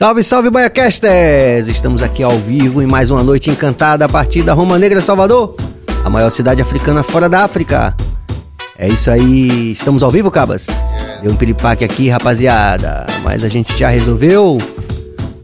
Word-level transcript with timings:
Salve, 0.00 0.24
salve, 0.24 0.48
Baiacasters! 0.48 1.68
Estamos 1.68 2.02
aqui 2.02 2.22
ao 2.22 2.30
vivo 2.30 2.80
em 2.80 2.86
mais 2.86 3.10
uma 3.10 3.22
noite 3.22 3.50
encantada 3.50 4.06
a 4.06 4.08
partir 4.08 4.42
da 4.42 4.54
Roma 4.54 4.78
Negra, 4.78 5.02
Salvador, 5.02 5.54
a 6.02 6.08
maior 6.08 6.30
cidade 6.30 6.62
africana 6.62 7.02
fora 7.02 7.28
da 7.28 7.44
África. 7.44 7.94
É 8.78 8.88
isso 8.88 9.10
aí, 9.10 9.72
estamos 9.72 10.02
ao 10.02 10.10
vivo, 10.10 10.30
Cabas? 10.30 10.68
Deu 11.20 11.30
um 11.30 11.36
piripaque 11.36 11.84
aqui, 11.84 12.08
rapaziada, 12.08 13.06
mas 13.22 13.44
a 13.44 13.48
gente 13.50 13.76
já 13.76 13.90
resolveu. 13.90 14.56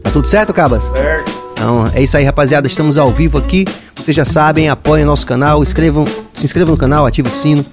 Tá 0.01 0.09
tudo 0.09 0.27
certo, 0.27 0.51
Cabas? 0.51 0.85
Certo. 0.85 1.31
Então, 1.51 1.85
é 1.93 2.01
isso 2.01 2.17
aí, 2.17 2.23
rapaziada, 2.23 2.65
estamos 2.65 2.97
ao 2.97 3.11
vivo 3.11 3.37
aqui. 3.37 3.63
Vocês 3.95 4.17
já 4.17 4.25
sabem, 4.25 4.69
apoiem 4.69 5.05
nosso 5.05 5.27
canal, 5.27 5.61
inscrevam, 5.61 6.03
se 6.33 6.45
inscrevam 6.45 6.73
no 6.73 6.79
canal, 6.79 7.05
ative 7.05 7.29
o 7.29 7.31
sino, 7.31 7.63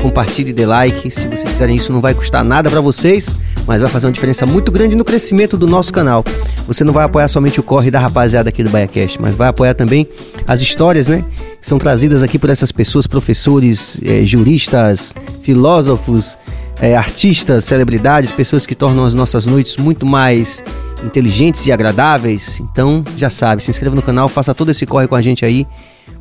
compartilhe 0.00 0.50
e 0.50 0.52
dê 0.52 0.66
like. 0.66 1.10
Se 1.10 1.26
vocês 1.26 1.50
fizerem 1.50 1.74
isso, 1.74 1.92
não 1.92 2.00
vai 2.00 2.14
custar 2.14 2.44
nada 2.44 2.70
para 2.70 2.80
vocês 2.80 3.28
mas 3.68 3.82
vai 3.82 3.90
fazer 3.90 4.06
uma 4.06 4.12
diferença 4.12 4.46
muito 4.46 4.72
grande 4.72 4.96
no 4.96 5.04
crescimento 5.04 5.58
do 5.58 5.66
nosso 5.66 5.92
canal. 5.92 6.24
Você 6.66 6.82
não 6.82 6.92
vai 6.92 7.04
apoiar 7.04 7.28
somente 7.28 7.60
o 7.60 7.62
corre 7.62 7.90
da 7.90 8.00
rapaziada 8.00 8.48
aqui 8.48 8.64
do 8.64 8.70
BaiaCast, 8.70 9.20
mas 9.20 9.36
vai 9.36 9.48
apoiar 9.48 9.74
também 9.74 10.08
as 10.46 10.62
histórias, 10.62 11.06
né? 11.06 11.22
Que 11.60 11.66
são 11.66 11.78
trazidas 11.78 12.22
aqui 12.22 12.38
por 12.38 12.48
essas 12.48 12.72
pessoas, 12.72 13.06
professores, 13.06 14.00
é, 14.02 14.24
juristas, 14.24 15.14
filósofos, 15.42 16.38
é, 16.80 16.96
artistas, 16.96 17.66
celebridades, 17.66 18.32
pessoas 18.32 18.64
que 18.64 18.74
tornam 18.74 19.04
as 19.04 19.14
nossas 19.14 19.44
noites 19.44 19.76
muito 19.76 20.06
mais 20.06 20.64
inteligentes 21.04 21.66
e 21.66 21.72
agradáveis. 21.72 22.60
Então, 22.60 23.04
já 23.18 23.28
sabe, 23.28 23.62
se 23.62 23.70
inscreva 23.70 23.94
no 23.94 24.02
canal, 24.02 24.30
faça 24.30 24.54
todo 24.54 24.70
esse 24.70 24.86
corre 24.86 25.06
com 25.06 25.14
a 25.14 25.20
gente 25.20 25.44
aí, 25.44 25.66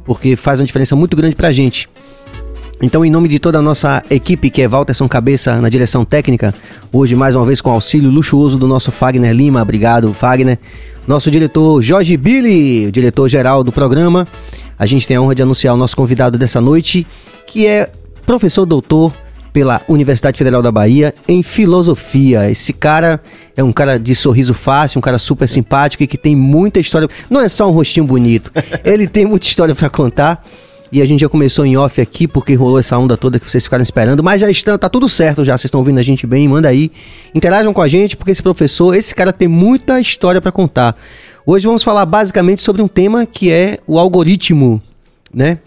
porque 0.04 0.36
faz 0.36 0.60
uma 0.60 0.66
diferença 0.66 0.98
muito 0.98 1.16
grande 1.16 1.36
pra 1.36 1.54
gente. 1.54 1.88
Então, 2.82 3.04
em 3.04 3.10
nome 3.10 3.28
de 3.28 3.40
toda 3.40 3.58
a 3.58 3.62
nossa 3.62 4.04
equipe, 4.10 4.52
que 4.52 4.62
é 4.62 4.68
Walterson 4.68 5.08
Cabeça 5.08 5.60
na 5.60 5.68
direção 5.68 6.06
técnica, 6.06 6.54
hoje 6.94 7.16
mais 7.16 7.34
uma 7.34 7.44
vez 7.44 7.60
com 7.60 7.72
auxílio 7.72 8.12
luxuoso 8.12 8.58
do 8.58 8.68
nosso 8.68 8.92
Fagner 8.92 9.34
Lima, 9.34 9.62
obrigado 9.62 10.14
Fagner. 10.14 10.60
Nosso 11.08 11.32
diretor 11.32 11.82
Jorge 11.82 12.16
Billy, 12.18 12.92
diretor-geral 12.92 13.64
do 13.64 13.72
programa. 13.72 14.28
A 14.78 14.86
gente 14.86 15.08
tem 15.08 15.18
a 15.18 15.22
honra 15.22 15.34
de 15.34 15.42
anunciar 15.42 15.74
o 15.74 15.78
nosso 15.78 15.96
convidado 15.96 16.38
dessa 16.38 16.62
noite, 16.62 17.08
que 17.48 17.66
é 17.66 17.90
professor 18.26 18.66
doutor 18.66 19.12
pela 19.52 19.82
Universidade 19.88 20.38
Federal 20.38 20.62
da 20.62 20.72
Bahia 20.72 21.16
em 21.28 21.42
filosofia. 21.42 22.48
Esse 22.52 22.74
cara 22.74 23.20
é 23.56 23.64
um 23.64 23.72
cara 23.72 23.98
de 23.98 24.14
sorriso 24.14 24.54
fácil, 24.54 25.00
um 25.00 25.02
cara 25.02 25.18
super 25.18 25.50
simpático 25.50 26.04
e 26.04 26.08
que 26.08 26.18
tem 26.18 26.36
muita 26.36 26.80
história. 26.80 27.08
Não 27.28 27.42
é 27.42 27.50
só 27.50 27.68
um 27.68 27.72
rostinho 27.72 28.06
bonito, 28.06 28.52
ele 28.86 29.08
tem 29.08 29.26
muita 29.26 29.48
história 29.48 29.74
para 29.74 29.90
contar. 29.90 30.46
E 30.92 31.02
a 31.02 31.06
gente 31.06 31.20
já 31.20 31.30
começou 31.30 31.66
em 31.66 31.76
off 31.76 32.00
aqui, 32.00 32.28
porque 32.28 32.54
rolou 32.54 32.80
essa 32.80 32.98
onda 32.98 33.18
toda 33.18 33.40
que 33.40 33.50
vocês 33.50 33.64
ficaram 33.64 33.84
esperando. 33.84 34.24
Mas 34.24 34.40
já 34.42 34.50
está, 34.50 34.78
tá 34.78 34.88
tudo 34.88 35.10
certo 35.10 35.44
já. 35.44 35.58
Vocês 35.58 35.66
estão 35.66 35.82
ouvindo 35.82 36.00
a 36.00 36.04
gente 36.04 36.26
bem, 36.26 36.48
manda 36.48 36.70
aí. 36.70 36.92
Interajam 37.36 37.74
com 37.74 37.82
a 37.82 37.88
gente, 37.88 38.16
porque 38.16 38.32
esse 38.32 38.42
professor, 38.42 38.96
esse 38.96 39.14
cara 39.14 39.34
tem 39.34 39.48
muita 39.48 40.00
história 40.00 40.42
para 40.42 40.52
contar. 40.52 40.96
Hoje 41.46 41.66
vamos 41.66 41.84
falar 41.84 42.06
basicamente 42.06 42.62
sobre 42.62 42.82
um 42.82 42.88
tema 42.88 43.26
que 43.26 43.52
é 43.52 43.80
o 43.86 44.00
algoritmo, 44.00 44.82
né? 45.34 45.60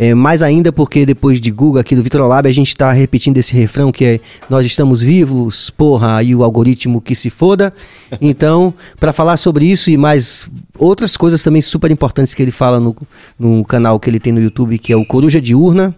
É, 0.00 0.14
mais 0.14 0.42
ainda 0.42 0.70
porque 0.70 1.04
depois 1.04 1.40
de 1.40 1.50
Google 1.50 1.80
aqui 1.80 1.96
do 1.96 2.04
Vitor 2.04 2.24
Lab 2.24 2.48
a 2.48 2.52
gente 2.52 2.68
está 2.68 2.92
repetindo 2.92 3.36
esse 3.36 3.52
refrão 3.52 3.90
que 3.90 4.04
é 4.04 4.20
nós 4.48 4.64
estamos 4.64 5.02
vivos, 5.02 5.70
porra, 5.70 6.22
e 6.22 6.36
o 6.36 6.44
algoritmo 6.44 7.00
que 7.00 7.16
se 7.16 7.28
foda. 7.28 7.74
Então, 8.20 8.72
para 9.00 9.12
falar 9.12 9.36
sobre 9.36 9.66
isso 9.66 9.90
e 9.90 9.96
mais 9.96 10.48
outras 10.78 11.16
coisas 11.16 11.42
também 11.42 11.60
super 11.60 11.90
importantes 11.90 12.32
que 12.32 12.40
ele 12.40 12.52
fala 12.52 12.78
no, 12.78 12.94
no 13.36 13.64
canal 13.64 13.98
que 13.98 14.08
ele 14.08 14.20
tem 14.20 14.32
no 14.32 14.40
YouTube, 14.40 14.78
que 14.78 14.92
é 14.92 14.96
o 14.96 15.04
Coruja 15.04 15.40
de 15.40 15.52
Urna, 15.52 15.92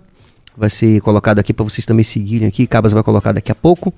vai 0.57 0.69
ser 0.69 1.01
colocado 1.01 1.39
aqui 1.39 1.53
para 1.53 1.65
vocês 1.65 1.87
também 1.87 2.05
seguirem 2.05 2.47
aqui. 2.47 2.67
Cabas 2.67 2.93
vai 2.93 3.03
colocar 3.03 3.33
daqui 3.33 3.51
a 3.51 3.55
pouco. 3.55 3.93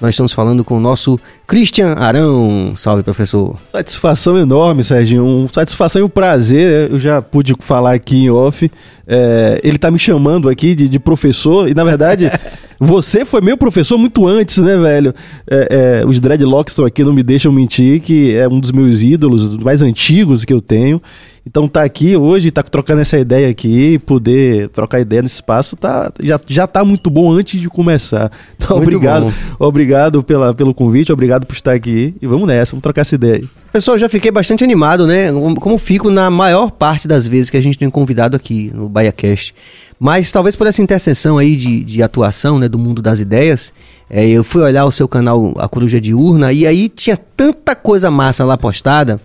Nós 0.00 0.10
estamos 0.10 0.32
falando 0.32 0.64
com 0.64 0.76
o 0.76 0.80
nosso 0.80 1.18
Christian 1.46 1.92
Arão. 1.92 2.72
Salve, 2.74 3.02
professor. 3.02 3.56
Satisfação 3.70 4.38
enorme, 4.38 4.82
Serginho. 4.82 5.24
Um, 5.24 5.48
satisfação 5.48 6.00
e 6.00 6.04
um 6.04 6.08
prazer. 6.08 6.90
Eu 6.90 6.98
já 6.98 7.20
pude 7.20 7.54
falar 7.60 7.94
aqui 7.94 8.16
em 8.16 8.30
off. 8.30 8.70
É, 9.06 9.60
ele 9.64 9.78
tá 9.78 9.90
me 9.90 9.98
chamando 9.98 10.48
aqui 10.48 10.74
de, 10.74 10.88
de 10.88 10.98
professor 10.98 11.68
e, 11.68 11.74
na 11.74 11.82
verdade, 11.82 12.30
você 12.78 13.24
foi 13.24 13.40
meu 13.40 13.56
professor 13.56 13.96
muito 13.96 14.26
antes, 14.26 14.58
né, 14.58 14.76
velho? 14.76 15.14
É, 15.50 16.02
é, 16.02 16.06
os 16.06 16.20
dreadlocks 16.20 16.72
estão 16.72 16.84
aqui, 16.84 17.02
não 17.02 17.12
me 17.12 17.22
deixam 17.22 17.50
mentir, 17.50 18.00
que 18.00 18.34
é 18.36 18.46
um 18.46 18.60
dos 18.60 18.70
meus 18.70 19.02
ídolos, 19.02 19.56
mais 19.58 19.82
antigos 19.82 20.44
que 20.44 20.52
eu 20.52 20.60
tenho. 20.60 21.00
Então 21.48 21.66
tá 21.66 21.82
aqui 21.82 22.14
hoje, 22.14 22.50
tá 22.50 22.62
trocando 22.62 23.00
essa 23.00 23.18
ideia 23.18 23.48
aqui, 23.48 23.98
poder 24.00 24.68
trocar 24.68 25.00
ideia 25.00 25.22
nesse 25.22 25.36
espaço, 25.36 25.76
tá, 25.76 26.12
já, 26.20 26.38
já 26.46 26.66
tá 26.66 26.84
muito 26.84 27.08
bom 27.08 27.32
antes 27.32 27.58
de 27.58 27.70
começar. 27.70 28.30
Então 28.58 28.76
muito 28.76 28.88
obrigado, 28.88 29.24
bom. 29.24 29.32
obrigado 29.58 30.22
pela, 30.22 30.52
pelo 30.52 30.74
convite, 30.74 31.10
obrigado 31.10 31.46
por 31.46 31.54
estar 31.54 31.72
aqui 31.72 32.14
e 32.20 32.26
vamos 32.26 32.46
nessa, 32.46 32.72
vamos 32.72 32.82
trocar 32.82 33.00
essa 33.00 33.14
ideia. 33.14 33.48
Pessoal, 33.72 33.96
já 33.96 34.10
fiquei 34.10 34.30
bastante 34.30 34.62
animado, 34.62 35.06
né? 35.06 35.32
Como 35.58 35.78
fico 35.78 36.10
na 36.10 36.30
maior 36.30 36.70
parte 36.70 37.08
das 37.08 37.26
vezes 37.26 37.48
que 37.48 37.56
a 37.56 37.62
gente 37.62 37.78
tem 37.78 37.88
convidado 37.88 38.36
aqui 38.36 38.70
no 38.74 38.86
BaiaCast. 38.86 39.54
Mas 39.98 40.30
talvez 40.30 40.54
por 40.54 40.66
essa 40.66 40.82
interseção 40.82 41.38
aí 41.38 41.56
de, 41.56 41.82
de 41.82 42.02
atuação, 42.02 42.58
né, 42.58 42.68
do 42.68 42.78
mundo 42.78 43.00
das 43.00 43.20
ideias, 43.20 43.72
é, 44.10 44.26
eu 44.26 44.44
fui 44.44 44.60
olhar 44.60 44.84
o 44.84 44.92
seu 44.92 45.08
canal 45.08 45.54
A 45.56 45.66
Coruja 45.66 45.98
de 45.98 46.12
Urna 46.12 46.52
e 46.52 46.66
aí 46.66 46.90
tinha 46.90 47.16
tanta 47.16 47.74
coisa 47.74 48.10
massa 48.10 48.44
lá 48.44 48.58
postada, 48.58 49.18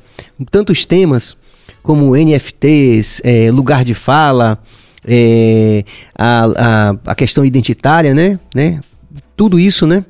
tantos 0.49 0.85
temas, 0.85 1.37
como 1.83 2.15
NFTs, 2.15 3.21
é, 3.23 3.51
lugar 3.51 3.83
de 3.83 3.93
fala, 3.93 4.57
é, 5.05 5.83
a, 6.17 6.45
a, 6.45 6.95
a, 7.07 7.15
questão 7.15 7.43
identitária, 7.43 8.13
né? 8.13 8.39
né? 8.55 8.79
Tudo 9.35 9.59
isso, 9.59 9.85
né? 9.85 10.05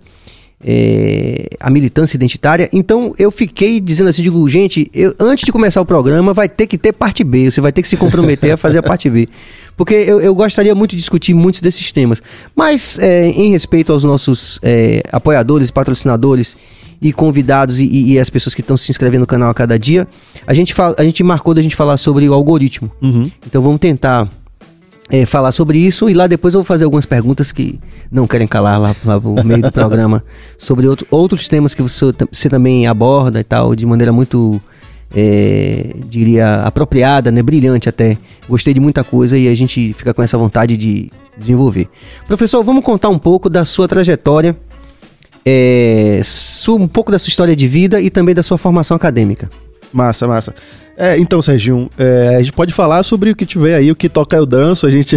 É, 0.66 1.48
a 1.60 1.70
militância 1.70 2.16
identitária. 2.16 2.70
Então 2.72 3.14
eu 3.18 3.30
fiquei 3.32 3.82
dizendo 3.82 4.08
assim, 4.08 4.22
digo, 4.22 4.48
gente, 4.50 4.90
eu, 4.94 5.14
antes 5.20 5.44
de 5.44 5.52
começar 5.52 5.82
o 5.82 5.86
programa 5.86 6.34
vai 6.34 6.48
ter 6.48 6.68
que 6.68 6.78
ter 6.78 6.94
parte 6.94 7.22
B, 7.22 7.52
você 7.52 7.60
vai 7.60 7.74
ter 7.74 7.82
que 7.82 7.88
se 7.88 7.98
comprometer 7.98 8.52
a 8.52 8.56
fazer 8.56 8.78
a 8.78 8.84
parte 8.84 9.10
B. 9.10 9.28
Porque 9.76 9.94
eu, 9.94 10.22
eu, 10.22 10.34
gostaria 10.34 10.74
muito 10.74 10.92
de 10.92 10.98
discutir 10.98 11.34
muitos 11.34 11.60
desses 11.60 11.92
temas. 11.92 12.22
Mas 12.56 12.98
é, 13.00 13.28
em 13.30 13.52
respeito 13.52 13.92
aos 13.92 14.04
nossos 14.06 14.60
é, 14.62 15.02
apoiadores, 15.12 15.72
patrocinadores 15.72 16.56
e 17.04 17.12
convidados 17.12 17.82
e, 17.82 18.14
e, 18.14 18.18
as 18.18 18.30
pessoas 18.30 18.56
que 18.56 18.62
estão 18.62 18.78
se 18.78 18.90
inscrevendo 18.90 19.22
no 19.22 19.28
canal 19.28 19.50
a 19.50 19.54
cada 19.54 19.78
dia, 19.78 20.08
a 20.48 20.54
gente, 20.54 20.74
fala, 20.74 20.96
a 20.98 21.04
gente 21.04 21.22
marcou 21.22 21.54
da 21.54 21.62
gente 21.62 21.76
falar 21.76 21.98
sobre 21.98 22.28
o 22.30 22.34
algoritmo. 22.34 22.90
Uhum. 23.02 23.30
Então 23.46 23.62
vamos 23.62 23.82
tentar 23.82 24.30
é, 25.10 25.26
falar 25.26 25.52
sobre 25.52 25.78
isso 25.78 26.10
e 26.10 26.14
lá 26.14 26.28
depois 26.28 26.54
eu 26.54 26.62
vou 26.62 26.66
fazer 26.66 26.86
algumas 26.86 27.06
perguntas 27.06 27.52
que 27.52 27.78
não 28.10 28.26
querem 28.26 28.48
calar 28.48 28.80
lá, 28.80 28.96
no 29.22 29.44
meio 29.44 29.62
do 29.62 29.72
programa 29.72 30.24
sobre 30.58 30.88
outro, 30.88 31.06
outros 31.12 31.50
temas 31.50 31.76
que 31.76 31.82
você, 31.82 32.06
você 32.32 32.50
também 32.50 32.88
aborda 32.88 33.38
e 33.38 33.44
tal, 33.44 33.76
de 33.76 33.86
maneira 33.86 34.14
muito, 34.14 34.62
é, 35.14 35.94
diria, 36.08 36.62
apropriada, 36.62 37.34
né, 37.34 37.44
brilhante 37.44 37.90
até. 37.90 38.18
Gostei 38.48 38.74
de 38.74 38.80
muita 38.80 39.04
coisa 39.04 39.38
e 39.38 39.50
a 39.50 39.56
gente 39.56 39.92
fica 39.92 40.14
com 40.14 40.24
essa 40.24 40.38
vontade 40.38 40.78
de 40.78 41.12
desenvolver. 41.38 41.90
Professor, 42.28 42.64
vamos 42.64 42.82
contar 42.82 43.10
um 43.10 43.20
pouco 43.20 43.50
da 43.50 43.66
sua 43.66 43.90
trajetória 43.90 44.56
é, 45.46 46.22
um 46.70 46.88
pouco 46.88 47.12
da 47.12 47.20
sua 47.20 47.30
história 47.30 47.56
de 47.56 47.68
vida 47.68 48.00
e 48.02 48.10
também 48.10 48.34
da 48.34 48.44
sua 48.44 48.58
formação 48.58 48.96
acadêmica. 48.96 49.50
Massa, 49.92 50.28
massa. 50.28 50.56
É, 50.96 51.18
então, 51.18 51.42
Serginho, 51.42 51.90
é, 51.98 52.36
a 52.36 52.40
gente 52.40 52.54
pode 52.54 52.72
falar 52.72 53.02
sobre 53.04 53.32
o 53.32 53.36
que 53.36 53.46
tiver 53.46 53.76
aí, 53.76 53.92
o 53.92 53.96
que 53.96 54.08
toca 54.08 54.36
eu 54.36 54.46
danço, 54.46 54.86
a 54.86 54.92
gente 54.92 55.16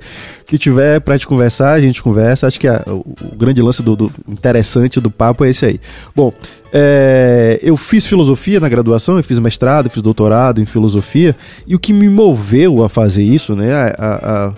que 0.46 0.56
tiver 0.56 1.00
pra 1.00 1.16
gente 1.16 1.26
conversar, 1.26 1.72
a 1.72 1.80
gente 1.80 2.02
conversa. 2.02 2.46
Acho 2.46 2.58
que 2.58 2.66
a, 2.66 2.82
o, 2.86 3.04
o, 3.22 3.36
grande 3.36 3.60
lance 3.60 3.82
do, 3.82 3.94
do, 3.94 4.10
interessante 4.26 5.00
do 5.00 5.10
papo 5.10 5.44
é 5.44 5.50
esse 5.50 5.66
aí. 5.66 5.80
Bom, 6.16 6.32
é, 6.72 7.58
eu 7.62 7.76
fiz 7.76 8.06
filosofia 8.06 8.58
na 8.58 8.68
graduação, 8.68 9.18
eu 9.18 9.24
fiz 9.24 9.38
mestrado, 9.38 9.90
fiz 9.90 10.02
doutorado 10.02 10.62
em 10.62 10.66
filosofia, 10.66 11.36
e 11.66 11.74
o 11.74 11.78
que 11.78 11.92
me 11.92 12.08
moveu 12.08 12.82
a 12.82 12.88
fazer 12.88 13.22
isso, 13.22 13.54
né, 13.54 13.72
a, 13.74 13.94
a 13.98 14.52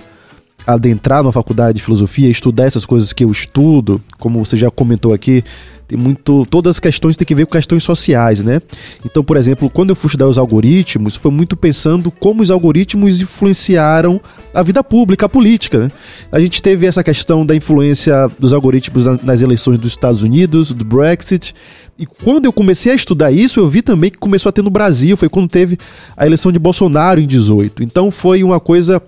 adentrar 0.73 1.23
na 1.23 1.33
faculdade 1.33 1.79
de 1.79 1.85
filosofia, 1.85 2.29
estudar 2.29 2.65
essas 2.65 2.85
coisas 2.85 3.13
que 3.13 3.25
eu 3.25 3.31
estudo, 3.31 4.01
como 4.19 4.45
você 4.45 4.57
já 4.57 4.71
comentou 4.71 5.13
aqui, 5.13 5.45
tem 5.91 5.99
muito. 5.99 6.47
Todas 6.47 6.77
as 6.77 6.79
questões 6.79 7.17
têm 7.17 7.27
que 7.27 7.35
ver 7.35 7.47
com 7.47 7.53
questões 7.53 7.83
sociais, 7.83 8.45
né? 8.45 8.63
Então, 9.05 9.25
por 9.25 9.37
exemplo, 9.37 9.69
quando 9.69 9.91
eu 9.91 9.97
fui 9.97 10.07
estudar 10.07 10.29
os 10.29 10.39
algoritmos, 10.39 11.17
foi 11.17 11.33
muito 11.33 11.57
pensando 11.57 12.13
como 12.13 12.43
os 12.43 12.51
algoritmos 12.51 13.21
influenciaram 13.21 14.21
a 14.55 14.63
vida 14.63 14.85
pública, 14.85 15.27
a 15.27 15.29
política, 15.29 15.81
né? 15.81 15.89
A 16.31 16.39
gente 16.39 16.63
teve 16.63 16.87
essa 16.87 17.03
questão 17.03 17.45
da 17.45 17.57
influência 17.57 18.31
dos 18.39 18.53
algoritmos 18.53 19.07
nas 19.25 19.41
eleições 19.41 19.81
dos 19.81 19.91
Estados 19.91 20.23
Unidos, 20.23 20.73
do 20.73 20.85
Brexit. 20.85 21.53
E 21.99 22.07
quando 22.07 22.45
eu 22.45 22.53
comecei 22.53 22.93
a 22.93 22.95
estudar 22.95 23.33
isso, 23.33 23.59
eu 23.59 23.69
vi 23.69 23.83
também 23.83 24.13
que 24.13 24.19
começou 24.19 24.49
a 24.49 24.53
ter 24.53 24.63
no 24.63 24.71
Brasil, 24.71 25.17
foi 25.17 25.29
quando 25.29 25.49
teve 25.49 25.77
a 26.17 26.25
eleição 26.25 26.53
de 26.53 26.59
Bolsonaro 26.61 27.21
em 27.21 27.27
18. 27.27 27.83
Então 27.83 28.13
foi 28.13 28.45
uma 28.45 28.61
coisa 28.61 29.03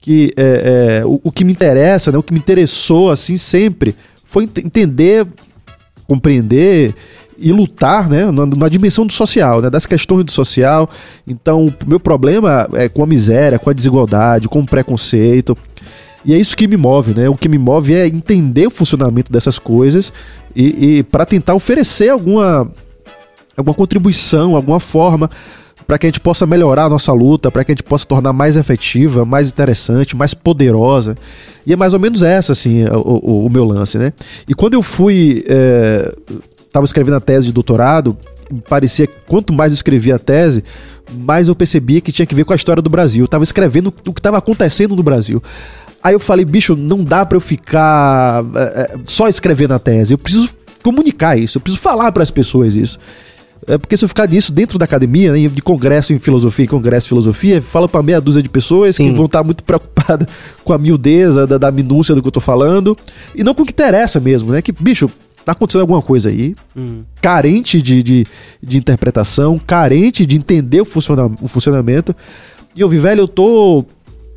que 0.00 0.32
é, 0.36 1.00
é, 1.02 1.06
o, 1.06 1.20
o, 1.24 1.32
que 1.32 1.44
me 1.44 1.52
interessa, 1.52 2.12
né, 2.12 2.18
o 2.18 2.22
que 2.22 2.32
me 2.32 2.38
interessou 2.38 3.10
assim 3.10 3.36
sempre 3.36 3.94
foi 4.24 4.44
entender, 4.44 5.26
compreender 6.06 6.94
e 7.38 7.52
lutar 7.52 8.08
né, 8.08 8.30
na, 8.30 8.46
na, 8.46 8.68
dimensão 8.68 9.06
do 9.06 9.12
social, 9.12 9.62
né, 9.62 9.70
das 9.70 9.86
questões 9.86 10.24
do 10.24 10.32
social. 10.32 10.90
Então, 11.26 11.66
o 11.66 11.74
meu 11.86 12.00
problema 12.00 12.68
é 12.74 12.88
com 12.88 13.02
a 13.02 13.06
miséria, 13.06 13.58
com 13.58 13.70
a 13.70 13.72
desigualdade, 13.72 14.48
com 14.48 14.60
o 14.60 14.66
preconceito. 14.66 15.56
E 16.24 16.34
é 16.34 16.36
isso 16.36 16.56
que 16.56 16.66
me 16.66 16.76
move, 16.76 17.14
né? 17.14 17.28
O 17.28 17.36
que 17.36 17.48
me 17.48 17.56
move 17.56 17.94
é 17.94 18.06
entender 18.06 18.66
o 18.66 18.70
funcionamento 18.70 19.32
dessas 19.32 19.58
coisas 19.58 20.12
e, 20.54 20.98
e 20.98 21.02
para 21.04 21.24
tentar 21.24 21.54
oferecer 21.54 22.08
alguma 22.08 22.70
alguma 23.56 23.74
contribuição, 23.74 24.54
alguma 24.54 24.80
forma 24.80 25.30
para 25.88 25.98
que 25.98 26.04
a 26.04 26.10
gente 26.10 26.20
possa 26.20 26.46
melhorar 26.46 26.84
a 26.84 26.88
nossa 26.90 27.14
luta, 27.14 27.50
para 27.50 27.64
que 27.64 27.72
a 27.72 27.74
gente 27.74 27.82
possa 27.82 28.06
tornar 28.06 28.30
mais 28.30 28.58
efetiva, 28.58 29.24
mais 29.24 29.48
interessante, 29.48 30.14
mais 30.14 30.34
poderosa. 30.34 31.16
E 31.66 31.72
é 31.72 31.76
mais 31.76 31.94
ou 31.94 31.98
menos 31.98 32.22
essa, 32.22 32.52
assim, 32.52 32.84
o, 32.84 32.98
o, 33.22 33.46
o 33.46 33.50
meu 33.50 33.64
lance, 33.64 33.96
né? 33.96 34.12
E 34.46 34.54
quando 34.54 34.74
eu 34.74 34.82
fui. 34.82 35.42
É, 35.48 36.14
escrevendo 36.84 37.16
a 37.16 37.20
tese 37.20 37.46
de 37.46 37.52
doutorado, 37.52 38.16
parecia 38.68 39.06
que 39.06 39.14
quanto 39.26 39.52
mais 39.52 39.72
eu 39.72 39.74
escrevia 39.74 40.14
a 40.16 40.18
tese, 40.18 40.62
mais 41.12 41.48
eu 41.48 41.56
percebia 41.56 42.00
que 42.00 42.12
tinha 42.12 42.26
que 42.26 42.34
ver 42.34 42.44
com 42.44 42.52
a 42.52 42.56
história 42.56 42.82
do 42.82 42.90
Brasil. 42.90 43.24
Eu 43.24 43.28
tava 43.28 43.42
escrevendo 43.42 43.92
o 44.06 44.12
que 44.12 44.20
estava 44.20 44.36
acontecendo 44.36 44.94
no 44.94 45.02
Brasil. 45.02 45.42
Aí 46.02 46.14
eu 46.14 46.20
falei, 46.20 46.44
bicho, 46.44 46.76
não 46.76 47.02
dá 47.02 47.26
para 47.26 47.36
eu 47.36 47.40
ficar 47.40 48.44
é, 48.54 48.60
é, 48.60 48.98
só 49.04 49.26
escrevendo 49.26 49.72
a 49.72 49.78
tese. 49.78 50.14
Eu 50.14 50.18
preciso 50.18 50.50
comunicar 50.84 51.36
isso, 51.36 51.56
eu 51.56 51.62
preciso 51.62 51.82
falar 51.82 52.12
para 52.12 52.22
as 52.22 52.30
pessoas 52.30 52.76
isso. 52.76 52.98
É 53.66 53.76
porque 53.76 53.96
se 53.96 54.04
eu 54.04 54.08
ficar 54.08 54.28
nisso 54.28 54.52
dentro 54.52 54.78
da 54.78 54.84
academia, 54.84 55.32
né, 55.32 55.48
de 55.48 55.62
congresso 55.62 56.12
em 56.12 56.18
filosofia 56.18 56.64
e 56.64 56.68
congresso 56.68 57.06
em 57.06 57.08
filosofia, 57.08 57.60
fala 57.60 57.88
para 57.88 58.02
meia 58.02 58.20
dúzia 58.20 58.42
de 58.42 58.48
pessoas 58.48 58.96
Sim. 58.96 59.10
que 59.10 59.16
vão 59.16 59.26
estar 59.26 59.42
muito 59.42 59.62
preocupadas 59.64 60.26
com 60.64 60.72
a 60.72 60.78
miudeza, 60.78 61.46
da, 61.46 61.58
da 61.58 61.70
minúcia 61.70 62.14
do 62.14 62.22
que 62.22 62.28
eu 62.28 62.32
tô 62.32 62.40
falando, 62.40 62.96
e 63.34 63.42
não 63.42 63.54
com 63.54 63.62
o 63.62 63.66
que 63.66 63.72
interessa 63.72 64.20
mesmo, 64.20 64.52
né? 64.52 64.62
Que, 64.62 64.72
bicho, 64.72 65.10
tá 65.44 65.52
acontecendo 65.52 65.80
alguma 65.80 66.02
coisa 66.02 66.28
aí, 66.28 66.54
hum. 66.76 67.02
carente 67.20 67.80
de, 67.80 68.02
de, 68.02 68.26
de, 68.62 68.78
interpretação, 68.78 69.58
carente 69.58 70.26
de 70.26 70.36
entender 70.36 70.80
o, 70.80 70.84
funciona, 70.84 71.30
o 71.40 71.48
funcionamento. 71.48 72.14
E 72.76 72.80
eu 72.80 72.88
vi, 72.88 72.98
velho, 72.98 73.22
eu 73.22 73.28
tô, 73.28 73.84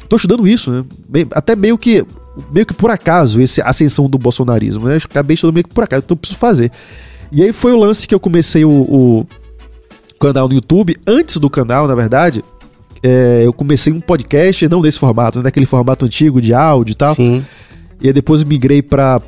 tô 0.07 0.15
estudando 0.15 0.47
isso, 0.47 0.71
né? 0.71 1.25
Até 1.31 1.55
meio 1.55 1.77
que 1.77 2.05
meio 2.51 2.65
que 2.65 2.73
por 2.73 2.89
acaso, 2.89 3.41
essa 3.41 3.61
ascensão 3.63 4.09
do 4.09 4.17
bolsonarismo, 4.17 4.87
né? 4.87 4.97
Acabei 5.03 5.35
estudando 5.35 5.55
meio 5.55 5.67
que 5.67 5.73
por 5.73 5.83
acaso, 5.83 6.03
então 6.05 6.15
eu 6.15 6.19
preciso 6.19 6.39
fazer. 6.39 6.71
E 7.31 7.41
aí 7.43 7.53
foi 7.53 7.71
o 7.71 7.77
lance 7.77 8.07
que 8.07 8.13
eu 8.13 8.19
comecei 8.19 8.65
o, 8.65 8.69
o 8.69 9.25
canal 10.19 10.47
no 10.47 10.53
YouTube. 10.55 10.97
Antes 11.07 11.37
do 11.37 11.49
canal, 11.49 11.87
na 11.87 11.95
verdade, 11.95 12.43
é, 13.01 13.43
eu 13.45 13.53
comecei 13.53 13.91
um 13.91 14.01
podcast, 14.01 14.67
não 14.67 14.81
nesse 14.81 14.99
formato, 14.99 15.39
né, 15.39 15.45
naquele 15.45 15.65
formato 15.65 16.05
antigo 16.05 16.41
de 16.41 16.53
áudio 16.53 16.91
e 16.93 16.95
tal. 16.95 17.15
Sim. 17.15 17.43
E 18.01 18.07
aí 18.07 18.13
depois 18.13 18.43
migrei 18.43 18.81
para 18.81 19.21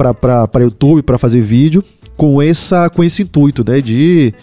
YouTube 0.60 1.04
para 1.04 1.18
fazer 1.18 1.42
vídeo 1.42 1.84
com, 2.18 2.42
essa, 2.42 2.90
com 2.90 3.04
esse 3.04 3.24
intuito, 3.24 3.64
né? 3.64 3.80
De, 3.80 4.34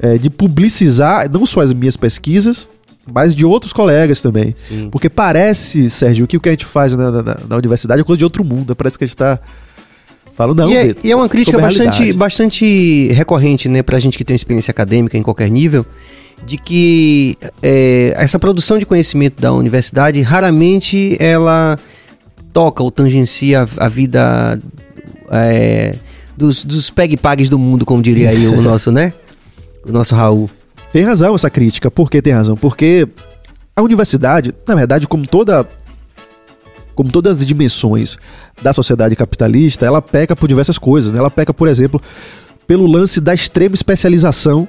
é, 0.00 0.18
de 0.18 0.30
publicizar 0.30 1.30
não 1.30 1.44
só 1.44 1.60
as 1.60 1.72
minhas 1.72 1.96
pesquisas, 1.96 2.68
mas 3.10 3.34
de 3.34 3.44
outros 3.44 3.72
colegas 3.72 4.20
também. 4.20 4.54
Sim. 4.56 4.88
Porque 4.90 5.08
parece, 5.08 5.88
Sérgio, 5.90 6.26
que 6.26 6.36
o 6.36 6.40
que 6.40 6.48
a 6.48 6.52
gente 6.52 6.66
faz 6.66 6.92
na, 6.94 7.10
na, 7.10 7.36
na 7.48 7.56
universidade 7.56 8.00
é 8.00 8.04
coisa 8.04 8.18
de 8.18 8.24
outro 8.24 8.44
mundo. 8.44 8.76
Parece 8.76 8.98
que 8.98 9.04
a 9.04 9.06
gente 9.06 9.14
está 9.14 9.40
Falo 10.38 10.54
não. 10.54 10.70
E 10.70 10.76
é, 10.76 10.94
e 11.02 11.10
é 11.10 11.16
uma 11.16 11.28
crítica 11.28 11.58
bastante, 11.58 12.12
bastante 12.12 13.08
recorrente, 13.08 13.68
né, 13.68 13.82
pra 13.82 13.98
gente 13.98 14.16
que 14.16 14.24
tem 14.24 14.36
experiência 14.36 14.70
acadêmica 14.70 15.18
em 15.18 15.22
qualquer 15.22 15.50
nível, 15.50 15.84
de 16.46 16.56
que 16.56 17.36
é, 17.60 18.12
essa 18.16 18.38
produção 18.38 18.78
de 18.78 18.86
conhecimento 18.86 19.42
da 19.42 19.52
universidade 19.52 20.20
raramente 20.20 21.16
ela 21.18 21.76
toca 22.52 22.84
ou 22.84 22.90
tangencia 22.92 23.62
a, 23.62 23.86
a 23.86 23.88
vida 23.88 24.60
é, 25.28 25.96
dos, 26.36 26.62
dos 26.62 26.88
peg-pags 26.88 27.50
do 27.50 27.58
mundo, 27.58 27.84
como 27.84 28.00
diria 28.00 28.30
aí 28.30 28.46
o 28.46 28.62
nosso, 28.62 28.92
né? 28.92 29.12
O 29.84 29.90
nosso 29.90 30.14
Raul. 30.14 30.48
Tem 30.92 31.02
razão 31.02 31.34
essa 31.34 31.50
crítica. 31.50 31.90
Por 31.90 32.08
que 32.08 32.22
tem 32.22 32.32
razão? 32.32 32.56
Porque 32.56 33.08
a 33.74 33.82
universidade, 33.82 34.54
na 34.68 34.76
verdade, 34.76 35.08
como 35.08 35.26
toda 35.26 35.68
como 36.98 37.12
todas 37.12 37.38
as 37.38 37.46
dimensões 37.46 38.18
da 38.60 38.72
sociedade 38.72 39.14
capitalista, 39.14 39.86
ela 39.86 40.02
peca 40.02 40.34
por 40.34 40.48
diversas 40.48 40.78
coisas. 40.78 41.12
Né? 41.12 41.20
Ela 41.20 41.30
peca, 41.30 41.54
por 41.54 41.68
exemplo, 41.68 42.02
pelo 42.66 42.88
lance 42.88 43.20
da 43.20 43.32
extrema 43.32 43.76
especialização 43.76 44.66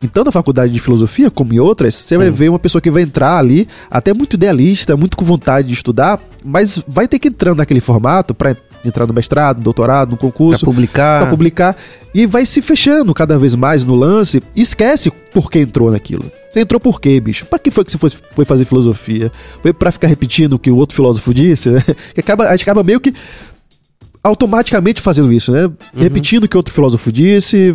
então, 0.00 0.24
na 0.24 0.32
faculdade 0.32 0.72
de 0.72 0.80
filosofia, 0.80 1.30
como 1.30 1.52
em 1.54 1.60
outras, 1.60 1.94
você 1.94 2.18
vai 2.18 2.28
ver 2.28 2.48
uma 2.48 2.58
pessoa 2.58 2.82
que 2.82 2.90
vai 2.90 3.02
entrar 3.02 3.38
ali, 3.38 3.68
até 3.88 4.12
muito 4.12 4.34
idealista, 4.34 4.96
muito 4.96 5.16
com 5.16 5.24
vontade 5.24 5.68
de 5.68 5.74
estudar, 5.74 6.20
mas 6.44 6.82
vai 6.88 7.06
ter 7.06 7.20
que 7.20 7.28
entrar 7.28 7.54
naquele 7.54 7.78
formato 7.78 8.34
para 8.34 8.56
entrar 8.84 9.06
no 9.06 9.14
mestrado, 9.14 9.58
no 9.58 9.62
doutorado, 9.62 10.10
no 10.10 10.16
concurso. 10.16 10.64
Pra 10.64 10.72
publicar. 10.72 11.20
Pra 11.20 11.30
publicar. 11.30 11.76
E 12.12 12.26
vai 12.26 12.44
se 12.44 12.60
fechando 12.60 13.14
cada 13.14 13.38
vez 13.38 13.54
mais 13.54 13.84
no 13.84 13.94
lance 13.94 14.42
e 14.56 14.62
esquece 14.62 15.08
por 15.32 15.48
que 15.48 15.60
entrou 15.60 15.92
naquilo. 15.92 16.24
Você 16.52 16.60
entrou 16.60 16.78
por 16.78 17.00
quê, 17.00 17.18
bicho? 17.18 17.46
Pra 17.46 17.58
que 17.58 17.70
foi 17.70 17.84
que 17.84 17.90
você 17.90 17.98
foi, 17.98 18.10
foi 18.10 18.44
fazer 18.44 18.66
filosofia? 18.66 19.32
Foi 19.62 19.72
para 19.72 19.90
ficar 19.90 20.08
repetindo 20.08 20.54
o 20.54 20.58
que 20.58 20.70
o 20.70 20.76
outro 20.76 20.94
filósofo 20.94 21.32
disse, 21.32 21.70
né? 21.70 21.82
Que 22.12 22.20
acaba, 22.20 22.44
a 22.44 22.50
gente 22.50 22.62
acaba 22.62 22.82
meio 22.82 23.00
que 23.00 23.14
automaticamente 24.22 25.00
fazendo 25.00 25.32
isso, 25.32 25.50
né? 25.50 25.64
Uhum. 25.64 25.74
Repetindo 25.96 26.44
o 26.44 26.48
que 26.48 26.56
outro 26.56 26.72
filósofo 26.72 27.10
disse, 27.10 27.74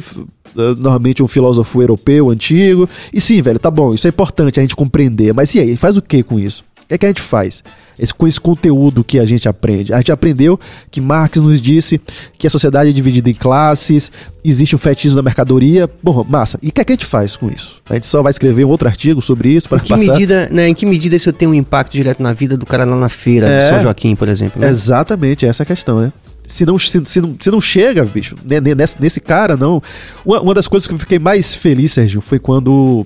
normalmente 0.55 1.23
um 1.23 1.27
filósofo 1.27 1.81
europeu 1.81 2.29
antigo. 2.29 2.87
E 3.11 3.19
sim, 3.19 3.41
velho, 3.41 3.57
tá 3.57 3.71
bom, 3.71 3.93
isso 3.93 4.07
é 4.07 4.09
importante 4.09 4.59
a 4.59 4.61
gente 4.61 4.75
compreender. 4.75 5.33
Mas 5.33 5.53
e 5.55 5.59
aí, 5.59 5.75
faz 5.75 5.97
o 5.97 6.01
que 6.01 6.21
com 6.21 6.39
isso? 6.39 6.63
O 6.87 6.89
que, 6.89 6.95
é 6.95 6.97
que 6.99 7.05
a 7.05 7.09
gente 7.09 7.21
faz? 7.21 7.61
Esse, 7.99 8.13
com 8.13 8.25
esse 8.25 8.39
conteúdo 8.39 9.03
que 9.03 9.19
a 9.19 9.25
gente 9.25 9.45
aprende. 9.49 9.93
A 9.93 9.97
gente 9.97 10.09
aprendeu 10.09 10.57
que 10.89 11.01
Marx 11.01 11.41
nos 11.41 11.59
disse 11.59 11.99
que 12.37 12.47
a 12.47 12.49
sociedade 12.49 12.91
é 12.91 12.93
dividida 12.93 13.29
em 13.29 13.33
classes, 13.33 14.09
existe 14.41 14.73
o 14.73 14.77
fetismo 14.77 15.17
da 15.17 15.21
mercadoria. 15.21 15.89
Bom, 16.01 16.23
massa. 16.23 16.57
E 16.63 16.69
o 16.69 16.71
que, 16.71 16.79
é 16.79 16.85
que 16.85 16.93
a 16.93 16.95
gente 16.95 17.05
faz 17.05 17.35
com 17.35 17.49
isso? 17.49 17.81
A 17.89 17.95
gente 17.95 18.07
só 18.07 18.23
vai 18.23 18.29
escrever 18.29 18.63
um 18.63 18.69
outro 18.69 18.87
artigo 18.87 19.21
sobre 19.21 19.49
isso 19.49 19.67
para 19.67 19.79
passar... 19.79 19.97
Medida, 19.97 20.47
né, 20.49 20.69
em 20.69 20.73
que 20.73 20.85
medida 20.85 21.13
isso 21.13 21.33
tem 21.33 21.45
um 21.45 21.53
impacto 21.53 21.91
direto 21.91 22.23
na 22.23 22.31
vida 22.31 22.55
do 22.55 22.65
cara 22.65 22.85
lá 22.85 22.95
na 22.95 23.09
feira, 23.09 23.49
é, 23.49 23.69
São 23.69 23.81
Joaquim, 23.81 24.15
por 24.15 24.29
exemplo? 24.29 24.61
Né? 24.61 24.69
Exatamente, 24.69 25.45
essa 25.45 25.63
é 25.63 25.65
a 25.65 25.67
questão, 25.67 25.99
né? 25.99 26.13
se 26.47 26.65
não, 26.65 26.79
se, 26.79 27.01
se, 27.03 27.19
não, 27.19 27.35
se 27.37 27.51
não 27.51 27.59
chega, 27.59 28.05
bicho, 28.05 28.33
nesse, 28.77 29.01
nesse 29.01 29.19
cara, 29.19 29.57
não. 29.57 29.83
Uma, 30.25 30.39
uma 30.39 30.53
das 30.53 30.65
coisas 30.65 30.87
que 30.87 30.93
eu 30.93 30.97
fiquei 30.97 31.19
mais 31.19 31.53
feliz, 31.53 31.91
Sérgio, 31.91 32.21
foi 32.21 32.39
quando 32.39 33.05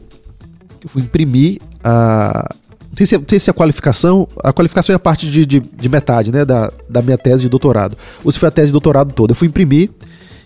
eu 0.84 0.90
fui 0.90 1.02
imprimir 1.02 1.60
a, 1.84 2.48
não 2.92 2.98
sei, 2.98 3.06
se, 3.06 3.18
não 3.18 3.40
se 3.40 3.50
a 3.50 3.54
qualificação. 3.54 4.28
A 4.44 4.52
qualificação 4.52 4.94
é 4.94 4.98
a 4.98 5.00
parte 5.00 5.30
de, 5.30 5.46
de, 5.46 5.60
de, 5.60 5.90
metade, 5.90 6.32
né? 6.32 6.44
Da, 6.44 6.72
da 6.90 7.02
minha 7.02 7.18
tese 7.18 7.44
de 7.44 7.50
doutorado. 7.50 7.98
Ou 8.24 8.32
se 8.32 8.38
foi 8.38 8.50
a 8.50 8.52
tese 8.52 8.68
de 8.68 8.74
doutorado 8.74 9.14
toda. 9.14 9.32
Eu 9.32 9.36
fui 9.36 9.48
imprimir 9.48 9.90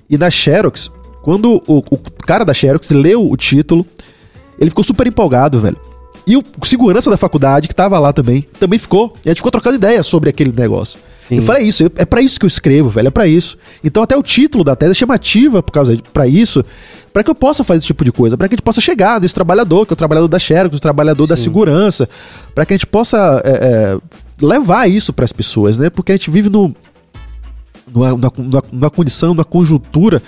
e 0.10 0.18
na 0.18 0.30
Xerox, 0.30 0.92
quando 1.24 1.62
o, 1.68 1.78
o 1.78 1.98
cara 2.26 2.46
da 2.46 2.54
Xerox 2.54 2.92
leu 2.92 3.30
o 3.30 3.36
título, 3.36 3.86
ele 4.60 4.70
ficou 4.70 4.84
super 4.84 5.08
empolgado, 5.08 5.60
velho. 5.60 5.78
E 6.28 6.38
o 6.38 6.44
segurança 6.64 7.10
da 7.10 7.18
faculdade, 7.18 7.68
que 7.68 7.76
tava 7.76 7.98
lá 8.00 8.14
também, 8.14 8.48
também 8.60 8.80
ficou. 8.80 9.14
E 9.26 9.30
a 9.30 9.32
gente 9.32 9.38
ficou 9.38 9.52
trocando 9.52 9.76
ideias 9.76 10.06
sobre 10.08 10.30
aquele 10.30 10.52
negócio. 10.52 11.00
Sim. 11.28 11.38
Eu 11.38 11.42
falei, 11.42 11.64
é 11.64 11.66
isso, 11.66 11.84
é 11.98 12.06
para 12.06 12.22
isso 12.22 12.40
que 12.40 12.46
eu 12.46 12.48
escrevo, 12.48 12.90
velho, 12.90 13.08
é 13.08 13.12
para 13.12 13.28
isso. 13.28 13.58
Então 13.84 14.04
até 14.04 14.16
o 14.16 14.22
título 14.22 14.64
da 14.64 14.76
tese 14.76 14.92
é 14.92 14.94
chamativa 14.94 15.64
por 15.64 15.72
causa 15.72 15.98
para 16.14 16.28
isso, 16.28 16.64
para 17.12 17.24
que 17.24 17.30
eu 17.30 17.36
possa 17.36 17.64
fazer 17.64 17.80
esse 17.80 17.88
tipo 17.88 18.06
de 18.06 18.12
coisa, 18.12 18.38
para 18.38 18.48
que 18.48 18.54
a 18.54 18.58
gente 18.58 18.64
possa 18.64 18.80
chegar 18.80 19.20
nesse 19.20 19.34
trabalhador, 19.34 19.86
que 19.86 19.94
é 19.94 19.96
o 19.96 19.98
trabalhador 19.98 20.28
da 20.28 20.38
Xerox, 20.38 20.78
o 20.78 20.80
trabalhador 20.80 21.24
Sim. 21.26 21.30
da 21.30 21.36
segurança, 21.36 22.08
para 22.54 22.66
que 22.66 22.74
a 22.74 22.78
gente 22.78 22.88
possa 22.88 23.42
é, 23.44 23.52
é, 23.52 24.46
levar 24.46 24.88
isso 24.90 25.12
para 25.12 25.26
as 25.26 25.32
pessoas, 25.32 25.78
né? 25.80 25.90
Porque 25.90 26.12
a 26.12 26.16
gente 26.16 26.30
vive 26.30 26.50
no, 26.50 26.76
numa, 27.92 28.12
numa, 28.12 28.64
numa 28.72 28.90
condição, 28.90 29.34
numa 29.34 29.46
conjuntura 29.46 30.22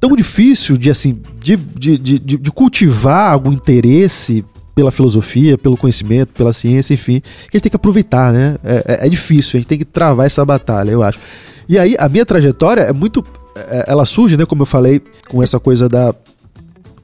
tão 0.00 0.14
difícil 0.14 0.76
de 0.76 0.90
assim 0.90 1.20
de, 1.40 1.56
de, 1.56 1.98
de, 1.98 2.18
de, 2.18 2.50
cultivar 2.50 3.32
algum 3.32 3.52
interesse 3.52 4.44
pela 4.76 4.90
filosofia, 4.90 5.56
pelo 5.56 5.74
conhecimento, 5.74 6.34
pela 6.34 6.52
ciência, 6.52 6.92
enfim, 6.92 7.20
que 7.20 7.56
a 7.56 7.56
gente 7.56 7.62
tem 7.62 7.70
que 7.70 7.76
aproveitar, 7.76 8.30
né? 8.30 8.56
É, 8.62 8.84
é, 8.86 9.06
é, 9.06 9.08
difícil, 9.08 9.56
a 9.56 9.60
gente 9.60 9.66
tem 9.66 9.78
que 9.78 9.86
travar 9.86 10.26
essa 10.26 10.44
batalha, 10.44 10.90
eu 10.90 11.02
acho. 11.02 11.18
E 11.66 11.78
aí, 11.78 11.96
a 11.98 12.06
minha 12.10 12.26
trajetória 12.26 12.82
é 12.82 12.92
muito. 12.92 13.24
É, 13.56 13.86
ela 13.88 14.04
surge, 14.04 14.36
né, 14.36 14.44
como 14.44 14.62
eu 14.62 14.66
falei, 14.66 15.00
com 15.30 15.42
essa 15.42 15.58
coisa 15.58 15.88
da 15.88 16.14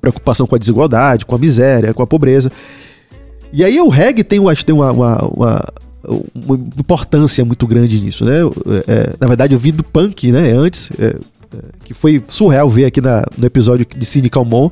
preocupação 0.02 0.46
com 0.46 0.54
a 0.54 0.58
desigualdade, 0.58 1.24
com 1.24 1.34
a 1.34 1.38
miséria, 1.38 1.94
com 1.94 2.02
a 2.02 2.06
pobreza. 2.06 2.52
E 3.50 3.64
aí 3.64 3.80
o 3.80 3.88
reggae 3.88 4.22
tem, 4.22 4.46
acho, 4.50 4.66
tem 4.66 4.74
uma, 4.74 4.92
uma, 4.92 5.16
uma 5.24 5.64
uma 6.34 6.56
importância 6.56 7.44
muito 7.44 7.66
grande 7.66 8.00
nisso, 8.00 8.24
né? 8.24 8.40
É, 8.88 9.14
na 9.20 9.26
verdade, 9.26 9.54
eu 9.54 9.58
vi 9.58 9.70
do 9.70 9.84
punk, 9.84 10.32
né? 10.32 10.50
Antes, 10.50 10.90
é, 10.98 11.06
é, 11.06 11.14
que 11.84 11.94
foi 11.94 12.22
surreal 12.28 12.68
ver 12.68 12.86
aqui 12.86 13.00
na, 13.00 13.24
no 13.36 13.46
episódio 13.46 13.86
de 13.86 14.04
Cine 14.04 14.30
Calmon, 14.30 14.70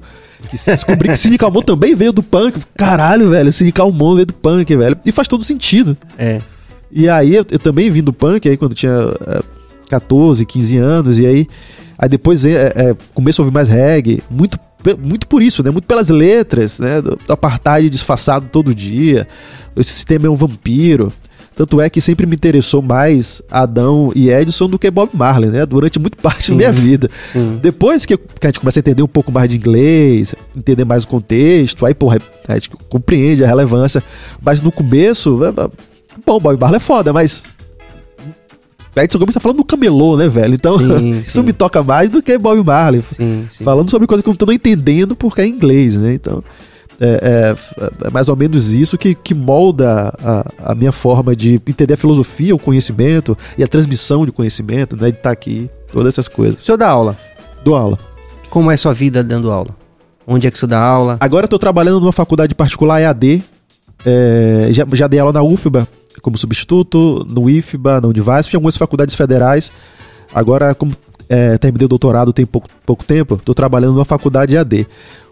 que 0.49 0.57
descobri 0.67 1.09
que 1.09 1.17
Cine 1.17 1.39
Calmon 1.39 1.63
também 1.63 1.95
veio 1.95 2.13
do 2.13 2.23
punk. 2.23 2.59
Caralho, 2.77 3.31
velho, 3.31 3.53
Cine 3.53 3.73
Calmon 3.73 4.15
veio 4.15 4.27
do 4.27 4.35
punk, 4.35 4.75
velho. 4.75 4.97
E 5.05 5.13
faz 5.13 5.29
todo 5.29 5.45
sentido. 5.45 5.97
É. 6.19 6.41
E 6.91 7.09
aí 7.09 7.35
eu, 7.35 7.45
eu 7.51 7.59
também 7.59 7.91
vim 7.91 8.03
do 8.03 8.13
punk, 8.13 8.49
aí 8.49 8.57
quando 8.57 8.75
tinha 8.75 8.93
é, 9.27 9.43
14, 9.89 10.45
15 10.45 10.77
anos, 10.77 11.19
e 11.19 11.27
aí, 11.27 11.47
aí 11.99 12.09
depois 12.09 12.45
é, 12.45 12.73
é, 12.75 12.97
começo 13.15 13.41
a 13.41 13.45
ouvir 13.45 13.55
mais 13.55 13.69
reggae, 13.69 14.23
muito 14.31 14.59
muito 14.99 15.27
por 15.29 15.43
isso, 15.43 15.63
né? 15.63 15.71
Muito 15.71 15.87
pelas 15.87 16.09
letras, 16.09 16.79
né? 16.79 17.03
Do 17.03 17.19
apartheid 17.29 17.91
disfarçado 17.91 18.47
todo 18.51 18.75
dia. 18.75 19.29
Esse 19.77 19.93
sistema 19.93 20.27
é 20.27 20.31
um 20.31 20.35
vampiro. 20.35 21.13
Tanto 21.61 21.79
é 21.79 21.91
que 21.91 22.01
sempre 22.01 22.25
me 22.25 22.35
interessou 22.35 22.81
mais 22.81 23.43
Adão 23.51 24.11
e 24.17 24.31
Edson 24.31 24.67
do 24.67 24.79
que 24.79 24.91
Bob 24.91 25.11
Marley, 25.13 25.51
né? 25.51 25.67
Durante 25.67 25.99
muito 25.99 26.17
parte 26.23 26.45
sim, 26.45 26.53
da 26.53 26.57
minha 26.57 26.73
vida. 26.73 27.11
Sim. 27.31 27.59
Depois 27.61 28.07
que, 28.07 28.15
a 28.15 28.47
gente 28.47 28.61
começa 28.61 28.79
a 28.79 28.81
entender 28.81 29.03
um 29.03 29.07
pouco 29.07 29.31
mais 29.31 29.47
de 29.47 29.59
inglês, 29.59 30.35
entender 30.57 30.87
mais 30.87 31.05
o 31.05 31.09
contexto, 31.09 31.85
aí, 31.85 31.93
porra, 31.93 32.19
a 32.49 32.55
gente 32.55 32.71
compreende 32.89 33.45
a 33.45 33.47
relevância. 33.47 34.03
Mas 34.43 34.63
no 34.63 34.73
começo, 34.73 35.39
é, 35.45 35.49
é, 35.49 35.71
bom, 36.25 36.41
Bob 36.41 36.59
Marley 36.59 36.79
é 36.79 36.81
foda, 36.81 37.13
mas 37.13 37.45
Edson 38.97 39.19
Gomes 39.19 39.35
tá 39.35 39.41
falando 39.41 39.59
do 39.59 39.65
camelô, 39.65 40.17
né, 40.17 40.29
velho? 40.31 40.55
Então, 40.55 40.79
sim, 40.79 41.11
isso 41.21 41.33
sim. 41.33 41.43
me 41.43 41.53
toca 41.53 41.83
mais 41.83 42.09
do 42.09 42.23
que 42.23 42.39
Bob 42.39 42.65
Marley. 42.65 43.03
Sim, 43.03 43.47
falando 43.63 43.91
sobre 43.91 44.07
coisa 44.07 44.23
que 44.23 44.31
eu 44.31 44.33
não 44.33 44.37
tô 44.39 44.51
entendendo 44.51 45.15
porque 45.15 45.43
é 45.43 45.47
inglês, 45.47 45.95
né? 45.95 46.15
Então, 46.15 46.43
é, 47.01 47.07
é, 47.07 48.07
é, 48.07 48.11
mais 48.11 48.29
ou 48.29 48.37
menos 48.37 48.75
isso 48.75 48.99
que, 48.99 49.15
que 49.15 49.33
molda 49.33 50.13
a, 50.23 50.73
a, 50.73 50.75
minha 50.75 50.93
forma 50.93 51.35
de 51.35 51.55
entender 51.55 51.95
a 51.95 51.97
filosofia, 51.97 52.55
o 52.55 52.59
conhecimento 52.59 53.37
e 53.57 53.65
a 53.65 53.67
transmissão 53.67 54.27
de 54.27 54.33
conhecimento, 54.33 54.95
né? 54.97 55.11
De 55.11 55.17
estar 55.17 55.23
tá 55.23 55.31
aqui, 55.31 55.71
todas 55.91 56.15
essas 56.15 56.29
coisas. 56.29 56.61
O 56.61 56.65
senhor 56.65 56.77
dá 56.77 56.89
aula? 56.89 57.17
Dou 57.65 57.75
aula. 57.75 57.99
Como 58.51 58.71
é 58.71 58.77
sua 58.77 58.93
vida 58.93 59.25
dando 59.25 59.51
aula? 59.51 59.75
Onde 60.27 60.47
é 60.47 60.51
que 60.51 60.59
você 60.59 60.67
dá 60.67 60.79
aula? 60.79 61.17
Agora 61.21 61.45
eu 61.45 61.49
tô 61.49 61.59
trabalhando 61.59 62.01
numa 62.01 62.13
faculdade 62.13 62.55
particular 62.55 63.01
EAD. 63.01 63.43
É, 64.05 64.69
já, 64.71 64.87
já 64.93 65.07
dei 65.07 65.19
aula 65.19 65.33
na 65.33 65.43
UFBA 65.43 65.89
como 66.21 66.37
substituto, 66.37 67.27
no 67.29 67.49
IFBA, 67.49 68.01
na 68.01 68.09
Univasf, 68.09 68.53
em 68.53 68.57
algumas 68.57 68.77
faculdades 68.77 69.15
federais. 69.15 69.73
Agora, 70.35 70.75
como 70.75 70.93
é, 71.29 71.57
terminei 71.59 71.87
o 71.87 71.89
doutorado 71.89 72.33
tem 72.33 72.45
pouco, 72.45 72.69
pouco 72.85 73.05
tempo, 73.05 73.35
estou 73.37 73.55
trabalhando 73.55 73.95
numa 73.95 74.05
faculdade 74.05 74.55
EAD. 74.55 74.87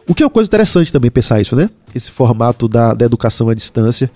O 0.09 0.15
que 0.15 0.23
é 0.23 0.27
uma 0.27 0.31
coisa 0.31 0.49
interessante 0.49 0.91
também 0.91 1.11
pensar 1.11 1.39
isso, 1.41 1.55
né? 1.55 1.69
Esse 1.95 2.11
formato 2.11 2.67
da, 2.67 2.95
da 2.95 3.05
educação 3.05 3.51
à 3.51 3.55
distância, 3.55 4.11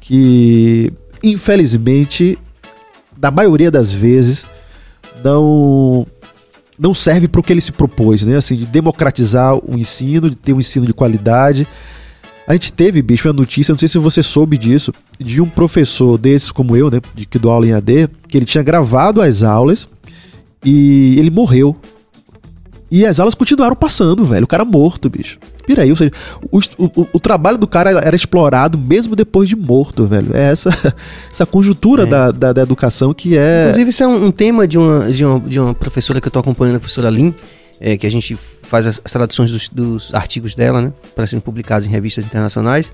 que 0.00 0.90
infelizmente, 1.22 2.38
na 3.20 3.30
maioria 3.30 3.70
das 3.70 3.92
vezes, 3.92 4.46
não 5.22 6.06
não 6.76 6.92
serve 6.92 7.28
para 7.28 7.40
o 7.40 7.42
que 7.42 7.52
ele 7.52 7.60
se 7.60 7.70
propôs, 7.70 8.22
né? 8.24 8.36
Assim, 8.36 8.56
de 8.56 8.66
democratizar 8.66 9.54
o 9.56 9.78
ensino, 9.78 10.28
de 10.28 10.36
ter 10.36 10.52
um 10.52 10.58
ensino 10.58 10.86
de 10.86 10.92
qualidade. 10.92 11.68
A 12.46 12.52
gente 12.52 12.72
teve, 12.72 13.00
bicho, 13.00 13.28
uma 13.28 13.34
notícia, 13.34 13.72
não 13.72 13.78
sei 13.78 13.88
se 13.88 13.96
você 13.98 14.22
soube 14.22 14.58
disso, 14.58 14.92
de 15.18 15.40
um 15.40 15.48
professor 15.48 16.18
desses 16.18 16.50
como 16.50 16.76
eu, 16.76 16.90
né, 16.90 17.00
de 17.14 17.26
que 17.26 17.38
dou 17.38 17.52
aula 17.52 17.66
em 17.66 17.72
AD, 17.72 18.08
que 18.28 18.36
ele 18.36 18.44
tinha 18.44 18.62
gravado 18.62 19.22
as 19.22 19.42
aulas 19.42 19.88
e 20.64 21.16
ele 21.18 21.30
morreu 21.30 21.76
e 22.94 23.04
as 23.04 23.18
aulas 23.18 23.34
continuaram 23.34 23.74
passando, 23.74 24.24
velho. 24.24 24.44
O 24.44 24.46
cara 24.46 24.64
morto, 24.64 25.10
bicho. 25.10 25.36
Piraí, 25.66 25.90
ou 25.90 25.96
seja, 25.96 26.12
o, 26.48 26.60
o, 26.78 27.08
o, 27.14 27.18
trabalho 27.18 27.58
do 27.58 27.66
cara 27.66 27.90
era 27.90 28.14
explorado 28.14 28.78
mesmo 28.78 29.16
depois 29.16 29.48
de 29.48 29.56
morto, 29.56 30.06
velho. 30.06 30.28
É 30.32 30.52
essa, 30.52 30.70
essa 31.28 31.44
conjuntura 31.44 32.04
é. 32.04 32.06
da, 32.06 32.30
da, 32.30 32.52
da, 32.52 32.62
educação 32.62 33.12
que 33.12 33.36
é. 33.36 33.62
Inclusive, 33.62 33.90
isso 33.90 34.04
é 34.04 34.06
um, 34.06 34.26
um, 34.26 34.30
tema 34.30 34.68
de 34.68 34.78
uma, 34.78 35.10
de, 35.10 35.24
uma, 35.24 35.40
de 35.40 35.58
uma 35.58 35.74
professora 35.74 36.20
que 36.20 36.28
eu 36.28 36.30
tô 36.30 36.38
acompanhando, 36.38 36.76
a 36.76 36.78
professora 36.78 37.10
Lin, 37.10 37.34
é, 37.80 37.96
que 37.96 38.06
a 38.06 38.10
gente 38.10 38.38
faz 38.62 38.86
as, 38.86 39.00
as 39.04 39.10
traduções 39.10 39.50
dos, 39.50 39.68
dos, 39.68 40.14
artigos 40.14 40.54
dela, 40.54 40.80
né? 40.80 40.92
Para 41.16 41.26
serem 41.26 41.40
publicados 41.40 41.88
em 41.88 41.90
revistas 41.90 42.24
internacionais. 42.24 42.92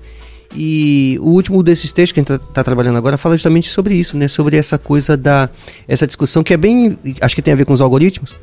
E 0.55 1.19
o 1.21 1.29
último 1.29 1.61
desses 1.61 1.91
textos 1.91 2.13
que 2.13 2.21
a 2.21 2.23
gente 2.23 2.33
está 2.33 2.53
tá 2.53 2.63
trabalhando 2.63 2.97
agora 2.97 3.19
fala 3.19 3.35
justamente 3.35 3.69
sobre 3.69 3.93
isso, 3.93 4.17
né? 4.17 4.27
Sobre 4.27 4.57
essa 4.57 4.79
coisa 4.79 5.15
da. 5.15 5.47
essa 5.87 6.07
discussão 6.07 6.41
que 6.41 6.55
é 6.55 6.57
bem. 6.57 6.97
acho 7.21 7.35
que 7.35 7.41
tem 7.43 7.53
a 7.53 7.57
ver 7.57 7.65
com 7.65 7.73
os 7.73 7.81
algoritmos 7.81 8.33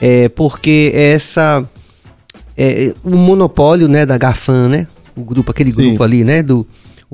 é, 0.00 0.28
porque 0.28 0.92
essa 0.94 1.64
é, 2.56 2.94
o 3.04 3.16
monopólio 3.16 3.88
né 3.88 4.04
da 4.04 4.18
Gafan, 4.18 4.68
né, 4.68 4.86
o 5.16 5.22
grupo 5.22 5.50
aquele 5.50 5.72
Sim. 5.72 5.88
grupo 5.88 6.02
ali, 6.02 6.24
né, 6.24 6.42
do 6.42 6.66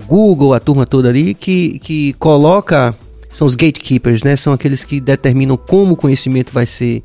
Google, 0.07 0.55
a 0.55 0.61
turma 0.61 0.87
toda 0.87 1.09
ali 1.09 1.35
que 1.35 1.79
que 1.79 2.13
coloca 2.15 2.95
são 3.31 3.47
os 3.47 3.55
gatekeepers, 3.55 4.23
né, 4.23 4.37
são 4.37 4.53
aqueles 4.53 4.85
que 4.85 5.01
determinam 5.01 5.57
como 5.57 5.95
o 5.95 5.97
conhecimento 5.97 6.53
vai 6.53 6.67
ser 6.67 7.03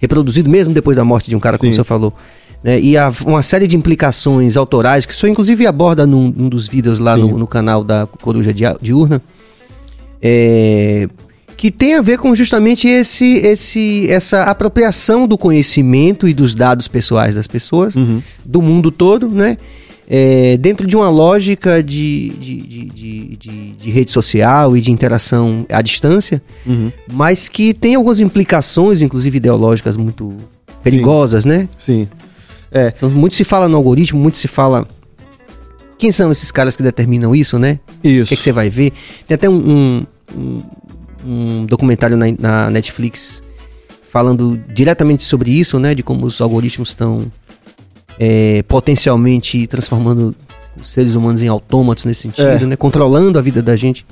reproduzido 0.00 0.48
mesmo 0.48 0.72
depois 0.72 0.96
da 0.96 1.04
morte 1.04 1.28
de 1.28 1.36
um 1.36 1.40
cara, 1.40 1.58
como 1.58 1.72
você 1.72 1.84
falou. 1.84 2.12
Né, 2.64 2.80
e 2.80 2.96
há 2.96 3.12
uma 3.24 3.42
série 3.42 3.66
de 3.66 3.76
implicações 3.76 4.56
autorais 4.56 5.06
que 5.06 5.12
o 5.12 5.16
senhor 5.16 5.32
inclusive 5.32 5.66
aborda 5.66 6.06
num, 6.06 6.32
num 6.34 6.48
dos 6.48 6.66
vídeos 6.66 6.98
lá 6.98 7.16
no, 7.16 7.38
no, 7.38 7.46
canal 7.46 7.82
da 7.82 8.06
Coruja 8.06 8.52
Diurna. 8.52 9.22
É, 10.20 11.08
que 11.60 11.70
tem 11.70 11.94
a 11.94 12.00
ver 12.00 12.16
com 12.16 12.34
justamente 12.34 12.88
esse, 12.88 13.34
esse, 13.34 14.10
essa 14.10 14.44
apropriação 14.44 15.28
do 15.28 15.36
conhecimento 15.36 16.26
e 16.26 16.32
dos 16.32 16.54
dados 16.54 16.88
pessoais 16.88 17.34
das 17.34 17.46
pessoas, 17.46 17.96
uhum. 17.96 18.22
do 18.42 18.62
mundo 18.62 18.90
todo, 18.90 19.28
né? 19.28 19.58
É, 20.08 20.56
dentro 20.56 20.86
de 20.86 20.96
uma 20.96 21.10
lógica 21.10 21.82
de, 21.82 22.30
de, 22.40 22.56
de, 22.56 23.36
de, 23.36 23.72
de 23.72 23.90
rede 23.90 24.10
social 24.10 24.74
e 24.74 24.80
de 24.80 24.90
interação 24.90 25.66
à 25.68 25.82
distância, 25.82 26.42
uhum. 26.64 26.90
mas 27.12 27.46
que 27.46 27.74
tem 27.74 27.94
algumas 27.94 28.20
implicações, 28.20 29.02
inclusive 29.02 29.36
ideológicas, 29.36 29.98
muito 29.98 30.34
perigosas, 30.82 31.42
Sim. 31.42 31.48
né? 31.50 31.68
Sim. 31.76 32.08
É. 32.72 32.90
Então, 32.96 33.10
muito 33.10 33.34
se 33.34 33.44
fala 33.44 33.68
no 33.68 33.76
algoritmo, 33.76 34.18
muito 34.18 34.38
se 34.38 34.48
fala. 34.48 34.88
Quem 35.98 36.10
são 36.10 36.32
esses 36.32 36.50
caras 36.50 36.74
que 36.74 36.82
determinam 36.82 37.34
isso, 37.34 37.58
né? 37.58 37.78
Isso. 38.02 38.24
O 38.24 38.28
que, 38.28 38.34
é 38.34 38.36
que 38.38 38.42
você 38.42 38.52
vai 38.52 38.70
ver? 38.70 38.94
Tem 39.28 39.34
até 39.34 39.46
um, 39.46 39.52
um, 39.54 40.06
um 40.34 40.62
documentário 41.66 42.16
na, 42.16 42.26
na 42.38 42.70
Netflix 42.70 43.42
falando 44.10 44.60
diretamente 44.72 45.24
sobre 45.24 45.50
isso, 45.52 45.78
né? 45.78 45.94
De 45.94 46.02
como 46.02 46.26
os 46.26 46.40
algoritmos 46.40 46.90
estão 46.90 47.30
é, 48.18 48.62
potencialmente 48.64 49.66
transformando 49.68 50.34
os 50.80 50.90
seres 50.90 51.14
humanos 51.14 51.42
em 51.42 51.48
autômatos 51.48 52.04
nesse 52.04 52.22
sentido, 52.22 52.64
é. 52.64 52.66
né? 52.66 52.76
Controlando 52.76 53.38
a 53.38 53.42
vida 53.42 53.62
da 53.62 53.76
gente. 53.76 54.04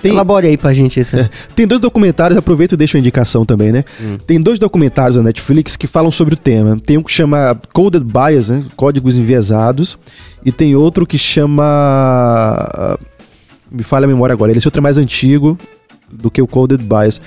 Tem, 0.00 0.12
Elabore 0.12 0.46
aí 0.46 0.56
pra 0.56 0.72
gente 0.72 0.98
esse. 0.98 1.18
É. 1.18 1.28
Tem 1.54 1.66
dois 1.66 1.80
documentários, 1.80 2.38
aproveito 2.38 2.72
e 2.72 2.76
deixo 2.76 2.96
a 2.96 3.00
indicação 3.00 3.44
também, 3.44 3.70
né? 3.72 3.84
Hum. 4.00 4.16
Tem 4.26 4.40
dois 4.40 4.58
documentários 4.58 5.16
da 5.16 5.22
Netflix 5.22 5.76
que 5.76 5.86
falam 5.86 6.10
sobre 6.10 6.34
o 6.34 6.36
tema. 6.36 6.78
Tem 6.84 6.96
um 6.96 7.02
que 7.02 7.12
chama 7.12 7.58
Coded 7.72 8.04
Bias, 8.04 8.48
né? 8.48 8.62
Códigos 8.76 9.18
Enviesados. 9.18 9.98
E 10.44 10.50
tem 10.50 10.74
outro 10.74 11.06
que 11.06 11.18
chama. 11.18 11.62
Ah, 11.64 12.98
me 13.70 13.82
falha 13.82 14.04
a 14.04 14.08
memória 14.08 14.32
agora. 14.32 14.52
Esse 14.52 14.66
outro 14.66 14.80
é 14.80 14.82
mais 14.82 14.96
antigo 14.96 15.58
do 16.12 16.30
que 16.30 16.42
o 16.42 16.46
Coded 16.46 16.82
Bias. 16.82 17.20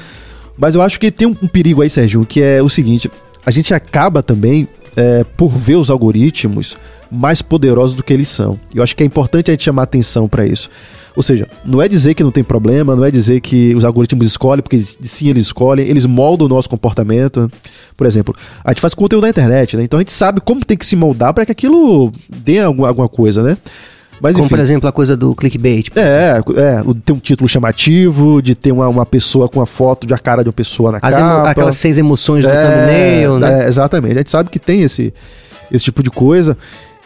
Mas 0.57 0.75
eu 0.75 0.81
acho 0.81 0.99
que 0.99 1.11
tem 1.11 1.27
um, 1.27 1.35
um 1.41 1.47
perigo 1.47 1.81
aí, 1.81 1.89
Sérgio, 1.89 2.25
que 2.25 2.41
é 2.41 2.61
o 2.61 2.69
seguinte: 2.69 3.09
a 3.45 3.51
gente 3.51 3.73
acaba 3.73 4.21
também 4.21 4.67
é, 4.95 5.23
por 5.35 5.49
ver 5.49 5.75
os 5.75 5.89
algoritmos 5.89 6.77
mais 7.11 7.41
poderosos 7.41 7.95
do 7.95 8.03
que 8.03 8.13
eles 8.13 8.27
são. 8.27 8.59
E 8.73 8.77
eu 8.77 8.83
acho 8.83 8.95
que 8.95 9.03
é 9.03 9.05
importante 9.05 9.51
a 9.51 9.53
gente 9.53 9.63
chamar 9.63 9.83
atenção 9.83 10.27
para 10.27 10.45
isso. 10.45 10.69
Ou 11.15 11.21
seja, 11.21 11.47
não 11.63 11.79
é 11.79 11.87
dizer 11.87 12.15
que 12.15 12.23
não 12.23 12.31
tem 12.31 12.43
problema, 12.43 12.95
não 12.95 13.05
é 13.05 13.11
dizer 13.11 13.39
que 13.39 13.75
os 13.75 13.85
algoritmos 13.85 14.25
escolhem, 14.25 14.63
porque 14.63 14.79
sim, 14.79 15.29
eles 15.29 15.45
escolhem, 15.45 15.87
eles 15.87 16.07
moldam 16.07 16.47
o 16.47 16.49
nosso 16.49 16.67
comportamento. 16.67 17.51
Por 17.95 18.07
exemplo, 18.07 18.35
a 18.63 18.71
gente 18.71 18.81
faz 18.81 18.95
conteúdo 18.95 19.23
na 19.23 19.29
internet, 19.29 19.77
né? 19.77 19.83
Então 19.83 19.99
a 19.99 20.01
gente 20.01 20.11
sabe 20.11 20.41
como 20.41 20.65
tem 20.65 20.75
que 20.75 20.85
se 20.85 20.95
moldar 20.95 21.31
para 21.33 21.45
que 21.45 21.51
aquilo 21.51 22.11
dê 22.27 22.59
alguma, 22.59 22.87
alguma 22.87 23.07
coisa, 23.07 23.43
né? 23.43 23.57
Mas, 24.23 24.35
Como, 24.35 24.45
enfim, 24.45 24.55
por 24.55 24.61
exemplo, 24.61 24.87
a 24.87 24.91
coisa 24.93 25.17
do 25.17 25.35
clickbait. 25.35 25.89
É, 25.97 26.39
é, 26.55 26.83
ter 27.03 27.11
um 27.11 27.19
título 27.19 27.49
chamativo, 27.49 28.41
de 28.41 28.55
ter 28.55 28.71
uma, 28.71 28.87
uma 28.87 29.05
pessoa 29.05 29.49
com 29.49 29.59
a 29.59 29.65
foto 29.65 30.07
de 30.07 30.13
a 30.13 30.17
cara 30.17 30.43
de 30.43 30.47
uma 30.47 30.53
pessoa 30.53 30.93
na 30.93 30.99
As 31.01 31.17
capa. 31.17 31.49
aquelas 31.49 31.75
seis 31.75 31.97
emoções 31.97 32.45
do 32.45 32.49
é, 32.49 32.63
thumbnail, 32.63 33.37
né? 33.37 33.65
É, 33.65 33.67
exatamente. 33.67 34.13
A 34.13 34.17
gente 34.19 34.29
sabe 34.29 34.49
que 34.49 34.59
tem 34.59 34.81
esse, 34.81 35.13
esse 35.69 35.83
tipo 35.83 36.01
de 36.01 36.09
coisa. 36.09 36.57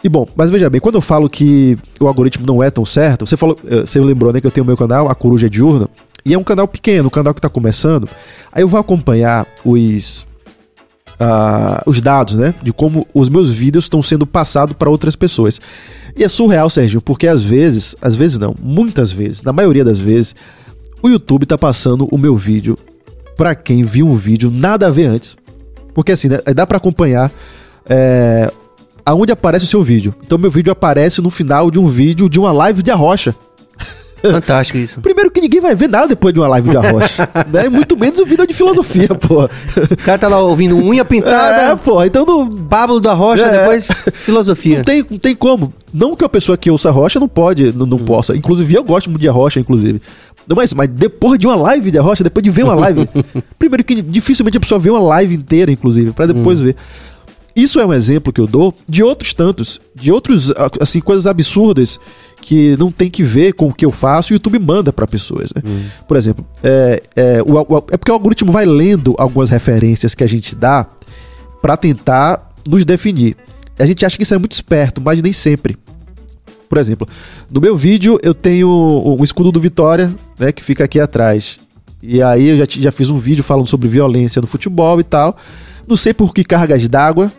E 0.02 0.08
bom, 0.08 0.28
mas 0.36 0.48
veja 0.48 0.70
bem, 0.70 0.80
quando 0.80 0.94
eu 0.94 1.00
falo 1.00 1.28
que 1.28 1.76
o 1.98 2.06
algoritmo 2.06 2.46
não 2.46 2.62
é 2.62 2.70
tão 2.70 2.84
certo, 2.84 3.26
você 3.26 3.36
falou, 3.36 3.58
eh, 3.68 3.80
você 3.80 3.98
lembrou, 3.98 4.32
né, 4.32 4.40
que 4.40 4.46
eu 4.46 4.50
tenho 4.52 4.62
o 4.62 4.66
meu 4.66 4.76
canal, 4.76 5.10
a 5.10 5.14
Coruja 5.16 5.50
Diurna, 5.50 5.88
e 6.24 6.34
é 6.34 6.38
um 6.38 6.44
canal 6.44 6.68
pequeno, 6.68 7.08
um 7.08 7.10
canal 7.10 7.34
que 7.34 7.40
está 7.40 7.48
começando. 7.48 8.08
Aí 8.52 8.62
eu 8.62 8.68
vou 8.68 8.78
acompanhar 8.78 9.44
os 9.64 10.24
uh, 11.18 11.82
os 11.84 12.00
dados, 12.00 12.34
né? 12.34 12.54
De 12.62 12.72
como 12.72 13.06
os 13.12 13.28
meus 13.28 13.50
vídeos 13.50 13.84
estão 13.84 14.02
sendo 14.02 14.26
passados 14.26 14.74
para 14.76 14.88
outras 14.88 15.16
pessoas. 15.16 15.60
E 16.18 16.24
é 16.24 16.28
surreal, 16.28 16.68
Sérgio, 16.68 17.00
porque 17.00 17.28
às 17.28 17.44
vezes, 17.44 17.94
às 18.02 18.16
vezes 18.16 18.38
não, 18.38 18.52
muitas 18.60 19.12
vezes, 19.12 19.44
na 19.44 19.52
maioria 19.52 19.84
das 19.84 20.00
vezes, 20.00 20.34
o 21.00 21.08
YouTube 21.08 21.46
tá 21.46 21.56
passando 21.56 22.08
o 22.10 22.18
meu 22.18 22.36
vídeo 22.36 22.76
para 23.36 23.54
quem 23.54 23.84
viu 23.84 24.08
um 24.08 24.16
vídeo 24.16 24.50
nada 24.50 24.88
a 24.88 24.90
ver 24.90 25.06
antes. 25.06 25.36
Porque 25.94 26.10
assim, 26.10 26.28
né, 26.28 26.38
dá 26.52 26.66
para 26.66 26.78
acompanhar 26.78 27.30
é, 27.88 28.50
aonde 29.06 29.30
aparece 29.30 29.64
o 29.64 29.68
seu 29.68 29.80
vídeo. 29.80 30.12
Então 30.26 30.36
meu 30.36 30.50
vídeo 30.50 30.72
aparece 30.72 31.22
no 31.22 31.30
final 31.30 31.70
de 31.70 31.78
um 31.78 31.86
vídeo 31.86 32.28
de 32.28 32.40
uma 32.40 32.50
live 32.50 32.82
de 32.82 32.90
arrocha. 32.90 33.32
Fantástico 34.22 34.78
isso. 34.78 35.00
Primeiro 35.00 35.30
que 35.30 35.40
ninguém 35.40 35.60
vai 35.60 35.74
ver 35.74 35.88
nada 35.88 36.08
depois 36.08 36.34
de 36.34 36.40
uma 36.40 36.48
live 36.48 36.70
de 36.70 36.76
arrocha. 36.76 37.28
né? 37.52 37.68
Muito 37.68 37.96
menos 37.96 38.18
o 38.18 38.26
vídeo 38.26 38.46
de 38.46 38.54
filosofia, 38.54 39.08
pô. 39.08 39.44
O 39.44 39.96
cara 40.04 40.18
tá 40.18 40.28
lá 40.28 40.40
ouvindo 40.40 40.76
unha 40.76 41.04
pintada. 41.04 41.72
É, 41.72 41.76
pô. 41.76 42.02
Então 42.02 42.24
no... 42.24 42.48
Pablo 42.64 43.00
da 43.00 43.12
Rocha, 43.12 43.44
é. 43.44 43.58
depois 43.58 43.88
filosofia. 44.24 44.78
Não 44.78 44.84
tem, 44.84 45.06
não 45.08 45.18
tem 45.18 45.34
como. 45.34 45.72
Não 45.92 46.14
que 46.14 46.24
a 46.24 46.28
pessoa 46.28 46.56
que 46.58 46.70
ouça 46.70 46.90
rocha 46.90 47.18
não 47.18 47.28
pode, 47.28 47.72
não, 47.72 47.86
não 47.86 47.96
hum. 47.96 48.04
possa. 48.04 48.36
Inclusive, 48.36 48.74
eu 48.74 48.84
gosto 48.84 49.08
muito 49.08 49.22
de 49.22 49.28
arrocha, 49.28 49.60
inclusive. 49.60 50.00
Mas, 50.54 50.72
mas 50.72 50.88
depois 50.88 51.38
de 51.38 51.46
uma 51.46 51.56
live 51.56 51.90
de 51.90 51.98
arrocha, 51.98 52.24
depois 52.24 52.42
de 52.42 52.50
ver 52.50 52.64
uma 52.64 52.74
live. 52.74 53.08
primeiro 53.58 53.84
que 53.84 54.00
dificilmente 54.02 54.56
a 54.56 54.60
pessoa 54.60 54.78
vê 54.78 54.90
uma 54.90 55.00
live 55.00 55.34
inteira, 55.34 55.70
inclusive, 55.70 56.12
para 56.12 56.26
depois 56.26 56.60
hum. 56.60 56.64
ver. 56.64 56.76
Isso 57.54 57.80
é 57.80 57.86
um 57.86 57.92
exemplo 57.92 58.32
que 58.32 58.40
eu 58.40 58.46
dou 58.46 58.72
de 58.88 59.02
outros 59.02 59.34
tantos, 59.34 59.80
de 59.92 60.12
outros, 60.12 60.52
assim, 60.80 61.00
coisas 61.00 61.26
absurdas 61.26 61.98
que 62.48 62.78
não 62.78 62.90
tem 62.90 63.10
que 63.10 63.22
ver 63.22 63.52
com 63.52 63.66
o 63.68 63.74
que 63.74 63.84
eu 63.84 63.92
faço 63.92 64.32
e 64.32 64.34
o 64.34 64.36
YouTube 64.36 64.58
manda 64.58 64.90
para 64.90 65.06
pessoas. 65.06 65.50
Né? 65.54 65.60
Hum. 65.66 65.84
Por 66.08 66.16
exemplo, 66.16 66.46
é, 66.62 67.02
é, 67.14 67.42
o, 67.42 67.52
o, 67.52 67.76
é 67.90 67.98
porque 67.98 68.10
o 68.10 68.14
algoritmo 68.14 68.50
vai 68.50 68.64
lendo 68.64 69.14
algumas 69.18 69.50
referências 69.50 70.14
que 70.14 70.24
a 70.24 70.26
gente 70.26 70.54
dá 70.54 70.86
para 71.60 71.76
tentar 71.76 72.50
nos 72.66 72.86
definir. 72.86 73.36
A 73.78 73.84
gente 73.84 74.02
acha 74.06 74.16
que 74.16 74.22
isso 74.22 74.32
é 74.32 74.38
muito 74.38 74.52
esperto, 74.52 74.98
mas 74.98 75.20
nem 75.20 75.30
sempre. 75.30 75.76
Por 76.70 76.78
exemplo, 76.78 77.06
no 77.52 77.60
meu 77.60 77.76
vídeo 77.76 78.18
eu 78.22 78.32
tenho 78.32 78.66
um 78.66 79.22
escudo 79.22 79.52
do 79.52 79.60
Vitória, 79.60 80.10
né, 80.38 80.50
que 80.50 80.64
fica 80.64 80.84
aqui 80.84 80.98
atrás. 80.98 81.58
E 82.02 82.22
aí 82.22 82.46
eu 82.46 82.56
já, 82.56 82.64
já 82.66 82.90
fiz 82.90 83.10
um 83.10 83.18
vídeo 83.18 83.44
falando 83.44 83.66
sobre 83.66 83.88
violência 83.88 84.40
no 84.40 84.48
futebol 84.48 84.98
e 84.98 85.04
tal. 85.04 85.36
Não 85.86 85.96
sei 85.96 86.14
por 86.14 86.32
que 86.32 86.42
cargas 86.42 86.88
d'água 86.88 87.30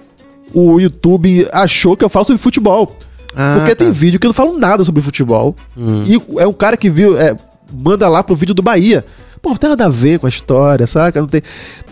o 0.54 0.80
YouTube 0.80 1.48
achou 1.51 1.98
que 1.98 2.06
eu 2.06 2.10
falo 2.10 2.25
sobre 2.25 2.44
futebol. 2.44 2.96
Ah, 3.36 3.56
porque 3.58 3.76
tá. 3.76 3.84
tem 3.84 3.92
vídeo 3.92 4.20
que 4.20 4.26
eu 4.26 4.30
não 4.30 4.34
falo 4.34 4.58
nada 4.58 4.84
sobre 4.84 5.02
futebol. 5.02 5.56
Hum. 5.78 6.04
E 6.06 6.42
é 6.42 6.48
um 6.48 6.54
cara 6.54 6.76
que 6.76 6.90
viu, 6.90 7.18
é, 7.18 7.36
manda 7.72 8.08
lá 8.08 8.24
pro 8.24 8.36
vídeo 8.36 8.56
do 8.56 8.62
Bahia. 8.62 9.06
Pô, 9.42 9.50
não 9.50 9.58
tem 9.58 9.70
nada 9.70 9.86
a 9.86 9.90
ver 9.90 10.20
com 10.20 10.26
a 10.26 10.30
história, 10.30 10.86
saca? 10.86 11.20
Não 11.20 11.28
tem... 11.28 11.42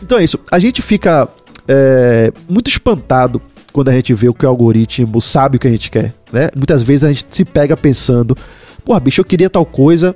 Então 0.02 0.18
é 0.18 0.24
isso. 0.24 0.40
A 0.52 0.60
gente 0.60 0.82
fica 0.82 1.28
é, 1.68 2.32
muito 2.50 2.70
espantado 2.70 3.42
quando 3.72 3.90
a 3.90 3.94
gente 3.94 4.14
vê 4.14 4.28
o 4.28 4.34
que 4.34 4.46
o 4.46 4.50
algoritmo 4.50 5.22
sabe 5.22 5.58
o 5.58 5.60
que 5.60 5.68
a 5.68 5.72
gente 5.72 5.92
quer, 5.92 6.14
né? 6.32 6.50
Muitas 6.56 6.82
vezes 6.82 7.04
a 7.04 7.10
gente 7.10 7.26
se 7.30 7.46
pega 7.46 7.78
pensando, 7.78 8.36
pô, 8.84 9.00
bicho, 9.00 9.22
eu 9.22 9.26
queria 9.26 9.50
tal 9.50 9.66
coisa, 9.66 10.16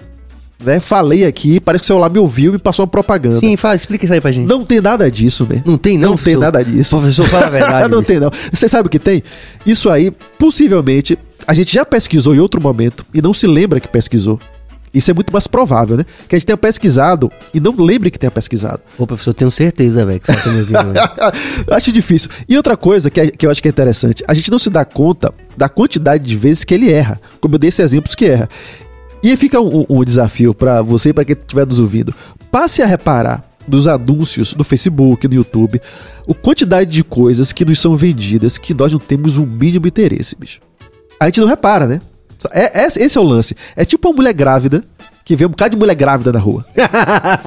né? 0.63 0.80
Falei 0.80 1.25
aqui, 1.25 1.60
parece 1.60 1.82
que 1.82 1.86
o 1.86 1.88
celular 1.88 2.10
me 2.10 2.20
ouviu 2.20 2.53
e 2.56 2.58
passou 2.60 2.84
uma 2.84 2.89
propaganda. 2.89 3.39
Sim, 3.39 3.56
fala, 3.58 3.75
explica 3.75 4.06
isso 4.06 4.13
aí 4.13 4.22
pra 4.22 4.32
gente. 4.32 4.48
Não 4.48 4.63
tem 4.63 4.82
nada 4.82 5.10
disso, 5.10 5.46
velho. 5.46 5.63
Não 5.65 5.77
tem, 5.77 5.98
não? 5.98 6.12
Não 6.12 6.18
tem 6.18 6.36
nada 6.36 6.63
disso. 6.63 6.98
Professor, 6.98 7.27
fala 7.27 7.48
a 7.48 7.50
verdade. 7.51 7.89
não 7.89 8.03
tem, 8.03 8.20
não. 8.20 8.32
Você 8.51 8.68
sabe 8.68 8.88
o 8.88 8.89
que 8.89 9.00
tem? 9.00 9.24
Isso 9.65 9.89
aí, 9.89 10.12
possivelmente, 10.38 11.18
a 11.48 11.53
gente 11.53 11.74
já 11.74 11.86
pesquisou 11.86 12.36
em 12.36 12.39
outro 12.39 12.62
momento 12.62 13.06
e 13.13 13.22
não 13.22 13.34
se 13.34 13.48
lembra 13.48 13.80
que 13.80 13.88
pesquisou. 13.88 14.39
Isso 14.94 15.10
é 15.10 15.13
muito 15.13 15.32
mais 15.32 15.48
provável, 15.48 15.96
né? 15.96 16.06
Que 16.27 16.36
a 16.36 16.38
gente 16.38 16.46
tenha 16.46 16.58
pesquisado 16.58 17.32
e 17.53 17.60
não 17.62 17.74
lembre 17.77 18.12
que 18.12 18.20
tenha 18.20 18.30
pesquisado. 18.32 18.82
Ô, 18.98 19.08
professor, 19.08 19.30
eu 19.30 19.34
tenho 19.34 19.50
certeza, 19.50 20.06
velho, 20.06 20.20
que 20.20 20.27
você 20.27 20.34
tá 20.34 20.50
me 20.50 20.60
ouvindo. 20.60 20.94
acho 21.72 21.91
difícil. 21.94 22.30
E 22.48 22.58
outra 22.58 22.75
coisa 22.75 23.10
que, 23.10 23.22
é, 23.22 23.32
que 23.32 23.46
eu 23.46 23.51
acho 23.51 23.62
que 23.62 23.70
é 23.70 23.72
interessante, 23.72 24.22
a 24.27 24.34
gente 24.34 24.51
não 24.51 24.60
se 24.60 24.70
dá 24.70 24.84
conta 24.84 25.34
da 25.56 25.70
quantidade 25.70 26.25
de 26.25 26.36
vezes 26.36 26.65
que 26.65 26.74
ele 26.74 26.91
erra. 26.91 27.22
Como 27.39 27.56
eu 27.56 27.60
dei 27.60 27.70
esses 27.70 27.80
exemplos 27.80 28.15
que 28.15 28.25
erra. 28.25 28.50
E 29.24 29.36
fica 29.38 29.60
um, 29.60 29.86
um 29.90 30.04
desafio 30.04 30.54
para 30.54 30.82
você 30.82 31.10
e 31.10 31.13
para 31.13 31.25
quem 31.25 31.36
estiver 31.36 31.66
nos 31.66 31.80
ouvindo. 31.80 32.13
Passe 32.50 32.82
a 32.82 32.86
reparar 32.86 33.51
dos 33.68 33.88
anúncios 33.88 34.54
do 34.54 34.63
Facebook, 34.63 35.28
no 35.28 35.36
YouTube, 35.36 35.80
a 36.28 36.34
quantidade 36.34 36.92
de 36.92 37.04
coisas 37.04 37.54
que 37.54 37.63
nos 37.63 37.80
são 37.80 37.96
vendidas 37.96 38.58
que 38.58 38.74
nós 38.74 38.92
não 38.92 39.00
temos 39.00 39.38
o 39.38 39.46
mínimo 39.46 39.88
interesse, 39.88 40.36
bicho. 40.36 40.60
A 41.20 41.25
gente 41.25 41.40
não 41.40 41.48
repara, 41.48 41.86
né? 41.86 42.00
É, 42.51 42.84
é, 42.84 42.88
esse 42.88 43.18
é 43.18 43.22
o 43.22 43.24
lance. 43.24 43.56
É 43.75 43.86
tipo 43.86 44.10
uma 44.10 44.16
mulher 44.16 44.34
grávida 44.34 44.84
que 45.24 45.36
vê 45.36 45.46
um 45.46 45.50
bocado 45.50 45.72
de 45.72 45.78
mulher 45.78 45.96
grávida 45.96 46.32
na 46.32 46.40
rua. 46.40 46.66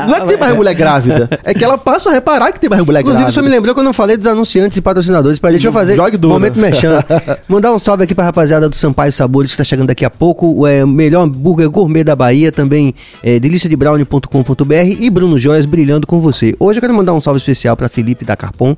Não 0.06 0.14
é 0.14 0.20
que 0.20 0.26
tem 0.26 0.36
mais 0.36 0.54
mulher 0.54 0.74
grávida, 0.74 1.28
é 1.44 1.52
que 1.52 1.64
ela 1.64 1.76
passa 1.76 2.10
a 2.10 2.12
reparar 2.12 2.52
que 2.52 2.60
tem 2.60 2.70
mais 2.70 2.82
mulher 2.82 3.00
Inclusive, 3.00 3.22
grávida. 3.22 3.30
Inclusive, 3.30 3.30
isso 3.30 3.42
me 3.42 3.48
lembrou 3.48 3.74
quando 3.74 3.86
eu 3.88 3.92
falei 3.92 4.16
dos 4.16 4.26
anunciantes 4.26 4.76
e 4.76 4.80
patrocinadores. 4.80 5.38
Pra 5.38 5.50
deixa 5.50 5.68
eu 5.68 5.72
fazer 5.72 5.94
Jogue 5.94 6.16
duro. 6.16 6.34
momento 6.34 6.58
mexendo. 6.58 7.04
Mandar 7.48 7.72
um 7.72 7.78
salve 7.78 8.04
aqui 8.04 8.14
pra 8.14 8.24
rapaziada 8.24 8.68
do 8.68 8.76
Sampaio 8.76 9.12
Sabores, 9.12 9.52
que 9.52 9.56
tá 9.56 9.64
chegando 9.64 9.88
daqui 9.88 10.04
a 10.04 10.10
pouco. 10.10 10.46
O 10.60 10.66
é, 10.66 10.84
melhor 10.84 11.22
hambúrguer 11.22 11.68
gourmet 11.70 12.04
da 12.04 12.14
Bahia, 12.16 12.52
também 12.52 12.94
é, 13.22 13.38
deliciadebrownie.com.br 13.38 14.74
e 15.00 15.10
Bruno 15.10 15.38
Joias 15.38 15.66
brilhando 15.66 16.06
com 16.06 16.20
você. 16.20 16.54
Hoje 16.58 16.78
eu 16.78 16.80
quero 16.80 16.94
mandar 16.94 17.12
um 17.12 17.20
salve 17.20 17.38
especial 17.38 17.76
para 17.76 17.88
Felipe 17.88 18.24
da 18.24 18.36
Carpon, 18.36 18.76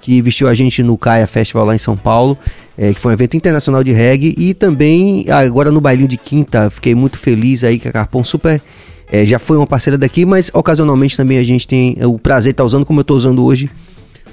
que 0.00 0.22
vestiu 0.22 0.48
a 0.48 0.54
gente 0.54 0.82
no 0.82 0.96
Caia 0.96 1.26
Festival 1.26 1.66
lá 1.66 1.74
em 1.74 1.78
São 1.78 1.96
Paulo 1.96 2.38
é, 2.78 2.94
que 2.94 3.00
foi 3.00 3.10
um 3.10 3.14
evento 3.14 3.36
internacional 3.36 3.82
de 3.82 3.90
reggae, 3.90 4.34
e 4.38 4.54
também 4.54 5.26
agora 5.28 5.72
no 5.72 5.80
bailinho 5.80 6.06
de 6.06 6.16
quinta, 6.16 6.70
fiquei 6.70 6.94
muito 6.94 7.18
feliz 7.18 7.64
aí 7.64 7.76
que 7.76 7.88
a 7.88 7.92
Carpon 7.92 8.22
super 8.22 8.62
é, 9.10 9.26
já 9.26 9.40
foi 9.40 9.56
uma 9.56 9.66
parceira 9.66 9.98
daqui, 9.98 10.24
mas 10.24 10.48
ocasionalmente 10.54 11.16
também 11.16 11.38
a 11.38 11.42
gente 11.42 11.66
tem 11.66 11.96
o 12.04 12.16
prazer 12.18 12.52
de 12.52 12.54
estar 12.54 12.62
tá 12.62 12.66
usando, 12.66 12.86
como 12.86 13.00
eu 13.00 13.02
estou 13.02 13.16
usando 13.16 13.44
hoje, 13.44 13.68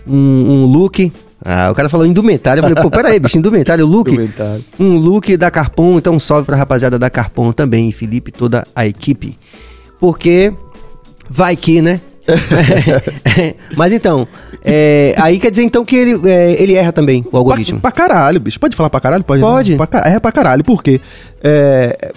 um, 0.07 0.15
um, 0.15 0.65
look. 0.67 1.11
Ah, 1.43 1.69
o 1.71 1.75
cara 1.75 1.89
falou 1.89 2.05
indumentário. 2.05 2.59
Eu 2.59 2.63
falei, 2.67 2.83
pô, 2.83 2.91
peraí, 2.91 3.19
bicho, 3.19 3.37
indumentário, 3.37 3.85
look. 3.85 4.11
Indumentário. 4.11 4.63
Um 4.79 4.97
look 4.97 5.35
da 5.37 5.49
Carpon, 5.49 5.97
então 5.97 6.13
um 6.13 6.19
salve 6.19 6.45
pra 6.45 6.55
rapaziada 6.55 6.99
da 6.99 7.09
Carpon 7.09 7.51
também, 7.51 7.91
Felipe, 7.91 8.31
toda 8.31 8.67
a 8.75 8.85
equipe. 8.85 9.37
Porque 9.99 10.53
vai 11.27 11.55
que, 11.55 11.81
né? 11.81 11.99
Mas 13.75 13.93
então, 13.93 14.27
é, 14.63 15.13
aí 15.17 15.39
quer 15.39 15.51
dizer 15.51 15.63
então 15.63 15.85
que 15.85 15.95
ele, 15.95 16.29
é, 16.29 16.61
ele 16.61 16.73
erra 16.73 16.91
também, 16.91 17.25
o 17.31 17.37
algoritmo. 17.37 17.79
Pra, 17.79 17.91
pra, 17.91 18.07
caralho, 18.07 18.39
bicho. 18.39 18.59
Pode 18.59 18.75
falar 18.75 18.89
pra 18.89 18.99
caralho? 18.99 19.23
Pode. 19.23 19.41
Pode. 19.41 19.75
Pra, 19.75 19.87
erra 20.05 20.19
pra 20.19 20.31
caralho, 20.31 20.63
por 20.63 20.81
quê? 20.81 20.99
É, 21.43 22.13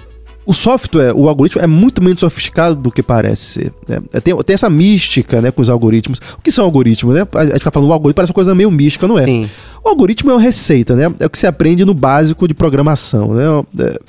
o 0.49 0.55
software, 0.55 1.13
o 1.15 1.29
algoritmo 1.29 1.61
é 1.61 1.67
muito 1.67 2.03
menos 2.03 2.21
sofisticado 2.21 2.75
do 2.75 2.91
que 2.91 3.03
parece 3.03 3.43
ser. 3.43 3.73
Né? 3.87 3.99
É, 4.15 4.19
tem, 4.19 4.35
tem, 4.35 4.55
essa 4.55 4.71
mística 4.71 5.43
né, 5.43 5.51
com 5.51 5.61
os 5.61 5.69
algoritmos. 5.69 6.21
O 6.39 6.43
que 6.43 6.51
são 6.51 6.65
algoritmos? 6.65 7.15
Né? 7.15 7.29
A 7.35 7.45
gente 7.45 7.59
fica 7.59 7.71
falando 7.71 7.91
o 7.91 7.93
algoritmo, 7.93 8.15
parece 8.15 8.31
uma 8.31 8.35
coisa 8.35 8.55
meio 8.55 8.71
mística, 8.71 9.07
não 9.07 9.19
é? 9.19 9.25
Sim. 9.25 9.51
O 9.85 9.91
algoritmo 9.91 10.31
é 10.31 10.35
uma 10.35 10.41
receita, 10.41 10.97
né? 10.97 11.13
É 11.21 11.27
o 11.27 11.31
que 11.31 11.39
se 11.39 11.47
aprende 11.47 11.85
no 11.85 11.93
básico 11.93 12.49
de 12.49 12.55
programação. 12.55 13.35
Né? 13.35 13.45
É, 13.79 14.01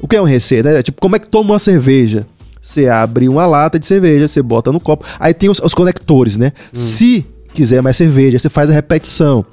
o 0.00 0.08
que 0.08 0.16
é 0.16 0.20
uma 0.20 0.28
receita? 0.28 0.70
É 0.70 0.82
tipo, 0.82 0.98
como 0.98 1.14
é 1.14 1.18
que 1.18 1.28
toma 1.28 1.52
uma 1.52 1.58
cerveja? 1.58 2.26
Você 2.72 2.88
abre 2.88 3.28
uma 3.28 3.44
lata 3.44 3.78
de 3.78 3.84
cerveja, 3.84 4.26
você 4.26 4.40
bota 4.40 4.72
no 4.72 4.80
copo. 4.80 5.04
Aí 5.20 5.34
tem 5.34 5.50
os, 5.50 5.58
os 5.58 5.74
conectores, 5.74 6.38
né? 6.38 6.52
Hum. 6.74 6.80
Se 6.80 7.26
quiser 7.52 7.82
mais 7.82 7.98
cerveja, 7.98 8.38
você 8.38 8.48
faz 8.48 8.70
a 8.70 8.72
repetição. 8.72 9.44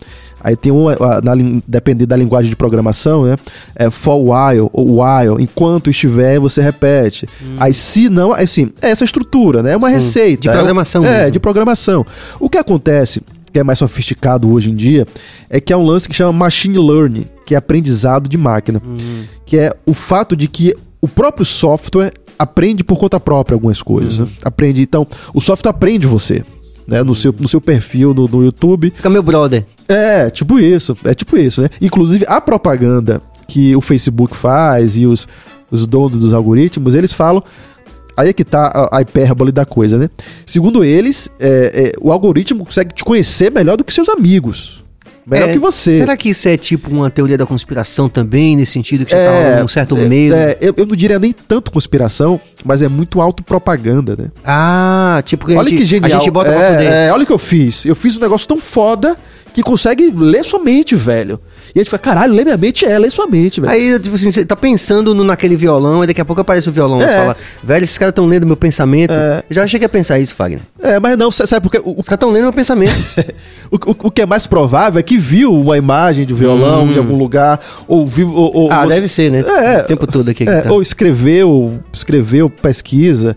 Aí 0.41 0.55
tem 0.55 0.71
um, 0.71 0.86
na, 0.88 1.34
dependendo 1.67 2.08
da 2.08 2.15
linguagem 2.15 2.49
de 2.49 2.55
programação, 2.55 3.25
né? 3.25 3.36
É 3.75 3.89
for 3.89 4.15
while 4.15 4.69
ou 4.71 5.01
while, 5.01 5.43
enquanto 5.43 5.89
estiver, 5.89 6.39
você 6.39 6.62
repete. 6.62 7.27
Hum. 7.43 7.58
Aí 7.60 7.73
se 7.73 8.08
não, 8.08 8.32
assim, 8.32 8.71
é 8.82 8.89
essa 8.89 9.03
estrutura, 9.03 9.62
né? 9.62 9.73
É 9.73 9.77
uma 9.77 9.89
receita. 9.89 10.43
De 10.43 10.49
programação. 10.49 11.05
É, 11.05 11.27
é, 11.27 11.29
de 11.29 11.39
programação. 11.41 12.05
O 12.39 12.49
que 12.49 12.58
acontece, 12.58 13.21
que 13.51 13.60
é 13.60 13.63
mais 13.65 13.79
sofisticado 13.79 14.49
hoje 14.49 14.71
em 14.71 14.75
dia, 14.75 15.05
é 15.49 15.60
que 15.60 15.73
é 15.73 15.75
um 15.75 15.84
lance 15.84 16.08
que 16.08 16.15
chama 16.15 16.32
machine 16.32 16.77
learning, 16.77 17.25
que 17.45 17.53
é 17.53 17.58
aprendizado 17.58 18.29
de 18.29 18.38
máquina. 18.38 18.82
Hum. 18.82 19.25
Que 19.45 19.58
é 19.58 19.75
o 19.86 19.93
fato 19.93 20.38
de 20.38 20.47
que 20.47 20.73
o 21.01 21.07
próprio 21.07 21.45
software 21.45 22.13
aprende 22.38 22.83
por 22.83 22.97
conta 22.97 23.19
própria 23.19 23.55
algumas 23.55 23.81
coisas. 23.81 24.19
Uhum. 24.19 24.25
Né? 24.25 24.31
Aprende. 24.43 24.81
Então, 24.81 25.07
o 25.33 25.41
software 25.41 25.71
aprende 25.71 26.07
você. 26.07 26.43
Né, 26.88 27.03
no, 27.03 27.13
seu, 27.13 27.31
no 27.39 27.47
seu 27.47 27.62
perfil 27.62 28.15
no, 28.15 28.27
no 28.27 28.43
YouTube. 28.43 28.91
Fica 28.95 29.12
meu 29.12 29.21
brother. 29.21 29.63
É, 29.88 30.27
tipo 30.31 30.57
isso. 30.57 30.97
É 31.03 31.13
tipo 31.13 31.38
isso, 31.38 31.62
né? 31.62 31.69
Inclusive, 31.79 32.25
a 32.27 32.41
propaganda 32.41 33.21
que 33.47 33.75
o 33.75 33.81
Facebook 33.81 34.35
faz 34.35 34.97
e 34.97 35.05
os, 35.05 35.27
os 35.69 35.85
donos 35.85 36.21
dos 36.21 36.33
algoritmos, 36.33 36.95
eles 36.95 37.13
falam. 37.13 37.43
Aí 38.17 38.29
é 38.29 38.33
que 38.33 38.43
tá 38.43 38.67
a, 38.67 38.97
a 38.97 39.01
hipérbole 39.01 39.51
da 39.51 39.65
coisa, 39.65 39.99
né? 39.99 40.09
Segundo 40.47 40.83
eles, 40.83 41.29
é, 41.39 41.91
é, 41.95 41.99
o 42.01 42.12
algoritmo 42.12 42.65
consegue 42.65 42.93
te 42.93 43.03
conhecer 43.03 43.51
melhor 43.51 43.77
do 43.77 43.83
que 43.83 43.93
seus 43.93 44.09
amigos. 44.09 44.83
Melhor 45.29 45.49
é, 45.49 45.53
que 45.53 45.59
você. 45.59 45.97
Será 45.97 46.17
que 46.17 46.29
isso 46.29 46.47
é 46.47 46.57
tipo 46.57 46.89
uma 46.89 47.09
teoria 47.09 47.37
da 47.37 47.45
conspiração 47.45 48.09
também, 48.09 48.55
nesse 48.55 48.71
sentido 48.71 49.05
que 49.05 49.11
já 49.11 49.17
tá 49.17 49.23
é, 49.23 49.55
tá 49.55 49.61
num 49.61 49.67
certo 49.67 49.97
é, 49.97 50.05
meio? 50.07 50.33
É, 50.33 50.57
eu, 50.59 50.73
eu, 50.75 50.85
não 50.85 50.95
diria 50.95 51.19
nem 51.19 51.31
tanto 51.31 51.71
conspiração, 51.71 52.39
mas 52.63 52.81
é 52.81 52.87
muito 52.87 53.21
autopropaganda, 53.21 54.15
né? 54.17 54.25
Ah, 54.43 55.21
tipo 55.23 55.45
que 55.45 55.53
a 55.53 55.59
olha 55.59 55.69
gente, 55.69 55.79
que 55.79 55.85
genial. 55.85 56.17
a 56.17 56.19
gente 56.19 56.31
bota 56.31 56.51
pra 56.51 56.81
é, 56.81 57.07
é, 57.07 57.13
olha 57.13 57.23
o 57.23 57.25
que 57.27 57.33
eu 57.33 57.37
fiz. 57.37 57.85
Eu 57.85 57.95
fiz 57.95 58.17
um 58.17 58.21
negócio 58.21 58.47
tão 58.47 58.57
foda 58.57 59.15
que 59.53 59.62
consegue 59.62 60.12
ler 60.12 60.43
sua 60.43 60.59
mente, 60.59 60.95
velho. 60.95 61.39
E 61.73 61.79
a 61.79 61.83
gente 61.83 61.89
fala, 61.89 61.99
caralho, 61.99 62.33
lê 62.33 62.43
minha 62.43 62.57
mente, 62.57 62.85
é, 62.85 62.97
lê 62.97 63.09
sua 63.09 63.27
mente, 63.27 63.62
velho. 63.62 63.71
Aí, 63.71 63.99
tipo 63.99 64.15
assim, 64.15 64.31
você 64.31 64.43
tá 64.43 64.55
pensando 64.55 65.13
no, 65.13 65.23
naquele 65.23 65.55
violão, 65.55 66.03
e 66.03 66.07
daqui 66.07 66.21
a 66.21 66.25
pouco 66.25 66.41
aparece 66.41 66.67
o 66.67 66.71
violão. 66.71 67.01
É. 67.01 67.07
Você 67.07 67.15
fala, 67.15 67.38
velho, 67.63 67.83
esses 67.83 67.97
caras 67.97 68.12
estão 68.12 68.25
lendo 68.25 68.47
meu 68.47 68.57
pensamento. 68.57 69.13
É. 69.13 69.43
Já 69.49 69.67
cheguei 69.67 69.85
a 69.85 69.89
pensar 69.89 70.19
isso, 70.19 70.33
Fagner. 70.33 70.62
É, 70.81 70.99
mas 70.99 71.17
não, 71.17 71.31
sabe 71.31 71.62
porque. 71.62 71.77
O, 71.77 71.99
Os 71.99 72.07
caras 72.07 72.17
estão 72.17 72.31
lendo 72.31 72.43
meu 72.43 72.53
pensamento. 72.53 72.93
o, 73.69 73.75
o, 73.75 73.95
o, 74.07 74.12
que 74.12 74.21
é 74.21 74.25
mais 74.25 74.47
provável 74.47 74.99
é 74.99 75.03
que 75.03 75.17
viu 75.17 75.53
uma 75.53 75.77
imagem 75.77 76.25
de 76.25 76.33
violão 76.33 76.85
hum. 76.85 76.93
em 76.93 76.97
algum 76.97 77.15
lugar, 77.15 77.59
ou 77.88 78.05
viu. 78.05 78.33
Ou, 78.33 78.55
ou, 78.55 78.71
ah, 78.71 78.83
ou, 78.83 78.88
deve 78.88 79.07
ser, 79.07 79.31
né? 79.31 79.43
É. 79.47 79.81
O 79.81 79.85
tempo 79.85 80.07
todo 80.07 80.29
aqui. 80.29 80.47
É, 80.47 80.62
tá. 80.62 80.71
Ou 80.71 80.81
escreveu, 80.81 81.79
escreveu 81.93 82.49
pesquisa. 82.49 83.35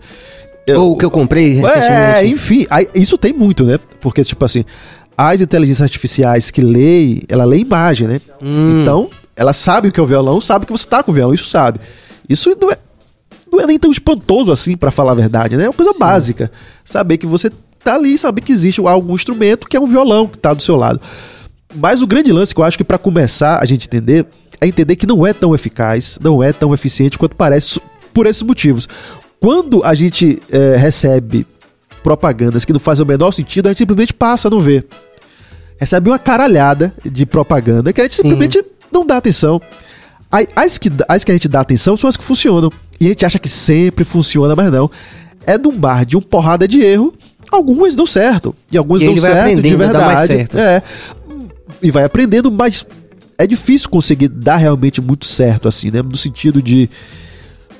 Ou 0.69 0.93
o 0.93 0.97
que 0.97 1.03
eu 1.03 1.11
comprei 1.11 1.49
recentemente. 1.49 1.91
É, 1.91 2.25
enfim, 2.25 2.65
aí, 2.69 2.87
isso 2.95 3.17
tem 3.17 3.33
muito, 3.33 3.65
né? 3.65 3.77
Porque, 3.99 4.23
tipo 4.23 4.45
assim, 4.45 4.63
as 5.17 5.41
inteligências 5.41 5.81
artificiais 5.81 6.51
que 6.51 6.61
leem, 6.61 7.23
ela 7.27 7.45
lê 7.45 7.57
imagem, 7.57 8.07
né? 8.07 8.21
Hum. 8.41 8.81
Então, 8.81 9.09
ela 9.35 9.53
sabe 9.53 9.87
o 9.87 9.91
que 9.91 9.99
é 9.99 10.03
o 10.03 10.07
violão, 10.07 10.41
sabe 10.41 10.65
que 10.65 10.71
você 10.71 10.87
tá 10.87 11.03
com 11.03 11.11
o 11.11 11.13
violão, 11.13 11.33
isso 11.33 11.45
sabe. 11.45 11.79
Isso 12.27 12.55
não 12.59 12.71
é, 12.71 12.77
não 13.51 13.59
é 13.61 13.67
nem 13.67 13.79
tão 13.79 13.91
espantoso 13.91 14.51
assim, 14.51 14.75
para 14.75 14.91
falar 14.91 15.11
a 15.11 15.15
verdade, 15.15 15.57
né? 15.57 15.65
É 15.65 15.67
uma 15.67 15.73
coisa 15.73 15.93
Sim. 15.93 15.99
básica. 15.99 16.51
Saber 16.83 17.17
que 17.17 17.25
você 17.25 17.51
tá 17.83 17.95
ali, 17.95 18.17
saber 18.17 18.41
que 18.41 18.51
existe 18.51 18.81
algum 18.81 19.15
instrumento 19.15 19.67
que 19.67 19.77
é 19.77 19.79
um 19.79 19.87
violão 19.87 20.27
que 20.27 20.37
tá 20.37 20.53
do 20.53 20.61
seu 20.61 20.75
lado. 20.75 21.01
Mas 21.75 22.01
o 22.01 22.07
grande 22.07 22.31
lance 22.31 22.53
que 22.53 22.61
eu 22.61 22.63
acho 22.63 22.77
que 22.77 22.83
para 22.83 22.97
começar 22.97 23.59
a 23.59 23.65
gente 23.65 23.87
entender 23.87 24.25
é 24.61 24.67
entender 24.67 24.95
que 24.95 25.05
não 25.05 25.25
é 25.25 25.33
tão 25.33 25.53
eficaz, 25.53 26.17
não 26.21 26.41
é 26.41 26.53
tão 26.53 26.73
eficiente 26.73 27.17
quanto 27.17 27.35
parece 27.35 27.81
por 28.13 28.25
esses 28.25 28.43
motivos. 28.43 28.87
Quando 29.39 29.83
a 29.83 29.93
gente 29.93 30.39
é, 30.49 30.77
recebe 30.77 31.45
propagandas 32.03 32.65
que 32.65 32.73
não 32.73 32.79
fazem 32.79 33.03
o 33.03 33.07
menor 33.07 33.31
sentido, 33.31 33.67
a 33.67 33.69
gente 33.69 33.79
simplesmente 33.79 34.13
passa 34.13 34.47
a 34.49 34.51
não 34.51 34.59
ver. 34.59 34.85
Recebe 35.79 36.09
uma 36.09 36.19
caralhada 36.19 36.93
de 37.03 37.25
propaganda 37.25 37.91
que 37.91 38.01
a 38.01 38.03
gente 38.03 38.15
simplesmente 38.15 38.59
Sim. 38.59 38.65
não 38.91 39.05
dá 39.05 39.17
atenção. 39.17 39.61
As 40.55 40.77
que, 40.77 40.91
as 41.07 41.23
que 41.23 41.31
a 41.31 41.35
gente 41.35 41.47
dá 41.47 41.61
atenção 41.61 41.95
são 41.95 42.09
as 42.09 42.17
que 42.17 42.23
funcionam. 42.23 42.71
E 42.99 43.05
a 43.05 43.09
gente 43.09 43.25
acha 43.25 43.39
que 43.39 43.49
sempre 43.49 44.03
funciona, 44.03 44.55
mas 44.55 44.71
não. 44.71 44.89
É 45.45 45.57
de 45.57 45.67
um 45.67 45.77
bar 45.77 46.05
de 46.05 46.17
um 46.17 46.21
porrada 46.21 46.67
de 46.67 46.81
erro, 46.81 47.13
algumas 47.51 47.95
dão 47.95 48.05
certo. 48.05 48.55
E 48.71 48.77
algumas 48.77 49.01
e 49.01 49.05
dão 49.05 49.17
certo 49.17 49.61
de 49.61 49.75
verdade. 49.75 50.27
Certo. 50.27 50.57
É. 50.57 50.81
E 51.81 51.91
vai 51.91 52.03
aprendendo, 52.03 52.51
mas 52.51 52.85
é 53.37 53.45
difícil 53.45 53.89
conseguir 53.89 54.27
dar 54.27 54.57
realmente 54.57 55.01
muito 55.01 55.25
certo, 55.25 55.67
assim, 55.67 55.91
né? 55.91 56.01
No 56.01 56.15
sentido 56.15 56.61
de 56.61 56.89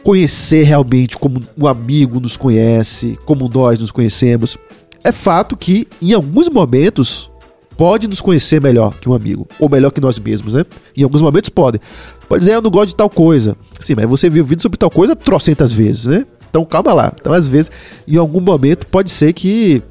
conhecer 0.03 0.63
realmente 0.63 1.17
como 1.17 1.39
um 1.57 1.67
amigo 1.67 2.19
nos 2.19 2.35
conhece, 2.35 3.17
como 3.25 3.49
nós 3.53 3.79
nos 3.79 3.91
conhecemos. 3.91 4.57
É 5.03 5.11
fato 5.11 5.55
que, 5.55 5.87
em 6.01 6.13
alguns 6.13 6.49
momentos, 6.49 7.31
pode 7.77 8.07
nos 8.07 8.21
conhecer 8.21 8.61
melhor 8.61 8.93
que 8.99 9.09
um 9.09 9.13
amigo, 9.13 9.47
ou 9.59 9.69
melhor 9.69 9.91
que 9.91 10.01
nós 10.01 10.19
mesmos, 10.19 10.53
né? 10.53 10.63
Em 10.95 11.03
alguns 11.03 11.21
momentos 11.21 11.49
pode. 11.49 11.79
Pode 12.27 12.41
dizer, 12.41 12.53
eu 12.53 12.61
não 12.61 12.69
gosto 12.69 12.89
de 12.89 12.95
tal 12.95 13.09
coisa. 13.09 13.55
Sim, 13.79 13.95
mas 13.95 14.05
você 14.05 14.29
viu 14.29 14.45
vídeo 14.45 14.61
sobre 14.61 14.77
tal 14.77 14.89
coisa 14.89 15.15
trocentas 15.15 15.73
vezes, 15.73 16.05
né? 16.05 16.25
Então 16.49 16.63
calma 16.65 16.93
lá. 16.93 17.13
Então, 17.19 17.33
às 17.33 17.47
vezes, 17.47 17.71
em 18.07 18.17
algum 18.17 18.39
momento, 18.39 18.85
pode 18.87 19.09
ser 19.09 19.33
que, 19.33 19.81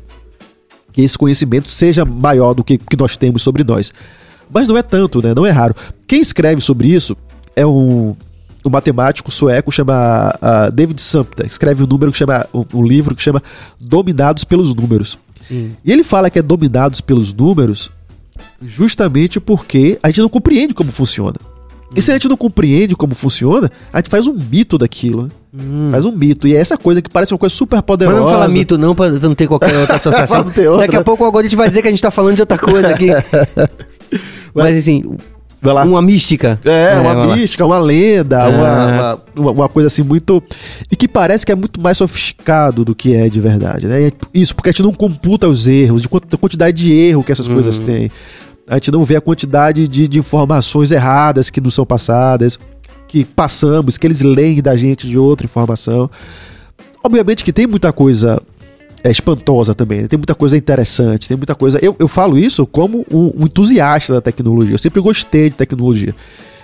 que 0.92 1.02
esse 1.02 1.18
conhecimento 1.18 1.68
seja 1.68 2.04
maior 2.04 2.54
do 2.54 2.62
que, 2.62 2.78
que 2.78 2.96
nós 2.96 3.16
temos 3.16 3.42
sobre 3.42 3.64
nós. 3.64 3.92
Mas 4.52 4.68
não 4.68 4.76
é 4.76 4.82
tanto, 4.82 5.22
né? 5.22 5.34
Não 5.34 5.46
é 5.46 5.50
raro. 5.50 5.74
Quem 6.06 6.20
escreve 6.20 6.60
sobre 6.60 6.88
isso 6.88 7.16
é 7.56 7.66
um, 7.66 8.14
um 8.64 8.70
matemático 8.70 9.30
sueco 9.30 9.70
chama 9.70 10.34
uh, 10.36 10.72
David 10.72 11.00
Sumpter. 11.00 11.46
Escreve 11.46 11.82
um 11.82 11.86
número 11.86 12.12
que 12.12 12.18
chama 12.18 12.46
um, 12.52 12.64
um 12.74 12.84
livro 12.84 13.14
que 13.14 13.22
chama 13.22 13.42
Dominados 13.80 14.44
pelos 14.44 14.74
Números. 14.74 15.18
Sim. 15.40 15.76
E 15.84 15.92
ele 15.92 16.04
fala 16.04 16.30
que 16.30 16.38
é 16.38 16.42
dominados 16.42 17.00
pelos 17.00 17.32
números 17.32 17.90
justamente 18.60 19.40
porque 19.40 19.98
a 20.02 20.08
gente 20.08 20.20
não 20.20 20.28
compreende 20.28 20.74
como 20.74 20.92
funciona. 20.92 21.36
E 21.94 22.00
se 22.00 22.10
a 22.10 22.14
gente 22.14 22.28
não 22.28 22.36
compreende 22.36 22.96
como 22.96 23.14
funciona, 23.14 23.70
a 23.92 23.98
gente 23.98 24.08
faz 24.08 24.26
um 24.26 24.32
mito 24.32 24.78
daquilo. 24.78 25.24
Né? 25.24 25.28
Hum. 25.54 25.88
Faz 25.90 26.06
um 26.06 26.12
mito. 26.12 26.48
E 26.48 26.56
é 26.56 26.58
essa 26.58 26.78
coisa 26.78 27.02
que 27.02 27.10
parece 27.10 27.34
uma 27.34 27.38
coisa 27.38 27.54
super 27.54 27.82
poderosa. 27.82 28.18
Mas 28.18 28.24
não 28.24 28.32
falar 28.32 28.48
mito 28.48 28.78
não, 28.78 28.94
pra 28.94 29.10
não 29.10 29.34
ter 29.34 29.46
qualquer 29.46 29.76
outra 29.76 29.96
associação. 29.96 30.38
outra. 30.46 30.78
Daqui 30.78 30.96
a 30.96 31.04
pouco 31.04 31.22
o 31.22 31.26
algoritmo 31.26 31.58
vai 31.58 31.68
dizer 31.68 31.82
que 31.82 31.88
a 31.88 31.90
gente 31.90 32.02
tá 32.02 32.10
falando 32.10 32.36
de 32.36 32.42
outra 32.42 32.56
coisa 32.56 32.88
aqui. 32.88 33.08
Mas 34.54 34.78
assim, 34.78 35.02
uma 35.62 36.02
mística. 36.02 36.58
É, 36.64 36.94
é 36.94 36.98
uma 36.98 37.36
mística, 37.36 37.64
uma 37.64 37.78
lenda, 37.78 38.40
é. 38.40 38.48
uma, 38.48 39.20
uma, 39.36 39.50
uma, 39.52 39.68
coisa 39.68 39.86
assim 39.86 40.02
muito. 40.02 40.42
E 40.90 40.96
que 40.96 41.06
parece 41.06 41.46
que 41.46 41.52
é 41.52 41.54
muito 41.54 41.80
mais 41.80 41.98
sofisticado 41.98 42.84
do 42.84 42.94
que 42.94 43.14
é 43.14 43.28
de 43.28 43.40
verdade, 43.40 43.86
né? 43.86 44.10
Isso, 44.34 44.54
porque 44.54 44.70
a 44.70 44.72
gente 44.72 44.82
não 44.82 44.92
computa 44.92 45.46
os 45.46 45.68
erros, 45.68 46.02
de 46.02 46.08
quantidade 46.08 46.82
de 46.82 46.92
erro 46.92 47.22
que 47.22 47.30
essas 47.30 47.46
uhum. 47.46 47.54
coisas 47.54 47.78
têm. 47.78 48.10
A 48.68 48.74
gente 48.74 48.90
não 48.90 49.04
vê 49.04 49.16
a 49.16 49.20
quantidade 49.20 49.86
de, 49.86 50.08
de 50.08 50.18
informações 50.18 50.90
erradas 50.90 51.50
que 51.50 51.60
nos 51.60 51.74
são 51.74 51.86
passadas, 51.86 52.58
que 53.06 53.24
passamos, 53.24 53.98
que 53.98 54.06
eles 54.06 54.22
leem 54.22 54.60
da 54.60 54.76
gente 54.76 55.06
de 55.06 55.18
outra 55.18 55.44
informação. 55.44 56.10
Obviamente 57.04 57.44
que 57.44 57.52
tem 57.52 57.66
muita 57.66 57.92
coisa 57.92 58.40
é 59.04 59.10
espantosa 59.10 59.74
também. 59.74 60.02
Né? 60.02 60.08
Tem 60.08 60.16
muita 60.16 60.34
coisa 60.34 60.56
interessante, 60.56 61.28
tem 61.28 61.36
muita 61.36 61.54
coisa. 61.54 61.78
Eu, 61.82 61.96
eu 61.98 62.08
falo 62.08 62.38
isso 62.38 62.66
como 62.66 63.04
um, 63.10 63.32
um, 63.36 63.44
entusiasta 63.44 64.14
da 64.14 64.20
tecnologia. 64.20 64.74
Eu 64.74 64.78
sempre 64.78 65.00
gostei 65.00 65.50
de 65.50 65.56
tecnologia. 65.56 66.14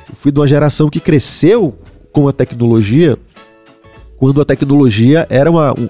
Eu 0.08 0.14
fui 0.16 0.30
de 0.30 0.38
uma 0.38 0.46
geração 0.46 0.88
que 0.88 1.00
cresceu 1.00 1.76
com 2.12 2.28
a 2.28 2.32
tecnologia 2.32 3.18
quando 4.16 4.40
a 4.40 4.44
tecnologia 4.44 5.26
era 5.30 5.50
uma, 5.50 5.72
um, 5.72 5.88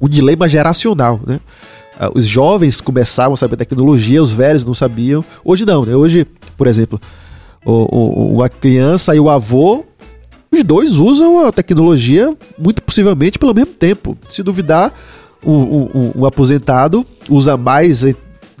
um 0.00 0.08
dilema 0.08 0.48
geracional, 0.48 1.20
né? 1.26 1.40
Ah, 1.98 2.10
os 2.12 2.26
jovens 2.26 2.80
começavam 2.80 3.34
a 3.34 3.36
saber 3.36 3.56
tecnologia, 3.56 4.22
os 4.22 4.32
velhos 4.32 4.64
não 4.64 4.74
sabiam. 4.74 5.24
Hoje 5.44 5.64
não, 5.64 5.84
né? 5.84 5.94
Hoje, 5.94 6.26
por 6.56 6.66
exemplo, 6.66 7.00
o, 7.64 8.36
o, 8.36 8.42
a 8.42 8.48
criança 8.48 9.14
e 9.14 9.20
o 9.20 9.30
avô, 9.30 9.84
os 10.50 10.64
dois 10.64 10.96
usam 10.96 11.46
a 11.46 11.52
tecnologia 11.52 12.36
muito 12.58 12.82
possivelmente 12.82 13.38
pelo 13.38 13.54
mesmo 13.54 13.72
tempo. 13.74 14.18
Se 14.28 14.42
duvidar, 14.42 14.92
o, 15.44 15.50
o, 15.50 16.20
o 16.20 16.26
aposentado 16.26 17.04
usa 17.28 17.56
mais 17.56 18.04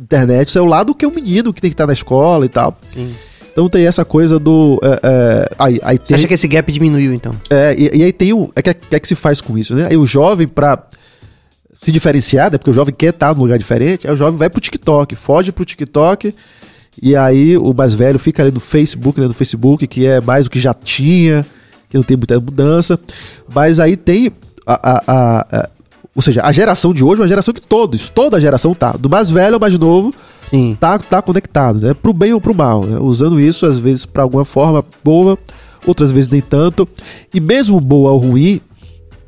internet 0.00 0.56
é 0.56 0.60
lado 0.60 0.88
do 0.88 0.94
que 0.94 1.06
o 1.06 1.10
menino 1.10 1.52
que 1.52 1.60
tem 1.60 1.70
que 1.70 1.74
estar 1.74 1.86
na 1.86 1.92
escola 1.92 2.44
e 2.44 2.48
tal. 2.48 2.76
Sim. 2.82 3.14
Então 3.52 3.68
tem 3.68 3.86
essa 3.86 4.04
coisa 4.04 4.38
do. 4.38 4.80
É, 4.82 5.00
é, 5.02 5.48
aí, 5.58 5.80
aí 5.82 5.96
tem, 5.96 6.06
Você 6.06 6.14
acha 6.14 6.28
que 6.28 6.34
esse 6.34 6.48
gap 6.48 6.70
diminuiu, 6.72 7.14
então? 7.14 7.32
É, 7.48 7.74
e, 7.78 7.98
e 7.98 8.02
aí 8.02 8.12
tem 8.12 8.32
o. 8.32 8.44
O 8.44 8.52
é 8.56 8.62
que, 8.62 8.70
é 8.90 9.00
que 9.00 9.06
se 9.06 9.14
faz 9.14 9.40
com 9.40 9.56
isso, 9.56 9.74
né? 9.74 9.86
Aí 9.88 9.96
o 9.96 10.04
jovem, 10.04 10.48
pra 10.48 10.86
se 11.80 11.92
diferenciar, 11.92 12.50
né? 12.50 12.58
Porque 12.58 12.70
o 12.70 12.74
jovem 12.74 12.92
quer 12.92 13.10
estar 13.10 13.32
num 13.32 13.42
lugar 13.42 13.56
diferente, 13.56 14.08
aí 14.08 14.12
o 14.12 14.16
jovem 14.16 14.36
vai 14.36 14.50
pro 14.50 14.60
TikTok, 14.60 15.14
foge 15.14 15.52
pro 15.52 15.64
TikTok, 15.64 16.34
e 17.00 17.14
aí 17.14 17.56
o 17.56 17.72
mais 17.72 17.94
velho 17.94 18.18
fica 18.18 18.42
ali 18.42 18.50
no 18.50 18.58
Facebook, 18.58 19.20
né? 19.20 19.28
No 19.28 19.34
Facebook, 19.34 19.86
que 19.86 20.04
é 20.04 20.20
mais 20.20 20.46
o 20.46 20.50
que 20.50 20.58
já 20.58 20.74
tinha, 20.74 21.46
que 21.88 21.96
não 21.96 22.02
tem 22.02 22.16
muita 22.16 22.40
mudança. 22.40 22.98
Mas 23.54 23.78
aí 23.78 23.96
tem 23.96 24.32
a, 24.66 24.90
a, 24.90 25.46
a 25.60 25.70
ou 26.14 26.22
seja, 26.22 26.42
a 26.44 26.52
geração 26.52 26.94
de 26.94 27.02
hoje 27.02 27.20
é 27.20 27.22
uma 27.22 27.28
geração 27.28 27.52
que 27.52 27.60
todos, 27.60 28.08
toda 28.08 28.36
a 28.36 28.40
geração 28.40 28.74
tá, 28.74 28.92
do 28.92 29.10
mais 29.10 29.30
velho 29.30 29.54
ao 29.54 29.60
mais 29.60 29.76
novo, 29.76 30.14
Sim. 30.48 30.76
tá, 30.78 30.98
tá 30.98 31.20
conectado, 31.20 31.80
né? 31.80 31.92
Pro 31.92 32.12
bem 32.12 32.32
ou 32.32 32.40
pro 32.40 32.54
mal, 32.54 32.84
né? 32.84 32.98
Usando 33.00 33.40
isso, 33.40 33.66
às 33.66 33.78
vezes, 33.78 34.06
para 34.06 34.22
alguma 34.22 34.44
forma 34.44 34.84
boa, 35.02 35.36
outras 35.84 36.12
vezes 36.12 36.30
nem 36.30 36.40
tanto. 36.40 36.88
E 37.32 37.40
mesmo 37.40 37.80
boa 37.80 38.12
ou 38.12 38.18
ruim, 38.18 38.60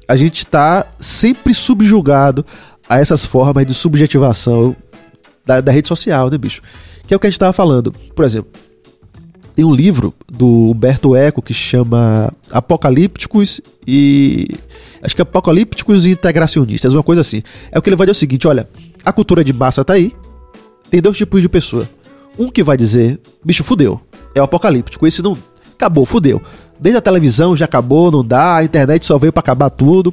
a 0.06 0.14
gente 0.14 0.38
está 0.38 0.86
sempre 1.00 1.52
subjugado 1.52 2.46
a 2.88 3.00
essas 3.00 3.26
formas 3.26 3.66
de 3.66 3.74
subjetivação 3.74 4.76
da, 5.44 5.60
da 5.60 5.72
rede 5.72 5.88
social, 5.88 6.30
né, 6.30 6.38
bicho? 6.38 6.62
Que 7.06 7.14
é 7.14 7.16
o 7.16 7.20
que 7.20 7.26
a 7.26 7.30
gente 7.30 7.38
tava 7.38 7.52
falando. 7.52 7.92
Por 8.14 8.24
exemplo, 8.24 8.50
tem 9.56 9.64
um 9.64 9.74
livro 9.74 10.12
do 10.30 10.70
Humberto 10.70 11.16
Eco 11.16 11.40
que 11.40 11.54
chama 11.54 12.30
Apocalípticos 12.52 13.58
e. 13.86 14.50
Acho 15.02 15.16
que 15.16 15.22
Apocalípticos 15.22 16.04
e 16.04 16.10
Integracionistas, 16.10 16.92
uma 16.92 17.02
coisa 17.02 17.22
assim. 17.22 17.42
É 17.72 17.78
o 17.78 17.82
que 17.82 17.88
ele 17.88 17.96
vai 17.96 18.06
dizer 18.06 18.12
o 18.12 18.20
seguinte: 18.20 18.46
olha, 18.46 18.68
a 19.02 19.10
cultura 19.14 19.42
de 19.42 19.54
massa 19.54 19.82
tá 19.82 19.94
aí, 19.94 20.14
tem 20.90 21.00
dois 21.00 21.16
tipos 21.16 21.40
de 21.40 21.48
pessoa. 21.48 21.88
Um 22.38 22.50
que 22.50 22.62
vai 22.62 22.76
dizer, 22.76 23.18
bicho, 23.42 23.64
fudeu, 23.64 23.98
é 24.34 24.42
o 24.42 24.44
apocalíptico, 24.44 25.06
esse 25.06 25.22
não. 25.22 25.38
Acabou, 25.74 26.04
fudeu. 26.04 26.40
Desde 26.78 26.98
a 26.98 27.00
televisão 27.00 27.56
já 27.56 27.64
acabou, 27.64 28.10
não 28.10 28.22
dá, 28.22 28.56
a 28.56 28.64
internet 28.64 29.06
só 29.06 29.16
veio 29.16 29.32
para 29.32 29.40
acabar 29.40 29.70
tudo. 29.70 30.12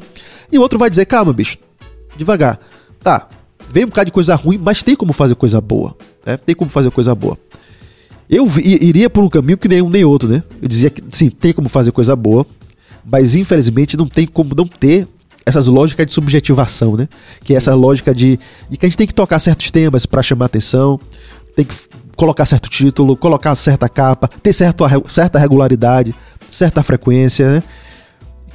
E 0.49 0.58
o 0.58 0.62
outro 0.62 0.79
vai 0.79 0.89
dizer, 0.89 1.06
calma, 1.06 1.34
bicho, 1.34 1.58
devagar. 2.15 2.60
Tá, 3.01 3.27
vem 3.69 3.84
um 3.84 3.88
bocado 3.88 4.06
de 4.06 4.12
coisa 4.13 4.36
ruim, 4.36 4.58
mas 4.58 4.84
tem 4.84 4.95
como 4.95 5.12
fazer 5.12 5.36
coisa 5.36 5.60
boa. 5.60 5.95
Né? 6.25 6.38
Tem 6.38 6.56
como 6.56 6.71
fazer 6.71 6.91
coisa 6.91 7.13
boa. 7.13 7.38
Eu 8.34 8.50
iria 8.58 9.12
por 9.12 9.24
um 9.24 9.30
caminho 9.30 9.60
que 9.60 9.67
nenhum 9.67 9.89
nem 9.89 10.04
outro, 10.04 10.28
né? 10.28 10.41
Eu 10.60 10.67
dizia 10.67 10.89
que 10.89 11.04
sim, 11.12 11.30
tem 11.30 11.54
como 11.54 11.69
fazer 11.69 11.91
coisa 11.91 12.15
boa, 12.15 12.43
mas 13.06 13.36
infelizmente 13.36 13.96
não 13.96 14.08
tem 14.08 14.26
como 14.26 14.56
não 14.56 14.65
ter 14.65 15.08
essas 15.46 15.67
lógicas 15.67 16.08
de 16.08 16.13
subjetivação, 16.13 16.98
né? 16.98 17.08
Que 17.43 17.54
é 17.54 17.58
essa 17.58 17.76
lógica 17.76 18.12
de, 18.12 18.39
de 18.72 18.78
que 18.78 18.88
a 18.88 18.89
gente 18.89 18.98
tem 18.98 19.06
que 19.06 19.13
tocar 19.13 19.38
certos 19.38 19.69
temas 19.69 20.08
para 20.08 20.24
chamar 20.24 20.46
atenção, 20.46 21.00
tem 21.56 21.63
que 21.63 21.76
colocar 22.15 22.48
certo 22.48 22.69
título, 22.69 23.15
colocar 23.15 23.54
certa 23.54 23.88
capa, 23.88 24.28
ter 24.28 24.52
certo, 24.52 24.84
certa 25.08 25.38
regularidade, 25.38 26.15
certa 26.50 26.82
frequência, 26.82 27.52
né? 27.52 27.63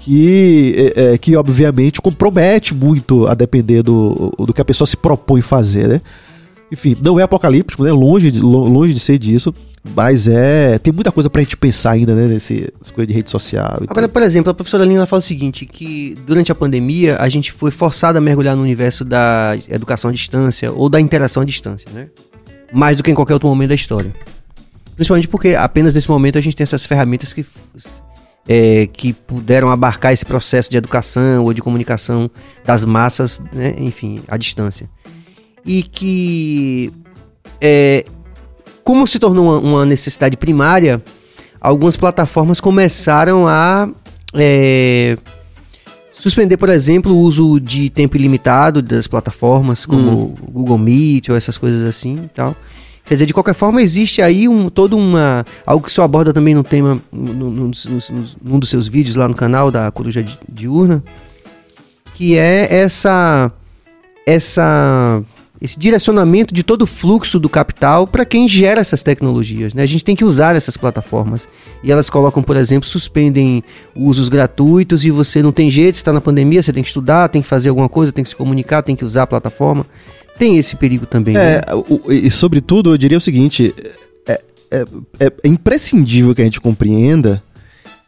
Que, 0.00 0.92
é, 0.96 1.14
é, 1.14 1.18
que 1.18 1.36
obviamente 1.36 2.00
compromete 2.00 2.74
muito 2.74 3.28
a 3.28 3.34
depender 3.34 3.84
do, 3.84 4.34
do 4.38 4.52
que 4.52 4.60
a 4.60 4.64
pessoa 4.64 4.88
se 4.88 4.96
propõe 4.96 5.40
fazer, 5.40 5.86
né? 5.86 6.00
Enfim, 6.70 6.96
não 7.02 7.18
é 7.18 7.22
apocalíptico, 7.22 7.82
né? 7.82 7.90
Longe 7.90 8.30
de, 8.30 8.40
longe 8.40 8.92
de 8.92 9.00
ser 9.00 9.18
disso. 9.18 9.54
Mas 9.94 10.28
é. 10.28 10.78
Tem 10.78 10.92
muita 10.92 11.10
coisa 11.10 11.30
pra 11.30 11.40
gente 11.40 11.56
pensar 11.56 11.92
ainda, 11.92 12.14
né? 12.14 12.26
Nesse, 12.26 12.72
nessa 12.78 12.92
coisa 12.92 13.06
de 13.06 13.14
rede 13.14 13.30
social. 13.30 13.80
Agora, 13.88 14.08
por 14.08 14.22
exemplo, 14.22 14.50
a 14.50 14.54
professora 14.54 14.84
Lina 14.84 15.06
fala 15.06 15.20
o 15.20 15.24
seguinte: 15.24 15.64
que 15.64 16.14
durante 16.26 16.52
a 16.52 16.54
pandemia 16.54 17.16
a 17.18 17.28
gente 17.28 17.52
foi 17.52 17.70
forçado 17.70 18.18
a 18.18 18.20
mergulhar 18.20 18.54
no 18.54 18.62
universo 18.62 19.04
da 19.04 19.56
educação 19.68 20.10
à 20.10 20.12
distância 20.12 20.70
ou 20.72 20.88
da 20.88 21.00
interação 21.00 21.42
à 21.42 21.46
distância, 21.46 21.90
né? 21.92 22.08
Mais 22.72 22.96
do 22.96 23.02
que 23.02 23.10
em 23.10 23.14
qualquer 23.14 23.34
outro 23.34 23.48
momento 23.48 23.70
da 23.70 23.74
história. 23.74 24.14
Principalmente 24.94 25.28
porque 25.28 25.54
apenas 25.54 25.94
nesse 25.94 26.10
momento 26.10 26.36
a 26.36 26.40
gente 26.40 26.56
tem 26.56 26.64
essas 26.64 26.84
ferramentas 26.84 27.32
que, 27.32 27.46
é, 28.48 28.88
que 28.88 29.12
puderam 29.12 29.70
abarcar 29.70 30.12
esse 30.12 30.24
processo 30.24 30.68
de 30.68 30.76
educação 30.76 31.44
ou 31.44 31.54
de 31.54 31.62
comunicação 31.62 32.28
das 32.66 32.84
massas, 32.84 33.40
né? 33.52 33.76
enfim, 33.78 34.18
à 34.26 34.36
distância 34.36 34.90
e 35.68 35.82
que, 35.82 36.90
é, 37.60 38.02
como 38.82 39.06
se 39.06 39.18
tornou 39.18 39.44
uma, 39.44 39.58
uma, 39.58 39.86
necessidade 39.86 40.34
primária, 40.34 41.02
algumas 41.60 41.94
plataformas 41.94 42.58
começaram 42.58 43.46
a 43.46 43.86
é, 44.32 45.18
suspender, 46.10 46.56
por 46.56 46.70
exemplo, 46.70 47.12
o 47.12 47.18
uso 47.18 47.60
de 47.60 47.90
tempo 47.90 48.16
ilimitado 48.16 48.80
das 48.80 49.06
plataformas, 49.06 49.84
como 49.84 50.10
hum. 50.10 50.34
Google 50.50 50.78
Meet 50.78 51.28
ou 51.28 51.36
essas 51.36 51.58
coisas 51.58 51.82
assim 51.82 52.14
e 52.24 52.28
tal. 52.28 52.56
Quer 53.04 53.14
dizer, 53.14 53.26
de 53.26 53.34
qualquer 53.34 53.54
forma, 53.54 53.82
existe 53.82 54.22
aí 54.22 54.48
um, 54.48 54.70
todo 54.70 54.96
uma. 54.96 55.44
algo 55.66 55.84
que 55.84 55.90
o 55.90 55.92
senhor 55.92 56.06
aborda 56.06 56.32
também 56.32 56.54
no 56.54 56.64
tema, 56.64 56.98
no, 57.12 57.34
no, 57.34 57.50
no, 57.50 57.70
num 58.42 58.58
dos 58.58 58.70
seus 58.70 58.88
vídeos 58.88 59.16
lá 59.16 59.28
no 59.28 59.34
canal 59.34 59.70
da 59.70 59.90
Coruja 59.90 60.24
Diurna, 60.48 61.04
que 62.14 62.38
é 62.38 62.74
essa. 62.74 63.52
essa 64.26 65.22
esse 65.60 65.78
direcionamento 65.78 66.54
de 66.54 66.62
todo 66.62 66.82
o 66.82 66.86
fluxo 66.86 67.38
do 67.38 67.48
capital 67.48 68.06
para 68.06 68.24
quem 68.24 68.48
gera 68.48 68.80
essas 68.80 69.02
tecnologias. 69.02 69.74
Né? 69.74 69.82
A 69.82 69.86
gente 69.86 70.04
tem 70.04 70.14
que 70.14 70.24
usar 70.24 70.54
essas 70.54 70.76
plataformas. 70.76 71.48
E 71.82 71.90
elas 71.90 72.08
colocam, 72.08 72.42
por 72.42 72.56
exemplo, 72.56 72.88
suspendem 72.88 73.62
usos 73.94 74.28
gratuitos 74.28 75.04
e 75.04 75.10
você 75.10 75.42
não 75.42 75.50
tem 75.50 75.70
jeito, 75.70 75.96
você 75.96 76.00
está 76.00 76.12
na 76.12 76.20
pandemia, 76.20 76.62
você 76.62 76.72
tem 76.72 76.82
que 76.82 76.88
estudar, 76.88 77.28
tem 77.28 77.42
que 77.42 77.48
fazer 77.48 77.70
alguma 77.70 77.88
coisa, 77.88 78.12
tem 78.12 78.22
que 78.22 78.30
se 78.30 78.36
comunicar, 78.36 78.82
tem 78.82 78.94
que 78.94 79.04
usar 79.04 79.24
a 79.24 79.26
plataforma. 79.26 79.84
Tem 80.38 80.56
esse 80.56 80.76
perigo 80.76 81.04
também. 81.04 81.36
É, 81.36 81.56
né? 81.56 81.60
o, 81.74 82.12
e 82.12 82.30
sobretudo, 82.30 82.92
eu 82.92 82.98
diria 82.98 83.18
o 83.18 83.20
seguinte: 83.20 83.74
é, 84.24 84.40
é, 84.70 84.84
é, 85.18 85.32
é 85.42 85.48
imprescindível 85.48 86.32
que 86.34 86.40
a 86.40 86.44
gente 86.44 86.60
compreenda 86.60 87.42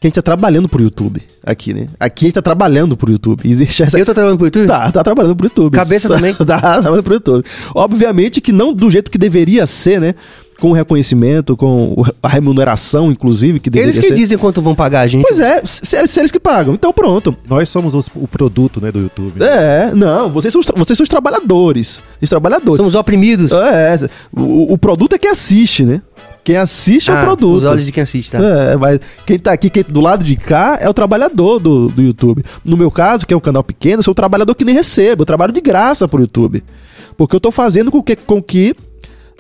que 0.01 0.07
a 0.07 0.09
gente 0.09 0.15
tá 0.15 0.23
trabalhando 0.23 0.67
pro 0.67 0.83
YouTube 0.83 1.21
aqui, 1.45 1.75
né? 1.75 1.87
Aqui 2.01 2.25
a 2.25 2.29
gente 2.29 2.35
tá 2.35 2.41
trabalhando 2.43 2.97
pro 2.97 3.13
YouTube. 3.13 3.43
Existe 3.47 3.83
essa. 3.83 3.99
Eu 3.99 4.07
tô 4.07 4.15
trabalhando 4.15 4.39
pro 4.39 4.47
YouTube? 4.47 4.67
Tá, 4.67 4.91
tá 4.91 5.05
trabalhando 5.05 5.37
pro 5.37 5.47
YouTube. 5.47 5.75
Cabeça 5.75 6.09
Só- 6.09 6.15
também? 6.15 6.33
tá 6.35 6.45
trabalhando 6.45 7.03
pro 7.03 7.13
YouTube. 7.15 7.45
Obviamente 7.75 8.41
que 8.41 8.51
não 8.51 8.73
do 8.73 8.91
jeito 8.91 9.11
que 9.11 9.19
deveria 9.19 9.67
ser, 9.67 10.01
né? 10.01 10.15
Com 10.59 10.71
o 10.71 10.73
reconhecimento, 10.73 11.55
com 11.57 12.03
a 12.23 12.29
remuneração, 12.29 13.11
inclusive, 13.11 13.61
que 13.61 13.71
deveria 13.71 13.87
Eles 13.95 13.99
que 13.99 14.09
ser. 14.09 14.15
dizem 14.15 14.37
quanto 14.39 14.61
vão 14.61 14.75
pagar 14.75 15.01
a 15.01 15.07
gente. 15.07 15.23
Pois 15.27 15.39
é, 15.41 15.63
se 15.65 15.97
eles, 15.97 16.11
se 16.11 16.21
eles 16.21 16.31
que 16.31 16.41
pagam. 16.41 16.73
Então 16.75 16.93
pronto. 16.93 17.35
Nós 17.49 17.69
somos 17.69 17.95
os- 17.95 18.09
o 18.15 18.27
produto, 18.29 18.81
né, 18.81 18.91
do 18.93 19.01
YouTube. 19.01 19.43
É, 19.43 19.91
não, 19.95 20.31
vocês 20.31 20.51
são, 20.53 20.61
os 20.61 20.67
vocês 20.77 20.97
são 20.97 21.03
os 21.05 21.09
trabalhadores. 21.11 22.03
Os 22.23 22.29
trabalhadores. 22.31 22.77
Somos 22.79 22.95
oprimidos. 22.95 23.53
É, 23.53 23.99
o, 24.35 24.73
o 24.75 24.79
produto 24.79 25.15
é 25.15 25.19
quem 25.19 25.31
assiste, 25.31 25.83
né? 25.85 26.01
Quem 26.43 26.57
assiste 26.57 27.11
é 27.11 27.15
o 27.15 27.17
Ah, 27.17 27.23
produto. 27.23 27.55
Os 27.55 27.65
olhos 27.65 27.85
de 27.85 27.93
quem 27.93 28.03
assiste, 28.03 28.33
tá? 28.33 28.39
É, 28.39 28.77
mas 28.77 28.99
quem 29.27 29.39
tá 29.39 29.53
aqui 29.53 29.69
quem, 29.69 29.85
do 29.87 30.01
lado 30.01 30.25
de 30.25 30.37
cá 30.37 30.79
é 30.81 30.89
o 30.89 30.95
trabalhador 30.95 31.59
do, 31.59 31.89
do 31.89 32.03
YouTube. 32.03 32.43
No 32.65 32.77
meu 32.77 32.91
caso, 32.91 33.27
que 33.27 33.35
é 33.35 33.37
um 33.37 33.41
canal 33.41 33.63
pequeno, 33.63 34.01
eu 34.01 34.03
sou 34.03 34.13
o 34.13 34.15
trabalhador 34.15 34.55
que 34.55 34.65
nem 34.65 34.75
recebo. 34.75 35.23
Eu 35.23 35.27
trabalho 35.27 35.53
de 35.53 35.61
graça 35.61 36.09
pro 36.09 36.21
YouTube. 36.21 36.65
Porque 37.17 37.37
eu 37.37 37.41
tô 37.41 37.51
fazendo 37.51 37.91
com 37.91 38.03
que, 38.03 38.17
com 38.17 38.43
que 38.43 38.75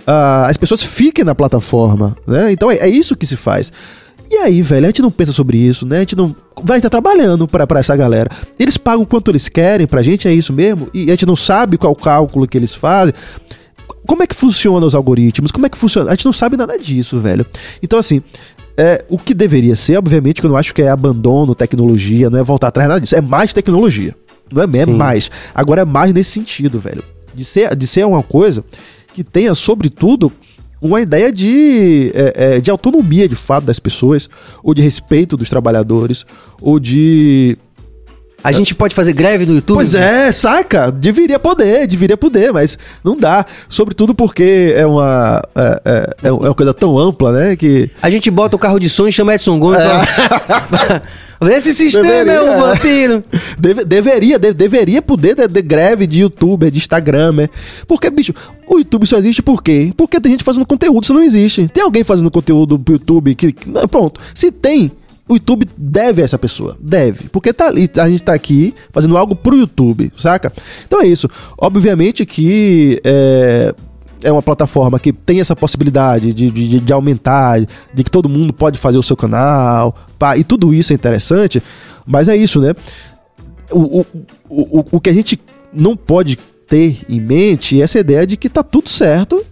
ah, 0.06 0.46
as 0.48 0.56
pessoas 0.56 0.82
fiquem 0.82 1.24
na 1.24 1.34
plataforma, 1.34 2.16
né? 2.26 2.52
Então 2.52 2.70
é, 2.70 2.76
é 2.76 2.88
isso 2.88 3.16
que 3.16 3.26
se 3.26 3.36
faz. 3.36 3.72
E 4.30 4.36
aí, 4.36 4.62
velho, 4.62 4.84
a 4.84 4.88
gente 4.88 5.02
não 5.02 5.10
pensa 5.10 5.32
sobre 5.32 5.58
isso, 5.58 5.84
né? 5.84 5.96
A 5.96 6.00
gente 6.00 6.14
não. 6.14 6.36
Vai 6.62 6.76
estar 6.76 6.90
trabalhando 6.90 7.48
pra, 7.48 7.66
pra 7.66 7.80
essa 7.80 7.96
galera. 7.96 8.30
Eles 8.58 8.76
pagam 8.76 9.04
quanto 9.04 9.30
eles 9.30 9.48
querem 9.48 9.86
pra 9.86 10.02
gente, 10.02 10.28
é 10.28 10.32
isso 10.32 10.52
mesmo? 10.52 10.88
E 10.94 11.08
a 11.08 11.12
gente 11.12 11.26
não 11.26 11.34
sabe 11.34 11.76
qual 11.78 11.94
cálculo 11.96 12.46
que 12.46 12.56
eles 12.56 12.74
fazem. 12.74 13.14
Como 14.06 14.22
é 14.22 14.26
que 14.26 14.34
funciona 14.34 14.84
os 14.86 14.94
algoritmos? 14.94 15.50
Como 15.50 15.66
é 15.66 15.68
que 15.68 15.78
funciona? 15.78 16.10
A 16.10 16.14
gente 16.14 16.24
não 16.24 16.32
sabe 16.32 16.56
nada 16.56 16.78
disso, 16.78 17.18
velho. 17.20 17.44
Então, 17.82 17.98
assim, 17.98 18.22
é, 18.76 19.04
o 19.08 19.18
que 19.18 19.34
deveria 19.34 19.76
ser, 19.76 19.96
obviamente, 19.96 20.40
que 20.40 20.46
eu 20.46 20.50
não 20.50 20.56
acho 20.56 20.74
que 20.74 20.82
é 20.82 20.88
abandono, 20.88 21.54
tecnologia, 21.54 22.30
não 22.30 22.38
é 22.38 22.42
voltar 22.42 22.68
atrás, 22.68 22.88
nada 22.88 23.00
disso. 23.00 23.14
É 23.14 23.20
mais 23.20 23.52
tecnologia. 23.52 24.16
Não 24.52 24.62
é, 24.62 24.78
é 24.78 24.86
mais. 24.86 25.30
Agora 25.54 25.82
é 25.82 25.84
mais 25.84 26.12
nesse 26.12 26.30
sentido, 26.30 26.80
velho. 26.80 27.02
De 27.34 27.44
ser, 27.44 27.74
de 27.76 27.86
ser 27.86 28.04
uma 28.06 28.22
coisa 28.22 28.64
que 29.14 29.22
tenha, 29.22 29.54
sobretudo, 29.54 30.32
uma 30.80 31.00
ideia 31.00 31.30
de, 31.30 32.10
é, 32.14 32.56
é, 32.56 32.60
de 32.60 32.70
autonomia 32.70 33.28
de 33.28 33.36
fato 33.36 33.64
das 33.64 33.78
pessoas, 33.78 34.28
ou 34.62 34.72
de 34.72 34.80
respeito 34.80 35.36
dos 35.36 35.50
trabalhadores, 35.50 36.24
ou 36.60 36.80
de 36.80 37.56
A 38.42 38.52
gente 38.52 38.74
pode 38.74 38.94
fazer 38.94 39.12
greve 39.12 39.44
no 39.44 39.54
YouTube? 39.54 39.76
Pois 39.76 39.94
é, 39.94 40.32
saca? 40.32 40.90
Deveria 40.90 41.38
poder, 41.38 41.86
deveria 41.86 42.16
poder, 42.16 42.52
mas 42.52 42.78
não 43.04 43.16
dá. 43.16 43.44
Sobretudo 43.68 44.14
porque 44.14 44.72
é 44.74 44.86
uma, 44.86 45.42
é, 45.54 45.82
é- 46.22 46.28
é 46.28 46.32
uma 46.32 46.54
coisa 46.54 46.72
tão 46.72 46.98
ampla, 46.98 47.32
né? 47.32 47.56
Que. 47.56 47.90
A 48.00 48.08
gente 48.08 48.30
bota 48.30 48.56
o 48.56 48.58
carro 48.58 48.78
de 48.78 48.88
som 48.88 49.06
e 49.06 49.12
chama 49.12 49.34
Edson 49.34 49.58
Gomes. 49.58 49.78
pra- 49.80 51.02
Esse 51.56 51.72
sistema 51.72 52.04
Deveria, 52.06 52.32
é 52.32 52.42
um 52.42 52.52
é. 52.52 52.56
vampiro. 52.58 53.24
Deve- 53.58 53.84
deveria, 53.86 54.38
de- 54.38 54.52
deveria 54.52 55.00
poder 55.00 55.34
ter 55.34 55.48
de 55.48 55.62
greve 55.62 56.06
de 56.06 56.20
youtuber, 56.20 56.70
de 56.70 56.76
Instagram, 56.76 57.32
né? 57.32 57.48
Porque, 57.88 58.10
bicho, 58.10 58.34
o 58.66 58.76
YouTube 58.78 59.06
só 59.06 59.16
existe 59.16 59.40
por 59.40 59.62
quê? 59.62 59.90
Porque 59.96 60.20
tem 60.20 60.32
gente 60.32 60.44
fazendo 60.44 60.66
conteúdo, 60.66 61.02
isso 61.02 61.14
não 61.14 61.22
existe. 61.22 61.66
Tem 61.72 61.82
alguém 61.82 62.04
fazendo 62.04 62.30
conteúdo 62.30 62.78
pro 62.78 62.92
YouTube 62.94 63.34
que. 63.34 63.54
pronto. 63.90 64.20
Se 64.34 64.50
tem, 64.52 64.92
o 65.30 65.34
YouTube 65.34 65.64
deve 65.78 66.22
a 66.22 66.24
essa 66.24 66.36
pessoa. 66.36 66.76
Deve. 66.80 67.28
Porque 67.28 67.52
tá 67.52 67.68
ali, 67.68 67.88
a 67.96 68.08
gente 68.08 68.24
tá 68.24 68.34
aqui 68.34 68.74
fazendo 68.92 69.16
algo 69.16 69.36
pro 69.36 69.56
YouTube, 69.56 70.12
saca? 70.16 70.52
Então 70.84 71.00
é 71.00 71.06
isso. 71.06 71.30
Obviamente 71.56 72.26
que. 72.26 73.00
É, 73.04 73.72
é 74.22 74.30
uma 74.30 74.42
plataforma 74.42 74.98
que 74.98 75.12
tem 75.12 75.40
essa 75.40 75.56
possibilidade 75.56 76.34
de, 76.34 76.50
de, 76.50 76.80
de 76.80 76.92
aumentar, 76.92 77.60
de 77.94 78.04
que 78.04 78.10
todo 78.10 78.28
mundo 78.28 78.52
pode 78.52 78.78
fazer 78.78 78.98
o 78.98 79.02
seu 79.02 79.16
canal, 79.16 79.96
pá, 80.18 80.36
e 80.36 80.44
tudo 80.44 80.74
isso 80.74 80.92
é 80.92 80.94
interessante, 80.94 81.62
mas 82.04 82.28
é 82.28 82.36
isso, 82.36 82.60
né? 82.60 82.74
O, 83.70 84.00
o, 84.00 84.06
o, 84.50 84.84
o 84.92 85.00
que 85.00 85.08
a 85.08 85.12
gente 85.14 85.40
não 85.72 85.96
pode 85.96 86.36
ter 86.66 86.98
em 87.08 87.18
mente 87.18 87.80
é 87.80 87.84
essa 87.84 87.98
ideia 87.98 88.26
de 88.26 88.36
que 88.36 88.50
tá 88.50 88.62
tudo 88.62 88.90
certo 88.90 89.42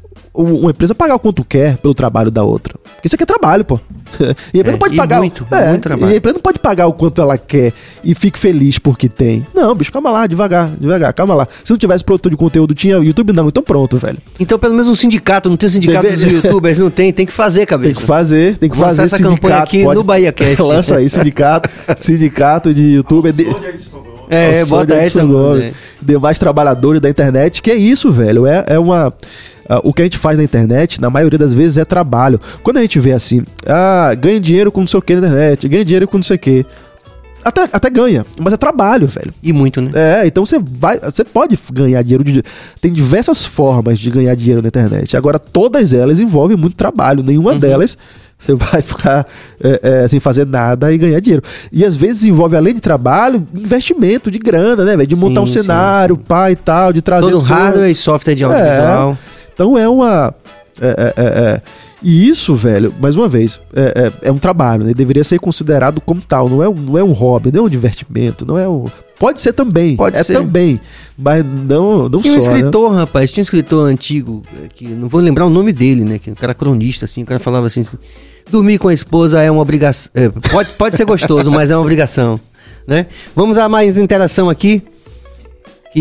uma 0.43 0.71
empresa 0.71 0.95
pagar 0.95 1.15
o 1.15 1.19
quanto 1.19 1.45
quer 1.45 1.77
pelo 1.79 1.95
trabalho 1.95 2.31
da 2.31 2.43
outra. 2.45 2.75
Porque 2.95 3.07
isso 3.07 3.15
aqui 3.17 3.23
é 3.25 3.27
trabalho, 3.27 3.65
pô. 3.65 3.79
E 4.55 4.59
a 4.59 4.61
empresa 4.61 4.69
É, 4.69 4.73
não 4.73 4.79
pode 4.79 4.95
e 4.95 4.97
pagar. 4.97 5.19
muito, 5.19 5.47
o, 5.51 5.55
é, 5.55 5.69
muito 5.71 5.83
trabalho. 5.83 6.11
E 6.11 6.15
a 6.15 6.17
empresa 6.17 6.35
não 6.35 6.43
pode 6.43 6.59
pagar 6.59 6.87
o 6.87 6.93
quanto 6.93 7.21
ela 7.21 7.37
quer 7.37 7.73
e 8.03 8.15
fique 8.15 8.39
feliz 8.39 8.79
porque 8.79 9.09
tem. 9.09 9.45
Não, 9.55 9.75
bicho, 9.75 9.93
calma 9.93 10.11
lá, 10.11 10.27
devagar, 10.27 10.71
devagar, 10.81 11.13
calma 11.13 11.35
lá. 11.35 11.49
Se 11.63 11.71
não 11.73 11.79
tivesse 11.79 12.03
produtor 12.05 12.31
de 12.31 12.37
conteúdo, 12.37 12.75
tinha 12.75 12.99
o 12.99 13.05
YouTube, 13.05 13.33
não. 13.33 13.49
Então 13.49 13.63
pronto, 13.63 13.97
velho. 13.99 14.19
Então, 14.41 14.59
pelo 14.59 14.73
menos 14.75 14.89
um 14.89 14.95
sindicato, 14.95 15.49
não 15.51 15.57
tem 15.57 15.69
sindicato 15.69 16.03
Deve- 16.09 16.25
dos 16.25 16.33
youtubers, 16.45 16.79
não 16.81 16.91
tem, 16.91 17.13
tem 17.13 17.27
que 17.27 17.33
fazer, 17.33 17.67
cabeça. 17.67 17.93
Tem 17.93 18.01
que 18.01 18.07
fazer, 18.07 18.57
tem 18.59 18.71
que 18.71 18.77
Vou 18.77 18.87
fazer 18.87 19.03
lançar 19.03 19.17
essa 19.17 19.25
campanha 19.29 19.59
aqui 19.59 19.85
no 19.85 20.03
Bahia 20.03 20.33
Cast. 20.33 20.63
Lança 20.63 20.97
aí, 20.97 21.09
sindicato, 21.09 21.69
sindicato 21.99 22.73
de 22.73 22.95
youtuber. 22.95 23.33
De... 23.33 23.47
É, 24.31 24.61
Nossa, 24.61 24.67
bota 24.71 24.95
Edson 24.95 25.03
essa, 25.05 25.25
Gomes, 25.25 25.61
Gomes. 25.65 25.75
demais 26.03 26.39
trabalhadores 26.39 27.01
da 27.01 27.09
internet, 27.09 27.63
que 27.63 27.71
é 27.71 27.75
isso, 27.75 28.11
velho. 28.13 28.47
É, 28.47 28.65
é 28.69 28.79
uma. 28.79 29.13
Ah, 29.69 29.81
o 29.85 29.93
que 29.93 30.03
a 30.03 30.05
gente 30.05 30.19
faz 30.19 30.39
na 30.39 30.45
internet, 30.45 31.01
na 31.01 31.11
maioria 31.11 31.39
das 31.39 31.55
vezes, 31.55 31.79
é 31.79 31.85
trabalho. 31.85 32.41
Quando 32.63 32.79
a 32.79 32.83
gente 32.83 32.99
vê 32.99 33.13
assim, 33.13 33.45
ah, 33.67 34.15
ganha 34.15 34.41
dinheiro 34.41 34.73
com 34.73 34.81
não 34.81 34.87
sei 34.87 34.99
o 34.99 35.03
que 35.03 35.15
na 35.15 35.27
internet, 35.27 35.69
ganha 35.69 35.85
dinheiro 35.85 36.09
com 36.09 36.19
não 36.19 36.25
sei 36.25 36.37
o 36.37 36.39
que. 36.39 36.67
Até, 37.45 37.69
até 37.73 37.89
ganha, 37.89 38.27
mas 38.39 38.53
é 38.53 38.57
trabalho, 38.57 39.07
velho. 39.07 39.33
E 39.43 39.53
muito, 39.53 39.81
né? 39.81 39.91
É, 39.95 40.27
então 40.27 40.45
você 40.45 40.59
vai. 40.59 40.99
Você 40.99 41.25
pode 41.25 41.59
ganhar 41.73 42.03
dinheiro. 42.03 42.25
De, 42.25 42.43
tem 42.81 42.93
diversas 42.93 43.47
formas 43.47 43.99
de 43.99 44.11
ganhar 44.11 44.35
dinheiro 44.35 44.61
na 44.61 44.69
internet. 44.69 45.17
Agora, 45.17 45.39
todas 45.39 45.93
elas 45.93 46.19
envolvem 46.19 46.57
muito 46.57 46.77
trabalho. 46.77 47.23
Nenhuma 47.23 47.53
Uhum. 47.53 47.59
delas 47.59 47.97
você 48.39 48.55
vai 48.55 48.83
ficar 48.83 49.27
é, 49.63 50.03
é, 50.05 50.09
sem 50.09 50.21
fazer 50.21 50.47
nada 50.47 50.93
e 50.93 50.99
ganhar 50.99 51.21
dinheiro. 51.21 51.43
E 51.73 51.85
às 51.85 51.97
vezes 51.97 52.25
envolve, 52.25 52.57
além 52.57 52.75
de 52.75 52.81
trabalho, 52.81 53.47
investimento 53.57 54.31
de 54.31 54.39
grana, 54.39 54.85
né, 54.85 54.97
velho? 54.97 55.09
De 55.09 55.17
montar 55.17 55.41
um 55.41 55.47
Sim, 55.47 55.53
sim, 55.55 55.61
cenário, 55.61 56.17
pá 56.17 56.51
e 56.51 56.57
tal, 56.57 56.93
de 56.93 57.01
trazer 57.01 57.31
Todo 57.31 57.41
hardware 57.41 57.91
e 57.91 57.95
software 57.95 58.35
de 58.35 58.45
audiovisual. 58.45 59.17
Então 59.59 59.77
é 59.77 59.89
uma. 59.89 60.33
é, 60.81 60.87
é, 60.87 61.15
é, 61.17 61.25
é. 61.27 61.63
E 62.01 62.29
isso, 62.29 62.55
velho, 62.55 62.95
mais 63.03 63.17
uma 63.17 63.29
vez, 63.29 63.61
é, 63.75 64.13
é, 64.23 64.29
é 64.29 64.33
um 64.33 64.39
trabalho, 64.39 64.85
né? 64.85 64.95
Deveria 64.95 65.25
ser 65.25 65.41
considerado 65.41 66.01
como 66.01 66.21
tal. 66.21 66.49
Não 66.49 66.63
é, 66.63 66.69
um- 66.69 66.75
não 66.75 66.97
é 66.97 67.03
um 67.03 67.11
hobby, 67.11 67.51
não 67.53 67.63
é 67.63 67.67
um 67.67 67.69
divertimento, 67.69 68.47
não 68.47 68.57
é 68.57 68.69
um. 68.69 68.85
Pode 69.19 69.41
ser 69.41 69.53
também. 69.53 69.97
Pode 69.97 70.17
é 70.17 70.23
ser. 70.23 70.35
também. 70.35 70.81
Mas 71.19 71.45
não, 71.45 72.09
não 72.09 72.21
Tinha 72.21 72.39
um 72.39 72.41
só. 72.41 72.51
né? 72.53 72.57
escritor, 72.59 72.93
rapaz, 72.93 73.33
tinha 73.33 73.43
um 73.43 73.47
escritor 73.47 73.89
antigo, 73.89 74.45
que 74.77 74.87
não 74.87 75.09
vou 75.09 75.21
lembrar 75.21 75.45
o 75.45 75.51
nome 75.51 75.73
dele, 75.73 76.05
né? 76.05 76.21
Que 76.21 76.31
um 76.31 76.35
cara 76.37 76.55
cronista, 76.55 77.05
assim, 77.05 77.25
o 77.25 77.27
cara 77.27 77.41
falava 77.41 77.67
assim, 77.67 77.81
assim, 77.81 77.97
dormir 78.49 78.79
com 78.79 78.87
a 78.87 78.95
esposa 78.95 79.43
é 79.43 79.51
uma 79.51 79.61
obrigação. 79.61 80.13
pode, 80.53 80.71
pode 80.75 80.95
ser 80.97 81.05
gostoso, 81.05 81.51
mas 81.51 81.73
é 81.73 81.75
uma 81.77 81.83
obrigação. 81.83 82.39
Né? 82.87 83.07
Vamos 83.35 83.59
a 83.59 83.69
mais 83.69 83.97
interação 83.97 84.49
aqui. 84.49 84.85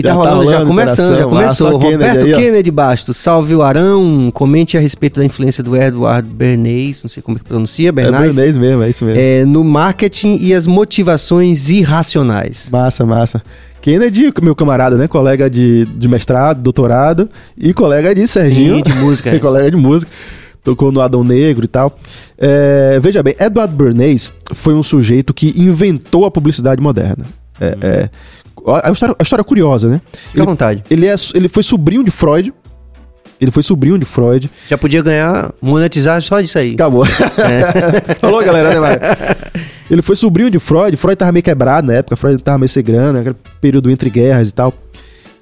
Que 0.01 0.07
tá 0.07 0.13
Já 0.13 0.21
tá 0.21 0.29
rolando, 0.29 0.43
já 0.43 0.51
rolando 0.51 0.67
começando, 0.67 1.17
já 1.17 1.25
começou. 1.25 1.79
Kennedy 1.79 1.93
Roberto 1.93 2.25
aí. 2.25 2.33
Kennedy 2.33 2.71
Bastos, 2.71 3.17
salve 3.17 3.55
o 3.55 3.61
Arão, 3.61 4.31
comente 4.33 4.77
a 4.77 4.79
respeito 4.79 5.19
da 5.19 5.25
influência 5.25 5.63
do 5.63 5.75
Edward 5.75 6.27
Bernays, 6.27 7.03
não 7.03 7.09
sei 7.09 7.21
como 7.23 7.37
é 7.37 7.39
que 7.39 7.45
pronuncia, 7.45 7.89
É 7.89 7.91
Bernays, 7.91 8.35
Bernays 8.35 8.57
mesmo, 8.57 8.83
é 8.83 8.89
isso 8.89 9.05
mesmo. 9.05 9.19
é, 9.19 9.45
no 9.45 9.63
marketing 9.63 10.37
e 10.41 10.53
as 10.53 10.67
motivações 10.67 11.69
irracionais. 11.69 12.69
Massa, 12.71 13.05
massa. 13.05 13.41
Kennedy, 13.81 14.33
meu 14.41 14.55
camarada, 14.55 14.97
né? 14.97 15.07
Colega 15.07 15.49
de, 15.49 15.85
de 15.85 16.07
mestrado, 16.07 16.61
doutorado 16.61 17.29
e 17.57 17.73
colega 17.73 18.13
de 18.13 18.27
Serginho. 18.27 18.77
Sim, 18.77 18.83
de 18.83 18.93
música. 18.95 19.33
e 19.35 19.39
colega 19.39 19.71
de 19.71 19.77
música. 19.77 20.11
Tocou 20.63 20.91
no 20.91 20.99
Adão 20.99 21.23
Negro 21.23 21.63
e 21.63 21.67
tal. 21.67 21.97
É, 22.37 22.99
veja 23.01 23.23
bem, 23.23 23.33
Edward 23.39 23.73
Bernays 23.73 24.33
foi 24.53 24.73
um 24.73 24.83
sujeito 24.83 25.33
que 25.33 25.53
inventou 25.55 26.25
a 26.25 26.31
publicidade 26.31 26.81
moderna. 26.81 27.25
É, 27.61 27.77
é, 27.81 28.09
a, 28.67 28.91
história, 28.91 29.15
a 29.17 29.23
história 29.23 29.41
é 29.41 29.45
curiosa, 29.45 29.87
né? 29.87 30.01
Fica 30.29 30.43
à 30.43 30.45
vontade. 30.45 30.83
Ele, 30.89 31.07
é, 31.07 31.15
ele 31.33 31.47
foi 31.47 31.63
sobrinho 31.63 32.03
de 32.03 32.11
Freud. 32.11 32.53
Ele 33.39 33.51
foi 33.51 33.61
sobrinho 33.61 33.97
de 33.97 34.05
Freud. 34.05 34.49
Já 34.67 34.77
podia 34.77 35.01
ganhar, 35.01 35.53
monetizar 35.61 36.21
só 36.21 36.41
disso 36.41 36.57
aí. 36.57 36.73
Acabou. 36.73 37.05
Falou, 38.19 38.43
galera, 38.43 38.69
né, 38.69 38.79
Mário? 38.79 38.99
Ele 39.89 40.01
foi 40.01 40.15
sobrinho 40.15 40.49
de 40.49 40.59
Freud. 40.59 40.97
Freud 40.97 41.15
tava 41.15 41.31
meio 41.31 41.43
quebrado 41.43 41.87
na 41.87 41.93
época. 41.93 42.17
Freud 42.17 42.41
tava 42.41 42.57
meio 42.57 42.67
sem 42.67 42.83
grana, 42.83 43.19
aquele 43.19 43.35
período 43.61 43.89
entre 43.89 44.09
guerras 44.09 44.49
e 44.49 44.53
tal. 44.53 44.73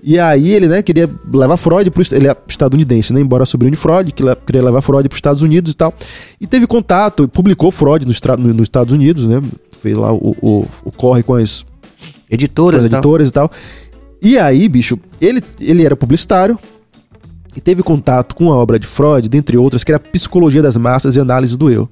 E 0.03 0.19
aí 0.19 0.51
ele, 0.51 0.67
né, 0.67 0.83
queria 0.83 1.09
levar 1.33 1.57
Freud 1.57 1.89
pro... 1.89 2.03
Ele 2.11 2.27
é 2.27 2.38
estadunidense, 2.47 3.11
né? 3.11 3.19
Embora 3.19 3.43
sobrinho 3.43 3.71
de 3.71 3.77
Freud, 3.77 4.11
que 4.11 4.23
queria 4.45 4.61
levar 4.61 4.83
Freud 4.83 5.09
pros 5.09 5.17
Estados 5.17 5.41
Unidos 5.41 5.71
e 5.71 5.75
tal. 5.75 5.91
E 6.39 6.45
teve 6.45 6.67
contato, 6.67 7.27
publicou 7.27 7.71
Freud 7.71 8.05
nos, 8.05 8.21
nos 8.38 8.61
Estados 8.61 8.93
Unidos, 8.93 9.27
né? 9.27 9.41
Fez 9.81 9.97
lá 9.97 10.13
o, 10.13 10.35
o, 10.39 10.65
o 10.83 10.91
corre 10.91 11.23
com 11.23 11.33
as, 11.33 11.65
Editoras 12.29 12.81
as 12.81 12.85
e 12.85 12.89
tal. 12.89 12.97
editoras 12.99 13.29
e 13.29 13.31
tal. 13.31 13.51
E 14.21 14.38
aí, 14.38 14.67
bicho, 14.67 14.97
ele, 15.21 15.41
ele 15.59 15.85
era 15.85 15.95
publicitário 15.95 16.57
e 17.55 17.61
teve 17.61 17.83
contato 17.83 18.35
com 18.35 18.51
a 18.51 18.55
obra 18.55 18.79
de 18.79 18.88
Freud, 18.88 19.29
dentre 19.29 19.57
outras, 19.57 19.83
que 19.83 19.91
era 19.91 19.97
a 19.97 20.11
Psicologia 20.11 20.61
das 20.61 20.75
Massas 20.75 21.15
e 21.15 21.19
Análise 21.19 21.57
do 21.57 21.69
Eu. 21.69 21.89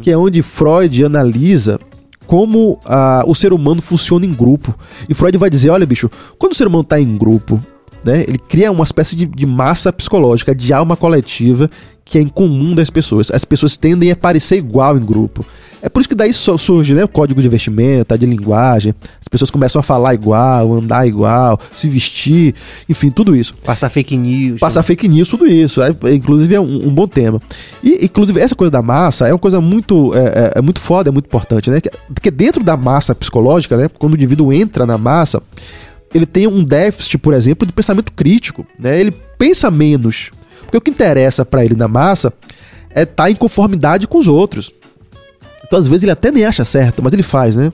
Que 0.00 0.10
é 0.10 0.16
onde 0.16 0.42
Freud 0.42 1.04
analisa 1.04 1.78
como 2.26 2.78
ah, 2.84 3.22
o 3.26 3.34
ser 3.34 3.52
humano 3.52 3.82
funciona 3.82 4.24
em 4.24 4.32
grupo. 4.32 4.74
E 5.08 5.14
Freud 5.14 5.36
vai 5.36 5.50
dizer: 5.50 5.70
olha, 5.70 5.86
bicho, 5.86 6.10
quando 6.38 6.52
o 6.52 6.54
ser 6.54 6.66
humano 6.66 6.82
está 6.82 7.00
em 7.00 7.16
grupo, 7.16 7.60
né? 8.04 8.22
Ele 8.26 8.38
cria 8.38 8.70
uma 8.70 8.84
espécie 8.84 9.16
de, 9.16 9.26
de 9.26 9.46
massa 9.46 9.92
psicológica, 9.92 10.54
de 10.54 10.72
alma 10.72 10.96
coletiva 10.96 11.70
que 12.04 12.18
é 12.18 12.20
incomum 12.20 12.74
das 12.74 12.90
pessoas. 12.90 13.30
As 13.30 13.44
pessoas 13.44 13.78
tendem 13.78 14.10
a 14.10 14.16
parecer 14.16 14.56
igual 14.56 14.96
em 14.96 15.04
grupo. 15.04 15.44
É 15.80 15.88
por 15.88 16.00
isso 16.00 16.08
que 16.08 16.14
daí 16.14 16.32
surge 16.32 16.94
né, 16.94 17.04
o 17.04 17.08
código 17.08 17.42
de 17.42 17.48
vestimenta, 17.48 18.16
de 18.16 18.24
linguagem. 18.24 18.94
As 19.20 19.28
pessoas 19.28 19.50
começam 19.50 19.80
a 19.80 19.82
falar 19.82 20.14
igual, 20.14 20.72
andar 20.72 21.06
igual, 21.06 21.58
se 21.72 21.88
vestir, 21.88 22.54
enfim, 22.88 23.10
tudo 23.10 23.34
isso. 23.36 23.54
Passar 23.56 23.90
fake 23.90 24.16
news. 24.16 24.60
Passar 24.60 24.80
né? 24.80 24.86
fake 24.86 25.08
news, 25.08 25.28
tudo 25.28 25.46
isso. 25.46 25.82
É, 25.82 25.90
inclusive 26.14 26.54
é 26.54 26.60
um, 26.60 26.88
um, 26.88 26.94
bom 26.94 27.06
tema. 27.06 27.40
E, 27.82 28.04
inclusive, 28.04 28.40
essa 28.40 28.54
coisa 28.54 28.70
da 28.70 28.80
massa 28.80 29.28
é 29.28 29.32
uma 29.32 29.38
coisa 29.38 29.60
muito, 29.60 30.14
é, 30.14 30.24
é, 30.24 30.52
é 30.56 30.62
muito 30.62 30.80
foda, 30.80 31.10
é 31.10 31.12
muito 31.12 31.26
importante, 31.26 31.70
né? 31.70 31.80
Porque 32.14 32.30
dentro 32.30 32.64
da 32.64 32.76
massa 32.76 33.14
psicológica, 33.14 33.76
né? 33.76 33.88
Quando 33.98 34.12
o 34.12 34.16
indivíduo 34.16 34.52
entra 34.52 34.86
na 34.86 34.96
massa, 34.96 35.42
ele 36.14 36.26
tem 36.26 36.46
um 36.46 36.62
déficit, 36.62 37.18
por 37.18 37.34
exemplo, 37.34 37.66
de 37.66 37.72
pensamento 37.72 38.12
crítico, 38.12 38.64
né? 38.78 39.00
Ele 39.00 39.10
pensa 39.36 39.70
menos. 39.70 40.30
Porque 40.62 40.76
o 40.76 40.80
que 40.80 40.90
interessa 40.90 41.44
para 41.44 41.64
ele 41.64 41.74
na 41.74 41.88
massa 41.88 42.32
é 42.90 43.02
estar 43.02 43.24
tá 43.24 43.30
em 43.30 43.34
conformidade 43.34 44.06
com 44.06 44.18
os 44.18 44.28
outros. 44.28 44.72
Então, 45.66 45.78
às 45.78 45.88
vezes, 45.88 46.04
ele 46.04 46.12
até 46.12 46.30
nem 46.30 46.44
acha 46.44 46.64
certo, 46.64 47.02
mas 47.02 47.12
ele 47.12 47.22
faz, 47.22 47.56
né? 47.56 47.72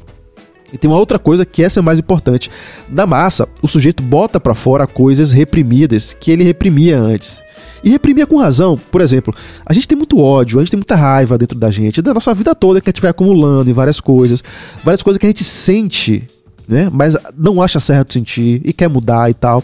E 0.72 0.78
tem 0.78 0.90
uma 0.90 0.98
outra 0.98 1.18
coisa 1.18 1.44
que 1.44 1.62
essa 1.62 1.80
é 1.80 1.82
mais 1.82 1.98
importante. 1.98 2.50
Na 2.88 3.06
massa, 3.06 3.48
o 3.60 3.68
sujeito 3.68 4.02
bota 4.02 4.38
para 4.38 4.54
fora 4.54 4.86
coisas 4.86 5.32
reprimidas 5.32 6.16
que 6.18 6.30
ele 6.30 6.44
reprimia 6.44 6.98
antes. 6.98 7.40
E 7.82 7.90
reprimia 7.90 8.26
com 8.26 8.36
razão. 8.36 8.78
Por 8.90 9.00
exemplo, 9.00 9.34
a 9.66 9.72
gente 9.72 9.88
tem 9.88 9.96
muito 9.96 10.18
ódio, 10.18 10.58
a 10.58 10.62
gente 10.62 10.70
tem 10.70 10.78
muita 10.78 10.94
raiva 10.94 11.36
dentro 11.36 11.58
da 11.58 11.70
gente, 11.70 12.00
da 12.00 12.14
nossa 12.14 12.32
vida 12.34 12.54
toda 12.54 12.80
que 12.80 12.88
a 12.88 12.92
gente 12.92 13.00
vai 13.00 13.10
acumulando 13.10 13.68
em 13.68 13.72
várias 13.72 14.00
coisas. 14.00 14.42
Várias 14.84 15.02
coisas 15.02 15.18
que 15.18 15.26
a 15.26 15.28
gente 15.28 15.44
sente, 15.44 16.26
né? 16.70 16.88
Mas 16.92 17.16
não 17.36 17.60
acha 17.60 17.80
certo 17.80 18.12
sentir 18.12 18.62
e 18.64 18.72
quer 18.72 18.88
mudar 18.88 19.30
e 19.30 19.34
tal 19.34 19.62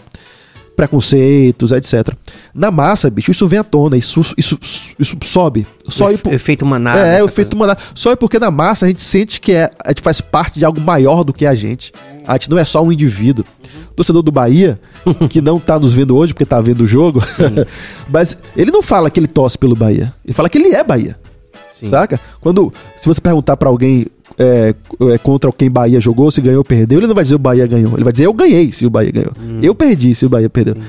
preconceitos, 0.77 1.71
etc. 1.71 2.13
Na 2.53 2.69
massa, 2.69 3.09
bicho, 3.09 3.31
isso 3.31 3.47
vem 3.47 3.57
à 3.57 3.63
tona, 3.63 3.97
isso, 3.97 4.21
isso, 4.37 4.59
isso 4.99 5.17
sobe. 5.23 5.65
Só 5.87 6.11
o 6.11 6.17
por... 6.19 6.31
efeito 6.31 6.63
manada. 6.67 6.99
É, 6.99 7.23
o 7.23 7.25
efeito 7.25 7.57
manada. 7.57 7.79
Só 7.95 8.15
porque 8.15 8.37
na 8.37 8.51
massa 8.51 8.85
a 8.85 8.87
gente 8.87 9.01
sente 9.01 9.41
que 9.41 9.53
é, 9.53 9.71
a 9.83 9.89
gente 9.89 10.03
faz 10.03 10.21
parte 10.21 10.59
de 10.59 10.63
algo 10.63 10.79
maior 10.79 11.23
do 11.23 11.33
que 11.33 11.47
a 11.47 11.55
gente. 11.55 11.91
A 12.27 12.33
gente 12.33 12.51
não 12.51 12.59
é 12.59 12.63
só 12.63 12.83
um 12.83 12.91
indivíduo. 12.91 13.43
O 13.91 13.95
torcedor 13.95 14.21
do 14.21 14.31
Bahia, 14.31 14.79
que 15.31 15.41
não 15.41 15.59
tá 15.59 15.79
nos 15.79 15.93
vendo 15.93 16.15
hoje 16.15 16.35
porque 16.35 16.45
tá 16.45 16.61
vendo 16.61 16.81
o 16.81 16.87
jogo, 16.87 17.23
mas 18.07 18.37
ele 18.55 18.69
não 18.69 18.83
fala 18.83 19.09
que 19.09 19.19
ele 19.19 19.27
torce 19.27 19.57
pelo 19.57 19.75
Bahia. 19.75 20.13
Ele 20.23 20.33
fala 20.33 20.47
que 20.47 20.59
ele 20.59 20.75
é 20.75 20.83
Bahia. 20.83 21.17
Sim. 21.71 21.89
Saca? 21.89 22.19
Quando, 22.39 22.71
se 22.95 23.07
você 23.07 23.19
perguntar 23.19 23.57
para 23.57 23.69
alguém 23.69 24.05
é, 24.37 24.73
é, 25.13 25.17
contra 25.17 25.51
quem 25.51 25.69
Bahia 25.69 25.99
jogou, 25.99 26.29
se 26.29 26.41
ganhou 26.41 26.59
ou 26.59 26.65
perdeu, 26.65 26.99
ele 26.99 27.07
não 27.07 27.15
vai 27.15 27.23
dizer 27.23 27.35
o 27.35 27.39
Bahia 27.39 27.65
ganhou. 27.65 27.93
Ele 27.95 28.03
vai 28.03 28.13
dizer 28.13 28.25
eu 28.25 28.33
ganhei 28.33 28.71
se 28.71 28.85
o 28.85 28.89
Bahia 28.89 29.11
ganhou. 29.11 29.33
Hum. 29.39 29.59
Eu 29.61 29.73
perdi 29.73 30.13
se 30.13 30.25
o 30.25 30.29
Bahia 30.29 30.49
perdeu. 30.49 30.75
Sim. 30.75 30.81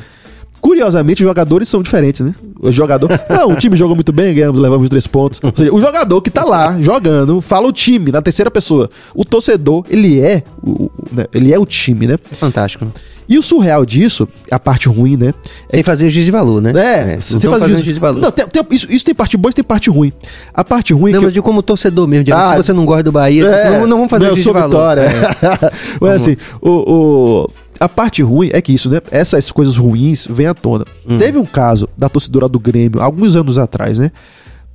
Curiosamente, 0.60 1.22
os 1.22 1.28
jogadores 1.28 1.68
são 1.68 1.82
diferentes, 1.82 2.20
né? 2.20 2.34
O 2.60 2.72
jogador. 2.72 3.08
Não, 3.30 3.52
o 3.52 3.56
time 3.56 3.76
jogou 3.76 3.94
muito 3.94 4.12
bem, 4.12 4.34
ganhamos, 4.34 4.60
levamos 4.60 4.88
três 4.90 5.06
pontos. 5.06 5.40
Ou 5.42 5.52
seja, 5.56 5.74
o 5.74 5.80
jogador 5.80 6.20
que 6.20 6.30
tá 6.30 6.44
lá 6.44 6.80
jogando, 6.80 7.40
fala 7.40 7.68
o 7.68 7.72
time 7.72 8.10
na 8.10 8.20
terceira 8.20 8.50
pessoa. 8.50 8.90
O 9.14 9.24
torcedor, 9.24 9.84
ele 9.88 10.20
é 10.20 10.42
o, 10.62 10.90
né? 11.12 11.26
ele 11.32 11.52
é 11.52 11.58
o 11.58 11.64
time, 11.64 12.06
né? 12.06 12.18
É 12.30 12.34
fantástico. 12.34 12.86
E 13.28 13.36
o 13.36 13.42
surreal 13.42 13.84
disso, 13.84 14.26
a 14.50 14.58
parte 14.58 14.88
ruim, 14.88 15.16
né? 15.16 15.34
É 15.66 15.72
sem 15.72 15.80
é 15.80 15.82
fazer 15.82 16.06
o 16.06 16.10
juiz 16.10 16.24
de 16.24 16.30
valor, 16.30 16.62
né? 16.62 16.72
É, 16.74 17.14
é 17.14 17.20
sem 17.20 17.38
fazer 17.38 17.66
o 17.66 17.68
juiz 17.68 17.84
de 17.84 18.00
valor. 18.00 18.22
Não, 18.22 18.30
tem, 18.30 18.46
tem, 18.46 18.64
isso, 18.70 18.90
isso 18.90 19.04
tem 19.04 19.14
parte 19.14 19.36
boa 19.36 19.50
e 19.50 19.54
tem 19.54 19.64
parte 19.64 19.90
ruim. 19.90 20.12
A 20.54 20.64
parte 20.64 20.94
ruim. 20.94 21.12
Não, 21.12 21.20
mas 21.20 21.28
eu... 21.28 21.34
de 21.34 21.42
como 21.42 21.62
torcedor 21.62 22.08
mesmo, 22.08 22.24
de, 22.24 22.32
ah, 22.32 22.48
se 22.48 22.56
você 22.56 22.72
não 22.72 22.86
gosta 22.86 23.02
do 23.02 23.12
Bahia, 23.12 23.46
é, 23.46 23.80
não, 23.80 23.86
não 23.86 23.96
vamos 23.98 24.10
fazer 24.10 24.24
não, 24.24 24.32
o 24.32 24.34
juiz 24.34 24.46
de 24.46 24.52
valor. 24.52 24.70
Vitória. 24.70 25.00
É. 25.02 25.72
mas 26.00 26.22
assim, 26.22 26.36
o, 26.62 26.70
o 26.70 27.50
a 27.80 27.88
parte 27.88 28.22
ruim 28.22 28.50
é 28.52 28.60
que 28.60 28.72
isso, 28.72 28.90
né? 28.90 29.00
Essas 29.10 29.50
coisas 29.50 29.76
ruins 29.76 30.26
vêm 30.28 30.46
à 30.46 30.54
tona. 30.54 30.84
Hum. 31.08 31.18
Teve 31.18 31.38
um 31.38 31.46
caso 31.46 31.88
da 31.96 32.08
torcedora 32.08 32.48
do 32.48 32.58
Grêmio, 32.58 33.00
alguns 33.00 33.36
anos 33.36 33.58
atrás, 33.58 33.98
né? 33.98 34.10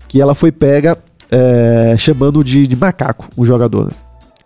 Que 0.07 0.21
ela 0.21 0.33
foi 0.33 0.51
pega 0.51 0.97
é, 1.29 1.95
chamando 1.97 2.43
de, 2.43 2.67
de 2.67 2.75
macaco 2.75 3.27
o 3.35 3.45
jogador, 3.45 3.87
né? 3.87 3.91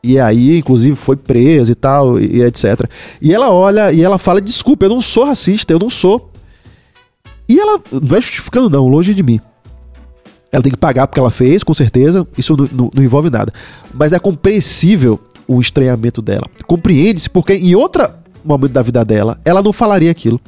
E 0.04 0.20
aí, 0.20 0.58
inclusive, 0.58 0.96
foi 0.96 1.16
presa 1.16 1.72
e 1.72 1.76
tal, 1.76 2.20
e, 2.20 2.38
e 2.38 2.44
etc. 2.44 2.90
E 3.22 3.34
ela 3.34 3.52
olha 3.52 3.92
e 3.92 4.02
ela 4.02 4.18
fala: 4.18 4.42
desculpa, 4.42 4.86
eu 4.86 4.90
não 4.90 5.02
sou 5.02 5.26
racista, 5.26 5.74
eu 5.74 5.80
não 5.80 5.90
sou. 5.90 6.32
E 7.50 7.60
ela 7.60 7.80
não 7.92 8.18
é 8.18 8.22
justificando, 8.22 8.70
não, 8.70 8.88
longe 8.88 9.14
de 9.14 9.24
mim. 9.24 9.40
Ela 10.52 10.64
tem 10.64 10.72
que 10.72 10.78
pagar 10.78 11.08
porque 11.08 11.20
ela 11.20 11.30
fez, 11.30 11.64
com 11.64 11.74
certeza, 11.74 12.28
isso 12.38 12.56
não, 12.56 12.70
não, 12.72 12.92
não 12.94 13.04
envolve 13.04 13.30
nada. 13.30 13.54
Mas 13.94 14.14
é 14.14 14.20
compreensível 14.20 15.20
o 15.48 15.60
estranhamento 15.62 16.22
dela. 16.22 16.46
Compreende-se 16.66 17.30
porque 17.30 17.54
em 17.54 17.76
outro 17.76 18.08
momento 18.48 18.72
da 18.72 18.82
vida 18.82 19.04
dela, 19.04 19.40
ela 19.44 19.62
não 19.62 19.74
falaria 19.74 20.12
aquilo. 20.12 20.40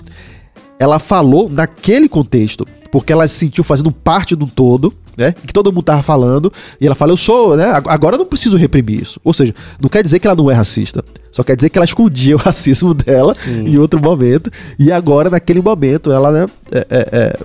Ela 0.79 0.97
falou 0.97 1.49
naquele 1.49 2.07
contexto, 2.07 2.65
porque 2.91 3.12
ela 3.12 3.27
se 3.27 3.35
sentiu 3.35 3.63
fazendo 3.63 3.91
parte 3.91 4.35
do 4.35 4.45
todo, 4.45 4.93
né? 5.17 5.33
Que 5.33 5.51
todo 5.51 5.71
mundo 5.71 5.83
tava 5.83 6.01
falando, 6.01 6.51
e 6.79 6.85
ela 6.85 6.95
fala, 6.95 7.12
eu 7.12 7.17
sou, 7.17 7.57
né? 7.57 7.65
Agora 7.85 8.15
eu 8.15 8.19
não 8.19 8.25
preciso 8.25 8.55
reprimir 8.55 9.01
isso. 9.01 9.19
Ou 9.23 9.33
seja, 9.33 9.53
não 9.79 9.89
quer 9.89 10.01
dizer 10.01 10.19
que 10.19 10.25
ela 10.25 10.35
não 10.35 10.49
é 10.49 10.53
racista. 10.53 11.03
Só 11.29 11.43
quer 11.43 11.57
dizer 11.57 11.69
que 11.69 11.77
ela 11.77 11.85
escondia 11.85 12.35
o 12.38 12.39
racismo 12.39 12.93
dela 12.93 13.33
Sim. 13.33 13.67
em 13.67 13.77
outro 13.77 14.01
momento. 14.01 14.49
E 14.79 14.91
agora, 14.91 15.29
naquele 15.29 15.62
momento, 15.62 16.12
ela, 16.12 16.31
né? 16.31 16.45
É, 16.71 16.88
é, 16.89 17.09
é, 17.12 17.39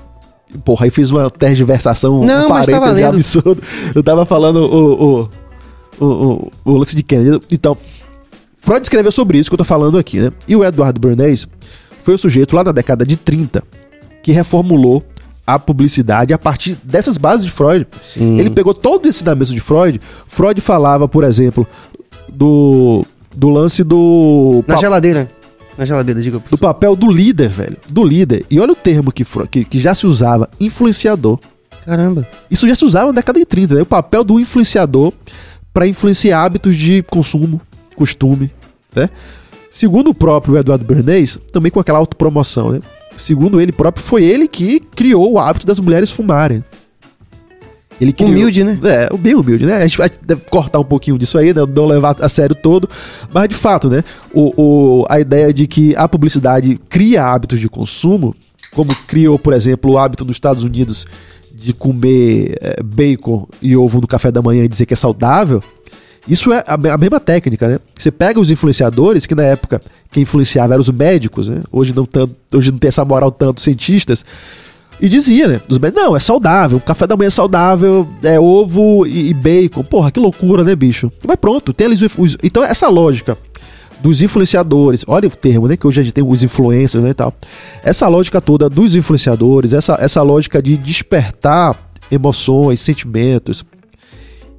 porra, 0.64 0.86
aí 0.86 0.90
fiz 0.90 1.10
uma 1.10 1.28
tergiversação, 1.28 2.24
não, 2.24 2.46
um 2.46 2.48
parêntese 2.48 3.00
tá 3.00 3.08
absurdo. 3.08 3.60
Eu 3.92 4.02
tava 4.02 4.24
falando 4.24 4.58
o, 4.58 5.02
o, 5.02 5.30
o, 5.98 6.06
o, 6.06 6.50
o 6.64 6.76
lance 6.76 6.94
de 6.94 7.02
Kennedy. 7.02 7.40
Então, 7.50 7.76
Freud 8.64 8.82
escreveu 8.82 9.12
sobre 9.12 9.36
isso 9.36 9.50
que 9.50 9.54
eu 9.54 9.58
tô 9.58 9.64
falando 9.64 9.98
aqui, 9.98 10.18
né? 10.18 10.32
E 10.48 10.56
o 10.56 10.64
Edward 10.64 10.98
Bernays 10.98 11.46
foi 12.02 12.14
o 12.14 12.18
sujeito 12.18 12.56
lá 12.56 12.64
na 12.64 12.72
década 12.72 13.04
de 13.04 13.14
30 13.14 13.62
que 14.22 14.32
reformulou 14.32 15.04
a 15.46 15.58
publicidade 15.58 16.32
a 16.32 16.38
partir 16.38 16.78
dessas 16.82 17.18
bases 17.18 17.44
de 17.44 17.52
Freud. 17.52 17.86
Sim. 18.02 18.38
Ele 18.40 18.48
pegou 18.48 18.72
todo 18.72 19.06
esse 19.06 19.18
ensinamento 19.18 19.52
de 19.52 19.60
Freud. 19.60 20.00
Freud 20.26 20.58
falava, 20.62 21.06
por 21.06 21.24
exemplo, 21.24 21.68
do, 22.26 23.04
do 23.36 23.50
lance 23.50 23.84
do. 23.84 24.64
Na 24.66 24.78
geladeira. 24.78 25.30
Na 25.76 25.84
geladeira, 25.84 26.22
diga. 26.22 26.40
Do 26.50 26.56
papel 26.56 26.96
do 26.96 27.10
líder, 27.10 27.50
velho. 27.50 27.76
Do 27.90 28.02
líder. 28.02 28.46
E 28.50 28.58
olha 28.58 28.72
o 28.72 28.76
termo 28.76 29.12
que, 29.12 29.26
que, 29.50 29.64
que 29.66 29.78
já 29.78 29.94
se 29.94 30.06
usava: 30.06 30.48
influenciador. 30.58 31.38
Caramba. 31.84 32.26
Isso 32.50 32.66
já 32.66 32.74
se 32.74 32.86
usava 32.86 33.08
na 33.08 33.16
década 33.16 33.38
de 33.38 33.44
30, 33.44 33.74
né? 33.74 33.82
O 33.82 33.86
papel 33.86 34.24
do 34.24 34.40
influenciador 34.40 35.12
para 35.70 35.86
influenciar 35.86 36.42
hábitos 36.42 36.76
de 36.76 37.02
consumo, 37.02 37.60
costume, 37.94 38.50
né? 38.94 39.08
Segundo 39.70 40.10
o 40.10 40.14
próprio 40.14 40.56
Eduardo 40.56 40.84
Bernays, 40.84 41.38
também 41.52 41.70
com 41.70 41.80
aquela 41.80 41.98
autopromoção, 41.98 42.70
né? 42.70 42.80
segundo 43.16 43.60
ele 43.60 43.72
próprio, 43.72 44.04
foi 44.04 44.24
ele 44.24 44.46
que 44.46 44.80
criou 44.80 45.32
o 45.32 45.38
hábito 45.38 45.66
das 45.66 45.80
mulheres 45.80 46.10
fumarem. 46.10 46.64
Ele 48.00 48.12
criou, 48.12 48.32
humilde, 48.32 48.64
né? 48.64 48.78
É, 48.82 49.16
bem 49.16 49.34
humilde, 49.34 49.66
né? 49.66 49.76
A 49.76 49.86
gente 49.86 49.98
vai 49.98 50.10
cortar 50.50 50.80
um 50.80 50.84
pouquinho 50.84 51.16
disso 51.16 51.38
aí, 51.38 51.54
né? 51.54 51.62
não 51.74 51.86
levar 51.86 52.16
a 52.20 52.28
sério 52.28 52.54
todo. 52.54 52.88
Mas, 53.32 53.48
de 53.48 53.54
fato, 53.54 53.88
né? 53.88 54.02
O, 54.32 54.52
o, 54.60 55.06
a 55.08 55.20
ideia 55.20 55.54
de 55.54 55.66
que 55.66 55.94
a 55.96 56.08
publicidade 56.08 56.78
cria 56.88 57.24
hábitos 57.24 57.60
de 57.60 57.68
consumo, 57.68 58.34
como 58.72 58.94
criou, 59.06 59.38
por 59.38 59.52
exemplo, 59.52 59.92
o 59.92 59.98
hábito 59.98 60.24
nos 60.24 60.34
Estados 60.36 60.64
Unidos 60.64 61.06
de 61.54 61.72
comer 61.72 62.58
é, 62.60 62.82
bacon 62.82 63.46
e 63.62 63.76
ovo 63.76 64.00
no 64.00 64.08
café 64.08 64.32
da 64.32 64.42
manhã 64.42 64.64
e 64.64 64.68
dizer 64.68 64.86
que 64.86 64.94
é 64.94 64.96
saudável, 64.96 65.62
isso 66.26 66.52
é 66.52 66.64
a, 66.66 66.96
mesma 66.96 67.20
técnica, 67.20 67.68
né? 67.68 67.78
Você 67.94 68.10
pega 68.10 68.40
os 68.40 68.50
influenciadores, 68.50 69.26
que 69.26 69.34
na 69.34 69.42
época 69.42 69.80
quem 70.10 70.22
influenciava 70.22 70.74
eram 70.74 70.80
os 70.80 70.88
médicos, 70.88 71.48
né? 71.48 71.60
Hoje 71.70 71.94
não, 71.94 72.06
tanto, 72.06 72.34
hoje 72.52 72.70
não 72.70 72.78
tem 72.78 72.88
essa 72.88 73.04
moral 73.04 73.30
tanto 73.30 73.60
cientistas. 73.60 74.24
E 75.00 75.08
dizia, 75.08 75.48
né? 75.48 75.60
Os 75.68 75.78
médicos, 75.78 76.02
não, 76.02 76.16
é 76.16 76.20
saudável, 76.20 76.80
café 76.80 77.06
da 77.06 77.16
manhã 77.16 77.28
é 77.28 77.30
saudável, 77.30 78.08
é 78.22 78.40
ovo 78.40 79.06
e, 79.06 79.30
e 79.30 79.34
bacon. 79.34 79.82
Porra, 79.82 80.10
que 80.10 80.18
loucura, 80.18 80.64
né, 80.64 80.74
bicho? 80.74 81.12
Mas 81.26 81.36
pronto, 81.36 81.72
tem 81.72 81.86
eles. 81.86 82.00
Os, 82.16 82.38
então, 82.42 82.64
essa 82.64 82.88
lógica 82.88 83.36
dos 84.00 84.22
influenciadores, 84.22 85.04
olha 85.06 85.28
o 85.28 85.30
termo, 85.30 85.68
né? 85.68 85.76
Que 85.76 85.86
hoje 85.86 86.00
a 86.00 86.02
gente 86.02 86.14
tem 86.14 86.24
os 86.24 86.42
influencers 86.42 87.02
né, 87.02 87.10
e 87.10 87.14
tal. 87.14 87.34
Essa 87.82 88.08
lógica 88.08 88.40
toda 88.40 88.70
dos 88.70 88.94
influenciadores, 88.94 89.74
essa, 89.74 89.98
essa 90.00 90.22
lógica 90.22 90.62
de 90.62 90.78
despertar 90.78 91.76
emoções, 92.10 92.80
sentimentos, 92.80 93.64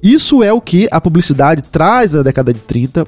isso 0.02 0.42
é 0.42 0.52
o 0.52 0.60
que 0.60 0.88
a 0.90 1.00
publicidade 1.00 1.62
traz 1.62 2.12
na 2.12 2.22
década 2.22 2.52
de 2.52 2.60
30 2.60 3.06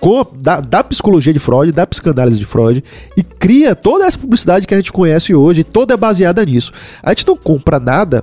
com, 0.00 0.26
da, 0.42 0.60
da, 0.60 0.84
psicologia 0.84 1.32
de 1.32 1.38
Freud, 1.38 1.72
da 1.72 1.86
psicanálise 1.86 2.38
de 2.38 2.44
Freud, 2.44 2.84
e 3.16 3.22
cria 3.22 3.74
toda 3.74 4.04
essa 4.04 4.18
publicidade 4.18 4.66
que 4.66 4.74
a 4.74 4.76
gente 4.76 4.92
conhece 4.92 5.34
hoje, 5.34 5.64
toda 5.64 5.94
é 5.94 5.96
baseada 5.96 6.44
nisso. 6.44 6.72
A 7.02 7.10
gente 7.10 7.26
não 7.26 7.36
compra 7.36 7.80
nada, 7.80 8.22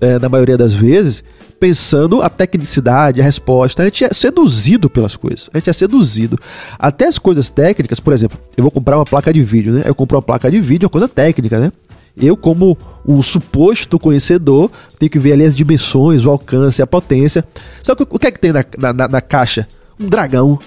é, 0.00 0.18
na 0.18 0.28
maioria 0.28 0.56
das 0.56 0.72
vezes, 0.72 1.22
pensando 1.60 2.20
a 2.20 2.28
tecnicidade, 2.28 3.20
a 3.20 3.24
resposta. 3.24 3.82
A 3.82 3.84
gente 3.84 4.04
é 4.04 4.08
seduzido 4.12 4.90
pelas 4.90 5.14
coisas. 5.14 5.48
A 5.54 5.58
gente 5.58 5.70
é 5.70 5.72
seduzido. 5.72 6.36
Até 6.76 7.06
as 7.06 7.18
coisas 7.18 7.50
técnicas, 7.50 8.00
por 8.00 8.12
exemplo, 8.12 8.36
eu 8.56 8.62
vou 8.62 8.70
comprar 8.70 8.98
uma 8.98 9.04
placa 9.04 9.32
de 9.32 9.40
vídeo, 9.44 9.72
né? 9.72 9.82
Eu 9.84 9.94
compro 9.94 10.16
uma 10.16 10.22
placa 10.22 10.50
de 10.50 10.58
vídeo, 10.58 10.86
é 10.86 10.88
uma 10.88 10.90
coisa 10.90 11.06
técnica, 11.06 11.60
né? 11.60 11.70
Eu, 12.16 12.36
como 12.36 12.76
o 13.04 13.22
suposto 13.22 13.98
conhecedor, 13.98 14.70
tenho 14.98 15.10
que 15.10 15.18
ver 15.18 15.32
ali 15.32 15.44
as 15.44 15.56
dimensões, 15.56 16.24
o 16.24 16.30
alcance, 16.30 16.82
a 16.82 16.86
potência. 16.86 17.44
Só 17.82 17.94
que 17.94 18.02
o 18.02 18.18
que 18.18 18.26
é 18.26 18.30
que 18.30 18.40
tem 18.40 18.52
na, 18.52 18.64
na, 18.92 19.08
na 19.08 19.20
caixa? 19.20 19.66
Um 19.98 20.08
dragão. 20.08 20.58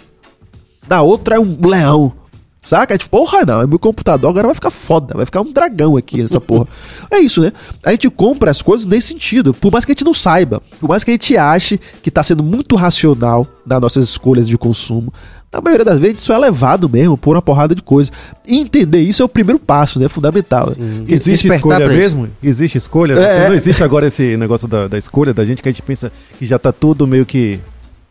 Na 0.89 1.01
outra 1.01 1.35
é 1.35 1.39
um 1.39 1.57
leão. 1.65 2.13
Saca? 2.65 2.95
É 2.95 2.97
tipo, 2.97 3.15
porra, 3.15 3.45
não, 3.45 3.61
é 3.61 3.67
meu 3.67 3.77
computador 3.77 4.31
agora 4.31 4.47
vai 4.47 4.55
ficar 4.55 4.71
foda, 4.71 5.13
vai 5.13 5.23
ficar 5.23 5.41
um 5.41 5.53
dragão 5.53 5.95
aqui 5.95 6.23
nessa 6.23 6.41
porra. 6.41 6.67
É 7.11 7.19
isso, 7.19 7.39
né? 7.39 7.53
A 7.83 7.91
gente 7.91 8.09
compra 8.09 8.49
as 8.49 8.63
coisas 8.63 8.87
nesse 8.87 9.09
sentido, 9.09 9.53
por 9.53 9.71
mais 9.71 9.85
que 9.85 9.91
a 9.91 9.93
gente 9.93 10.03
não 10.03 10.15
saiba, 10.15 10.59
por 10.79 10.89
mais 10.89 11.03
que 11.03 11.11
a 11.11 11.13
gente 11.13 11.37
ache 11.37 11.79
que 12.01 12.09
tá 12.09 12.23
sendo 12.23 12.41
muito 12.41 12.75
racional 12.75 13.45
nas 13.65 13.79
nossas 13.79 14.05
escolhas 14.05 14.47
de 14.47 14.57
consumo, 14.57 15.13
na 15.51 15.61
maioria 15.61 15.85
das 15.85 15.99
vezes 15.99 16.21
isso 16.21 16.33
é 16.33 16.37
levado 16.37 16.89
mesmo 16.89 17.15
por 17.17 17.35
uma 17.35 17.41
porrada 17.41 17.73
de 17.73 17.81
coisa. 17.81 18.11
E 18.45 18.57
entender 18.59 18.99
isso 18.99 19.21
é 19.21 19.25
o 19.25 19.29
primeiro 19.29 19.57
passo, 19.59 19.99
né? 19.99 20.09
Fundamental. 20.09 20.69
Existe 21.07 21.47
Despertar 21.47 21.79
escolha 21.81 21.87
mesmo? 21.87 22.29
Existe 22.43 22.77
escolha? 22.77 23.13
É. 23.13 23.47
Não 23.47 23.55
existe 23.55 23.83
agora 23.83 24.07
esse 24.07 24.35
negócio 24.35 24.67
da, 24.67 24.87
da 24.87 24.97
escolha 24.97 25.33
da 25.33 25.45
gente 25.45 25.61
que 25.61 25.69
a 25.69 25.71
gente 25.71 25.81
pensa 25.81 26.11
que 26.37 26.45
já 26.45 26.59
tá 26.59 26.71
tudo 26.73 27.07
meio 27.07 27.25
que. 27.25 27.59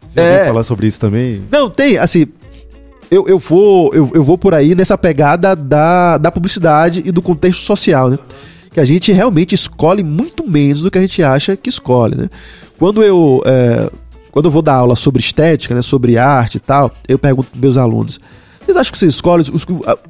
Você 0.09 0.21
É. 0.21 0.47
falar 0.47 0.65
sobre 0.65 0.87
isso 0.87 0.99
também? 0.99 1.43
Não, 1.51 1.69
tem, 1.69 1.99
assim. 1.99 2.27
Eu, 3.11 3.29
eu, 3.29 3.39
vou, 3.39 3.93
eu, 3.95 4.11
eu 4.15 4.25
vou 4.25 4.39
por 4.39 4.55
aí 4.55 4.75
nessa 4.75 4.97
pegada 4.97 5.55
da, 5.55 6.17
da 6.17 6.33
publicidade 6.33 7.03
e 7.05 7.13
do 7.13 7.21
contexto 7.21 7.61
social, 7.61 8.09
né? 8.09 8.19
Que 8.73 8.81
a 8.81 8.85
gente 8.85 9.13
realmente 9.13 9.55
escolhe 9.55 10.03
muito 10.03 10.49
menos 10.49 10.81
do 10.83 10.91
que 10.91 10.99
a 10.99 11.01
gente 11.03 11.23
acha 11.23 11.57
que 11.57 11.69
escolhe, 11.69 12.17
né? 12.17 12.31
Quando 12.79 13.03
eu, 13.05 13.41
é, 13.45 13.89
quando 14.35 14.47
eu 14.47 14.51
vou 14.51 14.63
dar 14.63 14.75
aula 14.75 14.97
sobre 14.97 15.21
estética, 15.21 15.77
né, 15.77 15.81
sobre 15.81 16.19
arte 16.19 16.57
e 16.57 16.61
tal, 16.61 16.91
eu 17.07 17.17
pergunto 17.17 17.51
pros 17.51 17.61
meus 17.61 17.77
alunos: 17.77 18.19
vocês 18.61 18.77
acham 18.77 18.93
que 18.93 18.99
você 18.99 19.07
escolhe 19.07 19.43
os- 19.43 19.65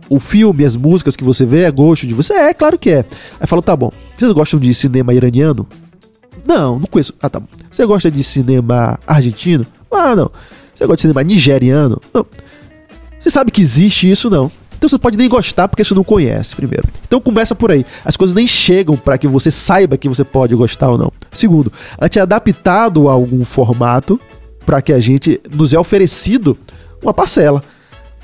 o 0.09 0.19
filme, 0.19 0.65
as 0.65 0.77
músicas 0.77 1.15
que 1.15 1.23
você 1.23 1.45
vê, 1.45 1.65
é 1.65 1.71
gosto 1.71 2.07
de 2.07 2.15
você? 2.15 2.33
É, 2.33 2.55
claro 2.55 2.79
que 2.79 2.89
é. 2.89 3.05
Aí 3.39 3.47
falo: 3.47 3.61
tá 3.61 3.77
bom, 3.77 3.93
vocês 4.17 4.33
gostam 4.33 4.59
de 4.59 4.73
cinema 4.73 5.13
iraniano? 5.13 5.67
Não, 6.49 6.79
não 6.79 6.87
conheço. 6.87 7.13
Ah, 7.21 7.29
tá 7.29 7.39
bom. 7.39 7.47
Você 7.71 7.85
gosta 7.85 8.11
de 8.11 8.25
cinema 8.25 8.99
argentino? 9.07 9.67
Ah, 9.91 10.17
não. 10.17 10.31
Você 10.75 10.85
gosta 10.87 10.97
de 10.97 11.01
cinema 11.03 11.23
nigeriano? 11.23 12.01
Não. 12.13 12.25
Você 13.21 13.31
sabe 13.31 13.51
que 13.51 13.61
existe 13.61 14.11
isso? 14.11 14.31
Não. 14.31 14.51
Então 14.85 14.89
você 14.91 14.99
pode 14.99 15.17
nem 15.17 15.31
gostar 15.31 15.67
porque 15.67 15.83
você 15.83 15.95
não 15.95 16.05
conhece, 16.05 16.55
primeiro. 16.55 16.87
Então 17.07 17.19
começa 17.19 17.55
por 17.55 17.71
aí. 17.73 17.87
As 18.05 18.19
coisas 18.19 18.35
nem 18.37 18.47
chegam 18.47 18.99
para 18.99 19.17
que 19.17 19.27
você 19.27 19.51
saiba 19.51 19.97
que 19.97 20.07
você 20.11 20.23
pode 20.23 20.55
gostar 20.55 20.91
ou 20.91 20.99
não. 20.99 21.11
Segundo, 21.33 21.73
a 21.99 22.05
gente 22.05 22.19
é 22.19 22.23
adaptado 22.23 23.09
a 23.09 23.13
algum 23.13 23.43
formato 23.47 24.21
para 24.67 24.83
que 24.83 24.93
a 24.93 25.01
gente 25.01 25.41
nos 25.51 25.73
é 25.73 25.79
oferecido 25.79 26.59
uma 27.03 27.15
parcela. 27.15 27.63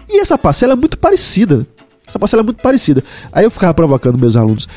E 0.06 0.20
essa 0.20 0.36
parcela 0.36 0.74
é 0.74 0.76
muito 0.76 0.98
parecida. 0.98 1.66
Essa 2.06 2.18
parcela 2.18 2.42
é 2.42 2.44
muito 2.44 2.60
parecida. 2.60 3.02
Aí 3.32 3.44
eu 3.44 3.50
ficava 3.50 3.72
provocando 3.72 4.18
meus 4.18 4.36
alunos. 4.36 4.68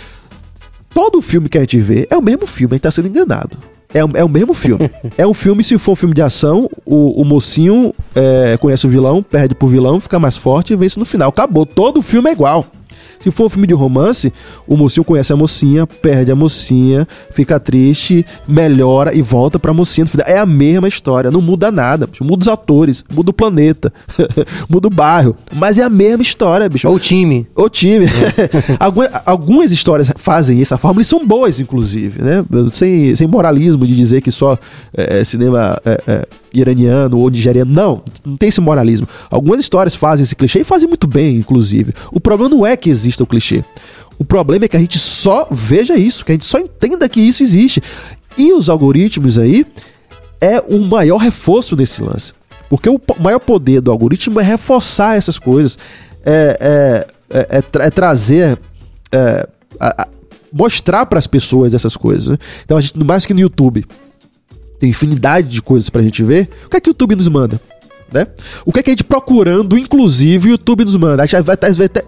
Todo 0.94 1.22
filme 1.22 1.50
que 1.50 1.58
a 1.58 1.62
gente 1.62 1.80
vê 1.80 2.08
é 2.10 2.16
o 2.18 2.22
mesmo 2.22 2.48
filme, 2.48 2.74
a 2.74 2.76
gente 2.76 2.84
tá 2.84 2.92
sendo 2.92 3.10
enganado. 3.10 3.58
É, 3.94 4.06
o- 4.06 4.12
é 4.16 4.24
o 4.24 4.30
mesmo 4.30 4.54
filme. 4.54 4.90
é 5.18 5.28
um 5.28 5.34
filme, 5.34 5.64
se 5.66 5.78
for 5.78 5.92
um 5.92 5.96
filme 5.96 6.16
de 6.16 6.22
ação, 6.22 6.70
o, 6.94 7.22
o 7.22 7.26
mocinho 7.26 7.94
é, 8.16 8.58
conhece 8.60 8.86
o 8.86 8.90
vilão, 8.90 9.24
perde 9.24 9.56
pro 9.56 9.68
vilão, 9.68 10.00
fica 10.00 10.20
mais 10.20 10.38
forte 10.38 10.74
e 10.74 10.76
vence 10.76 11.00
no 11.00 11.06
final. 11.06 11.30
Acabou. 11.30 11.66
Todo 11.66 12.02
filme 12.02 12.30
é 12.30 12.34
igual. 12.34 12.66
Se 13.20 13.32
for 13.32 13.46
um 13.46 13.50
filme 13.50 13.66
de 13.66 13.74
romance, 13.74 14.34
o 14.68 14.76
mocinho 14.76 15.04
conhece 15.06 15.32
a 15.32 15.36
mocinha, 15.38 15.88
perde 15.88 16.30
a 16.30 16.36
mocinha, 16.36 17.08
fica 17.32 17.58
triste, 17.58 18.26
melhora 18.46 19.16
e 19.16 19.22
volta 19.22 19.58
pra 19.58 19.72
mocinha. 19.74 20.04
no 20.04 20.12
final. 20.12 20.28
É 20.28 20.38
a 20.40 20.46
mesma 20.46 20.90
história, 20.90 21.32
não 21.32 21.40
muda 21.42 21.72
nada. 21.72 22.06
bicho. 22.06 22.22
Muda 22.26 22.42
os 22.42 22.48
atores, 22.50 23.04
muda 23.10 23.30
o 23.32 23.34
planeta, 23.34 23.94
muda 24.70 24.88
o 24.88 24.92
bairro. 24.92 25.38
Mas 25.56 25.78
é 25.78 25.84
a 25.84 25.90
mesma 25.90 26.22
história, 26.22 26.68
bicho. 26.68 26.86
Ou 26.90 26.96
o 26.96 27.00
time. 27.00 27.48
O 27.56 27.70
time. 27.70 28.08
Alguma- 28.78 29.10
Algumas 29.26 29.72
histórias 29.72 30.12
fazem 30.18 30.62
essa 30.62 30.78
forma 30.78 31.02
e 31.02 31.06
são 31.06 31.26
boas, 31.26 31.62
inclusive, 31.62 32.22
né? 32.22 32.44
Sem, 32.74 33.16
sem 33.16 33.26
moralismo 33.26 33.88
de 33.88 33.96
dizer 33.96 34.20
que 34.22 34.32
só 34.32 34.58
é, 34.96 35.22
é, 35.22 35.24
cinema 35.24 35.80
é, 35.86 36.02
é, 36.08 36.28
iraniano 36.54 37.18
ou 37.20 37.30
nigeriano. 37.30 37.72
Não, 37.72 38.02
não 38.24 38.38
tem 38.38 38.50
esse 38.50 38.62
moralismo. 38.62 39.08
Algumas 39.30 39.60
histórias 39.60 39.96
fazem 39.96 40.24
esse 40.24 40.36
clichê 40.36 40.60
e 40.60 40.64
fazem 40.64 40.88
muito 40.88 41.08
bem, 41.08 41.38
inclusive. 41.38 41.94
O 42.12 42.20
problema 42.20 42.56
não 42.56 42.66
é 42.66 42.78
que 42.78 42.90
exista 42.90 43.24
o 43.24 43.28
clichê. 43.28 43.64
O 44.20 44.24
problema 44.24 44.66
é 44.66 44.68
que 44.68 44.78
a 44.78 44.80
gente 44.80 45.00
só 45.00 45.48
veja 45.50 45.96
isso, 45.98 46.24
que 46.24 46.32
a 46.32 46.36
gente 46.36 46.46
só 46.46 46.60
entenda 46.60 47.10
que 47.10 47.20
isso 47.20 47.42
existe. 47.44 47.82
E 48.38 48.54
os 48.54 48.70
algoritmos 48.70 49.38
aí 49.40 49.66
é 50.40 50.62
um 50.70 50.86
maior 50.88 51.18
reforço 51.18 51.76
desse 51.76 52.02
lance. 52.04 52.34
Porque 52.70 52.90
o 52.90 53.00
maior 53.20 53.40
poder 53.40 53.82
do 53.82 53.92
algoritmo 53.92 54.40
é 54.40 54.44
reforçar 54.44 55.16
essas 55.18 55.38
coisas, 55.40 55.78
é, 56.26 57.06
é, 57.30 57.38
é- 57.40 57.58
é 57.58 57.62
tra- 57.62 57.86
é 57.86 57.90
trazer, 57.90 58.60
é, 59.12 59.48
a- 59.80 60.04
a- 60.04 60.08
mostrar 60.52 61.06
para 61.08 61.18
as 61.20 61.28
pessoas 61.28 61.74
essas 61.74 61.96
coisas. 61.96 62.28
né? 62.30 62.38
Então, 62.64 62.78
a 62.78 62.82
gente, 62.82 62.98
mais 63.04 63.26
que 63.26 63.34
no 63.34 63.40
YouTube, 63.40 63.86
tem 64.84 64.90
infinidade 64.90 65.48
de 65.48 65.62
coisas 65.62 65.90
pra 65.90 66.02
gente 66.02 66.22
ver. 66.24 66.50
O 66.66 66.70
que 66.70 66.76
é 66.76 66.82
que 66.82 66.90
o 66.90 66.92
YouTube 66.92 67.16
nos 67.16 67.30
manda? 67.30 67.58
Né? 68.12 68.28
O 68.66 68.74
que 68.74 68.80
é 68.80 68.84
que 68.84 68.90
a 68.90 68.92
gente 68.92 69.06
procurando, 69.06 69.78
inclusive, 69.78 70.50
o 70.50 70.52
YouTube 70.52 70.84
nos 70.84 70.98
manda? 70.98 71.24
A 71.24 71.26
gente 71.26 71.42
vai, 71.42 71.56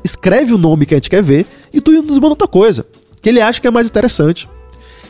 escreve 0.03 0.53
o 0.53 0.57
nome 0.57 0.85
que 0.85 0.93
a 0.93 0.97
gente 0.97 1.09
quer 1.09 1.23
ver 1.23 1.45
e 1.73 1.77
o 1.77 1.79
YouTube 1.79 2.05
nos 2.07 2.15
manda 2.19 2.27
outra 2.33 2.49
coisa, 2.49 2.85
que 3.21 3.29
ele 3.29 3.39
acha 3.39 3.61
que 3.61 3.67
é 3.67 3.71
mais 3.71 3.87
interessante. 3.87 4.49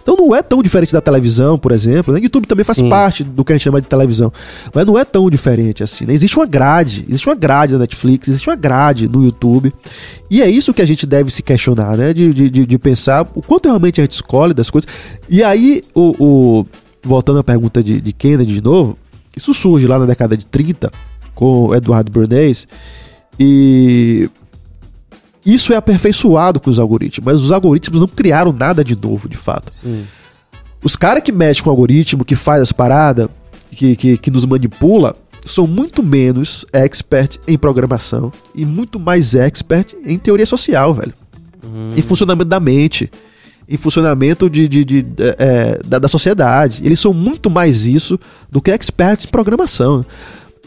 Então 0.04 0.16
não 0.16 0.36
é 0.36 0.44
tão 0.44 0.62
diferente 0.62 0.94
da 0.94 1.02
televisão, 1.02 1.58
por 1.58 1.72
exemplo. 1.72 2.14
Né? 2.14 2.20
YouTube 2.22 2.46
também 2.46 2.64
faz 2.64 2.78
Sim. 2.78 2.88
parte 2.88 3.24
do 3.24 3.44
que 3.44 3.52
a 3.52 3.56
gente 3.56 3.64
chama 3.64 3.82
de 3.82 3.88
televisão. 3.88 4.32
Mas 4.72 4.86
não 4.86 5.00
é 5.00 5.04
tão 5.04 5.28
diferente 5.32 5.82
assim. 5.84 6.06
Né? 6.06 6.14
Existe 6.14 6.38
uma 6.38 6.46
grade. 6.46 7.04
Existe 7.10 7.28
uma 7.28 7.34
grade 7.34 7.74
na 7.74 7.80
Netflix, 7.80 8.28
existe 8.28 8.48
uma 8.48 8.56
grade 8.56 9.08
no 9.08 9.24
YouTube. 9.26 9.74
E 10.30 10.44
é 10.44 10.48
isso 10.48 10.72
que 10.72 10.84
a 10.84 10.86
gente 10.86 11.08
deve 11.08 11.32
se 11.32 11.42
questionar, 11.42 11.98
né? 11.98 12.14
De, 12.14 12.32
de, 12.32 12.50
de- 12.52 12.66
de 12.68 12.78
pensar 12.78 13.28
o 13.34 13.42
quanto 13.42 13.66
realmente 13.68 14.00
a 14.00 14.04
gente 14.04 14.12
escolhe 14.12 14.54
das 14.54 14.70
coisas. 14.70 14.88
E 15.28 15.44
aí, 15.44 15.82
o, 15.96 16.16
o- 16.24 16.66
voltando 17.06 17.40
à 17.40 17.44
pergunta 17.44 17.84
de, 17.84 18.02
de 18.02 18.14
Kennedy 18.14 18.56
de 18.56 18.62
novo, 18.62 18.98
isso 19.36 19.54
surge 19.54 19.86
lá 19.86 20.00
na 20.00 20.06
década 20.06 20.36
de 20.36 20.46
30 20.46 20.92
com 21.34 21.68
o 21.68 21.76
Eduardo 21.76 22.12
Bernays. 22.12 22.68
E 23.40 24.30
isso 25.46 25.74
é 25.74 25.76
aperfeiçoado 25.76 26.60
com 26.60 26.70
os 26.70 26.80
algoritmos, 26.80 27.26
mas 27.26 27.42
os 27.42 27.52
algoritmos 27.52 28.02
não 28.02 28.08
criaram 28.08 28.52
nada 28.52 28.84
de 28.84 29.00
novo, 29.00 29.30
de 29.30 29.38
fato. 29.38 29.72
Os 30.84 30.96
caras 30.96 31.24
que 31.24 31.32
mexem 31.32 31.64
com 31.64 31.70
o 31.70 31.74
algoritmo, 31.74 32.26
que 32.26 32.36
faz 32.36 32.62
as 32.62 32.72
paradas, 32.72 33.28
que, 33.72 33.96
que, 33.96 34.18
que 34.18 34.32
nos 34.32 34.46
manipula, 34.46 35.16
são 35.46 35.68
muito 35.68 36.02
menos 36.02 36.66
expert 36.74 37.38
em 37.48 37.58
programação 37.58 38.32
e 38.56 38.66
muito 38.66 39.00
mais 39.00 39.36
expert 39.36 39.94
em 40.04 40.18
teoria 40.18 40.46
social, 40.46 40.94
velho. 40.94 41.14
Em 41.96 42.02
funcionamento 42.02 42.50
da 42.50 42.60
mente, 42.60 43.12
em 43.68 43.78
funcionamento 43.78 44.50
de, 44.50 44.68
de, 44.68 44.84
de- 44.86 45.06
é, 45.20 45.36
é, 45.40 45.80
da, 45.86 46.00
da 46.00 46.08
sociedade. 46.08 46.82
Eles 46.86 47.00
são 47.00 47.14
muito 47.14 47.50
mais 47.50 47.86
isso 47.86 48.20
do 48.52 48.62
que 48.62 48.72
experts 48.72 49.26
em 49.26 49.30
programação. 49.30 50.06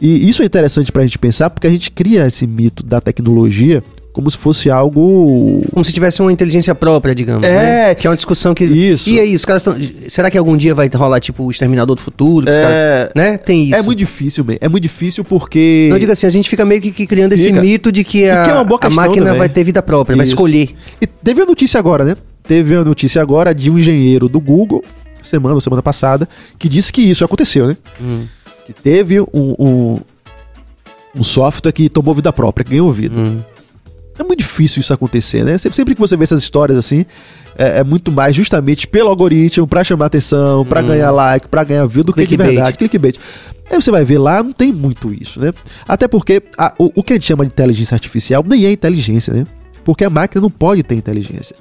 E 0.00 0.28
isso 0.28 0.42
é 0.42 0.46
interessante 0.46 0.92
pra 0.92 1.02
gente 1.02 1.18
pensar, 1.18 1.50
porque 1.50 1.66
a 1.66 1.70
gente 1.70 1.90
cria 1.90 2.26
esse 2.26 2.46
mito 2.46 2.84
da 2.84 3.00
tecnologia 3.00 3.82
como 4.12 4.28
se 4.30 4.36
fosse 4.38 4.68
algo 4.68 5.62
Como 5.72 5.84
se 5.84 5.92
tivesse 5.92 6.20
uma 6.20 6.32
inteligência 6.32 6.74
própria, 6.74 7.14
digamos. 7.14 7.46
É. 7.46 7.88
né? 7.88 7.94
Que 7.94 8.04
é 8.06 8.10
uma 8.10 8.16
discussão 8.16 8.52
que. 8.52 8.64
Isso. 8.64 9.08
E 9.10 9.20
aí, 9.20 9.32
os 9.34 9.44
caras 9.44 9.60
estão. 9.60 9.76
Será 10.08 10.28
que 10.28 10.36
algum 10.36 10.56
dia 10.56 10.74
vai 10.74 10.88
rolar, 10.92 11.20
tipo, 11.20 11.44
o 11.44 11.50
Exterminador 11.52 11.94
do 11.94 12.02
Futuro? 12.02 12.48
É. 12.48 12.52
caras- 12.52 13.10
né? 13.14 13.38
Tem 13.38 13.64
isso. 13.66 13.76
É 13.76 13.82
muito 13.82 13.98
difícil, 13.98 14.44
man. 14.44 14.56
É 14.60 14.68
muito 14.68 14.82
difícil 14.82 15.22
porque. 15.24 15.86
Não 15.90 15.98
diga 16.00 16.14
assim, 16.14 16.26
a 16.26 16.30
gente 16.30 16.48
fica 16.48 16.64
meio 16.64 16.80
que, 16.80 17.06
criando 17.06 17.32
esse 17.34 17.44
Fica. 17.44 17.60
mito 17.60 17.92
de 17.92 18.02
que 18.02 18.28
a, 18.28 18.42
que 18.44 18.50
é 18.50 18.88
a 18.88 18.90
máquina 18.90 19.26
também. 19.26 19.38
vai 19.38 19.48
ter 19.48 19.62
vida 19.62 19.80
própria, 19.82 20.16
vai 20.16 20.24
Isso. 20.24 20.34
escolher. 20.34 20.70
E 21.00 21.06
teve 21.06 21.42
a 21.42 21.46
notícia 21.46 21.78
agora, 21.78 22.04
né? 22.04 22.16
Teve 22.48 22.74
a 22.74 22.82
notícia 22.84 23.20
agora 23.22 23.54
de 23.54 23.70
um 23.70 23.78
engenheiro 23.78 24.28
do 24.28 24.40
Google, 24.40 24.82
semana 25.22 25.60
semana 25.60 25.82
passada, 25.82 26.28
que 26.58 26.68
disse 26.68 26.92
que 26.92 27.02
isso 27.02 27.24
aconteceu, 27.24 27.68
né? 27.68 27.76
Hum, 28.00 28.26
Que 28.66 28.72
teve 28.72 29.20
um, 29.20 29.26
um, 29.34 29.98
um 31.14 31.22
software 31.22 31.72
que 31.72 31.88
tomou 31.88 32.14
vida 32.14 32.32
própria, 32.32 32.64
que 32.64 32.70
ganhou 32.70 32.90
vida. 32.92 33.18
hum. 33.18 33.40
É 34.18 34.24
muito 34.24 34.40
difícil 34.40 34.80
isso 34.80 34.92
acontecer, 34.92 35.44
né? 35.44 35.56
Sempre, 35.58 35.94
que 35.94 36.00
você 36.00 36.16
vê 36.16 36.24
essas 36.24 36.42
histórias 36.42 36.76
assim, 36.76 37.06
é, 37.56 37.78
é 37.78 37.84
muito 37.84 38.10
mais 38.10 38.34
justamente 38.34 38.84
pelo 38.88 39.08
algoritmo, 39.10 39.64
pra 39.64 39.84
chamar 39.84 40.06
atenção, 40.06 40.64
pra 40.64 40.82
ganhar 40.82 41.12
like, 41.12 41.46
pra 41.46 41.62
ganhar 41.62 41.86
view, 41.86 42.02
do 42.02 42.12
que 42.12 42.26
de 42.26 42.36
verdade. 42.54 42.76
Clickbait. 42.78 43.16
Aí 43.70 43.80
você 43.80 43.92
vai 43.92 44.04
ver 44.04 44.18
lá, 44.18 44.42
não 44.42 44.52
tem 44.52 44.72
muito 44.72 45.14
isso, 45.14 45.38
né? 45.38 45.52
Até 45.86 46.08
porque 46.08 46.42
a- 46.56 46.74
o, 46.78 46.90
o 46.96 47.02
que 47.04 47.12
a 47.12 47.16
gente 47.16 47.26
chama 47.26 47.44
de 47.44 47.52
inteligência 47.52 47.94
artificial 47.94 48.44
nem 48.44 48.64
é 48.66 48.72
inteligência, 48.72 49.32
né? 49.32 49.44
Porque 49.84 50.04
a 50.04 50.10
máquina 50.10 50.40
não 50.42 50.50
pode 50.50 50.82
ter 50.82 50.96
inteligência. 50.96 51.54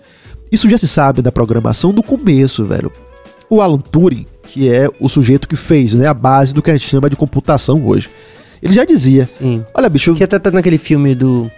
Isso 0.51 0.69
já 0.69 0.77
se 0.77 0.87
sabe 0.87 1.21
da 1.21 1.31
programação 1.31 1.93
do 1.93 2.01
começo, 2.03 2.63
velho. 2.65 2.91
O 3.49 3.61
Alan 3.61 3.77
Turing, 3.79 4.25
que 4.43 4.69
é 4.71 4.89
o 4.99 5.07
sujeito 5.09 5.47
que 5.47 5.55
fez 5.55 5.93
né, 5.93 6.07
a 6.07 6.13
base 6.13 6.53
do 6.53 6.61
que 6.61 6.69
a 6.69 6.73
gente 6.73 6.87
chama 6.87 7.09
de 7.09 7.15
computação 7.15 7.85
hoje, 7.85 8.09
ele 8.61 8.73
já 8.73 8.83
dizia: 8.85 9.27
Sim. 9.27 9.63
Olha, 9.73 9.89
bicho, 9.89 10.13
Que 10.15 10.23
até 10.23 10.37
tá 10.39 10.51
naquele 10.51 10.77
filme 10.77 11.13
do. 11.15 11.49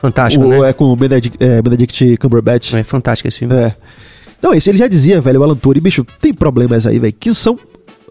Fantástico, 0.00 0.44
o- 0.44 0.48
né? 0.48 0.70
é 0.70 0.72
com 0.72 0.84
o 0.86 0.96
Benedict, 0.96 1.36
é, 1.42 1.60
Benedict 1.60 2.16
Cumberbatch. 2.16 2.74
É 2.74 2.82
fantástico 2.82 3.28
esse 3.28 3.38
filme. 3.40 3.54
É. 3.54 3.74
Então, 4.38 4.54
isso 4.54 4.70
ele 4.70 4.78
já 4.78 4.88
dizia, 4.88 5.20
velho, 5.20 5.40
o 5.40 5.44
Alan 5.44 5.54
Turing, 5.54 5.80
bicho, 5.80 6.04
tem 6.18 6.32
problemas 6.32 6.86
aí, 6.86 6.98
velho, 6.98 7.12
que 7.12 7.34
são 7.34 7.58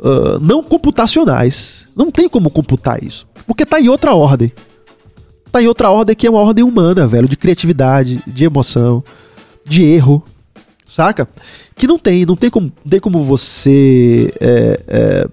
ah, 0.04 0.38
não 0.40 0.64
computacionais. 0.64 1.86
Não 1.96 2.12
tem 2.12 2.30
como 2.30 2.50
computar 2.50 3.04
isso. 3.04 3.28
Porque 3.48 3.66
tá 3.66 3.80
em 3.82 3.90
outra 3.90 4.14
ordem. 4.14 4.52
Tá 5.52 5.62
em 5.62 5.68
outra 5.68 5.90
ordem 5.90 6.16
que 6.16 6.28
é 6.28 6.30
uma 6.30 6.40
ordem 6.40 6.64
humana, 6.64 7.08
velho, 7.08 7.28
de 7.28 7.36
criatividade, 7.36 8.22
de 8.28 8.46
emoção, 8.46 9.04
de 9.70 9.84
erro. 9.84 10.24
Saca? 10.86 11.30
Que 11.76 11.88
não 11.88 12.00
tem, 12.00 12.26
não 12.26 12.36
tem 12.36 12.50
como, 12.50 12.66
não 12.84 12.90
tem 12.90 13.00
como 13.00 13.24
você 13.24 14.34
é, 14.42 14.82
é, 14.88 15.28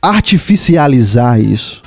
artificializar 0.00 1.40
isso. 1.40 1.82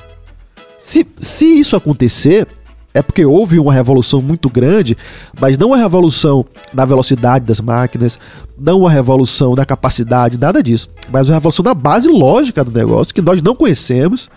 Se, 0.79 1.05
se 1.19 1.45
isso 1.45 1.75
acontecer, 1.75 2.47
é 2.93 3.01
porque 3.03 3.23
houve 3.23 3.59
uma 3.59 3.71
revolução 3.71 4.21
muito 4.21 4.49
grande, 4.49 4.97
mas 5.39 5.57
não 5.57 5.73
a 5.73 5.77
revolução 5.77 6.43
da 6.73 6.85
velocidade 6.85 7.45
das 7.45 7.61
máquinas, 7.61 8.19
não 8.57 8.87
a 8.87 8.89
revolução 8.89 9.53
da 9.53 9.63
capacidade, 9.63 10.39
nada 10.39 10.63
disso, 10.63 10.89
mas 11.11 11.29
a 11.29 11.35
revolução 11.35 11.63
da 11.63 11.75
base 11.75 12.07
lógica 12.07 12.63
do 12.63 12.71
negócio 12.71 13.13
que 13.13 13.21
nós 13.21 13.43
não 13.43 13.55
conhecemos 13.55 14.29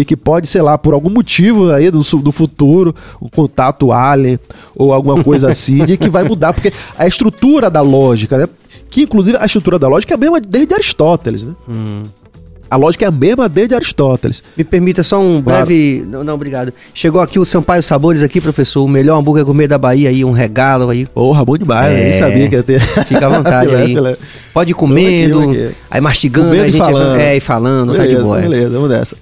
e 0.00 0.04
que 0.04 0.16
pode, 0.16 0.46
sei 0.46 0.62
lá, 0.62 0.76
por 0.78 0.94
algum 0.94 1.10
motivo 1.10 1.70
aí 1.70 1.90
do, 1.90 2.00
do 2.00 2.32
futuro, 2.32 2.94
um 3.20 3.28
contato 3.28 3.92
alien 3.92 4.38
ou 4.74 4.92
alguma 4.92 5.22
coisa 5.22 5.48
assim, 5.50 5.84
de 5.84 5.96
que 5.96 6.08
vai 6.08 6.24
mudar, 6.24 6.52
porque 6.52 6.72
a 6.98 7.06
estrutura 7.06 7.68
da 7.70 7.80
lógica, 7.80 8.36
né? 8.38 8.48
Que 8.90 9.02
inclusive 9.02 9.36
a 9.40 9.44
estrutura 9.46 9.78
da 9.78 9.88
lógica 9.88 10.14
é 10.14 10.16
a 10.16 10.18
mesma 10.18 10.40
desde 10.40 10.74
Aristóteles, 10.74 11.42
né? 11.42 11.52
Hum. 11.68 12.02
A 12.68 12.74
lógica 12.74 13.04
é 13.04 13.08
a 13.08 13.12
mesma 13.12 13.48
desde 13.48 13.76
Aristóteles. 13.76 14.42
Me 14.56 14.64
permita 14.64 15.00
só 15.04 15.20
um 15.20 15.40
Claro. 15.40 15.66
breve. 15.66 16.04
Não, 16.10 16.24
não, 16.24 16.34
obrigado. 16.34 16.72
Chegou 16.92 17.20
aqui 17.20 17.38
o 17.38 17.44
Sampaio 17.44 17.80
Sabores 17.80 18.24
aqui, 18.24 18.40
professor. 18.40 18.82
O 18.84 18.88
melhor 18.88 19.16
hambúrguer 19.20 19.44
gourmet 19.44 19.68
da 19.68 19.78
Bahia 19.78 20.08
aí, 20.08 20.24
um 20.24 20.32
regalo 20.32 20.90
aí. 20.90 21.06
Porra, 21.06 21.44
bom 21.44 21.56
demais, 21.56 21.96
É. 21.96 22.10
nem 22.10 22.18
sabia 22.18 22.48
que 22.48 22.56
ia 22.56 22.62
ter. 22.64 22.80
Fica 22.80 23.24
à 23.26 23.28
vontade 23.28 23.70
aí. 23.74 23.94
filé. 23.94 24.16
Pode 24.52 24.72
ir 24.72 24.74
comendo, 24.74 25.42
aqui, 25.42 25.64
aqui. 25.66 25.74
aí 25.88 26.00
mastigando, 26.00 26.46
Comendo 26.48 26.62
aí 26.64 26.68
a 26.68 26.72
gente 26.72 26.80
falando. 26.84 27.16
é, 27.20 27.36
e 27.36 27.40
falando, 27.40 27.92
tá 27.94 27.98
de 28.02 28.08
Beleza, 28.08 28.22
boa. 28.24 28.38
beleza, 28.40 28.70
vamos 28.70 28.88
nessa. 28.90 29.16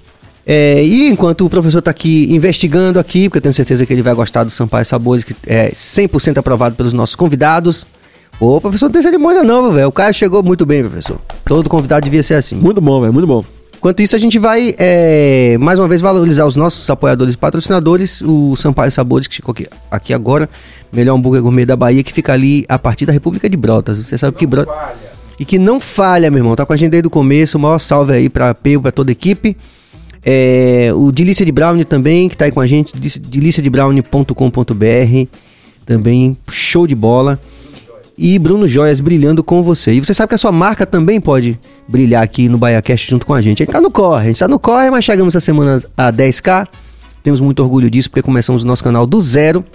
É, 0.45 0.83
e 0.83 1.09
enquanto 1.09 1.45
o 1.45 1.49
professor 1.49 1.79
está 1.79 1.89
aqui 1.89 2.27
investigando 2.31 2.99
aqui, 2.99 3.27
porque 3.27 3.39
eu 3.39 3.41
tenho 3.41 3.53
certeza 3.53 3.85
que 3.85 3.91
ele 3.91 4.03
vai 4.03 4.13
gostar 4.13 4.43
do 4.43 4.51
Sampaio 4.51 4.85
Sabores, 4.85 5.23
que 5.23 5.35
é 5.47 5.71
100% 5.71 6.37
aprovado 6.37 6.75
pelos 6.75 6.93
nossos 6.93 7.15
convidados. 7.15 7.87
Ô, 8.39 8.61
professor, 8.61 8.85
não 8.85 8.93
tem 8.93 9.01
cerimônia 9.01 9.43
não, 9.43 9.71
velho. 9.71 9.87
O 9.87 9.91
cara 9.91 10.13
chegou 10.13 10.43
muito 10.43 10.65
bem, 10.65 10.83
professor. 10.83 11.19
Todo 11.45 11.69
convidado 11.69 12.03
devia 12.03 12.21
ser 12.21 12.35
assim. 12.35 12.55
Muito 12.55 12.79
bom, 12.79 13.01
velho, 13.01 13.13
muito 13.13 13.27
bom. 13.27 13.43
Enquanto 13.75 14.01
isso, 14.01 14.15
a 14.15 14.19
gente 14.19 14.37
vai, 14.37 14.75
é, 14.77 15.57
mais 15.59 15.79
uma 15.79 15.87
vez, 15.87 16.01
valorizar 16.01 16.45
os 16.45 16.55
nossos 16.55 16.89
apoiadores 16.89 17.33
e 17.33 17.37
patrocinadores. 17.37 18.21
O 18.21 18.55
Sampaio 18.55 18.91
Sabores, 18.91 19.27
que 19.27 19.35
ficou 19.35 19.51
aqui, 19.51 19.67
aqui 19.89 20.13
agora. 20.13 20.49
Melhor 20.91 21.15
hambúrguer 21.15 21.41
gourmet 21.41 21.65
da 21.65 21.75
Bahia, 21.75 22.03
que 22.03 22.11
fica 22.11 22.33
ali 22.33 22.65
a 22.67 22.77
partir 22.77 23.05
da 23.05 23.13
República 23.13 23.49
de 23.49 23.57
Brotas. 23.57 23.97
Você 23.97 24.17
sabe 24.17 24.37
que 24.37 24.45
Brotas... 24.45 24.73
E 25.39 25.45
que 25.45 25.59
não 25.59 25.79
falha, 25.79 26.31
meu 26.31 26.39
irmão. 26.39 26.55
Tá 26.55 26.65
com 26.65 26.73
a 26.73 26.77
gente 26.77 26.91
desde 26.91 27.07
o 27.07 27.09
começo. 27.09 27.57
O 27.57 27.61
maior 27.61 27.77
salve 27.77 28.13
aí 28.13 28.29
pra 28.29 28.53
Peu, 28.53 28.81
pra 28.81 28.91
toda 28.91 29.11
a 29.11 29.13
equipe. 29.13 29.55
É, 30.25 30.89
o 30.95 31.11
Delícia 31.11 31.45
de 31.45 31.51
Brownie 31.51 31.85
também, 31.85 32.27
que 32.27 32.35
tá 32.35 32.45
aí 32.45 32.51
com 32.51 32.59
a 32.59 32.65
gente. 32.65 32.97
deliciadebrownie.com.br 32.97 35.27
Também 35.85 36.35
show 36.49 36.87
de 36.87 36.95
bola. 36.95 37.39
E 38.17 38.39
Bruno 38.39 38.67
Joias 38.67 38.99
brilhando 38.99 39.43
com 39.43 39.61
você. 39.61 39.93
E 39.93 39.99
você 39.99 40.13
sabe 40.13 40.29
que 40.29 40.35
a 40.35 40.37
sua 40.37 40.51
marca 40.51 40.85
também 40.85 41.21
pode 41.21 41.59
brilhar 41.87 42.23
aqui 42.23 42.49
no 42.49 42.57
BaiaCast 42.57 43.09
junto 43.09 43.25
com 43.25 43.33
a 43.33 43.41
gente. 43.41 43.61
A 43.61 43.65
gente 43.65 43.73
tá 43.73 43.81
no 43.81 43.91
corre, 43.91 44.23
a 44.23 44.27
gente 44.27 44.39
tá 44.39 44.47
no 44.47 44.57
corre, 44.57 44.89
mas 44.89 45.05
chegamos 45.05 45.35
essa 45.35 45.45
semana 45.45 45.81
a 45.95 46.11
10k. 46.11 46.67
Temos 47.21 47.41
muito 47.41 47.61
orgulho 47.61 47.89
disso, 47.89 48.09
porque 48.09 48.21
começamos 48.21 48.63
o 48.63 48.67
nosso 48.67 48.83
canal 48.83 49.05
do 49.05 49.19
zero. 49.19 49.65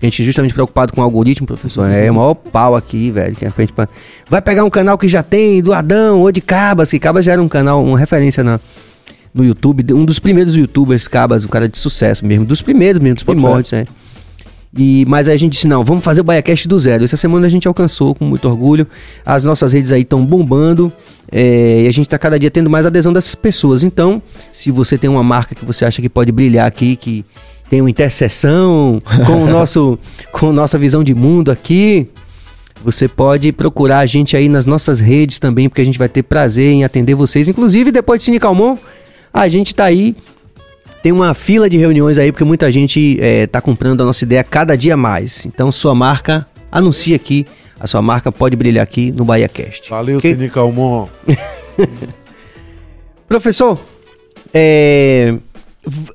A 0.00 0.06
gente 0.06 0.22
justamente 0.22 0.54
preocupado 0.54 0.92
com 0.92 1.00
o 1.00 1.04
algoritmo, 1.04 1.46
professor. 1.46 1.90
É 1.90 2.08
o 2.08 2.14
maior 2.14 2.34
pau 2.34 2.76
aqui, 2.76 3.10
velho. 3.10 3.34
Que 3.34 3.44
a 3.44 3.52
gente 3.58 3.74
vai 4.30 4.40
pegar 4.40 4.62
um 4.62 4.70
canal 4.70 4.96
que 4.96 5.08
já 5.08 5.24
tem, 5.24 5.60
do 5.60 5.72
Adão 5.72 6.20
ou 6.20 6.30
de 6.30 6.40
Cabas, 6.40 6.90
que 6.90 7.00
Cabas 7.00 7.24
já 7.24 7.32
era 7.32 7.42
um 7.42 7.48
canal, 7.48 7.84
uma 7.84 7.98
referência 7.98 8.44
na, 8.44 8.60
no 9.34 9.44
YouTube, 9.44 9.92
um 9.94 10.04
dos 10.04 10.18
primeiros 10.18 10.54
youtubers 10.54 11.06
Cabas, 11.06 11.44
um 11.44 11.48
cara 11.48 11.68
de 11.68 11.78
sucesso 11.78 12.24
mesmo, 12.24 12.44
dos 12.44 12.62
primeiros 12.62 13.00
mesmo, 13.00 13.16
dos 13.16 13.24
primórdios, 13.24 13.72
é. 13.72 13.84
E, 14.76 15.04
mas 15.06 15.28
aí 15.28 15.34
a 15.34 15.38
gente 15.38 15.52
disse, 15.54 15.66
não, 15.66 15.82
vamos 15.82 16.04
fazer 16.04 16.20
o 16.20 16.24
BaiaCast 16.24 16.68
do 16.68 16.78
zero. 16.78 17.02
Essa 17.02 17.16
semana 17.16 17.46
a 17.46 17.50
gente 17.50 17.66
alcançou 17.66 18.14
com 18.14 18.24
muito 18.24 18.46
orgulho. 18.46 18.86
As 19.24 19.44
nossas 19.44 19.72
redes 19.72 19.92
aí 19.92 20.02
estão 20.02 20.24
bombando. 20.24 20.92
é, 21.32 21.82
e 21.82 21.86
a 21.88 21.90
gente 21.90 22.06
está 22.06 22.18
cada 22.18 22.38
dia 22.38 22.50
tendo 22.50 22.68
mais 22.68 22.84
adesão 22.84 23.12
dessas 23.12 23.34
pessoas. 23.34 23.82
Então, 23.82 24.22
se 24.52 24.70
você 24.70 24.98
tem 24.98 25.08
uma 25.08 25.22
marca 25.22 25.54
que 25.54 25.64
você 25.64 25.84
acha 25.84 26.02
que 26.02 26.08
pode 26.08 26.30
brilhar 26.30 26.66
aqui, 26.66 26.96
que 26.96 27.24
tem 27.70 27.80
uma 27.80 27.90
interseção 27.90 29.00
com, 29.26 29.44
o 29.44 29.50
nosso, 29.50 29.98
com 30.32 30.52
nossa 30.52 30.78
visão 30.78 31.02
de 31.02 31.14
mundo 31.14 31.50
aqui, 31.50 32.08
você 32.84 33.08
pode 33.08 33.50
procurar 33.52 33.98
a 33.98 34.06
gente 34.06 34.36
aí 34.36 34.48
nas 34.48 34.66
nossas 34.66 35.00
redes 35.00 35.38
também, 35.38 35.68
porque 35.68 35.80
a 35.80 35.84
gente 35.84 35.98
vai 35.98 36.08
ter 36.08 36.22
prazer 36.22 36.70
em 36.70 36.84
atender 36.84 37.14
vocês. 37.14 37.48
Inclusive, 37.48 37.90
depois 37.90 38.20
de 38.20 38.26
Cine 38.26 38.38
Calmon, 38.38 38.76
a 39.42 39.48
gente 39.48 39.74
tá 39.74 39.84
aí. 39.84 40.16
Tem 41.02 41.12
uma 41.12 41.32
fila 41.32 41.70
de 41.70 41.76
reuniões 41.76 42.18
aí, 42.18 42.32
porque 42.32 42.44
muita 42.44 42.72
gente 42.72 43.18
é, 43.20 43.46
tá 43.46 43.60
comprando 43.60 44.00
a 44.00 44.04
nossa 44.04 44.24
ideia 44.24 44.42
cada 44.42 44.76
dia 44.76 44.96
mais. 44.96 45.46
Então, 45.46 45.70
sua 45.70 45.94
marca, 45.94 46.46
anuncia 46.72 47.14
aqui. 47.14 47.46
A 47.78 47.86
sua 47.86 48.02
marca 48.02 48.32
pode 48.32 48.56
brilhar 48.56 48.82
aqui 48.82 49.12
no 49.12 49.24
BahiaCast. 49.24 49.88
Valeu, 49.90 50.18
Ok? 50.18 50.32
Cine 50.32 50.50
Calmon. 50.50 51.06
Professor, 53.28 53.78
é, 54.52 55.34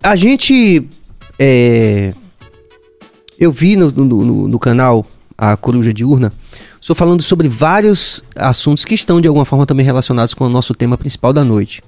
a 0.02 0.16
gente. 0.16 0.88
é, 1.40 2.14
eu 3.40 3.52
vi 3.52 3.76
no, 3.76 3.92
no- 3.92 4.06
no- 4.26 4.48
no 4.48 4.60
canal 4.60 5.06
A 5.38 5.56
Coruja 5.56 5.94
de 5.94 6.04
Urna, 6.04 6.34
senhor 6.82 6.96
falando 6.96 7.22
sobre 7.22 7.48
vários 7.48 8.24
assuntos 8.36 8.84
que 8.84 8.96
estão 8.96 9.22
de 9.22 9.28
alguma 9.28 9.46
forma 9.46 9.66
também 9.66 9.86
relacionados 9.86 10.34
com 10.34 10.46
o 10.46 10.50
nosso 10.50 10.74
tema 10.74 10.98
principal 10.98 11.32
da 11.32 11.44
noite. 11.44 11.82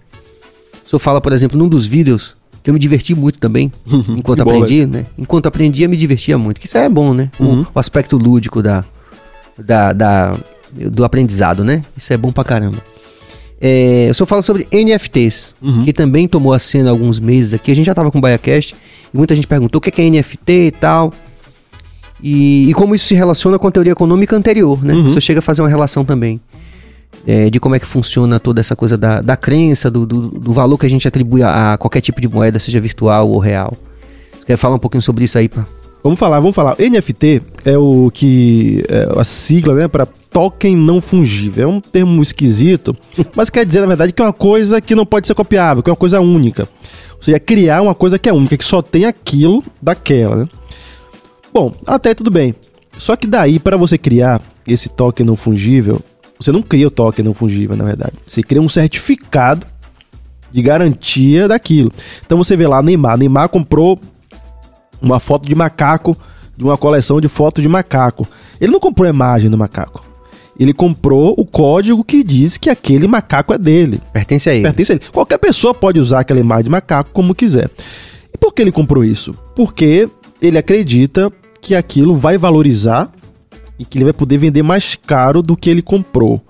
O 0.86 0.88
senhor 0.90 1.00
fala, 1.00 1.20
por 1.20 1.34
exemplo, 1.34 1.58
num 1.58 1.68
dos 1.68 1.86
vídeos, 1.88 2.36
que 2.64 2.70
eu 2.70 2.74
me 2.74 2.80
diverti 2.80 3.16
muito 3.16 3.40
também, 3.40 3.72
enquanto 4.10 4.44
Bom, 4.44 4.52
aprendi, 4.52 4.86
né? 4.86 5.06
Enquanto 5.18 5.48
aprendia, 5.48 5.88
me 5.88 5.98
divertia 5.98 6.38
muito. 6.38 6.60
Que 6.62 6.68
isso 6.68 6.78
é 6.78 6.88
bom, 6.88 7.14
né? 7.14 7.30
O- 7.40 7.44
Uhum. 7.46 7.66
O, 7.74 7.80
aspecto 7.80 8.18
lúdico 8.18 8.62
da, 8.62 8.86
da, 9.58 9.92
da- 9.94 10.38
do 10.72 11.04
aprendizado, 11.04 11.64
né? 11.64 11.82
Isso 11.98 12.14
é 12.14 12.18
bom 12.18 12.32
pra 12.32 12.44
caramba. 12.44 12.78
É, 13.60 14.08
eu 14.10 14.14
só 14.14 14.26
falo 14.26 14.42
sobre 14.44 14.68
NFTs, 14.72 15.56
Uhum. 15.62 15.84
que 15.86 15.94
também 15.94 16.28
tomou 16.28 16.54
a 16.54 16.60
cena 16.60 16.90
há 16.90 16.92
alguns 16.92 17.20
meses 17.20 17.54
aqui. 17.54 17.72
A 17.72 17.76
gente 17.76 17.86
já 17.86 17.94
tava 17.96 18.12
com 18.12 18.18
o 18.18 18.22
BaiaCast 18.22 18.76
e 19.14 19.18
muita 19.18 19.34
gente 19.36 19.48
perguntou 19.48 19.80
o 19.80 19.82
que 19.82 19.90
é 19.90 19.92
que 19.92 20.02
é 20.02 20.06
NFT 20.10 20.52
e 20.68 20.72
tal. 20.72 21.14
E, 22.22 22.70
e 22.70 22.74
como 22.74 22.96
isso 22.96 23.06
se 23.08 23.14
relaciona 23.16 23.58
com 23.60 23.68
a 23.68 23.72
teoria 23.72 23.92
econômica 23.92 24.36
anterior, 24.36 24.84
né? 24.84 24.94
Uhum. 24.94 25.04
Você 25.12 25.22
chega 25.22 25.40
a 25.40 25.42
fazer 25.42 25.62
uma 25.62 25.70
relação 25.70 26.04
também. 26.06 26.40
É, 27.26 27.50
de 27.50 27.60
como 27.60 27.76
é 27.76 27.80
que 27.80 27.86
funciona 27.86 28.40
toda 28.40 28.60
essa 28.60 28.76
coisa 28.76 28.98
da, 28.98 29.22
da 29.22 29.36
crença, 29.36 29.90
do, 29.90 30.06
do, 30.06 30.28
do 30.30 30.54
valor 30.54 30.78
que 30.78 30.86
a 30.86 30.90
gente 30.90 31.08
atribui 31.08 31.42
a, 31.44 31.74
a 31.74 31.78
qualquer 31.78 32.02
tipo 32.02 32.22
de 32.22 32.28
moeda, 32.28 32.60
seja 32.60 32.80
virtual 32.80 33.30
ou 33.30 33.40
real. 33.40 33.74
Você 34.34 34.46
quer 34.46 34.58
falar 34.58 34.76
um 34.76 34.80
pouquinho 34.80 35.02
sobre 35.02 35.26
isso 35.26 35.38
aí, 35.38 35.50
pá? 35.50 35.66
Vamos 36.04 36.20
falar, 36.20 36.40
vamos 36.40 36.56
falar. 36.56 36.76
NFT 36.78 37.42
é 37.66 37.76
o 37.78 38.12
que 38.14 38.86
é 38.88 39.20
a 39.20 39.24
sigla, 39.24 39.74
né, 39.74 39.88
para 39.88 40.06
token 40.06 40.76
não 40.76 41.02
fungível. 41.02 41.64
É 41.64 41.68
um 41.68 41.82
termo 41.82 42.22
esquisito, 42.22 42.96
mas 43.36 43.50
quer 43.50 43.66
dizer 43.66 43.82
na 43.82 43.88
verdade 43.88 44.14
que 44.14 44.22
é 44.22 44.26
uma 44.26 44.32
coisa 44.32 44.80
que 44.80 44.94
não 44.94 45.04
pode 45.04 45.26
ser 45.26 45.34
copiável, 45.34 45.82
que 45.82 45.90
é 45.90 45.94
uma 45.94 45.98
coisa 45.98 46.22
única. 46.22 46.70
Ou 47.16 47.24
seja, 47.24 47.40
criar 47.40 47.82
uma 47.82 47.96
coisa 47.96 48.20
que 48.20 48.30
é 48.30 48.34
única, 48.34 48.56
que 48.56 48.64
só 48.64 48.84
tem 48.84 49.06
aquilo 49.06 49.64
daquela, 49.82 50.36
né? 50.36 50.48
Bom, 51.52 51.74
até 51.88 52.14
tudo 52.14 52.30
bem. 52.30 52.54
Só 53.00 53.16
que 53.16 53.26
daí 53.26 53.58
para 53.58 53.76
você 53.76 53.98
criar 53.98 54.42
esse 54.68 54.90
token 54.90 55.26
não 55.26 55.36
fungível, 55.36 56.02
você 56.40 56.52
não 56.52 56.62
cria 56.62 56.88
o 56.88 56.92
token 56.92 57.26
não 57.26 57.34
fungível, 57.34 57.76
na 57.76 57.84
verdade. 57.84 58.14
Você 58.28 58.44
cria 58.44 58.62
um 58.62 58.70
certificado 58.70 59.66
de 60.52 60.62
garantia 60.62 61.48
daquilo. 61.48 61.92
Então 62.26 62.38
você 62.38 62.56
vê 62.56 62.68
lá 62.68 62.82
Neymar, 62.82 63.18
Neymar 63.18 63.50
comprou 63.50 64.00
uma 65.02 65.20
foto 65.20 65.48
de 65.48 65.56
macaco 65.56 66.16
de 66.58 66.64
uma 66.64 66.78
coleção 66.78 67.20
de 67.20 67.28
fotos 67.28 67.62
de 67.62 67.68
macaco. 67.68 68.28
Ele 68.60 68.72
não 68.72 68.80
comprou 68.80 69.06
a 69.06 69.10
imagem 69.10 69.50
do 69.50 69.58
macaco. 69.58 70.04
Ele 70.58 70.74
comprou 70.74 71.34
o 71.38 71.46
código 71.46 72.04
que 72.04 72.24
diz 72.24 72.58
que 72.58 72.70
aquele 72.70 73.08
macaco 73.08 73.54
é 73.54 73.58
dele. 73.58 74.02
Pertence 74.14 74.50
a 74.50 74.54
ele. 74.54 74.64
Pertence 74.64 74.92
a 74.94 74.96
ele. 74.96 75.04
Qualquer 75.12 75.38
pessoa 75.38 75.74
pode 75.74 76.00
usar 76.00 76.22
aquela 76.22 76.40
imagem 76.40 76.66
de 76.66 76.70
macaco 76.70 77.10
como 77.12 77.36
quiser. 77.36 77.70
E 78.34 78.38
por 78.38 78.54
que 78.54 78.62
ele 78.62 78.72
comprou 78.72 79.04
isso? 79.04 79.34
Porque 79.54 80.10
ele 80.42 80.58
acredita 80.58 81.32
que 81.62 81.76
aquilo 81.76 82.16
vai 82.16 82.38
valorizar 82.38 83.12
e 83.80 83.86
que 83.86 83.98
ele 83.98 84.06
vai 84.06 84.14
poder 84.14 84.38
vender 84.38 84.64
mais 84.64 84.96
caro 85.06 85.42
do 85.42 85.56
que 85.58 85.70
ele 85.70 85.82
comprou. 85.82 86.42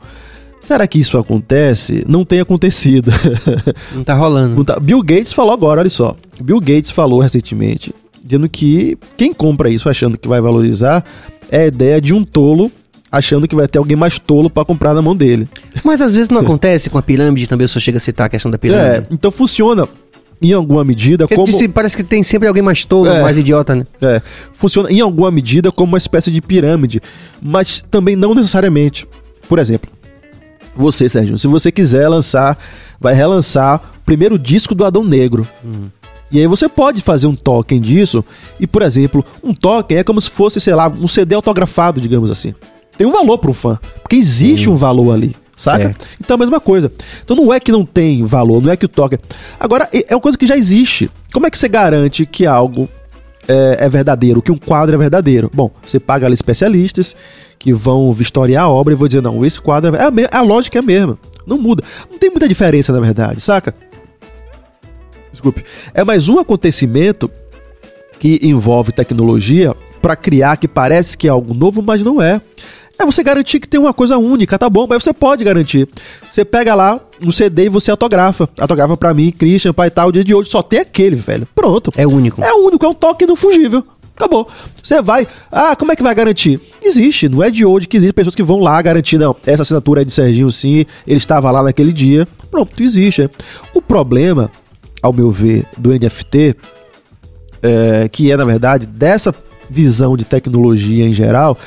Será 0.60 0.88
que 0.88 0.98
isso 1.00 1.18
acontece? 1.18 2.04
Não 2.08 2.26
tem 2.26 2.40
acontecido. 2.40 3.12
Não 3.94 4.04
tá 4.04 4.14
rolando. 4.16 4.56
Não 4.56 4.64
tá- 4.64 4.80
Bill 4.80 5.02
Gates 5.04 5.32
falou 5.34 5.54
agora, 5.54 5.82
olha 5.82 5.90
só. 5.90 6.16
Bill 6.42 6.60
Gates 6.60 6.90
falou 6.92 7.20
recentemente, 7.20 7.94
dizendo 8.24 8.50
que 8.50 8.98
quem 9.16 9.32
compra 9.32 9.70
isso 9.70 9.88
achando 9.90 10.18
que 10.18 10.28
vai 10.28 10.42
valorizar 10.42 11.06
é 11.52 11.62
a 11.64 11.68
ideia 11.68 12.02
de 12.02 12.14
um 12.14 12.24
tolo 12.24 12.72
achando 13.12 13.48
que 13.48 13.56
vai 13.56 13.68
ter 13.68 13.78
alguém 13.78 13.96
mais 13.96 14.18
tolo 14.20 14.50
pra 14.50 14.66
comprar 14.66 14.94
na 14.94 15.02
mão 15.02 15.16
dele. 15.16 15.48
Mas 15.84 16.02
às 16.02 16.16
vezes 16.16 16.30
não 16.30 16.42
acontece 16.42 16.90
com 16.90 16.98
a 16.98 17.02
pirâmide 17.02 17.48
também, 17.48 17.66
o 17.66 17.70
senhor 17.70 17.82
chega 17.82 17.98
a 17.98 18.02
citar 18.02 18.26
a 18.26 18.30
questão 18.30 18.50
da 18.52 18.56
É, 18.56 18.60
pirâmide. 18.60 19.08
então 19.12 19.32
funciona 19.32 19.88
em 20.42 20.52
alguma 20.54 20.84
medida 20.84 21.26
Porque 21.26 21.36
como 21.36 21.48
disse- 21.48 21.68
parece 21.68 21.96
que 21.96 22.04
tem 22.04 22.22
sempre 22.24 22.48
alguém 22.48 22.62
mais 22.64 22.84
tolo, 22.86 23.08
É. 23.10 23.22
mais 23.22 23.38
idiota, 23.38 23.76
né? 23.76 23.86
é, 24.02 24.22
funciona 24.54 24.92
em 24.92 25.00
alguma 25.02 25.32
medida 25.32 25.72
como 25.72 25.94
uma 25.94 25.98
espécie 25.98 26.30
de 26.32 26.42
pirâmide, 26.42 27.02
mas 27.42 27.84
também 27.90 28.16
não 28.16 28.36
necessariamente. 28.36 29.08
Por 29.48 29.60
exemplo, 29.60 29.90
você, 30.76 31.08
Sérgio, 31.08 31.38
se 31.38 31.48
você 31.48 31.72
quiser 31.72 32.08
lançar, 32.08 32.58
vai 33.00 33.14
relançar 33.14 33.82
o 33.98 34.06
primeiro 34.06 34.38
disco 34.38 34.76
do 34.76 34.84
Adão 34.84 35.04
Negro. 35.04 35.48
E 36.32 36.40
aí 36.40 36.48
você 36.48 36.68
pode 36.68 37.02
fazer 37.02 37.28
um 37.28 37.36
token 37.36 37.80
disso. 37.80 38.26
E, 38.60 38.68
por 38.68 38.82
exemplo, 38.82 39.24
um 39.44 39.54
token 39.54 39.98
é 40.00 40.04
como 40.04 40.20
se 40.20 40.30
fosse, 40.30 40.60
sei 40.60 40.74
lá, 40.76 40.88
um 40.90 41.08
CD 41.08 41.36
autografado, 41.36 42.02
digamos 42.02 42.30
assim. 42.30 42.54
Tem 42.98 43.06
um 43.08 43.12
valor 43.12 43.38
para 43.38 43.52
o 43.52 43.54
fã. 43.54 43.80
Porque 44.02 44.16
existe 44.16 44.70
um 44.70 44.76
valor 44.76 45.14
ali. 45.14 45.36
Saca? 45.56 45.84
Certo. 45.84 46.08
Então 46.20 46.36
é 46.36 46.38
a 46.38 46.40
mesma 46.40 46.60
coisa. 46.60 46.92
Então 47.24 47.36
não 47.36 47.54
é 47.54 47.60
que 47.60 47.72
não 47.72 47.86
tem 47.86 48.24
valor, 48.24 48.62
não 48.62 48.72
é 48.72 48.76
que 48.76 48.86
o 48.86 48.90
token. 48.90 49.20
Agora, 49.60 49.90
é 49.92 50.14
uma 50.14 50.22
coisa 50.22 50.38
que 50.38 50.46
já 50.46 50.58
existe. 50.58 51.10
Como 51.34 51.48
é 51.48 51.50
que 51.50 51.58
você 51.58 51.70
garante 51.70 52.26
que 52.26 52.46
algo 52.46 52.90
é, 53.48 53.78
é 53.80 53.90
verdadeiro, 53.90 54.42
que 54.42 54.52
um 54.52 54.58
quadro 54.58 54.96
é 54.96 54.98
verdadeiro. 54.98 55.50
Bom, 55.54 55.72
você 55.84 56.00
paga 56.00 56.26
ali 56.26 56.34
especialistas 56.34 57.16
que 57.58 57.74
vão 57.74 58.12
vistoriar 58.12 58.66
a 58.66 58.70
obra 58.70 58.94
e 58.94 58.96
vão 58.96 59.08
dizer, 59.08 59.22
não, 59.22 59.46
esse 59.46 59.60
quadro 59.62 59.96
é, 59.96 60.00
é 60.00 60.30
a, 60.32 60.40
a 60.40 60.42
lógica 60.42 60.78
é 60.78 60.82
a 60.82 60.84
mesma. 60.84 61.18
Não 61.46 61.58
muda. 61.58 61.84
Não 62.12 62.18
tem 62.18 62.30
muita 62.30 62.48
diferença, 62.48 62.92
na 62.92 63.00
verdade, 63.00 63.40
saca? 63.40 63.74
Desculpe. 65.32 65.64
É 65.94 66.04
mais 66.04 66.28
um 66.28 66.40
acontecimento 66.40 67.30
que 68.20 68.40
envolve 68.42 68.92
tecnologia 68.92 69.76
para 70.02 70.16
criar 70.16 70.58
que 70.58 70.68
parece 70.68 71.18
que 71.18 71.28
é 71.28 71.32
algo 71.32 71.54
novo, 71.54 71.82
mas 71.82 72.04
não 72.04 72.22
é. 72.22 72.42
É 72.98 73.06
você 73.06 73.22
garantir 73.24 73.60
que 73.60 73.68
tem 73.68 73.80
uma 73.80 73.94
coisa 73.94 74.18
única, 74.18 74.58
tá 74.58 74.70
bom, 74.70 74.88
mas 74.88 75.04
você 75.04 75.14
pode 75.14 75.44
garantir. 75.44 75.88
Você 76.30 76.46
pega 76.46 76.74
lá 76.74 77.00
um 77.22 77.32
CD 77.32 77.66
e 77.66 77.70
você 77.70 77.92
autografa. 77.92 78.50
Autografa 78.60 78.96
pra 78.96 79.14
mim, 79.14 79.32
Christian, 79.32 79.74
pai 79.74 79.92
tal, 79.92 80.10
o 80.10 80.12
dia 80.12 80.24
de 80.24 80.34
hoje 80.34 80.50
só 80.50 80.62
tem 80.62 80.80
aquele, 80.80 81.16
velho. 81.16 81.48
Pronto. 81.54 81.92
É 81.98 82.08
único. 82.08 82.42
É 82.44 82.54
único, 82.54 82.86
é 82.86 82.90
um 82.90 82.94
toque 82.94 83.26
infungível. 83.26 83.84
Acabou. 84.16 84.48
Você 84.82 85.02
vai. 85.02 85.28
Ah, 85.52 85.76
como 85.76 85.92
é 85.92 85.96
que 85.96 86.02
vai 86.02 86.16
garantir? 86.16 86.60
Existe, 86.82 87.28
não 87.28 87.44
é 87.44 87.52
de 87.52 87.66
hoje 87.66 87.86
que 87.86 87.98
existe 87.98 88.14
pessoas 88.14 88.34
que 88.34 88.44
vão 88.44 88.60
lá 88.60 88.82
garantir, 88.82 89.18
não. 89.18 89.36
Essa 89.46 89.64
assinatura 89.64 90.02
é 90.02 90.06
de 90.06 90.12
Serginho, 90.14 90.50
sim, 90.50 90.86
ele 91.06 91.18
estava 91.18 91.52
lá 91.52 91.62
naquele 91.62 91.92
dia. 91.92 92.26
Pronto, 92.50 92.82
existe. 92.82 93.30
O 93.74 93.82
problema, 93.82 94.50
ao 95.02 95.12
meu 95.12 95.30
ver, 95.30 95.66
do 95.78 95.92
NFT, 95.92 96.56
é, 97.62 98.08
que 98.10 98.32
é, 98.32 98.38
na 98.38 98.46
verdade, 98.46 98.88
dessa 98.88 99.36
visão 99.70 100.16
de 100.16 100.24
tecnologia 100.24 101.06
em 101.06 101.12
geral, 101.12 101.58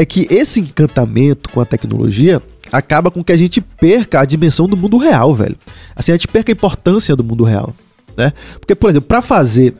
é 0.00 0.04
que 0.06 0.26
esse 0.30 0.60
encantamento 0.60 1.50
com 1.50 1.60
a 1.60 1.64
tecnologia 1.66 2.42
acaba 2.72 3.10
com 3.10 3.22
que 3.22 3.32
a 3.32 3.36
gente 3.36 3.60
perca 3.60 4.18
a 4.18 4.24
dimensão 4.24 4.66
do 4.66 4.74
mundo 4.74 4.96
real, 4.96 5.34
velho. 5.34 5.54
Assim, 5.94 6.10
a 6.10 6.14
gente 6.14 6.26
perca 6.26 6.50
a 6.50 6.54
importância 6.54 7.14
do 7.14 7.22
mundo 7.22 7.44
real, 7.44 7.74
né? 8.16 8.32
Porque, 8.58 8.74
por 8.74 8.88
exemplo, 8.88 9.08
para 9.08 9.20
fazer 9.20 9.74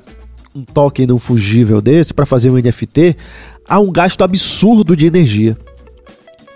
um 0.55 0.63
token 0.63 1.07
não 1.07 1.19
fugível 1.19 1.81
desse, 1.81 2.13
para 2.13 2.27
fazer 2.27 2.51
um 2.51 2.59
NFT, 2.59 3.17
há 3.67 3.81
um 3.81 3.91
gasto 3.91 4.23
absurdo 4.23 4.95
de 4.95 5.07
energia. 5.07 5.57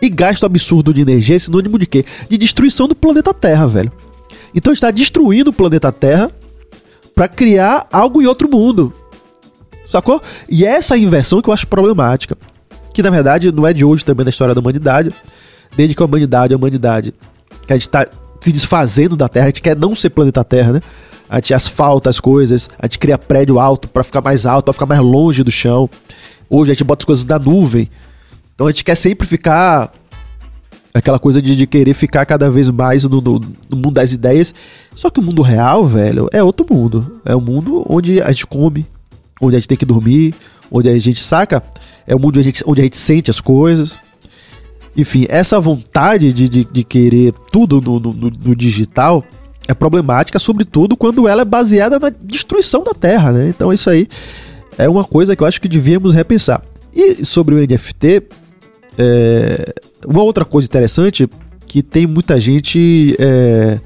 E 0.03 0.11
gasto 0.11 0.45
absurdo 0.45 0.93
de 0.93 1.01
energia 1.01 1.37
é 1.37 1.39
sinônimo 1.39 1.79
de 1.79 1.87
quê? 1.87 2.05
De 2.29 2.37
destruição 2.37 2.87
do 2.87 2.95
planeta 2.95 3.33
Terra, 3.33 3.67
velho. 3.67 3.91
Então 4.55 4.75
está 4.75 4.91
destruindo 4.91 5.49
o 5.49 5.55
planeta 5.55 5.91
Terra 5.91 6.31
para 7.15 7.29
criar 7.29 7.89
algo 7.91 8.21
em 8.21 8.27
outro 8.27 8.47
mundo. 8.47 8.93
Sacou? 9.87 10.21
E 10.51 10.67
essa 10.67 10.99
inversão 10.99 11.41
que 11.41 11.49
eu 11.49 11.55
acho 11.55 11.67
problemática. 11.67 12.37
Que 12.95 13.03
na 13.03 13.11
verdade 13.11 13.53
não 13.53 13.67
é 13.67 13.75
de 13.75 13.85
hoje 13.85 14.03
também 14.05 14.25
na 14.25 14.31
história 14.31 14.55
da 14.55 14.61
humanidade. 14.61 15.13
Desde 15.77 15.95
que 15.95 16.03
a 16.03 16.07
humanidade 16.07 16.53
é 16.53 16.55
a 16.55 16.57
humanidade. 16.57 17.13
Que 17.67 17.73
a 17.75 17.77
gente 17.77 17.89
tá 17.91 18.07
se 18.41 18.51
desfazendo 18.53 19.17
da 19.17 19.29
Terra. 19.29 19.47
A 19.47 19.49
gente 19.49 19.61
quer 19.61 19.77
não 19.77 19.95
ser 19.95 20.09
planeta 20.11 20.43
Terra, 20.45 20.73
né? 20.75 20.81
A 21.29 21.37
gente 21.37 21.53
asfalta 21.53 22.09
as 22.09 22.21
coisas. 22.21 22.71
A 22.79 22.87
gente 22.87 22.99
cria 22.99 23.19
prédio 23.19 23.59
alto 23.59 23.89
para 23.89 24.03
ficar 24.05 24.23
mais 24.23 24.47
alto, 24.47 24.65
para 24.65 24.73
ficar 24.73 24.87
mais 24.87 25.01
longe 25.01 25.43
do 25.43 25.51
chão. 25.51 25.91
Hoje 26.49 26.71
a 26.71 26.75
gente 26.75 26.85
bota 26.85 27.03
as 27.03 27.07
coisas 27.07 27.25
na 27.25 27.39
nuvem. 27.39 27.91
Então 28.55 28.67
a 28.67 28.71
gente 28.71 28.85
quer 28.85 28.95
sempre 28.95 29.27
ficar. 29.27 29.93
Aquela 30.97 31.19
coisa 31.19 31.43
de, 31.43 31.57
de 31.57 31.67
querer 31.67 31.93
ficar 31.93 32.25
cada 32.25 32.49
vez 32.49 32.71
mais 32.71 33.03
no, 33.03 33.21
no- 33.21 33.41
no 33.69 33.77
mundo 33.77 33.95
das 33.95 34.13
ideias. 34.13 34.55
Só 34.95 35.11
que 35.11 35.19
o 35.19 35.23
mundo 35.25 35.43
real, 35.43 35.85
velho, 35.89 36.29
é 36.33 36.41
outro 36.41 36.65
mundo. 36.73 37.21
É 37.25 37.35
um 37.35 37.41
mundo 37.41 37.85
onde 37.89 38.21
a 38.21 38.29
gente 38.31 38.47
come, 38.47 38.87
onde 39.41 39.57
a 39.57 39.59
gente 39.59 39.67
tem 39.69 39.77
que 39.77 39.85
dormir, 39.85 40.33
onde 40.71 40.89
a 40.89 40.97
gente 40.97 41.21
saca. 41.21 41.65
É 42.07 42.15
o 42.15 42.19
mundo 42.19 42.39
onde 42.39 42.41
a 42.41 42.43
gente, 42.43 42.63
onde 42.67 42.81
a 42.81 42.85
gente 42.85 42.97
sente 42.97 43.31
as 43.31 43.41
coisas. 43.41 43.99
Enfim, 44.97 45.27
essa 45.29 45.59
vontade 45.61 46.33
de, 46.33 46.49
de, 46.49 46.65
de 46.65 46.85
querer 46.85 47.35
tudo 47.51 47.81
no, 47.81 47.99
no, 47.99 48.13
no- 48.13 48.55
digital 48.57 49.25
é 49.67 49.75
problemática, 49.75 50.39
sobretudo 50.39 50.97
quando 50.97 51.27
ela 51.27 51.43
é 51.43 51.45
baseada 51.45 51.99
na 51.99 52.11
destruição 52.11 52.85
da 52.85 52.93
Terra, 52.95 53.33
né? 53.33 53.49
Então 53.49 53.73
isso 53.73 53.89
aí 53.91 54.07
é 54.79 54.89
uma 54.89 55.03
coisa 55.05 55.35
que 55.35 55.43
eu 55.43 55.47
acho 55.47 55.61
que 55.61 55.69
devíamos 55.69 56.15
repensar. 56.15 56.63
E 56.95 57.25
sobre 57.25 57.55
o 57.55 57.59
NFT, 57.59 58.23
é, 58.99 59.75
uma 60.07 60.23
outra 60.23 60.45
coisa 60.45 60.67
interessante 60.67 61.29
que 61.67 61.83
tem 61.83 62.07
muita 62.07 62.39
gente 62.39 63.17
é, 63.19 63.81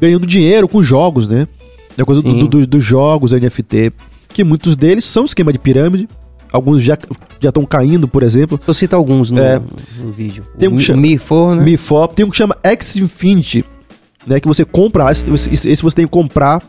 ganhando 0.00 0.26
dinheiro 0.26 0.68
com 0.68 0.82
jogos, 0.82 1.26
né? 1.28 1.48
É 1.96 2.04
coisa 2.04 2.20
do- 2.20 2.30
Sim. 2.32 2.38
do- 2.40 2.48
do- 2.48 2.66
dos 2.66 2.84
jogos 2.84 3.32
NFT, 3.32 3.92
que 4.28 4.44
muitos 4.44 4.76
deles 4.76 5.04
são 5.06 5.24
esquema 5.24 5.52
de 5.52 5.58
pirâmide, 5.58 6.06
alguns 6.52 6.82
já 6.82 6.96
já 7.40 7.48
estão 7.48 7.64
caindo, 7.64 8.06
por 8.06 8.22
exemplo. 8.22 8.60
Eu 8.66 8.74
cito 8.74 8.94
alguns 8.94 9.30
no, 9.30 9.40
É. 9.40 9.60
no 9.98 10.12
vídeo. 10.12 10.44
Tem 10.58 10.68
um 10.68 10.76
que 10.76 10.82
chama- 10.82 11.00
Mi 11.02 11.18
For, 11.18 11.56
né? 11.56 11.64
MiFop, 11.64 12.14
tem 12.14 12.24
um 12.24 12.30
que 12.30 12.36
chama 12.36 12.56
X 12.62 12.96
Infinity, 12.96 13.64
né? 14.26 14.38
Que 14.38 14.46
você 14.46 14.64
compra, 14.64 15.10
esse, 15.10 15.30
esse 15.32 15.82
você 15.82 15.96
tem 15.96 16.04
que 16.06 16.10
comprar 16.12 16.62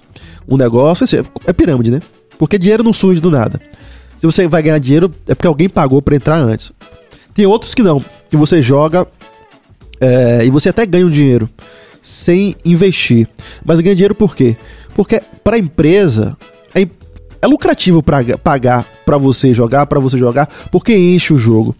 um 0.47 0.57
negócio, 0.57 1.03
esse 1.03 1.17
é, 1.19 1.23
é 1.45 1.53
pirâmide, 1.53 1.91
né? 1.91 1.99
Porque 2.39 2.57
dinheiro 2.57 2.83
não 2.83 2.91
surge 2.93 3.21
do 3.21 3.29
nada. 3.29 3.61
Se 4.17 4.25
você 4.25 4.47
vai 4.47 4.63
ganhar 4.63 4.79
dinheiro, 4.79 5.11
é 5.27 5.35
porque 5.35 5.47
alguém 5.47 5.69
pagou 5.69 6.01
pra 6.01 6.15
entrar 6.15 6.37
antes. 6.37 6.71
Tem 7.33 7.45
outros 7.45 7.73
que 7.73 7.83
não, 7.83 8.03
que 8.29 8.37
você 8.37 8.61
joga 8.61 9.05
é, 9.99 10.45
e 10.45 10.49
você 10.49 10.69
até 10.69 10.85
ganha 10.85 11.05
um 11.05 11.09
dinheiro 11.09 11.49
sem 12.01 12.55
investir. 12.65 13.27
Mas 13.65 13.79
ganha 13.79 13.95
dinheiro 13.95 14.15
por 14.15 14.35
quê? 14.35 14.55
Porque 14.95 15.21
pra 15.43 15.57
empresa 15.57 16.35
é, 17.43 17.47
lucrativo 17.47 18.01
pra, 18.01 18.19
pagar 18.37 18.85
pra 19.05 19.17
você 19.17 19.53
jogar, 19.53 19.85
pra 19.85 19.99
você 19.99 20.17
jogar, 20.17 20.47
porque 20.71 20.95
enche 20.95 21.33
o 21.33 21.37
jogo. 21.37 21.75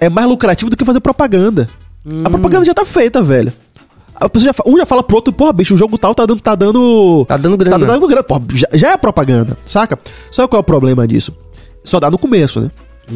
É 0.00 0.08
mais 0.08 0.26
lucrativo 0.26 0.70
do 0.70 0.76
que 0.76 0.84
fazer 0.84 1.00
propaganda. 1.00 1.68
A 2.24 2.30
propaganda 2.30 2.64
já 2.64 2.74
tá 2.74 2.84
feita, 2.84 3.22
velho. 3.22 3.52
A 4.14 4.28
pessoa 4.28 4.52
já, 4.52 4.70
um 4.70 4.76
já 4.76 4.84
fala 4.84 5.02
pro 5.02 5.16
outro, 5.16 5.32
porra, 5.32 5.52
bicho, 5.52 5.74
o 5.74 5.76
jogo 5.76 5.96
tal 5.96 6.14
tá 6.14 6.26
dando. 6.26 6.40
Tá 6.40 6.54
dando, 6.54 7.24
Tá 7.26 7.36
dando 7.36 7.56
grana. 7.56 7.86
Tá 7.86 7.92
dando 7.92 8.06
grana. 8.06 8.22
Porra, 8.22 8.42
já, 8.52 8.66
já 8.74 8.90
é 8.92 8.96
propaganda, 8.96 9.56
saca? 9.64 9.98
Só 10.30 10.48
qual 10.48 10.58
é 10.58 10.60
o 10.60 10.64
problema 10.64 11.06
disso? 11.06 11.34
Só 11.84 12.00
dá 12.00 12.10
no 12.10 12.18
começo, 12.18 12.60
né? 12.60 12.70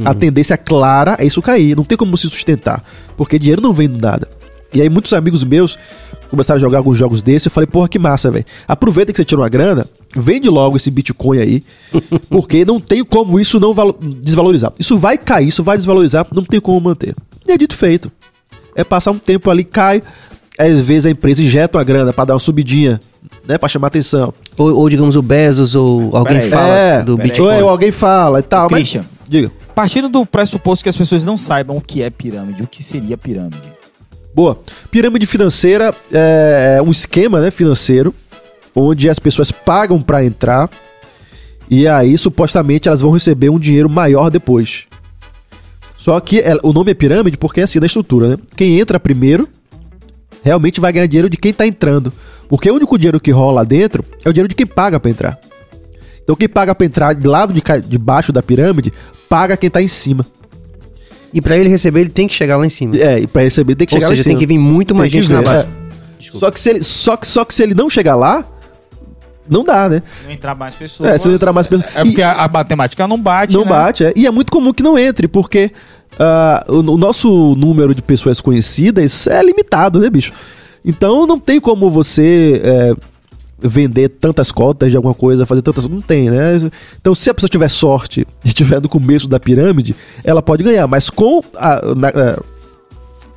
A 0.05 0.15
tendência 0.15 0.57
clara 0.57 1.17
é 1.19 1.27
isso 1.27 1.41
cair. 1.43 1.77
Não 1.77 1.85
tem 1.85 1.97
como 1.97 2.17
se 2.17 2.29
sustentar. 2.29 2.83
Porque 3.17 3.39
dinheiro 3.39 3.63
não 3.63 3.73
vem 3.73 3.89
do 3.89 3.99
nada. 4.01 4.29
E 4.73 4.81
aí, 4.81 4.89
muitos 4.89 5.13
amigos 5.13 5.45
meus 5.45 5.79
começaram 6.29 6.57
a 6.57 6.61
jogar 6.61 6.79
alguns 6.79 6.99
jogos 6.99 7.23
desses. 7.23 7.47
Eu 7.47 7.53
falei, 7.53 7.67
porra, 7.67 7.89
que 7.89 7.99
massa, 7.99 8.31
velho. 8.31 8.45
Aproveita 8.67 9.13
que 9.13 9.17
você 9.17 9.25
tirou 9.25 9.43
uma 9.43 9.49
grana, 9.49 9.87
vende 10.17 10.49
logo 10.49 10.77
esse 10.77 10.91
Bitcoin 10.91 11.39
aí. 11.39 11.63
porque 12.29 12.65
não 12.65 12.81
tem 12.81 13.05
como 13.05 13.39
isso 13.39 13.59
não 13.61 13.73
valo- 13.75 13.97
desvalorizar. 14.01 14.73
Isso 14.79 14.97
vai 14.99 15.17
cair, 15.19 15.49
isso 15.49 15.63
vai 15.63 15.77
desvalorizar, 15.77 16.27
não 16.35 16.43
tem 16.45 16.61
como 16.61 16.81
manter. 16.81 17.15
E 17.47 17.53
é 17.53 17.59
dito 17.59 17.77
feito. 17.77 18.11
É 18.75 18.83
passar 18.83 19.11
um 19.11 19.19
tempo 19.19 19.51
ali, 19.51 19.65
cai. 19.65 20.03
Às 20.59 20.81
vezes 20.81 21.07
a 21.07 21.11
empresa 21.11 21.43
injeta 21.43 21.79
uma 21.79 21.85
grana 21.85 22.13
pra 22.13 22.25
dar 22.25 22.35
uma 22.35 22.39
subidinha, 22.41 23.01
né? 23.47 23.59
Pra 23.59 23.69
chamar 23.69 23.89
atenção. 23.89 24.33
Ou, 24.57 24.75
ou, 24.75 24.89
digamos 24.89 25.17
o 25.17 25.23
Bezos 25.23 25.75
ou 25.75 26.17
alguém 26.17 26.37
Peraí. 26.37 26.51
fala 26.51 26.77
é, 26.79 27.03
do. 27.03 27.17
Bitcoin. 27.17 27.61
ou 27.63 27.69
alguém 27.69 27.91
fala 27.91 28.39
e 28.39 28.43
tal. 28.43 28.69
Mas, 28.71 28.81
Christian. 28.83 29.05
diga. 29.29 29.51
Partindo 29.75 30.09
do 30.09 30.25
pressuposto 30.25 30.85
que 30.85 30.89
as 30.89 30.97
pessoas 30.97 31.25
não 31.25 31.37
saibam 31.37 31.77
o 31.77 31.81
que 31.81 32.03
é 32.03 32.09
pirâmide, 32.11 32.63
o 32.63 32.67
que 32.69 32.83
seria 32.85 33.19
pirâmide? 33.19 33.75
Boa. 34.33 34.59
Pirâmide 34.91 35.27
financeira 35.27 35.95
é 36.13 36.81
um 36.85 36.91
esquema 36.91 37.41
né, 37.41 37.51
financeiro 37.51 38.15
onde 38.75 39.09
as 39.09 39.19
pessoas 39.19 39.51
pagam 39.53 40.01
pra 40.01 40.25
entrar 40.25 40.69
e 41.71 41.87
aí 41.89 42.17
supostamente 42.19 42.89
elas 42.89 43.01
vão 43.01 43.11
receber 43.13 43.49
um 43.49 43.59
dinheiro 43.59 43.89
maior 43.89 44.31
depois. 44.31 44.85
Só 45.97 46.19
que 46.21 46.41
é- 46.41 46.57
o 46.63 46.73
nome 46.73 46.91
é 46.91 46.95
pirâmide 46.95 47.37
porque 47.37 47.61
é 47.61 47.65
assim 47.65 47.81
na 47.81 47.87
estrutura, 47.87 48.29
né? 48.29 48.39
Quem 48.57 48.79
entra 48.79 49.01
primeiro 49.01 49.49
realmente 50.43 50.81
vai 50.81 50.93
ganhar 50.93 51.07
dinheiro 51.07 51.31
de 51.31 51.37
quem 51.37 51.53
tá 51.53 51.67
entrando. 51.67 52.13
Porque 52.49 52.71
o 52.71 52.75
único 52.75 52.99
dinheiro 52.99 53.19
que 53.19 53.31
rola 53.31 53.53
lá 53.63 53.65
dentro 53.65 54.05
é 54.25 54.29
o 54.29 54.33
dinheiro 54.33 54.49
de 54.49 54.55
quem 54.55 54.67
paga 54.67 55.01
pra 55.01 55.11
entrar. 55.11 55.39
Então 56.23 56.37
quem 56.37 56.49
paga 56.49 56.75
pra 56.75 56.87
entrar 56.87 57.15
de 57.15 57.27
lado 57.27 57.53
de, 57.55 57.63
de 57.87 57.99
baixo 57.99 58.33
da 58.33 58.43
pirâmide, 58.43 58.93
paga 59.29 59.57
quem 59.57 59.71
tá 59.71 59.81
em 59.81 59.89
cima. 59.89 60.27
E 61.33 61.41
pra 61.41 61.57
ele 61.57 61.69
receber, 61.69 62.01
ele 62.01 62.11
tem 62.11 62.29
que 62.29 62.35
chegar 62.35 62.57
lá 62.59 62.67
em 62.67 62.71
cima. 62.71 62.97
É, 62.97 63.21
e 63.21 63.27
pra 63.27 63.43
receber 63.43 63.75
tem 63.75 63.87
que 63.87 63.95
Ou 63.95 64.01
chegar 64.01 64.09
lá 64.09 64.13
em 64.15 64.17
seja, 64.17 64.25
tem 64.29 64.33
cima. 64.33 64.41
que 64.41 64.47
vir 64.47 64.59
muito 64.59 64.95
mais 64.95 65.11
Tem 65.11 65.23
gente 65.23 65.33
na 65.33 65.43
base. 65.43 65.67
é. 65.67 65.85
Só 66.31 66.51
que, 66.51 66.61
se 66.61 66.71
ele, 66.71 66.83
só, 66.83 67.17
que, 67.17 67.27
só 67.27 67.45
que 67.45 67.55
se 67.55 67.63
ele 67.63 67.75
não 67.75 67.89
chegar 67.91 68.15
lá, 68.15 68.45
não 69.49 69.65
dá, 69.65 69.89
né? 69.89 70.03
Não 70.25 70.31
entrar 70.31 70.55
mais 70.55 70.75
pessoas. 70.75 71.11
É, 71.11 71.19
se 71.19 71.29
não 71.29 71.35
entrar 71.35 71.53
mais 71.53 71.67
pessoas. 71.67 71.95
É 71.95 72.05
porque 72.05 72.23
a, 72.23 72.33
a 72.45 72.49
matemática 72.49 73.07
não 73.07 73.21
bate. 73.21 73.53
Não 73.55 73.65
né? 73.65 73.71
bate, 73.71 74.05
é. 74.05 74.13
E 74.17 74.27
é 74.27 74.31
muito 74.31 74.51
comum 74.51 74.73
que 74.73 74.83
não 74.83 74.99
entre, 74.99 75.29
porque 75.29 75.71
ah, 76.19 76.65
o, 76.69 76.79
o 76.79 76.97
nosso 76.97 77.55
número 77.57 77.95
de 77.95 78.03
pessoas 78.03 78.41
conhecidas 78.41 79.27
é 79.27 79.43
limitado, 79.43 80.01
né, 80.01 80.09
bicho? 80.09 80.33
Então 80.85 81.27
não 81.27 81.39
tem 81.39 81.61
como 81.61 81.91
você 81.91 82.61
é, 82.63 82.95
vender 83.59 84.11
tantas 84.11 84.53
cotas 84.53 84.91
de 84.91 84.97
alguma 84.97 85.15
coisa, 85.15 85.47
fazer 85.47 85.63
tantas. 85.63 85.87
Não 85.87 86.01
tem, 86.01 86.31
né? 86.31 86.71
Então, 87.01 87.15
se 87.15 87.31
a 87.31 87.35
pessoa 87.35 87.49
tiver 87.49 87.69
sorte 87.69 88.27
e 88.45 88.49
estiver 88.49 88.81
no 88.81 88.89
começo 88.89 89.29
da 89.29 89.41
pirâmide, 89.41 89.97
ela 90.23 90.43
pode 90.43 90.63
ganhar, 90.63 90.87
mas 90.87 91.09
com 91.09 91.43
a. 91.57 91.95
na- 91.95 92.09
é, 92.09 92.39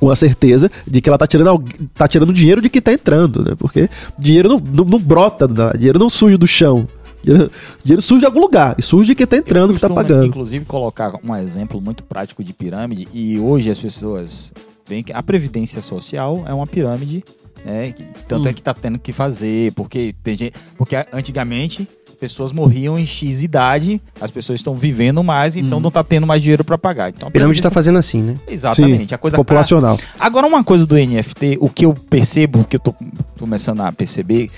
com 0.00 0.10
a 0.10 0.16
certeza 0.16 0.70
de 0.86 1.00
que 1.00 1.08
ela 1.08 1.18
tá 1.18 1.26
tirando, 1.26 1.64
tá 1.94 2.06
tirando 2.06 2.32
dinheiro 2.32 2.60
de 2.62 2.68
quem 2.68 2.80
tá 2.80 2.92
entrando, 2.92 3.42
né? 3.44 3.54
Porque 3.58 3.88
dinheiro 4.18 4.48
não, 4.48 4.58
não, 4.58 4.84
não 4.84 4.98
brota, 4.98 5.46
dinheiro 5.76 5.98
não 5.98 6.08
surge 6.10 6.36
do 6.36 6.46
chão. 6.46 6.86
Dinheiro, 7.22 7.50
dinheiro 7.84 8.00
surge 8.02 8.20
de 8.20 8.26
algum 8.26 8.40
lugar. 8.40 8.76
E 8.78 8.82
surge 8.82 9.08
de 9.08 9.14
quem 9.16 9.26
tá 9.26 9.36
entrando, 9.36 9.74
que 9.74 9.80
tá 9.80 9.88
pagando. 9.90 10.26
Inclusive, 10.26 10.64
colocar 10.64 11.12
um 11.24 11.34
exemplo 11.34 11.80
muito 11.80 12.02
prático 12.04 12.44
de 12.44 12.52
pirâmide, 12.52 13.08
e 13.12 13.38
hoje 13.40 13.70
as 13.70 13.78
pessoas 13.78 14.52
veem 14.88 15.02
que 15.02 15.12
a 15.12 15.22
Previdência 15.22 15.82
Social 15.82 16.44
é 16.46 16.54
uma 16.54 16.66
pirâmide, 16.66 17.24
né? 17.64 17.90
que- 17.92 18.04
Tanto 18.28 18.46
Hum. 18.46 18.50
é 18.50 18.52
que 18.54 18.62
tá 18.62 18.72
tendo 18.72 18.98
que 19.00 19.12
fazer, 19.12 19.72
porque 19.72 20.14
tem 20.22 20.36
gente. 20.38 20.54
Porque 20.76 20.94
antigamente 21.12 21.88
pessoas 22.18 22.52
morriam 22.52 22.98
em 22.98 23.06
X 23.06 23.42
idade, 23.42 24.00
as 24.20 24.30
pessoas 24.30 24.60
estão 24.60 24.74
vivendo 24.74 25.22
mais, 25.22 25.56
então 25.56 25.80
não 25.80 25.90
tá 25.90 26.02
tendo 26.02 26.26
mais 26.26 26.42
dinheiro 26.42 26.64
para 26.64 26.76
pagar. 26.76 27.10
Então, 27.10 27.28
A 27.28 27.30
pirâmide 27.30 27.62
tá 27.62 27.70
fazendo 27.70 27.98
assim, 27.98 28.22
né? 28.22 28.34
Exatamente. 28.48 29.08
Sim, 29.08 29.14
a 29.14 29.18
coisa 29.18 29.36
tá- 29.36 29.38
populacional. 29.38 29.98
Agora, 30.18 30.46
uma 30.46 30.62
coisa 30.64 30.84
do 30.84 30.96
NFT, 30.96 31.58
o 31.60 31.68
que 31.70 31.86
eu 31.86 31.94
percebo, 31.94 32.64
que 32.64 32.76
eu 32.76 32.80
tô 32.80 32.94
começando 33.38 33.80
a 33.80 33.92
perceber, 33.92 34.50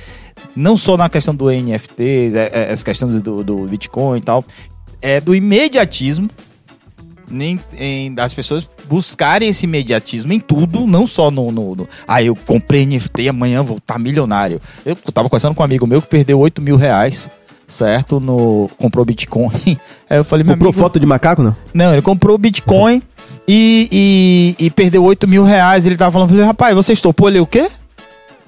não 0.56 0.76
só 0.76 0.96
na 0.96 1.08
questão 1.08 1.34
do 1.34 1.50
NFT, 1.50 2.32
é- 2.34 2.50
é- 2.52 2.72
essa 2.72 2.84
questão 2.84 3.08
do, 3.20 3.44
do 3.44 3.66
Bitcoin 3.66 4.18
e 4.18 4.22
tal, 4.22 4.44
é 5.02 5.20
do 5.20 5.34
imediatismo. 5.34 6.28
Nem, 7.32 7.60
em, 7.78 8.12
das 8.12 8.34
pessoas 8.34 8.68
buscarem 8.88 9.48
esse 9.48 9.64
imediatismo 9.64 10.32
em 10.32 10.40
tudo, 10.40 10.84
não 10.84 11.06
só 11.06 11.30
no. 11.30 11.52
no, 11.52 11.76
no 11.76 11.88
ah, 12.08 12.20
eu 12.20 12.34
comprei 12.34 12.84
NFT, 12.84 13.28
amanhã 13.28 13.62
vou 13.62 13.76
estar 13.76 14.00
milionário. 14.00 14.60
Eu 14.84 14.96
tava 14.96 15.28
conversando 15.28 15.54
com 15.54 15.62
um 15.62 15.64
amigo 15.64 15.86
meu 15.86 16.02
que 16.02 16.08
perdeu 16.08 16.40
8 16.40 16.60
mil 16.60 16.74
reais, 16.76 17.30
certo? 17.70 18.20
No, 18.20 18.68
comprou 18.76 19.04
Bitcoin. 19.04 19.50
Aí 20.10 20.18
eu 20.18 20.24
falei, 20.24 20.44
Comprou 20.44 20.70
amigo, 20.70 20.82
foto 20.82 21.00
de 21.00 21.06
macaco, 21.06 21.42
não? 21.42 21.56
não, 21.72 21.92
ele 21.92 22.02
comprou 22.02 22.36
Bitcoin 22.36 23.02
e, 23.48 24.56
e, 24.58 24.66
e 24.66 24.70
perdeu 24.70 25.02
8 25.04 25.26
mil 25.26 25.44
reais. 25.44 25.86
Ele 25.86 25.96
tava 25.96 26.12
falando, 26.12 26.44
rapaz, 26.44 26.74
você 26.74 26.92
estopou? 26.92 27.28
Ele, 27.28 27.40
o 27.40 27.46
quê? 27.46 27.70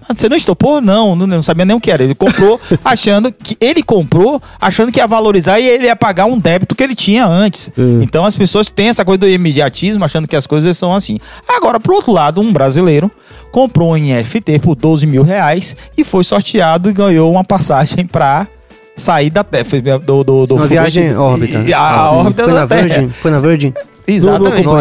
Ah, 0.09 0.15
Você 0.15 0.29
não 0.29 0.37
estopou? 0.37 0.81
Não, 0.81 1.15
não, 1.15 1.27
não 1.29 1.43
sabia 1.45 1.65
nem 1.65 1.77
o 1.77 1.81
que 1.81 1.91
era. 1.91 2.03
Ele 2.03 2.15
comprou 2.15 2.61
achando 2.85 3.31
que. 3.31 3.57
Ele 3.61 3.83
comprou 3.85 4.43
achando 4.61 4.91
que 4.91 4.99
ia 4.99 5.07
valorizar 5.07 5.61
e 5.61 5.69
ele 5.69 5.85
ia 5.85 5.95
pagar 5.95 6.27
um 6.27 6.39
débito 6.39 6.75
que 6.75 6.83
ele 6.83 6.97
tinha 6.97 7.25
antes. 7.25 7.71
Hum. 7.79 8.01
Então 8.03 8.25
as 8.25 8.35
pessoas 8.35 8.69
têm 8.69 8.89
essa 8.89 9.05
coisa 9.05 9.19
do 9.19 9.29
imediatismo, 9.29 10.05
achando 10.05 10.27
que 10.27 10.35
as 10.35 10.47
coisas 10.47 10.77
são 10.77 10.93
assim. 10.93 11.19
Agora, 11.49 11.79
pro 11.79 11.95
outro 11.95 12.13
lado, 12.13 12.41
um 12.41 12.53
brasileiro 12.53 13.11
comprou 13.53 13.93
um 13.93 13.97
NFT 13.97 14.59
por 14.61 14.75
12 14.75 15.07
mil 15.07 15.23
reais 15.23 15.77
e 15.97 16.03
foi 16.03 16.25
sorteado 16.25 16.91
e 16.91 16.93
ganhou 16.93 17.31
uma 17.31 17.45
passagem 17.45 18.05
pra 18.07 18.49
sair 18.97 19.31
da 19.31 19.43
Terra. 19.45 19.99
Do, 19.99 20.23
do, 20.25 20.47
do 20.47 20.55
Uma 20.57 20.67
viagem 20.67 21.17
órbita. 21.17 21.59
e- 21.67 21.73
A, 21.73 21.81
a 21.81 22.11
órbita 22.13 22.45
Foi 22.45 22.53
da 22.53 22.61
na 22.61 22.67
Terra. 22.67 22.83
Virgin? 22.83 23.09
Foi 23.09 23.31
na 23.31 23.39
Virgin? 23.39 23.73
Exatamente. 24.07 24.65
No 24.65 24.73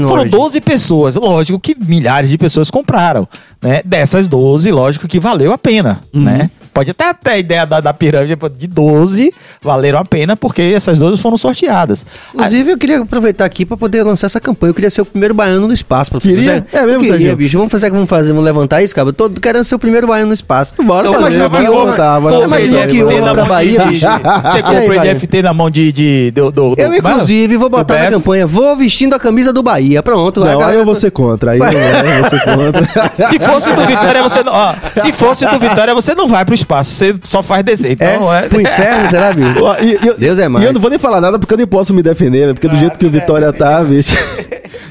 no 0.00 0.08
Foram 0.08 0.08
Origin. 0.22 0.28
12 0.36 0.60
pessoas. 0.60 1.14
Lógico 1.16 1.58
que 1.60 1.76
milhares 1.78 2.28
de 2.30 2.36
pessoas 2.36 2.70
compraram. 2.70 3.28
Né? 3.62 3.80
Dessas 3.84 4.26
12, 4.28 4.70
lógico 4.72 5.06
que 5.06 5.20
valeu 5.20 5.52
a 5.52 5.58
pena. 5.58 6.00
Né? 6.12 6.50
Pode 6.74 6.90
até 6.90 7.12
ter 7.14 7.30
a 7.30 7.38
ideia 7.38 7.64
da, 7.64 7.80
da 7.80 7.92
pirâmide 7.94 8.36
de 8.58 8.66
12, 8.66 9.32
valeram 9.62 9.98
a 10.00 10.04
pena 10.04 10.36
porque 10.36 10.60
essas 10.60 10.98
12 10.98 11.22
foram 11.22 11.36
sorteadas. 11.36 12.04
Inclusive, 12.34 12.72
eu 12.72 12.76
queria 12.78 12.98
aproveitar 13.00 13.44
aqui 13.44 13.64
pra 13.64 13.76
poder 13.76 14.02
lançar 14.02 14.26
essa 14.26 14.40
campanha. 14.40 14.70
Eu 14.70 14.74
queria 14.74 14.90
ser 14.90 15.00
o 15.02 15.04
primeiro 15.06 15.32
baiano 15.34 15.68
no 15.68 15.72
espaço. 15.72 16.10
professor. 16.10 16.34
Queria? 16.36 16.66
É 16.72 16.84
mesmo, 16.84 17.04
eu 17.04 17.12
queria, 17.12 17.36
bicho. 17.36 17.56
Vamos 17.56 17.70
fazer 17.70 17.90
vamos 17.90 18.08
fazer, 18.08 18.30
vamos 18.32 18.44
levantar 18.44 18.82
isso, 18.82 18.92
cara. 18.94 19.08
Eu 19.08 19.12
tô 19.12 19.30
querendo 19.30 19.64
ser 19.64 19.76
o 19.76 19.78
primeiro 19.78 20.06
baiano 20.08 20.28
no 20.28 20.34
espaço. 20.34 20.74
Bora 20.82 21.06
Então, 21.08 21.22
fazer, 21.22 21.36
imagina 21.36 21.48
que 21.60 21.70
honra- 21.70 21.84
levantar, 21.84 22.20
bora 22.20 22.34
levantar. 22.38 22.60
imagina 22.60 22.86
que 22.88 23.04
honra 23.04 23.22
pra 23.22 23.34
pra 23.34 23.44
Bahia, 23.44 23.80
de, 23.80 23.86
bicho. 23.90 24.06
Você 24.06 24.56
aí, 24.58 24.62
comprou 24.62 24.96
vai? 24.96 25.14
NFT 25.14 25.42
na 25.42 25.54
mão 25.54 25.70
de. 25.70 25.92
de 25.92 26.30
do, 26.32 26.50
do, 26.50 26.74
do- 26.74 26.82
Eu, 26.82 26.92
inclusive, 26.94 27.56
vou 27.56 27.70
botar 27.70 27.98
na 28.02 28.10
campanha. 28.10 28.46
Vou 28.46 28.76
vestindo 28.76 29.14
a 29.14 29.18
camisa 29.20 29.52
do 29.52 29.62
Bahia. 29.62 30.02
Pronto. 30.02 30.40
Não, 30.40 30.60
aí 30.60 30.74
eu 30.76 30.84
vou 30.84 30.94
ser 30.96 31.10
contra. 31.12 31.52
Aí 31.52 31.58
eu 31.60 32.20
vou 32.20 32.30
ser 32.30 32.40
contra. 32.44 32.84
Se 33.28 33.38
fosse 33.38 33.70
o 33.70 33.74
do 33.76 33.86
Vitória, 33.86 34.22
você 34.22 34.42
não. 34.42 34.52
Ó, 34.52 34.74
se 34.96 35.12
fosse 35.12 35.44
o 35.44 35.50
do 35.50 35.58
Vitória, 35.60 35.94
você 35.94 36.14
não 36.14 36.26
vai 36.26 36.44
pro 36.44 36.54
espaço. 36.54 36.63
Você 36.94 37.14
só 37.24 37.42
faz 37.42 37.62
descer. 37.62 37.96
É, 38.00 38.14
Então, 38.14 38.32
é. 38.32 38.48
pro 38.48 38.60
inferno, 38.60 39.08
será, 39.08 39.32
bicho? 39.32 39.54
Deus 40.18 40.38
é 40.38 40.48
mais. 40.48 40.64
E 40.64 40.68
eu 40.68 40.72
não 40.72 40.80
vou 40.80 40.90
nem 40.90 40.98
falar 40.98 41.20
nada 41.20 41.38
porque 41.38 41.54
eu 41.54 41.58
nem 41.58 41.66
posso 41.66 41.92
me 41.94 42.02
defender, 42.02 42.48
né? 42.48 42.54
porque 42.54 42.68
do 42.68 42.76
jeito 42.76 42.98
que 42.98 43.06
o 43.06 43.10
Vitória 43.10 43.52
tá, 43.52 43.82
bicho. 43.82 44.14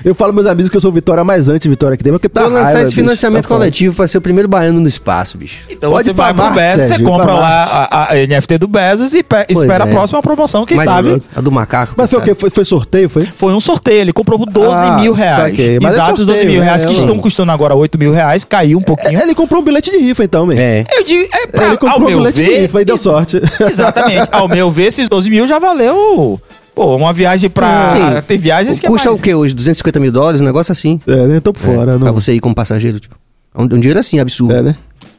Eu 0.04 0.14
falo 0.14 0.34
meus 0.34 0.46
amigos 0.46 0.70
que 0.70 0.76
eu 0.78 0.82
sou 0.82 0.92
Vitória 0.92 1.24
mais 1.24 1.48
anti-Vitória 1.50 1.96
que 1.96 2.04
tem, 2.04 2.12
porque 2.12 2.28
tá 2.28 2.42
Vou 2.42 2.50
lançar 2.52 2.64
raiva, 2.66 2.80
esse 2.82 2.90
bicho, 2.90 3.02
financiamento 3.02 3.44
tá 3.44 3.48
foda. 3.48 3.60
coletivo 3.62 3.96
pra 3.96 4.08
ser 4.08 4.18
o 4.18 4.22
primeiro 4.22 4.48
baiano 4.50 4.80
no 4.80 4.88
espaço, 4.88 5.38
bicho. 5.38 5.64
Então 5.70 5.92
Pode 5.92 6.04
você 6.04 6.14
vai 6.14 6.34
pro 6.34 6.50
Bezos, 6.52 6.88
você 6.88 7.00
compra 7.04 7.26
pra 7.26 7.36
lá 7.36 7.88
a, 7.90 8.12
a 8.14 8.16
NFT 8.28 8.58
do 8.58 8.68
Bezos 8.68 9.14
e 9.14 9.24
pe- 9.24 9.46
espera 9.50 9.86
é. 9.86 9.88
a 9.88 9.90
próxima 9.90 10.22
promoção, 10.22 10.66
quem 10.66 10.76
Mas 10.78 10.86
sabe? 10.86 11.22
A 11.36 11.40
do 11.42 11.52
macaco. 11.52 11.94
Mas 11.96 12.10
foi 12.10 12.20
o 12.20 12.22
quê? 12.22 12.36
Foi, 12.36 12.50
foi 12.50 12.66
sorteio, 12.66 13.10
foi? 13.10 13.26
Foi 13.34 13.54
um 13.54 13.60
sorteio, 13.62 14.02
ele 14.02 14.14
comprou 14.14 14.38
por 14.38 14.50
12 14.50 14.84
Ah, 14.84 14.92
mil 15.00 15.14
reais. 15.14 15.36
saquei. 15.52 15.80
Mas 15.82 15.94
é 15.94 15.98
Exatos 15.98 16.18
12 16.20 16.26
sorteio, 16.32 16.52
mil 16.52 16.60
né? 16.60 16.66
reais, 16.66 16.84
que 16.84 16.92
É, 16.92 16.94
estão 16.94 17.08
mano. 17.10 17.22
custando 17.22 17.52
agora 17.52 17.74
8 17.76 17.98
mil 17.98 18.12
reais, 18.12 18.44
caiu 18.44 18.78
um 18.78 18.82
pouquinho. 18.84 19.20
Ele 19.22 19.34
comprou 19.34 19.62
um 19.62 19.64
bilhete 19.64 19.90
de 19.90 19.98
rifa, 19.98 20.24
então, 20.24 20.46
mesmo. 20.46 20.62
É. 20.62 20.84
Eu 20.98 21.04
digo, 21.04 21.24
é 21.34 21.48
pra, 21.48 21.68
Ele 21.68 21.78
comprou 21.78 21.92
ao 21.92 22.00
um 22.02 22.10
meu 22.10 22.18
bilhete 22.20 22.36
de 22.36 22.44
ver... 22.46 22.60
rifa 22.62 22.82
e 22.82 22.86
deu 22.86 22.98
sorte. 22.98 23.42
Exatamente. 23.62 24.28
Ao 24.32 24.48
meu 24.50 24.70
ver, 24.70 24.84
esses 24.88 25.08
12 25.08 25.30
mil 25.30 25.48
já 25.48 25.60
valeu... 25.60 26.40
Pô, 26.76 26.96
uma 26.96 27.14
viagem 27.14 27.50
pra... 27.50 27.94
Sim. 27.96 28.22
Tem 28.28 28.38
viagens 28.38 28.80
que 28.80 28.88
Custa 28.88 29.08
é 29.08 29.12
o 29.12 29.14
mais. 29.14 29.22
quê 29.22 29.34
hoje? 29.36 29.54
250 29.54 30.00
mil 30.00 30.12
dólares? 30.12 30.42
Um 30.42 30.46
negócio 30.46 30.72
assim. 30.72 31.00
É, 31.08 31.28
né? 31.28 31.40
Tô 31.40 31.54
por 31.54 31.60
fora. 31.62 31.98
Pra 31.98 32.08
não... 32.08 32.14
você 32.14 32.34
ir 32.34 32.40
como 32.40 32.56
passageiro, 32.56 33.00
tipo. 33.00 33.16
É 33.56 33.62
Um, 33.62 33.66
um 33.66 33.80
dinheiro 33.80 34.00
assim, 34.00 34.20
absurdo. 34.20 34.56
É, 34.56 34.62
né? 34.62 34.76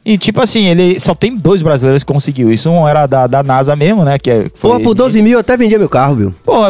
E 0.06 0.18
tipo 0.18 0.38
assim, 0.42 0.66
ele 0.66 1.00
só 1.00 1.14
tem 1.14 1.34
dois 1.34 1.62
brasileiros 1.62 2.04
que 2.04 2.12
conseguiu 2.12 2.52
isso. 2.52 2.68
Um 2.68 2.86
era 2.86 3.06
da, 3.06 3.26
da 3.26 3.42
NASA 3.42 3.74
mesmo, 3.74 4.04
né? 4.04 4.18
Que 4.18 4.30
é- 4.30 4.42
Pô, 4.60 4.72
foi... 4.72 4.80
por 4.82 4.92
12 4.94 5.22
mil 5.22 5.32
eu 5.34 5.38
até 5.38 5.56
vendia 5.56 5.78
meu 5.78 5.88
carro, 5.88 6.14
viu? 6.16 6.34
Pô, 6.44 6.60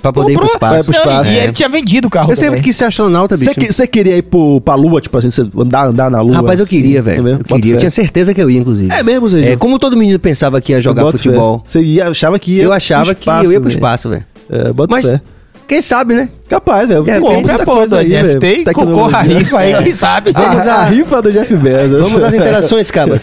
Pra 0.00 0.12
poder 0.12 0.32
ir 0.34 0.36
pro 0.36 0.46
espaço. 0.46 0.84
Pro 0.84 0.94
Não, 0.94 1.00
espaço. 1.10 1.30
E 1.32 1.38
É. 1.38 1.42
ele 1.44 1.52
tinha 1.52 1.68
vendido 1.68 2.06
o 2.06 2.10
carro 2.10 2.30
Eu 2.30 2.36
sempre 2.36 2.60
quis 2.60 2.76
ser 2.76 2.84
astronauta, 2.84 3.36
bicho. 3.36 3.50
Você 3.52 3.58
que- 3.60 3.72
você 3.72 3.86
queria 3.88 4.16
ir 4.16 4.22
pro, 4.22 4.60
pra 4.60 4.76
lua, 4.76 5.00
tipo 5.00 5.16
assim, 5.18 5.28
você 5.28 5.40
andar, 5.58 5.86
andar 5.88 6.08
na 6.08 6.20
lua? 6.20 6.36
Rapaz, 6.36 6.60
eu 6.60 6.66
queria, 6.66 7.00
É 7.00 7.02
velho. 7.02 7.28
eu 7.30 7.38
Bota 7.38 7.54
queria. 7.56 7.74
Eu 7.74 7.78
tinha 7.78 7.90
certeza 7.90 8.32
que 8.32 8.40
eu 8.40 8.48
ia, 8.48 8.60
inclusive. 8.60 8.92
É 8.94 9.02
mesmo, 9.02 9.28
Zé? 9.28 9.52
É, 9.52 9.56
como 9.56 9.76
todo 9.78 9.96
menino 9.96 10.18
pensava 10.20 10.60
que 10.60 10.70
ia 10.70 10.80
jogar 10.80 11.10
futebol, 11.10 11.64
Você 11.66 11.80
ia, 11.82 12.08
achava 12.08 12.38
que 12.38 12.52
ia 12.52 12.62
eu 12.62 12.68
pro 12.68 12.76
achava 12.76 13.12
que 13.12 13.28
eu 13.28 13.50
ia 13.50 13.60
pro 13.60 13.70
espaço, 13.70 14.08
velho. 14.08 14.24
É, 14.50 14.72
bota 14.72 14.90
Mas, 14.94 15.08
fé. 15.08 15.20
quem 15.66 15.80
sabe, 15.82 16.14
né? 16.14 16.28
Capaz, 16.48 16.86
velho. 16.88 17.04
Muita 17.04 17.20
Compra 17.20 17.58
pô, 17.64 17.72
coisa 17.72 17.88
do 17.88 17.96
aí. 17.96 18.22
NFT 18.22 18.46
e 18.46 18.72
concorra 18.72 19.18
a 19.18 19.22
rifa 19.22 19.58
aí, 19.58 19.82
quem 19.82 19.92
sabe? 19.92 20.32
Vamos 20.32 20.66
a, 20.66 20.74
a- 20.74 20.80
a 20.82 20.84
rifa 20.84 21.22
do 21.22 21.32
Jeff 21.32 21.56
Bezos. 21.56 22.00
Vamos 22.00 22.22
às 22.22 22.34
interações, 22.34 22.90
cabas. 22.90 23.22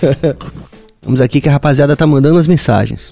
Vamos 1.03 1.19
aqui 1.21 1.41
que 1.41 1.49
a 1.49 1.51
rapaziada 1.51 1.95
tá 1.95 2.05
mandando 2.05 2.37
as 2.39 2.47
mensagens. 2.47 3.11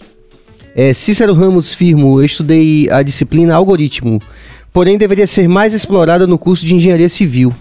É, 0.76 0.94
Cícero 0.94 1.34
Ramos 1.34 1.74
Firmo, 1.74 2.20
eu 2.22 2.26
estudei 2.26 2.88
a 2.92 3.02
disciplina 3.02 3.56
algoritmo, 3.56 4.22
porém 4.72 4.98
deveria 4.98 5.26
ser 5.26 5.48
mais 5.48 5.74
explorada 5.74 6.28
no 6.28 6.38
curso 6.38 6.66
de 6.66 6.76
engenharia 6.76 7.10
civil. 7.10 7.54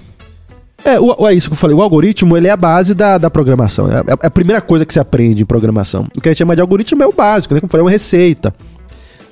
É, 0.85 1.01
o, 1.01 1.15
o- 1.23 1.27
é 1.29 1.35
isso 1.35 1.49
que 1.49 1.55
eu 1.55 1.57
falei. 1.59 1.75
O 1.75 1.83
algoritmo, 1.83 2.37
ele 2.37 2.47
é 2.47 2.51
a 2.51 2.57
base 2.57 2.95
da, 2.95 3.17
da 3.19 3.31
programação. 3.31 3.91
É 3.91 3.97
a, 3.99 4.05
é 4.23 4.27
a 4.27 4.31
primeira 4.31 4.61
coisa 4.61 4.85
que 4.85 4.93
se 4.93 5.01
aprende 5.01 5.43
em 5.43 5.47
programação. 5.47 6.07
O 6.17 6.21
que 6.21 6.29
a 6.29 6.31
gente 6.33 6.39
chama 6.39 6.55
de 6.55 6.61
algoritmo 6.61 7.03
é 7.03 7.07
o 7.07 7.13
básico, 7.13 7.55
né? 7.55 7.61
Como 7.61 7.67
eu 7.69 7.71
falei, 7.71 7.83
é 7.83 7.85
uma 7.85 7.91
receita. 7.91 8.55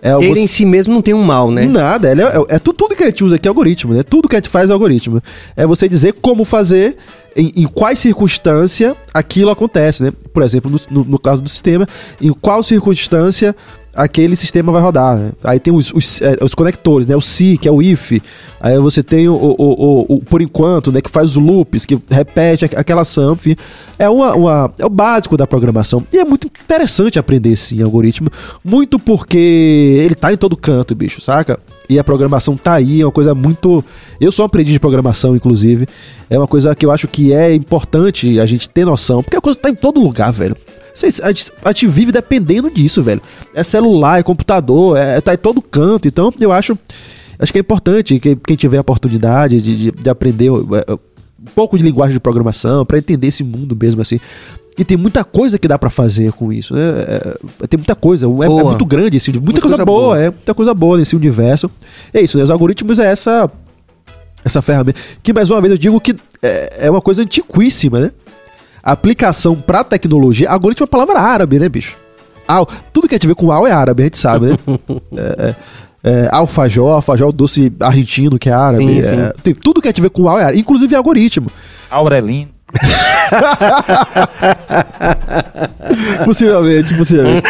É 0.08 0.24
Ele 0.24 0.40
em 0.40 0.46
si 0.46 0.64
mesmo 0.64 0.94
não 0.94 1.02
tem 1.02 1.14
um 1.14 1.22
mal, 1.22 1.50
né? 1.50 1.66
Nada, 1.66 2.10
ele 2.12 2.22
é, 2.22 2.26
é- 2.26 2.56
é 2.56 2.58
tu- 2.58 2.72
tudo 2.72 2.94
que 2.94 3.02
a 3.02 3.06
gente 3.06 3.24
usa 3.24 3.36
aqui 3.36 3.46
é 3.46 3.50
algoritmo, 3.50 3.92
né? 3.94 4.02
Tudo 4.02 4.28
que 4.28 4.36
a 4.36 4.38
gente 4.38 4.48
faz 4.48 4.70
é 4.70 4.72
algoritmo. 4.72 5.22
É 5.56 5.66
você 5.66 5.88
dizer 5.88 6.14
como 6.20 6.44
fazer, 6.44 6.96
em, 7.36 7.52
em 7.56 7.64
quais 7.66 7.98
circunstância 7.98 8.96
aquilo 9.12 9.50
acontece, 9.50 10.02
né? 10.04 10.12
Por 10.32 10.42
exemplo, 10.42 10.70
no, 10.70 10.78
no- 11.02 11.10
no 11.12 11.18
caso 11.18 11.42
do 11.42 11.48
sistema, 11.48 11.86
em 12.20 12.32
qual 12.32 12.62
circunstância 12.62 13.54
aquele 13.96 14.36
sistema 14.36 14.70
vai 14.70 14.82
rodar. 14.82 15.16
né? 15.16 15.32
Aí 15.42 15.58
tem 15.58 15.72
os, 15.72 15.92
os, 15.92 16.20
é, 16.20 16.36
os 16.42 16.54
conectores, 16.54 17.06
né? 17.06 17.16
O 17.16 17.20
se, 17.20 17.56
que 17.58 17.66
é 17.68 17.72
o 17.72 17.82
if. 17.82 18.12
Aí 18.60 18.78
você 18.78 19.02
tem 19.02 19.28
o, 19.28 19.34
o, 19.34 19.54
o- 19.58 20.14
o 20.16 20.20
por 20.20 20.40
enquanto, 20.42 20.92
né? 20.92 21.00
Que 21.00 21.10
faz 21.10 21.30
os 21.30 21.36
loops, 21.42 21.84
que 21.84 21.98
repete 22.10 22.64
aqu- 22.64 22.76
aquela 22.78 23.02
ação. 23.02 23.38
É, 23.98 24.08
uma, 24.08 24.34
uma- 24.34 24.72
é 24.78 24.84
o 24.86 24.90
básico 24.90 25.36
da 25.36 25.46
programação. 25.46 26.04
E 26.12 26.18
é 26.18 26.24
muito 26.24 26.46
interessante 26.46 27.18
aprender 27.18 27.50
esse 27.50 27.80
algoritmo, 27.82 28.28
muito 28.64 28.98
porque 28.98 29.36
ele 30.04 30.14
tá 30.14 30.32
em 30.32 30.36
todo 30.36 30.56
canto, 30.56 30.94
bicho, 30.94 31.20
saca? 31.20 31.58
E 31.88 31.98
a 32.00 32.04
programação 32.04 32.56
tá 32.56 32.72
aí, 32.74 33.00
é 33.00 33.04
uma 33.06 33.12
coisa 33.12 33.32
muito. 33.34 33.84
Eu 34.20 34.32
sou 34.32 34.44
um 34.44 34.46
aprendiz 34.46 34.72
de 34.72 34.80
programação, 34.80 35.36
inclusive. 35.36 35.86
É 36.28 36.36
uma 36.36 36.48
coisa 36.48 36.74
que 36.74 36.84
eu 36.84 36.90
acho 36.90 37.06
que 37.06 37.32
é 37.32 37.54
importante 37.54 38.40
a 38.40 38.46
gente 38.46 38.68
ter 38.68 38.84
noção, 38.84 39.22
porque 39.22 39.36
a 39.36 39.40
coisa 39.40 39.56
tá 39.56 39.70
em 39.70 39.74
todo 39.74 40.00
lugar, 40.00 40.32
velho. 40.32 40.56
A 41.22 41.28
gente, 41.28 41.52
a 41.64 41.68
gente 41.72 41.86
vive 41.86 42.12
dependendo 42.12 42.70
disso, 42.70 43.02
velho. 43.02 43.20
É 43.54 43.62
celular, 43.62 44.18
é 44.18 44.22
computador, 44.22 44.96
é, 44.96 45.20
tá 45.20 45.34
em 45.34 45.38
todo 45.38 45.60
canto. 45.60 46.08
Então, 46.08 46.32
eu 46.40 46.52
acho, 46.52 46.78
acho 47.38 47.52
que 47.52 47.58
é 47.58 47.60
importante 47.60 48.18
que 48.18 48.36
quem 48.36 48.56
tiver 48.56 48.78
a 48.78 48.80
oportunidade 48.80 49.60
de, 49.60 49.76
de, 49.76 49.90
de 49.92 50.10
aprender 50.10 50.46
é, 50.48 50.92
um 50.92 51.50
pouco 51.54 51.76
de 51.78 51.84
linguagem 51.84 52.14
de 52.14 52.20
programação, 52.20 52.84
para 52.84 52.98
entender 52.98 53.28
esse 53.28 53.44
mundo 53.44 53.76
mesmo 53.78 54.00
assim. 54.00 54.18
E 54.78 54.84
tem 54.84 54.96
muita 54.96 55.24
coisa 55.24 55.58
que 55.58 55.66
dá 55.66 55.78
pra 55.78 55.88
fazer 55.88 56.32
com 56.32 56.52
isso. 56.52 56.74
né? 56.74 56.80
É, 57.62 57.66
tem 57.66 57.78
muita 57.78 57.94
coisa. 57.94 58.26
É, 58.26 58.28
é 58.28 58.48
muito 58.64 58.84
grande 58.84 59.16
esse 59.16 59.30
Muita, 59.32 59.44
Muita 59.44 59.60
coisa, 59.62 59.76
coisa 59.76 59.86
boa, 59.86 60.00
boa. 60.16 60.18
é. 60.20 60.30
Muita 60.30 60.54
coisa 60.54 60.74
boa 60.74 60.98
nesse 60.98 61.16
universo. 61.16 61.70
É 62.12 62.20
isso, 62.20 62.36
né? 62.36 62.44
Os 62.44 62.50
algoritmos 62.50 62.98
é 62.98 63.06
essa. 63.06 63.50
Essa 64.44 64.62
ferramenta. 64.62 65.00
Que 65.22 65.32
mais 65.32 65.50
uma 65.50 65.60
vez 65.60 65.72
eu 65.72 65.78
digo 65.78 66.00
que 66.00 66.14
é, 66.42 66.86
é 66.86 66.90
uma 66.90 67.00
coisa 67.00 67.22
antiquíssima, 67.22 68.00
né? 68.00 68.12
Aplicação 68.90 69.56
pra 69.56 69.82
tecnologia. 69.82 70.48
Algoritmo 70.48 70.84
é 70.84 70.86
uma 70.86 70.90
palavra 71.06 71.20
árabe, 71.20 71.58
né, 71.58 71.68
bicho? 71.68 71.96
Al, 72.46 72.66
tudo 72.92 73.08
que 73.08 73.14
a 73.14 73.18
gente 73.18 73.26
vê 73.26 73.34
com 73.34 73.50
al 73.50 73.66
é 73.66 73.72
árabe, 73.72 74.02
a 74.02 74.06
gente 74.06 74.18
sabe, 74.18 74.46
né? 74.46 74.56
é, 75.16 75.54
é, 76.04 76.10
é, 76.10 76.28
alfajor, 76.30 76.92
alfajor 76.92 77.32
doce 77.32 77.72
argentino 77.80 78.38
que 78.38 78.48
é 78.48 78.52
árabe. 78.52 78.86
Sim, 78.86 78.98
é, 79.00 79.02
sim. 79.02 79.16
tem, 79.42 79.54
tudo 79.54 79.82
que 79.82 79.88
a 79.88 79.90
gente 79.90 80.00
vê 80.00 80.08
com 80.08 80.28
al 80.28 80.38
é 80.38 80.44
árabe, 80.44 80.60
inclusive 80.60 80.94
algoritmo. 80.94 81.50
Aurelino. 81.90 82.50
possivelmente, 86.24 86.94
possivelmente. 86.94 87.46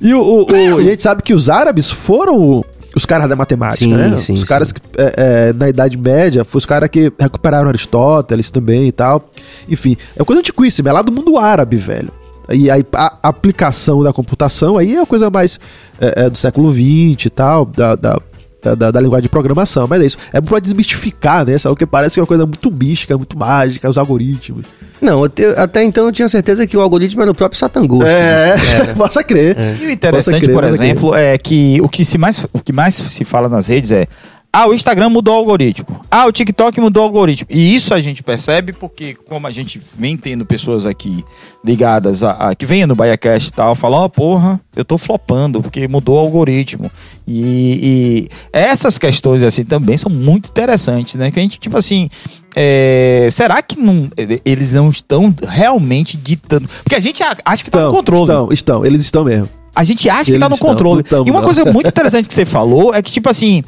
E, 0.00 0.14
o, 0.14 0.20
o- 0.20 0.46
o- 0.50 0.80
e 0.80 0.86
a 0.88 0.90
gente 0.90 1.02
sabe 1.02 1.22
que 1.22 1.34
os 1.34 1.48
árabes 1.48 1.90
foram 1.90 2.64
os 2.94 3.06
caras 3.06 3.28
da 3.28 3.36
matemática, 3.36 3.84
Sim, 3.84 3.94
né? 3.94 4.16
sim, 4.16 4.32
os 4.34 4.40
sim. 4.40 4.46
caras 4.46 4.72
que, 4.72 4.80
é, 4.96 5.14
é, 5.16 5.52
na 5.52 5.68
Idade 5.68 5.96
Média, 5.96 6.44
foram 6.44 6.58
os 6.58 6.66
caras 6.66 6.88
que 6.88 7.12
recuperaram 7.18 7.68
Aristóteles 7.68 8.50
também 8.50 8.88
e 8.88 8.92
tal. 8.92 9.28
Enfim, 9.68 9.96
é 10.16 10.20
uma 10.20 10.26
coisa 10.26 10.40
antiquíssima, 10.40 10.90
é 10.90 10.92
lá 10.92 11.02
do 11.02 11.12
mundo 11.12 11.38
árabe, 11.38 11.76
velho. 11.76 12.10
E 12.50 12.70
aí 12.70 12.84
a 12.92 13.18
aplicação 13.22 14.02
da 14.02 14.12
computação 14.12 14.76
aí 14.76 14.96
é 14.96 15.00
uma 15.00 15.06
coisa 15.06 15.30
mais 15.30 15.60
é, 16.00 16.24
é, 16.24 16.30
do 16.30 16.36
século 16.36 16.72
XX 16.72 17.26
e 17.26 17.30
tal, 17.30 17.64
da, 17.64 17.94
da, 17.94 18.20
da, 18.62 18.90
da 18.90 19.00
linguagem 19.00 19.22
de 19.24 19.28
programação. 19.28 19.86
Mas 19.88 20.02
é 20.02 20.06
isso. 20.06 20.18
É 20.32 20.40
pra 20.40 20.58
desmistificar, 20.58 21.44
né? 21.46 21.58
Sabe? 21.58 21.74
Porque 21.74 21.86
parece 21.86 22.14
que 22.14 22.20
é 22.20 22.22
uma 22.22 22.26
coisa 22.26 22.46
muito 22.46 22.70
mística, 22.70 23.16
muito 23.16 23.38
mágica, 23.38 23.88
os 23.90 23.98
algoritmos. 23.98 24.66
Não, 25.00 25.22
eu 25.24 25.28
te- 25.28 25.44
até 25.56 25.82
então 25.82 26.06
eu 26.06 26.12
tinha 26.12 26.28
certeza 26.28 26.64
que 26.66 26.76
o 26.76 26.80
algoritmo 26.80 27.20
era 27.22 27.30
o 27.30 27.34
próprio 27.34 27.58
Satangosto. 27.58 28.06
É, 28.06 28.56
possa 28.96 29.22
crer. 29.24 29.56
E 29.80 29.86
o 29.86 29.90
interessante, 29.90 30.40
crer, 30.44 30.54
por 30.54 30.62
possa 30.62 30.76
crer. 30.76 30.90
exemplo, 30.90 31.14
é 31.14 31.36
que 31.36 31.80
o 31.80 31.88
que, 31.88 32.04
se 32.04 32.16
mais, 32.16 32.46
o 32.52 32.60
que 32.60 32.72
mais 32.72 32.94
se 32.94 33.24
fala 33.24 33.48
nas 33.48 33.66
redes 33.66 33.90
é 33.90 34.06
ah, 34.52 34.68
o 34.68 34.74
Instagram 34.74 35.08
mudou 35.08 35.34
o 35.34 35.38
algoritmo. 35.38 36.00
Ah, 36.10 36.26
o 36.26 36.32
TikTok 36.32 36.78
mudou 36.80 37.02
o 37.02 37.06
algoritmo. 37.06 37.46
E 37.50 37.74
isso 37.74 37.94
a 37.94 38.00
gente 38.02 38.22
percebe 38.22 38.72
porque, 38.74 39.14
como 39.28 39.46
a 39.46 39.50
gente 39.50 39.80
vem 39.98 40.16
tendo 40.16 40.44
pessoas 40.44 40.84
aqui 40.84 41.24
ligadas 41.64 42.22
a, 42.22 42.32
a- 42.50 42.54
que 42.54 42.66
vêm 42.66 42.84
no 42.86 42.94
BaiaCast 42.94 43.48
e 43.48 43.52
tal, 43.52 43.74
falam, 43.74 44.00
ó, 44.00 44.08
porra, 44.08 44.60
eu 44.76 44.84
tô 44.84 44.98
flopando 44.98 45.62
porque 45.62 45.88
mudou 45.88 46.16
o 46.16 46.18
algoritmo. 46.18 46.90
E, 47.26 47.78
e 47.82 48.28
essas 48.52 48.98
questões, 48.98 49.42
assim, 49.42 49.64
também 49.64 49.96
são 49.96 50.10
muito 50.12 50.50
interessantes, 50.50 51.14
né? 51.14 51.30
Que 51.30 51.38
a 51.38 51.42
gente, 51.42 51.58
tipo 51.58 51.78
assim, 51.78 52.10
é, 52.54 53.28
será 53.32 53.62
que 53.62 53.78
não, 53.78 54.10
eles 54.44 54.72
não 54.74 54.90
estão 54.90 55.34
realmente 55.48 56.16
ditando? 56.16 56.68
Porque 56.82 56.94
a 56.96 57.00
gente 57.00 57.22
acha 57.44 57.64
que 57.64 57.70
tá 57.70 57.86
no 57.86 57.90
controle. 57.92 58.22
Estão, 58.24 58.48
estão, 58.52 58.84
eles 58.86 59.02
estão 59.02 59.24
mesmo. 59.24 59.48
A 59.74 59.84
gente 59.84 60.10
acha 60.10 60.30
que 60.30 60.38
tá 60.38 60.50
no 60.50 60.54
Eles 60.54 60.60
estão, 60.60 60.68
controle. 60.74 61.02
e 61.26 61.30
uma 61.30 61.40
não. 61.40 61.46
coisa 61.46 61.64
muito 61.64 61.88
interessante 61.88 62.28
que 62.28 62.34
você 62.34 62.44
falou 62.44 62.94
é 62.94 63.00
que, 63.00 63.10
tipo 63.10 63.30
assim, 63.30 63.64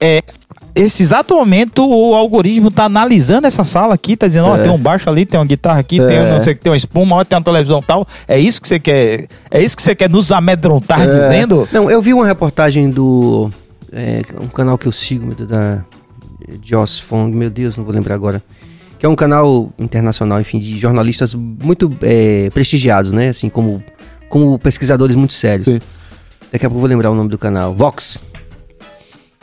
é, 0.00 0.22
esse 0.74 1.02
exato 1.02 1.34
momento 1.34 1.86
o 1.86 2.14
algoritmo 2.14 2.70
tá 2.70 2.84
analisando 2.84 3.46
essa 3.46 3.64
sala 3.64 3.94
aqui, 3.94 4.16
tá 4.16 4.26
dizendo, 4.26 4.46
ó, 4.48 4.56
É. 4.56 4.62
tem 4.62 4.70
um 4.70 4.78
baixo 4.78 5.08
ali, 5.10 5.26
tem 5.26 5.38
uma 5.38 5.44
guitarra 5.46 5.80
aqui, 5.80 5.96
tem 5.98 6.20
um, 6.20 6.30
não 6.34 6.42
sei 6.42 6.52
o 6.52 6.56
que, 6.56 6.62
tem 6.62 6.70
uma 6.70 6.76
espuma, 6.76 7.16
ó, 7.16 7.24
tem 7.24 7.36
uma 7.36 7.44
televisão 7.44 7.82
tal. 7.82 8.06
É 8.26 8.38
isso 8.38 8.60
que 8.62 8.68
você 8.68 8.78
quer. 8.78 9.26
É 9.50 9.60
isso 9.62 9.76
que 9.76 9.82
você 9.82 9.94
quer 9.94 10.08
nos 10.08 10.30
amedrontar 10.32 11.00
É. 11.02 11.06
dizendo? 11.06 11.68
Não, 11.72 11.90
eu 11.90 12.00
vi 12.00 12.14
uma 12.14 12.26
reportagem 12.26 12.88
do. 12.90 13.50
É, 13.92 14.22
um 14.40 14.46
canal 14.46 14.78
que 14.78 14.86
eu 14.86 14.92
sigo, 14.92 15.34
da 15.44 15.84
Joss 16.64 17.00
Fong, 17.02 17.34
meu 17.36 17.50
Deus, 17.50 17.76
não 17.76 17.84
vou 17.84 17.92
lembrar 17.92 18.14
agora. 18.14 18.42
Que 18.98 19.06
é 19.06 19.08
um 19.08 19.16
canal 19.16 19.72
internacional, 19.78 20.40
enfim, 20.40 20.58
de 20.60 20.78
jornalistas 20.78 21.34
muito 21.34 21.90
é, 22.02 22.48
prestigiados, 22.54 23.12
né? 23.12 23.30
Assim, 23.30 23.48
como, 23.48 23.82
como 24.28 24.58
pesquisadores 24.58 25.16
muito 25.16 25.34
sérios. 25.34 25.66
Sim. 25.68 25.80
Daqui 26.52 26.66
a 26.66 26.68
pouco 26.68 26.76
eu 26.76 26.80
vou 26.80 26.88
lembrar 26.88 27.10
o 27.10 27.14
nome 27.14 27.28
do 27.28 27.38
canal. 27.38 27.74
Vox. 27.74 28.22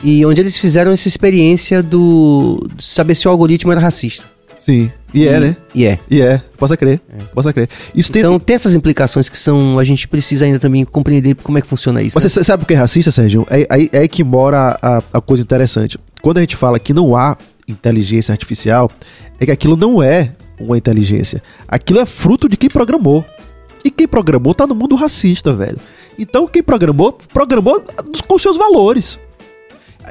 E 0.02 0.24
onde 0.24 0.40
eles 0.40 0.56
fizeram 0.56 0.92
essa 0.92 1.08
experiência 1.08 1.82
do. 1.82 2.64
saber 2.78 3.14
se 3.14 3.26
o 3.26 3.30
algoritmo 3.30 3.72
era 3.72 3.80
racista. 3.80 4.24
Sim. 4.60 4.92
E 5.14 5.26
é, 5.26 5.40
né? 5.40 5.56
E 5.74 5.86
é. 5.86 5.98
E 6.10 6.20
é. 6.20 6.42
Possa 6.56 6.76
crer. 6.76 7.00
Possa 7.32 7.52
crer. 7.52 7.68
Isso. 7.94 8.12
Então 8.14 8.38
tem 8.38 8.54
essas 8.54 8.74
implicações 8.74 9.28
que 9.28 9.38
são. 9.38 9.78
A 9.78 9.84
gente 9.84 10.06
precisa 10.06 10.44
ainda 10.44 10.58
também 10.58 10.84
compreender 10.84 11.34
como 11.36 11.58
é 11.58 11.62
que 11.62 11.66
funciona 11.66 12.02
isso. 12.02 12.18
Você 12.20 12.38
né? 12.38 12.44
sabe 12.44 12.62
o 12.64 12.66
que 12.66 12.74
é 12.74 12.76
racista, 12.76 13.10
Sérgio? 13.10 13.46
É 13.50 13.66
aí 13.70 13.88
é, 13.92 14.06
que 14.06 14.22
mora 14.22 14.78
a, 14.80 15.02
a 15.12 15.20
coisa 15.20 15.42
interessante. 15.42 15.98
Quando 16.20 16.38
a 16.38 16.40
gente 16.42 16.56
fala 16.56 16.78
que 16.78 16.92
não 16.92 17.16
há 17.16 17.36
inteligência 17.66 18.32
artificial, 18.32 18.90
é 19.40 19.46
que 19.46 19.50
aquilo 19.50 19.76
não 19.76 20.02
é 20.02 20.32
uma 20.60 20.76
inteligência. 20.76 21.42
Aquilo 21.66 22.00
é 22.00 22.06
fruto 22.06 22.48
de 22.48 22.56
quem 22.56 22.68
programou. 22.68 23.24
E 23.84 23.90
quem 23.90 24.06
programou 24.06 24.54
tá 24.54 24.66
no 24.66 24.74
mundo 24.74 24.94
racista, 24.96 25.54
velho. 25.54 25.78
Então 26.18 26.46
quem 26.46 26.62
programou, 26.62 27.12
programou 27.32 27.82
com 28.26 28.38
seus 28.38 28.56
valores. 28.56 29.18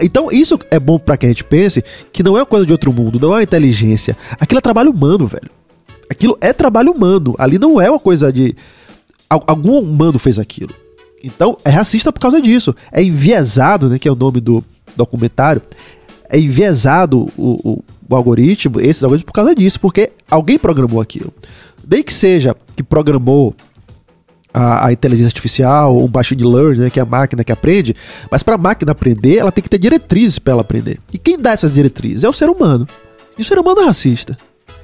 Então 0.01 0.31
isso 0.31 0.57
é 0.71 0.79
bom 0.79 0.97
pra 0.99 1.17
que 1.17 1.25
a 1.25 1.29
gente 1.29 1.43
pense 1.43 1.83
que 2.11 2.23
não 2.23 2.35
é 2.37 2.41
uma 2.41 2.45
coisa 2.45 2.65
de 2.65 2.71
outro 2.71 2.91
mundo, 2.93 3.19
não 3.19 3.29
é 3.33 3.37
uma 3.37 3.43
inteligência. 3.43 4.15
Aquilo 4.39 4.59
é 4.59 4.61
trabalho 4.61 4.91
humano, 4.91 5.27
velho. 5.27 5.49
Aquilo 6.09 6.37
é 6.39 6.53
trabalho 6.53 6.91
humano. 6.91 7.35
Ali 7.37 7.57
não 7.59 7.79
é 7.81 7.89
uma 7.89 7.99
coisa 7.99 8.31
de. 8.31 8.55
Al- 9.29 9.43
Algum 9.47 9.77
humano 9.79 10.17
fez 10.17 10.39
aquilo. 10.39 10.73
Então 11.23 11.57
é 11.65 11.69
racista 11.69 12.13
por 12.13 12.19
causa 12.19 12.41
disso. 12.41 12.75
É 12.91 13.03
enviesado, 13.03 13.89
né? 13.89 13.99
Que 13.99 14.07
é 14.07 14.11
o 14.11 14.15
nome 14.15 14.39
do 14.39 14.63
documentário. 14.95 15.61
É 16.29 16.39
enviesado 16.39 17.27
o, 17.37 17.69
o, 17.71 17.83
o 18.09 18.15
algoritmo, 18.15 18.79
esses 18.81 19.03
algoritmos, 19.03 19.25
por 19.27 19.33
causa 19.33 19.55
disso, 19.55 19.79
porque 19.79 20.11
alguém 20.29 20.57
programou 20.59 21.01
aquilo. 21.01 21.33
Nem 21.89 22.03
que 22.03 22.13
seja 22.13 22.55
que 22.75 22.83
programou 22.83 23.55
a, 24.53 24.87
a 24.87 24.91
inteligência 24.91 25.27
artificial, 25.27 25.97
o 25.97 26.09
machine 26.13 26.43
learning, 26.43 26.81
né, 26.81 26.89
que 26.89 26.99
é 26.99 27.03
a 27.03 27.05
máquina 27.05 27.43
que 27.43 27.51
aprende, 27.51 27.95
mas 28.31 28.43
para 28.43 28.55
a 28.55 28.57
máquina 28.57 28.91
aprender, 28.91 29.37
ela 29.37 29.51
tem 29.51 29.61
que 29.61 29.69
ter 29.69 29.77
diretrizes 29.77 30.39
para 30.39 30.53
ela 30.53 30.61
aprender. 30.61 30.99
E 31.13 31.17
quem 31.17 31.37
dá 31.39 31.51
essas 31.51 31.73
diretrizes 31.73 32.23
é 32.23 32.29
o 32.29 32.33
ser 32.33 32.49
humano. 32.49 32.87
E 33.37 33.41
o 33.41 33.45
ser 33.45 33.59
humano 33.59 33.81
é 33.81 33.85
racista. 33.85 34.35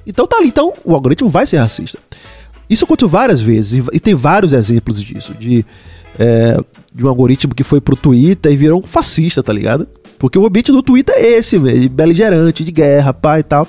Então 0.05 0.28
tá 0.28 0.38
ali, 0.38 0.47
então 0.47 0.74
o 0.84 0.93
algoritmo 0.93 1.30
vai 1.30 1.47
ser 1.47 1.57
racista. 1.57 1.97
Isso 2.70 2.86
aconteceu 2.86 3.09
várias 3.09 3.41
vezes 3.41 3.84
e- 3.91 3.99
tem 3.99 4.16
vários 4.16 4.53
exemplos 4.53 5.01
disso, 5.01 5.34
de, 5.34 5.66
é, 6.20 6.57
de 6.93 7.05
um 7.05 7.07
algoritmo 7.09 7.53
que 7.55 7.64
foi 7.64 7.80
pro 7.82 7.95
Twitter 7.95 8.51
e 8.51 8.57
virou 8.57 8.80
um 8.80 8.88
fascista, 8.88 9.41
tá 9.41 9.51
ligado? 9.53 9.88
Porque 10.20 10.38
o 10.38 10.45
ambiente 10.45 10.72
do 10.72 10.82
Twitter 10.82 11.16
é 11.18 11.38
esse, 11.38 11.57
de 11.59 11.89
beligerante, 11.89 12.64
de 12.64 12.72
guerra, 12.72 13.14
pá 13.14 13.39
e 13.39 13.43
tal. 13.43 13.68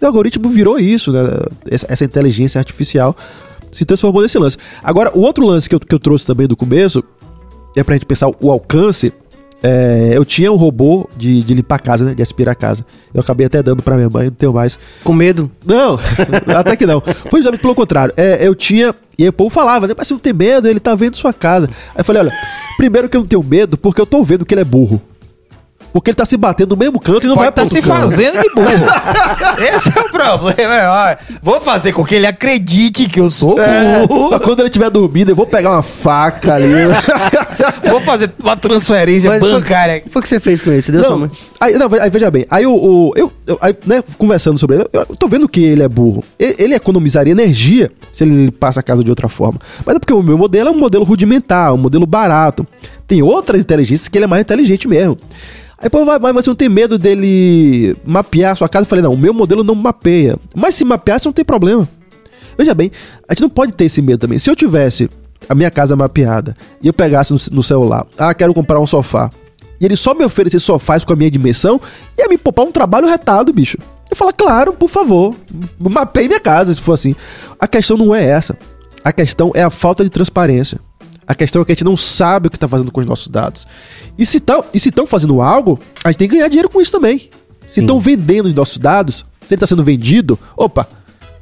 E 0.00 0.04
o 0.04 0.06
algoritmo 0.06 0.48
virou 0.48 0.78
isso, 0.78 1.12
né? 1.12 1.20
Essa, 1.68 1.86
essa 1.90 2.04
inteligência 2.04 2.58
artificial 2.58 3.16
se 3.72 3.84
transformou 3.84 4.22
nesse 4.22 4.38
lance. 4.38 4.56
Agora, 4.82 5.10
o 5.14 5.20
outro 5.20 5.46
lance 5.46 5.68
que 5.68 5.74
eu, 5.74 5.80
que 5.80 5.94
eu 5.94 5.98
trouxe 5.98 6.26
também 6.26 6.46
do 6.46 6.56
começo, 6.56 7.02
é 7.76 7.82
pra 7.82 7.94
gente 7.94 8.06
pensar 8.06 8.28
o 8.40 8.50
alcance. 8.50 9.12
é, 9.62 10.12
eu 10.14 10.24
tinha 10.24 10.50
um 10.50 10.56
robô 10.56 11.08
de, 11.16 11.42
de 11.42 11.54
limpar 11.54 11.76
a 11.76 11.78
casa, 11.78 12.04
né? 12.04 12.14
De 12.14 12.22
aspirar 12.22 12.52
a 12.52 12.54
casa. 12.54 12.84
Eu 13.12 13.20
acabei 13.20 13.46
até 13.46 13.62
dando 13.62 13.82
pra 13.82 13.94
minha 13.94 14.08
mãe, 14.08 14.24
não 14.26 14.32
tenho 14.32 14.52
mais. 14.52 14.78
Com 15.04 15.12
medo. 15.12 15.50
Não, 15.64 15.98
até 16.56 16.76
que 16.76 16.86
não. 16.86 17.00
Foi 17.00 17.40
justamente 17.40 17.60
pelo 17.60 17.74
contrário. 17.74 18.14
É, 18.16 18.46
eu 18.46 18.54
tinha. 18.54 18.94
E 19.18 19.22
aí 19.24 19.28
o 19.28 19.32
povo 19.32 19.50
falava, 19.50 19.86
né? 19.86 19.94
Mas 19.96 20.08
você 20.08 20.14
não 20.14 20.20
tem 20.20 20.32
medo, 20.32 20.66
ele 20.66 20.80
tá 20.80 20.94
vendo 20.94 21.16
sua 21.16 21.32
casa. 21.32 21.68
Aí 21.94 22.00
eu 22.00 22.04
falei, 22.04 22.22
olha, 22.22 22.32
primeiro 22.78 23.08
que 23.08 23.16
eu 23.16 23.20
não 23.20 23.28
tenho 23.28 23.42
medo, 23.42 23.76
porque 23.76 24.00
eu 24.00 24.06
tô 24.06 24.22
vendo 24.22 24.46
que 24.46 24.54
ele 24.54 24.62
é 24.62 24.64
burro. 24.64 25.00
Porque 25.92 26.10
ele 26.10 26.14
tá 26.16 26.24
se 26.24 26.36
batendo 26.36 26.70
no 26.70 26.76
mesmo 26.76 27.00
canto 27.00 27.24
e 27.26 27.28
não 27.28 27.34
Pode 27.34 27.52
vai 27.54 27.64
outro 27.64 27.66
se 27.66 27.82
canto. 27.82 28.00
fazendo 28.00 28.40
de 28.40 28.48
burro. 28.54 28.68
Esse 29.74 29.88
é 29.96 30.00
o 30.00 30.08
problema. 30.10 30.74
é, 30.74 30.88
ó, 30.88 31.16
Vou 31.42 31.60
fazer 31.60 31.92
com 31.92 32.04
que 32.04 32.14
ele 32.14 32.26
acredite 32.26 33.08
que 33.08 33.18
eu 33.20 33.28
sou 33.28 33.60
É, 33.60 34.06
burro. 34.06 34.28
pra 34.30 34.38
quando 34.38 34.60
ele 34.60 34.68
estiver 34.68 34.88
dormindo, 34.90 35.30
eu 35.30 35.36
vou 35.36 35.46
pegar 35.46 35.70
uma 35.72 35.82
faca 35.82 36.54
ali. 36.54 36.70
Vou 37.90 38.00
fazer 38.00 38.30
uma 38.42 38.56
transferência 38.56 39.28
Mas 39.30 39.40
bancária. 39.40 40.02
O 40.14 40.20
que 40.22 40.28
você 40.28 40.38
fez 40.40 40.62
com 40.62 40.70
ele? 40.70 40.80
Você 40.82 40.92
deu 40.92 41.00
sua 41.02 41.10
Não, 41.10 41.18
mãe? 41.20 41.30
aí, 41.60 41.74
não, 41.76 41.88
aí 42.00 42.08
veja 42.10 42.30
bem, 42.30 42.46
aí 42.50 42.64
o- 42.66 43.12
eu, 43.16 43.32
eu- 43.46 43.58
aí, 43.60 43.74
né, 43.86 44.02
conversando 44.16 44.58
sobre 44.58 44.76
ele, 44.76 44.86
eu 44.92 45.06
tô 45.16 45.28
vendo 45.28 45.48
que 45.48 45.62
ele 45.62 45.82
é 45.82 45.88
burro. 45.88 46.22
Ele, 46.38 46.54
ele 46.58 46.74
economizaria 46.74 47.32
energia 47.32 47.90
se 48.12 48.22
ele 48.24 48.50
passa 48.50 48.80
a 48.80 48.82
casa 48.82 49.02
de 49.02 49.10
outra 49.10 49.28
forma. 49.28 49.58
Mas 49.84 49.96
é 49.96 49.98
porque 49.98 50.12
o 50.12 50.22
meu 50.22 50.38
modelo 50.38 50.68
é 50.68 50.72
um 50.72 50.78
modelo 50.78 51.04
rudimentar, 51.04 51.74
um 51.74 51.78
modelo 51.78 52.06
barato. 52.06 52.66
Tem 53.06 53.22
outras 53.22 53.60
inteligências 53.60 54.08
que 54.08 54.16
ele 54.16 54.24
é 54.24 54.28
mais 54.28 54.42
inteligente 54.42 54.86
mesmo. 54.86 55.18
Aí, 55.80 55.88
pô, 55.88 56.04
vai, 56.04 56.18
mas 56.18 56.44
você 56.44 56.50
não 56.50 56.54
tem 56.54 56.68
medo 56.68 56.98
dele 56.98 57.96
mapear 58.04 58.52
a 58.52 58.54
sua 58.54 58.68
casa? 58.68 58.84
Eu 58.84 58.88
falei, 58.88 59.02
não, 59.02 59.14
o 59.14 59.18
meu 59.18 59.32
modelo 59.32 59.64
não 59.64 59.74
mapeia. 59.74 60.36
Mas 60.54 60.74
se 60.74 60.84
mapeasse, 60.84 61.24
não 61.24 61.32
tem 61.32 61.44
problema. 61.44 61.88
Veja 62.58 62.74
bem, 62.74 62.90
a 63.26 63.32
gente 63.32 63.40
não 63.40 63.48
pode 63.48 63.72
ter 63.72 63.86
esse 63.86 64.02
medo 64.02 64.18
também. 64.18 64.38
Se 64.38 64.50
eu 64.50 64.54
tivesse 64.54 65.08
a 65.48 65.54
minha 65.54 65.70
casa 65.70 65.96
mapeada 65.96 66.54
e 66.82 66.86
eu 66.86 66.92
pegasse 66.92 67.32
no, 67.32 67.40
no 67.52 67.62
celular, 67.62 68.06
ah, 68.18 68.34
quero 68.34 68.52
comprar 68.52 68.78
um 68.78 68.86
sofá, 68.86 69.30
e 69.80 69.86
ele 69.86 69.96
só 69.96 70.12
me 70.12 70.22
oferecer 70.22 70.60
sofás 70.60 71.02
com 71.02 71.14
a 71.14 71.16
minha 71.16 71.30
dimensão, 71.30 71.80
ia 72.18 72.28
me 72.28 72.36
poupar 72.36 72.66
um 72.66 72.72
trabalho 72.72 73.08
retado, 73.08 73.50
bicho. 73.50 73.78
Eu 74.10 74.16
falo, 74.16 74.32
claro, 74.34 74.74
por 74.74 74.90
favor, 74.90 75.34
mapeie 75.78 76.28
minha 76.28 76.40
casa, 76.40 76.74
se 76.74 76.80
for 76.80 76.92
assim. 76.92 77.16
A 77.58 77.66
questão 77.66 77.96
não 77.96 78.14
é 78.14 78.22
essa. 78.22 78.58
A 79.02 79.12
questão 79.12 79.50
é 79.54 79.62
a 79.62 79.70
falta 79.70 80.04
de 80.04 80.10
transparência. 80.10 80.78
A 81.30 81.34
questão 81.36 81.62
é 81.62 81.64
que 81.64 81.70
a 81.70 81.74
gente 81.76 81.84
não 81.84 81.96
sabe 81.96 82.48
o 82.48 82.50
que 82.50 82.56
está 82.56 82.66
fazendo 82.66 82.90
com 82.90 82.98
os 82.98 83.06
nossos 83.06 83.28
dados. 83.28 83.64
E 84.18 84.26
se 84.26 84.42
estão 84.74 85.06
fazendo 85.06 85.40
algo, 85.40 85.78
a 86.02 86.10
gente 86.10 86.18
tem 86.18 86.28
que 86.28 86.34
ganhar 86.34 86.48
dinheiro 86.48 86.68
com 86.68 86.80
isso 86.80 86.90
também. 86.90 87.30
Se 87.68 87.78
estão 87.78 88.00
vendendo 88.00 88.46
os 88.46 88.52
nossos 88.54 88.78
dados, 88.78 89.24
se 89.40 89.54
ele 89.54 89.54
está 89.54 89.64
sendo 89.64 89.84
vendido, 89.84 90.36
opa, 90.56 90.88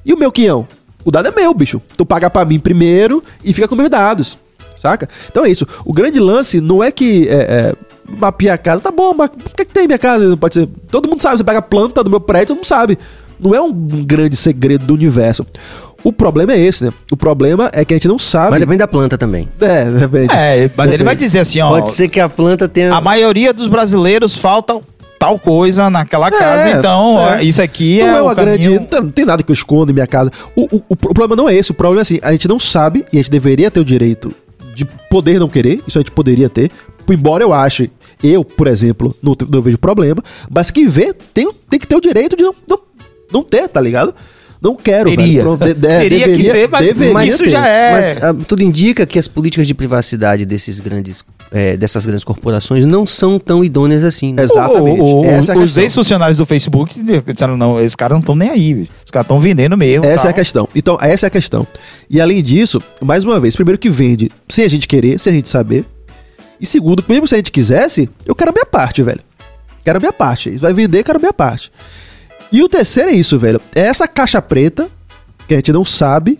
e 0.05 0.13
o 0.13 0.19
meu 0.19 0.31
quinhão? 0.31 0.69
O 1.07 1.11
dado 1.11 1.29
é 1.29 1.31
meu, 1.31 1.55
bicho. 1.55 1.81
Tu 1.97 2.05
paga 2.05 2.29
pra 2.29 2.45
mim 2.45 2.59
primeiro 2.59 3.25
e 3.43 3.55
fica 3.55 3.67
com 3.67 3.75
meus 3.75 3.89
dados. 3.89 4.37
Saca? 4.77 5.09
Então 5.31 5.43
é 5.43 5.51
isso. 5.51 5.67
O 5.87 5.93
grande 5.95 6.21
lance 6.21 6.61
não 6.61 6.85
é 6.85 6.91
que 6.91 7.27
é, 7.27 7.35
é, 7.35 7.75
mapear 8.07 8.57
a 8.57 8.59
casa. 8.59 8.83
Tá 8.83 8.91
bom, 8.91 9.15
mas 9.15 9.31
por 9.31 9.55
que, 9.55 9.65
que 9.65 9.73
tem 9.73 9.87
minha 9.87 9.99
casa? 9.99 10.29
Não 10.29 10.37
pode 10.37 10.53
ser. 10.53 10.69
Todo 10.91 11.09
mundo 11.09 11.23
sabe. 11.23 11.39
Você 11.39 11.45
pega 11.45 11.61
a 11.61 11.63
planta 11.63 12.05
do 12.05 12.11
meu 12.11 12.21
prédio, 12.21 12.49
todo 12.49 12.57
mundo 12.59 12.67
sabe. 12.67 12.99
Não 13.41 13.55
é 13.55 13.61
um 13.63 13.73
grande 13.73 14.37
segredo 14.37 14.85
do 14.85 14.93
universo. 14.93 15.47
O 16.05 16.13
problema 16.13 16.53
é 16.53 16.61
esse, 16.61 16.85
né? 16.85 16.93
O 17.11 17.17
problema 17.17 17.71
é 17.73 17.85
que 17.85 17.93
a 17.93 17.97
gente 17.97 18.07
não 18.09 18.19
sabe. 18.19 18.51
Mas 18.53 18.61
depende 18.61 18.79
da 18.79 18.89
planta 18.89 19.19
também. 19.19 19.49
É, 19.61 19.85
depende. 19.85 20.33
É, 20.33 20.71
mas 20.77 20.93
ele 20.93 21.03
vai 21.05 21.17
dizer 21.17 21.41
assim, 21.41 21.61
ó. 21.61 21.71
Pode 21.71 21.91
ser 21.93 22.09
que 22.09 22.21
a 22.21 22.29
planta 22.29 22.69
tenha. 22.69 22.95
A 22.95 23.01
maioria 23.01 23.53
dos 23.53 23.67
brasileiros 23.67 24.37
falta 24.37 24.81
tal 25.19 25.37
coisa 25.39 25.91
naquela 25.91 26.31
casa, 26.31 26.69
É, 26.69 26.73
então 26.79 27.29
é. 27.35 27.43
isso 27.43 27.61
aqui 27.61 27.99
não 27.99 28.07
é, 28.07 28.19
é 28.19 28.23
o 28.23 28.25
uma 28.27 28.35
grande. 28.35 28.63
caminho... 28.63 28.81
Não 28.81 28.87
tem- 28.87 29.01
não 29.03 29.11
tem 29.11 29.25
nada 29.25 29.43
que 29.43 29.51
eu 29.51 29.55
escondo 29.55 29.91
em 29.91 29.95
minha 29.95 30.07
casa. 30.07 30.31
O, 30.55 30.77
o- 30.77 30.83
o 30.91 30.97
problema 30.97 31.35
não 31.35 31.49
é 31.49 31.57
esse. 31.57 31.73
O 31.73 31.75
problema 31.75 32.01
é 32.01 32.03
assim: 32.03 32.21
a 32.23 32.31
gente 32.31 32.47
não 32.47 32.61
sabe 32.61 33.05
e 33.13 33.17
a 33.17 33.21
gente 33.21 33.31
deveria 33.33 33.69
ter 33.69 33.81
o 33.81 33.85
direito 33.85 34.33
de 34.77 34.85
poder 35.11 35.41
não 35.41 35.49
querer. 35.49 35.83
Isso 35.89 35.99
a 35.99 36.01
gente 36.01 36.13
poderia 36.13 36.49
ter. 36.49 36.71
Embora 37.11 37.43
eu 37.43 37.53
ache, 37.53 37.91
eu, 38.23 38.45
por 38.45 38.69
exemplo, 38.69 39.13
não, 39.21 39.35
não 39.51 39.61
vejo 39.61 39.79
problema. 39.79 40.23
Mas 40.49 40.71
quem 40.71 40.87
vê 40.87 41.13
tem, 41.35 41.51
tem 41.69 41.81
que 41.81 41.87
ter 41.89 41.97
o 41.97 42.01
direito 42.01 42.37
de 42.37 42.45
não, 42.45 42.55
não, 42.69 42.79
não 43.33 43.43
ter, 43.43 43.67
tá 43.69 43.81
ligado? 43.81 44.15
Não 44.61 44.75
quero, 44.75 45.09
Teria. 45.11 45.45
velho. 45.45 45.57
De- 45.57 45.75
de- 45.75 45.81
Teria 45.81 46.19
que 46.25 46.27
deveria- 46.31 46.53
ter, 46.53 46.69
mas- 46.69 46.85
deveria 46.87 47.13
mas 47.15 47.31
isso 47.31 47.45
ter. 47.45 47.51
já 47.51 47.67
é- 47.67 47.93
Mas 47.93 48.17
ah, 48.17 48.35
tudo 48.47 48.63
indica 48.63 49.07
que 49.07 49.17
as 49.19 49.29
políticas 49.29 49.67
de 49.69 49.75
privacidade 49.75 50.45
desses 50.45 50.81
grandes, 50.81 51.25
eh, 51.53 51.77
dessas 51.77 52.05
grandes 52.05 52.25
corporações 52.25 52.85
não 52.85 53.07
são 53.07 53.39
tão 53.39 53.63
idôneas 53.65 54.03
assim. 54.03 54.33
né? 54.33 54.43
Exatamente. 54.43 55.01
O- 55.01 55.21
o- 55.21 55.25
Essa 55.25 55.53
é 55.53 55.55
a 55.55 55.59
os 55.59 55.77
ex-funcionários 55.79 56.37
do 56.37 56.45
Facebook 56.45 57.01
disseram, 57.25 57.57
não, 57.57 57.81
esses 57.81 57.95
caras 57.95 58.15
não 58.17 58.21
estão 58.21 58.35
nem 58.35 58.51
aí. 58.51 58.75
bicho. 58.75 58.91
Os 59.05 59.11
caras 59.13 59.27
estão 59.27 59.39
vendendo 59.39 59.77
mesmo. 59.77 60.05
Essa 60.05 60.13
é 60.13 60.17
tal. 60.23 60.31
a 60.31 60.33
questão. 60.35 60.69
Então, 60.75 60.99
essa 61.01 61.27
é 61.27 61.29
a 61.29 61.31
questão. 61.31 61.65
E 62.11 62.21
além 62.21 62.43
disso, 62.43 62.83
mais 63.01 63.25
uma 63.25 63.39
vez, 63.39 63.55
primeiro 63.55 63.79
que 63.79 63.89
vende 63.89 64.29
sem 64.49 64.65
a 64.65 64.69
gente 64.69 64.89
querer, 64.89 65.21
sem 65.21 65.33
a 65.33 65.37
gente 65.37 65.49
saber. 65.49 65.85
E 66.61 66.67
segundo, 66.67 67.05
mesmo 67.09 67.29
se 67.29 67.35
a 67.37 67.39
gente 67.39 67.53
quisesse, 67.53 68.11
eu 68.27 68.35
quero 68.35 68.51
a 68.51 68.53
minha 68.53 68.67
parte, 68.67 69.05
velho. 69.05 69.21
Quero 69.85 69.99
a 69.99 70.01
minha 70.01 70.13
parte. 70.13 70.51
Vai 70.59 70.75
vender, 70.75 71.05
quero 71.05 71.17
a 71.19 71.21
minha 71.21 71.33
parte. 71.33 71.71
E 72.51 72.63
o 72.63 72.69
terceiro 72.69 73.11
é 73.11 73.15
isso, 73.15 73.39
velho. 73.39 73.61
É 73.75 73.83
essa 73.83 74.09
caixa 74.09 74.41
preta 74.41 74.89
que 75.47 75.55
a 75.55 75.57
gente 75.57 75.73
não 75.73 75.85
sabe 75.85 76.39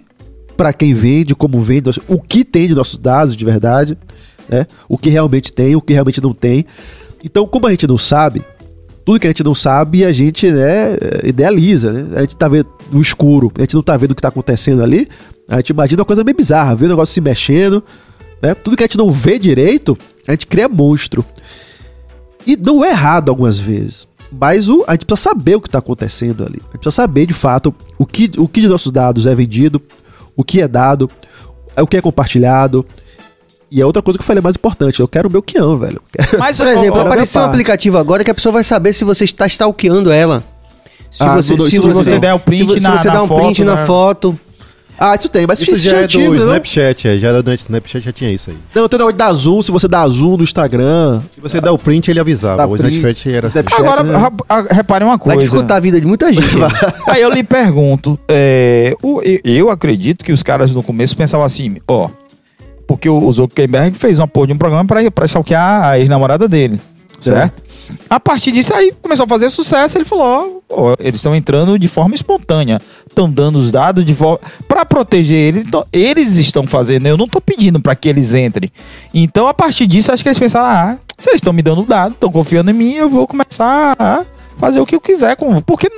pra 0.57 0.73
quem 0.73 0.93
vende, 0.93 1.35
como 1.35 1.61
vende, 1.61 1.91
o 2.09 2.21
que 2.21 2.45
tem 2.45 2.67
de 2.67 2.75
nossos 2.75 2.99
dados 2.99 3.37
de 3.37 3.45
verdade, 3.45 3.97
né? 4.49 4.67
O 4.89 4.99
que 4.99 5.09
realmente 5.09 5.53
tem, 5.53 5.77
o 5.77 5.81
que 5.81 5.93
realmente 5.93 6.21
não 6.21 6.35
tem. 6.35 6.67
Então, 7.23 7.47
como 7.47 7.67
a 7.67 7.71
gente 7.71 7.87
não 7.87 7.99
sabe, 7.99 8.45
tudo 9.05 9.21
que 9.21 9.27
a 9.27 9.31
gente 9.31 9.45
não 9.45 9.55
sabe, 9.55 10.05
a 10.05 10.13
gente 10.13 10.51
né, 10.51 10.97
idealiza, 11.25 11.93
né? 11.93 12.17
A 12.17 12.21
gente 12.23 12.37
tá 12.37 12.49
vendo 12.49 12.69
no 12.91 13.01
escuro, 13.01 13.53
a 13.57 13.61
gente 13.61 13.75
não 13.75 13.83
tá 13.83 13.97
vendo 13.97 14.13
o 14.13 14.15
que 14.15 14.23
tá 14.23 14.29
acontecendo 14.29 14.83
ali, 14.83 15.09
a 15.49 15.57
gente 15.57 15.71
imagina 15.71 16.01
uma 16.01 16.07
coisa 16.07 16.25
meio 16.25 16.37
bizarra, 16.37 16.75
vê 16.75 16.87
o 16.87 16.89
negócio 16.89 17.15
se 17.15 17.21
mexendo, 17.21 17.83
né? 18.43 18.55
Tudo 18.55 18.77
que 18.77 18.83
a 18.83 18.87
gente 18.87 18.99
não 18.99 19.11
vê 19.11 19.39
direito, 19.39 19.97
a 20.27 20.33
gente 20.33 20.47
cria 20.47 20.69
monstro. 20.69 21.25
E 22.47 22.57
não 22.57 22.85
é 22.85 22.91
errado 22.91 23.29
algumas 23.29 23.59
vezes. 23.59 24.09
Mas 24.31 24.69
o, 24.69 24.85
a 24.87 24.93
gente 24.93 25.07
precisa 25.07 25.31
saber 25.31 25.55
o 25.57 25.61
que 25.61 25.69
está 25.69 25.79
acontecendo 25.79 26.45
ali. 26.45 26.59
A 26.61 26.73
gente 26.73 26.79
precisa 26.83 26.91
saber 26.91 27.27
de 27.27 27.35
fato 27.35 27.75
o 27.99 28.05
que, 28.05 28.31
o 28.37 28.47
que 28.47 28.61
de 28.61 28.69
nossos 28.69 28.93
dados 28.93 29.27
é 29.27 29.35
vendido, 29.35 29.81
o 30.37 30.45
que 30.45 30.61
é 30.61 30.69
dado, 30.69 31.11
o 31.77 31.87
que 31.87 31.97
é 31.97 32.01
compartilhado. 32.03 32.85
E 33.71 33.81
é 33.81 33.87
outra 33.87 34.01
coisa 34.03 34.19
que 34.19 34.23
eu 34.23 34.27
falei 34.27 34.43
mais 34.43 34.57
importante. 34.57 35.01
Eu 35.01 35.09
quero 35.09 35.29
o 35.29 35.33
meu 35.33 35.43
que 35.43 35.59
amo, 35.59 35.79
velho. 35.79 36.01
Mas, 36.39 36.57
Por 36.59 36.67
exemplo, 36.67 37.01
apareceu 37.01 37.43
um 37.43 37.45
aplicativo 37.47 37.99
agora 37.99 38.25
que 38.25 38.31
a 38.31 38.35
pessoa 38.35 38.53
vai 38.53 38.65
saber 38.65 38.93
se 38.93 39.05
você 39.05 39.25
está 39.25 39.47
stalkeando 39.47 40.11
ela. 40.11 40.43
Se 41.11 41.23
Ah, 41.23 41.37
você, 41.37 41.57
se 41.57 41.79
você, 41.79 42.15
não. 42.15 42.21
der 42.21 42.35
o 42.35 42.39
print 42.39 42.81
se, 42.81 42.81
na- 42.81 42.97
se 42.97 43.03
você 43.03 43.09
na 43.09 43.15
dá 43.15 43.23
um 43.23 43.29
print 43.29 43.57
foto, 43.59 43.65
na 43.65 43.77
né? 43.77 43.87
foto. 43.87 44.41
Ah, 44.99 45.15
isso 45.15 45.29
tem, 45.29 45.47
mas 45.47 45.61
Isso 45.61 45.73
isso, 45.75 45.85
já 45.89 45.97
é 45.99 46.05
antigo, 46.05 46.33
do 46.33 46.39
não? 46.41 46.47
Snapchat, 46.47 47.09
é, 47.09 47.19
já 47.19 47.29
era 47.29 47.43
do 47.43 47.53
Snapchat, 47.55 48.05
já 48.05 48.13
tinha 48.13 48.31
isso 48.33 48.51
aí. 48.51 48.57
Não, 48.75 48.89
tem 48.89 48.99
negócio 48.99 49.17
dar 49.17 49.33
zoom, 49.33 49.63
se 49.63 49.71
você 49.71 49.87
dá 49.87 50.07
zoom 50.09 50.37
no 50.37 50.43
Instagram. 50.43 51.21
Se 51.35 51.41
você 51.41 51.61
dá 51.61 51.73
o 51.73 51.79
print, 51.79 52.11
ele 52.11 52.19
avisava. 52.21 52.67
O 52.67 52.77
print, 52.77 52.97
Snapchat 52.97 53.31
era 53.35 53.47
assim. 53.47 53.59
Snapchat. 53.61 53.81
Agora, 53.83 54.03
né? 54.03 54.19
repare 54.71 55.05
uma 55.05 55.17
Vai 55.17 55.19
coisa. 55.19 55.41
dificultar 55.43 55.77
a 55.77 55.81
vida 55.81 56.01
de 56.01 56.07
muita 56.07 56.31
gente. 56.35 56.47
Aí 57.09 57.23
eu 57.23 57.31
lhe 57.31 57.45
pergunto, 57.45 58.19
é, 58.29 58.95
o- 59.03 59.21
eu, 59.45 59.71
acredito 59.71 60.25
que 60.25 60.33
os 60.33 60.43
caras 60.43 60.71
no 60.73 60.83
começo 60.83 61.17
pensavam 61.17 61.47
assim, 61.47 61.77
ó, 61.87 62.09
porque 62.87 63.09
o, 63.09 63.19
o 63.25 63.33
Zuckerberg 63.33 63.97
fez 63.97 64.19
uma 64.19 64.27
porra 64.27 64.49
de 64.49 64.53
um 64.55 64.59
programa 64.59 64.85
pra, 64.85 65.11
pra 65.11 65.27
stalkear 65.27 65.85
a 65.85 65.99
ex-namorada 65.99 66.49
dele, 66.49 66.81
certo? 67.21 67.63
A 68.09 68.19
partir 68.21 68.53
disso 68.53 68.75
aí 68.75 68.93
começou 69.03 69.25
a 69.25 69.29
fazer 69.29 69.51
sucesso, 69.51 69.99
ele 69.99 70.05
falou, 70.05 70.63
ó, 70.69 70.95
eles 70.99 71.17
estão 71.17 71.35
entrando 71.35 71.79
de 71.79 71.89
forma 71.89 72.15
espontânea, 72.15 72.81
estão 73.07 73.31
dando 73.31 73.57
os 73.57 73.71
dados 73.71 74.05
de 74.05 74.15
forma 74.15 74.41
para 74.67 74.85
proteger 74.85 75.37
eles, 75.37 75.65
então, 75.65 75.85
eles 75.93 76.37
estão 76.37 76.67
fazendo, 76.67 77.07
eu 77.07 77.17
não 77.17 77.29
tô 77.29 77.41
pedindo 77.41 77.81
pra 77.81 77.95
que 77.95 78.09
eles 78.09 78.35
entrem. 78.35 78.71
Então 79.13 79.47
a 79.47 79.55
partir 79.55 79.87
disso 79.87 80.13
acho 80.13 80.23
que 80.23 80.29
eles 80.29 80.39
pensaram, 80.39 80.67
ah, 80.67 80.99
se 81.17 81.31
eles 81.31 81.39
estão 81.39 81.53
me 81.53 81.63
dando 81.63 81.83
dado, 81.85 82.13
estão 82.13 82.31
confiando 82.31 82.71
em 82.71 82.75
mim, 82.75 82.95
eu 82.95 83.09
vou 83.09 83.27
começar 83.27 83.97
a 83.99 84.25
fazer 84.59 84.81
o 84.81 84.87
que 84.87 84.95
eu 84.95 85.01
quiser 85.01 85.37
com, 85.37 85.61
porque 85.63 85.91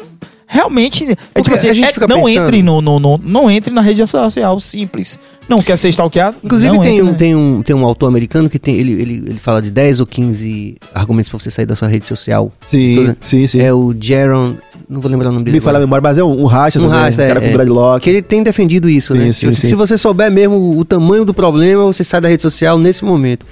realmente, 0.53 1.05
é 1.05 1.15
Porque 1.15 1.43
tipo 1.43 1.55
assim, 1.55 1.69
a 1.69 1.73
gente 1.73 1.89
é- 1.89 1.93
fica 1.93 2.09
não 2.09 2.25
pensando- 2.25 2.45
entre 2.47 2.63
no, 2.63 2.83
no, 2.83 2.99
no- 2.99 3.21
não 3.23 3.49
entre 3.51 3.73
na 3.73 3.81
rede 3.81 4.05
social 4.07 4.59
simples. 4.59 5.17
Não 5.49 5.63
quer 5.63 5.77
ser 5.77 5.89
stalkeado? 5.89 6.37
Inclusive 6.45 6.73
não 6.73 6.81
tem, 6.83 6.93
entre, 6.93 7.03
um, 7.03 7.11
né? 7.11 7.15
tem, 7.17 7.35
um, 7.37 7.63
tem 7.63 7.75
um 7.77 7.85
autor 7.85 8.07
americano 8.09 8.49
que 8.51 8.59
tem, 8.59 8.75
ele, 8.77 8.93
ele, 8.93 9.13
ele 9.27 9.39
fala 9.39 9.61
de 9.63 9.71
10 9.71 9.99
ou 10.01 10.07
15 10.07 10.77
argumentos 10.95 11.29
pra 11.31 11.39
você 11.41 11.51
sair 11.51 11.67
da 11.67 11.75
sua 11.75 11.89
rede 11.89 12.07
social. 12.07 12.53
Sim, 12.67 13.15
sim, 13.21 13.47
sim. 13.47 13.61
É 13.61 13.73
o 13.73 13.93
Jaron, 13.99 14.55
não 14.89 15.01
vou 15.01 15.11
lembrar 15.11 15.29
o 15.31 15.33
nome 15.33 15.45
dele. 15.45 15.57
Me 15.57 15.61
fala 15.61 15.79
a 15.79 15.81
memória, 15.81 16.03
mas 16.03 16.19
é 16.19 16.25
um, 16.25 16.43
um 16.43 16.47
racha 16.47 16.79
Um 16.79 16.83
também, 16.83 16.99
rasta, 16.99 17.25
um 17.25 17.27
cara 17.27 17.39
é, 17.39 17.43
com 17.43 17.49
é. 17.49 17.53
dreadlock. 17.53 18.05
Que 18.05 18.11
ele 18.11 18.23
tem 18.23 18.43
defendido 18.45 18.89
isso, 18.89 19.13
Sim, 19.15 19.19
né? 19.19 19.25
sim, 19.27 19.33
se, 19.33 19.47
você, 19.47 19.61
sim. 19.63 19.67
se 19.69 19.75
você 19.75 19.99
souber 19.99 20.31
mesmo 20.31 20.79
o 20.79 20.85
tamanho 20.85 21.25
do 21.25 21.35
problema, 21.35 21.85
você 21.85 22.05
sai 22.05 22.21
da 22.21 22.29
rede 22.29 22.43
social 22.43 22.79
nesse 22.79 23.05
momento. 23.05 23.45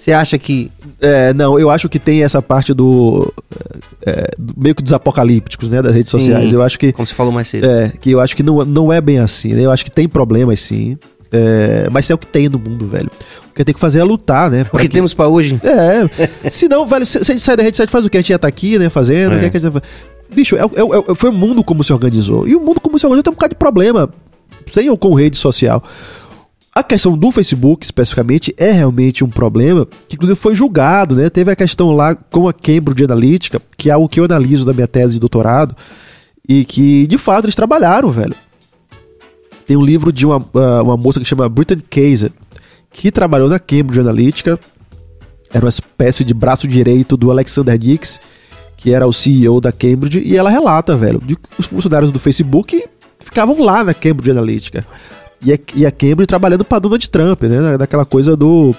Você 0.00 0.12
acha 0.12 0.38
que. 0.38 0.70
É, 0.98 1.34
não, 1.34 1.58
eu 1.58 1.68
acho 1.70 1.86
que 1.88 1.98
tem 1.98 2.22
essa 2.24 2.40
parte 2.40 2.72
do, 2.72 3.30
é, 4.06 4.30
do- 4.38 4.54
meio 4.56 4.74
que 4.74 4.82
dos 4.82 4.94
apocalípticos, 4.94 5.70
né, 5.70 5.82
das 5.82 5.94
redes 5.94 6.10
sociais. 6.10 6.48
Sim. 6.48 6.56
Eu 6.56 6.62
acho 6.62 6.78
que 6.78 6.90
Como 6.90 7.06
você 7.06 7.14
falou 7.14 7.30
mais 7.30 7.48
cedo. 7.48 7.66
é, 7.66 7.92
que 8.00 8.10
eu 8.10 8.18
acho 8.18 8.34
que 8.34 8.42
não, 8.42 8.64
não 8.64 8.90
é 8.90 8.98
bem 9.00 9.18
assim, 9.18 9.52
né? 9.52 9.60
Eu 9.64 9.70
acho 9.70 9.84
que 9.84 9.90
tem 9.90 10.08
problemas 10.08 10.58
sim. 10.60 10.96
É, 11.30 11.86
mas 11.92 12.10
é 12.10 12.14
o 12.14 12.18
que 12.18 12.26
tem 12.26 12.48
no 12.48 12.58
mundo, 12.58 12.88
velho. 12.88 13.10
O 13.50 13.54
que 13.54 13.62
tem 13.62 13.74
que 13.74 13.80
fazer 13.80 13.98
é 14.00 14.04
lutar, 14.04 14.50
né? 14.50 14.64
o 14.72 14.76
que 14.78 14.84
que- 14.88 14.94
temos 14.94 15.12
pra 15.12 15.28
hoje? 15.28 15.60
É. 15.62 16.48
Se 16.48 16.66
não, 16.66 16.86
velho, 16.86 17.04
se, 17.04 17.22
se 17.22 17.30
a 17.30 17.34
gente 17.34 17.42
sai 17.44 17.56
da 17.56 17.62
rede 17.62 17.80
a 17.80 17.84
gente 17.84 17.92
faz 17.92 18.06
o 18.06 18.08
que? 18.10 18.16
A 18.16 18.20
gente 18.20 18.30
já 18.30 18.38
tá 18.38 18.48
aqui, 18.48 18.78
né, 18.78 18.88
fazendo. 18.88 19.34
É. 19.34 19.36
o 19.36 19.40
que 19.40 19.46
é 19.46 19.50
que 19.50 19.56
a 19.58 19.60
gente 19.60 19.70
vai- 19.70 19.82
Bicho, 20.34 20.56
é, 20.56 20.60
é- 20.60 21.10
é- 21.10 21.14
foi 21.14 21.28
o 21.28 21.32
mundo 21.32 21.62
como 21.62 21.84
se 21.84 21.92
organizou. 21.92 22.48
E 22.48 22.56
o 22.56 22.60
mundo 22.60 22.80
como 22.80 22.98
se 22.98 23.04
organizou 23.04 23.22
tem 23.24 23.32
um 23.32 23.34
bocado 23.34 23.50
de 23.54 23.58
problema. 23.58 24.08
Sem 24.72 24.88
ou 24.88 24.96
com 24.96 25.12
rede 25.14 25.36
social. 25.36 25.82
A 26.74 26.84
questão 26.84 27.18
do 27.18 27.32
Facebook, 27.32 27.84
especificamente, 27.84 28.54
é 28.56 28.70
realmente 28.70 29.24
um 29.24 29.28
problema 29.28 29.86
que, 30.08 30.14
inclusive, 30.14 30.38
foi 30.38 30.54
julgado, 30.54 31.16
né? 31.16 31.28
Teve 31.28 31.50
a 31.50 31.56
questão 31.56 31.90
lá 31.90 32.14
com 32.14 32.48
a 32.48 32.52
Cambridge 32.52 33.04
Analytica, 33.04 33.60
que 33.76 33.90
é 33.90 33.92
algo 33.92 34.08
que 34.08 34.20
eu 34.20 34.24
analiso 34.24 34.64
na 34.64 34.72
minha 34.72 34.86
tese 34.86 35.14
de 35.14 35.20
doutorado, 35.20 35.76
e 36.48 36.64
que, 36.64 37.06
de 37.08 37.18
fato, 37.18 37.44
eles 37.46 37.56
trabalharam, 37.56 38.10
velho. 38.10 38.36
Tem 39.66 39.76
um 39.76 39.82
livro 39.82 40.12
de 40.12 40.24
uma, 40.24 40.44
ah, 40.54 40.82
uma 40.82 40.96
moça 40.96 41.18
que 41.18 41.26
chama 41.26 41.48
Britton 41.48 41.80
Kaiser, 41.90 42.30
que 42.92 43.10
trabalhou 43.10 43.48
na 43.48 43.58
Cambridge 43.58 44.00
Analytica, 44.00 44.58
era 45.52 45.64
uma 45.64 45.68
espécie 45.68 46.22
de 46.22 46.32
braço 46.32 46.68
direito 46.68 47.16
do 47.16 47.30
Alexander 47.30 47.76
Dix, 47.76 48.20
que 48.76 48.92
era 48.92 49.06
o 49.06 49.12
CEO 49.12 49.60
da 49.60 49.72
Cambridge, 49.72 50.20
e 50.24 50.36
ela 50.36 50.48
relata, 50.48 50.96
velho, 50.96 51.20
de 51.24 51.34
que 51.34 51.48
os 51.58 51.66
funcionários 51.66 52.10
do 52.10 52.20
Facebook 52.20 52.84
ficavam 53.18 53.60
lá 53.60 53.82
na 53.82 53.92
Cambridge 53.92 54.30
Analytica. 54.30 54.86
E 55.42 55.52
a, 55.52 55.58
e 55.74 55.86
a 55.86 55.90
Cambridge 55.90 56.26
trabalhando 56.26 56.64
para 56.64 56.78
Donald 56.78 57.10
Trump, 57.10 57.42
né? 57.44 57.78
Daquela 57.78 58.04
coisa 58.04 58.36
do. 58.36 58.74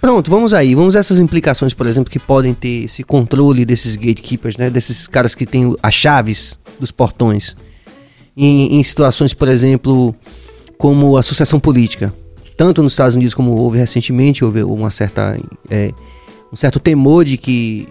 Pronto, 0.00 0.30
vamos 0.30 0.54
aí. 0.54 0.74
Vamos 0.74 0.96
a 0.96 1.00
essas 1.00 1.18
implicações, 1.18 1.74
por 1.74 1.86
exemplo, 1.86 2.10
que 2.10 2.18
podem 2.18 2.54
ter 2.54 2.84
esse 2.84 3.02
controle 3.02 3.64
desses 3.64 3.96
gatekeepers, 3.96 4.56
né? 4.56 4.70
Desses 4.70 5.06
caras 5.06 5.34
que 5.34 5.44
têm 5.44 5.74
as 5.82 5.94
chaves 5.94 6.58
dos 6.78 6.90
portões. 6.90 7.56
Em, 8.36 8.78
em 8.78 8.82
situações, 8.82 9.34
por 9.34 9.48
exemplo, 9.48 10.14
como 10.78 11.16
a 11.16 11.22
sucessão 11.22 11.58
política. 11.58 12.12
Tanto 12.56 12.82
nos 12.82 12.92
Estados 12.92 13.14
Unidos 13.14 13.34
como 13.34 13.52
houve 13.52 13.78
recentemente, 13.78 14.44
houve 14.44 14.62
uma 14.62 14.90
certa, 14.90 15.38
é, 15.70 15.92
um 16.50 16.56
certo 16.56 16.78
temor 16.78 17.24
de 17.24 17.36
que, 17.36 17.88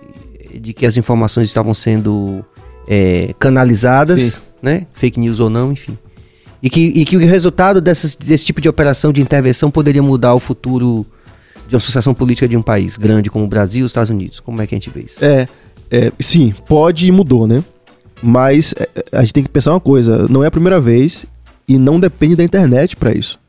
de 0.60 0.74
que 0.74 0.86
as 0.86 0.98
informações 0.98 1.50
estavam 1.50 1.74
sendo 1.74 2.44
é, 2.88 3.34
canalizadas, 3.38 4.22
Sim. 4.22 4.42
né? 4.62 4.88
Fake 4.94 5.20
news 5.20 5.40
ou 5.40 5.50
não, 5.50 5.72
enfim. 5.72 5.98
E 6.62 6.70
que, 6.70 6.82
e 6.82 7.06
que 7.06 7.16
o 7.16 7.20
resultado 7.20 7.80
dessas, 7.80 8.16
desse 8.16 8.46
tipo 8.46 8.60
de 8.60 8.68
operação 8.68 9.12
de 9.12 9.22
intervenção 9.22 9.70
poderia 9.70 10.02
mudar 10.02 10.34
o 10.34 10.40
futuro 10.40 11.06
de 11.68 11.76
uma 11.76 11.80
sucessão 11.80 12.14
política 12.14 12.48
de 12.48 12.56
um 12.56 12.62
país 12.62 12.98
grande 12.98 13.30
como 13.30 13.46
o 13.46 13.48
Brasil 13.48 13.86
os 13.86 13.92
Estados 13.92 14.10
Unidos. 14.10 14.40
Como 14.40 14.62
é 14.62 14.68
que 14.68 14.76
a 14.76 14.78
gente 14.78 14.90
vê 14.90 15.02
isso? 15.02 15.24
É, 15.24 15.48
é, 15.92 16.12
sim, 16.20 16.54
pode 16.68 17.08
e 17.08 17.12
mudou, 17.12 17.48
né? 17.48 17.64
Mas 18.22 18.74
é, 18.78 18.88
a 19.12 19.22
gente 19.22 19.34
tem 19.34 19.44
que 19.44 19.50
pensar 19.50 19.72
uma 19.72 19.80
coisa: 19.80 20.28
não 20.30 20.44
é 20.44 20.48
a 20.48 20.52
primeira 20.52 20.80
vez 20.80 21.26
e 21.68 21.78
não 21.78 22.00
depende 22.00 22.36
da 22.36 22.44
internet 22.44 22.96
para 22.96 23.12
isso. 23.14 23.40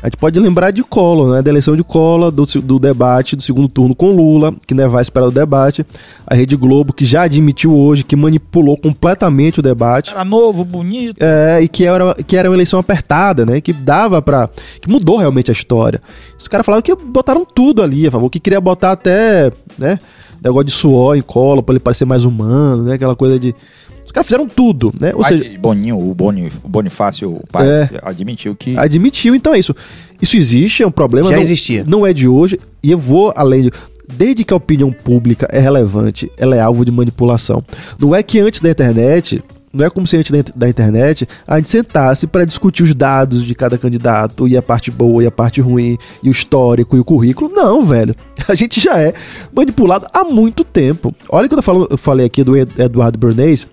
A 0.00 0.06
gente 0.06 0.16
pode 0.16 0.38
lembrar 0.38 0.70
de 0.70 0.84
Collor, 0.84 1.34
né? 1.34 1.42
Da 1.42 1.50
eleição 1.50 1.74
de 1.74 1.82
Collor, 1.82 2.30
do, 2.30 2.46
do 2.46 2.78
debate 2.78 3.34
do 3.34 3.42
segundo 3.42 3.68
turno 3.68 3.96
com 3.96 4.12
Lula, 4.12 4.54
que 4.64 4.72
não 4.72 4.88
vai 4.88 5.02
esperar 5.02 5.26
o 5.26 5.30
debate. 5.30 5.84
A 6.24 6.36
Rede 6.36 6.54
Globo, 6.54 6.92
que 6.92 7.04
já 7.04 7.22
admitiu 7.22 7.76
hoje 7.76 8.04
que 8.04 8.14
manipulou 8.14 8.76
completamente 8.76 9.58
o 9.58 9.62
debate. 9.62 10.12
Era 10.12 10.24
novo, 10.24 10.64
bonito. 10.64 11.16
É, 11.20 11.60
e 11.60 11.66
que 11.66 11.84
era, 11.84 12.14
que 12.14 12.36
era 12.36 12.48
uma 12.48 12.54
eleição 12.54 12.78
apertada, 12.78 13.44
né? 13.44 13.60
Que 13.60 13.72
dava 13.72 14.22
pra. 14.22 14.48
que 14.80 14.88
mudou 14.88 15.16
realmente 15.16 15.50
a 15.50 15.52
história. 15.52 16.00
Os 16.38 16.46
caras 16.46 16.64
falaram 16.64 16.82
que 16.82 16.94
botaram 16.94 17.44
tudo 17.44 17.82
ali, 17.82 18.06
a 18.06 18.10
favor, 18.10 18.30
que 18.30 18.38
queria 18.38 18.60
botar 18.60 18.92
até, 18.92 19.50
né? 19.76 19.98
Negócio 20.40 20.66
de 20.66 20.72
suor 20.72 21.16
em 21.16 21.22
cola 21.22 21.60
pra 21.60 21.72
ele 21.72 21.80
parecer 21.80 22.04
mais 22.04 22.24
humano, 22.24 22.84
né? 22.84 22.94
Aquela 22.94 23.16
coisa 23.16 23.36
de. 23.36 23.52
Os 24.08 24.12
caras 24.12 24.24
fizeram 24.26 24.48
tudo, 24.48 24.90
né? 24.98 25.12
Ou 25.14 25.22
seja, 25.22 25.58
Boninho, 25.58 25.98
o, 25.98 26.14
Boni, 26.14 26.50
o 26.64 26.68
Bonifácio, 26.68 27.30
o 27.30 27.46
pai, 27.52 27.68
É. 27.68 27.90
admitiu 28.02 28.56
que. 28.56 28.74
admitiu, 28.78 29.34
então 29.34 29.52
é 29.52 29.58
isso. 29.58 29.76
Isso 30.20 30.34
existe, 30.38 30.82
é 30.82 30.86
um 30.86 30.90
problema. 30.90 31.28
Já 31.28 31.34
não, 31.36 31.42
existia. 31.42 31.84
Não 31.86 32.06
é 32.06 32.14
de 32.14 32.26
hoje, 32.26 32.58
e 32.82 32.90
eu 32.90 32.98
vou 32.98 33.34
além 33.36 33.64
de. 33.64 33.72
Desde 34.10 34.44
que 34.44 34.54
a 34.54 34.56
opinião 34.56 34.90
pública 34.90 35.46
é 35.52 35.60
relevante, 35.60 36.32
ela 36.38 36.56
é 36.56 36.60
alvo 36.60 36.86
de 36.86 36.90
manipulação. 36.90 37.62
Não 38.00 38.14
é 38.14 38.22
que 38.22 38.40
antes 38.40 38.62
da 38.62 38.70
internet, 38.70 39.42
não 39.78 39.86
é 39.86 39.90
como 39.90 40.06
se 40.06 40.16
antes 40.16 40.32
da, 40.54 40.68
internet 40.68 41.26
a 41.46 41.56
gente 41.56 41.70
sentasse 41.70 42.26
para 42.26 42.44
discutir 42.44 42.82
os 42.82 42.94
dados 42.94 43.44
de 43.44 43.54
cada 43.54 43.78
candidato, 43.78 44.46
e 44.48 44.56
a 44.56 44.62
parte 44.62 44.90
boa 44.90 45.22
e 45.22 45.26
a 45.26 45.30
parte 45.30 45.60
ruim, 45.60 45.96
e 46.22 46.28
o 46.28 46.32
histórico 46.32 46.96
e 46.96 47.00
o 47.00 47.04
currículo. 47.04 47.50
Não, 47.54 47.84
velho. 47.84 48.14
A 48.48 48.54
gente 48.54 48.80
já 48.80 48.98
é 48.98 49.14
manipulado 49.54 50.06
há 50.12 50.24
muito 50.24 50.64
tempo. 50.64 51.14
Olha 51.28 51.48
que 51.48 51.54
eu, 51.54 51.88
eu 51.90 51.98
falei 51.98 52.26
aqui 52.26 52.42
do 52.44 52.56
Ed- 52.56 52.72
Eduardo 52.78 53.18
Bernays. 53.18 53.66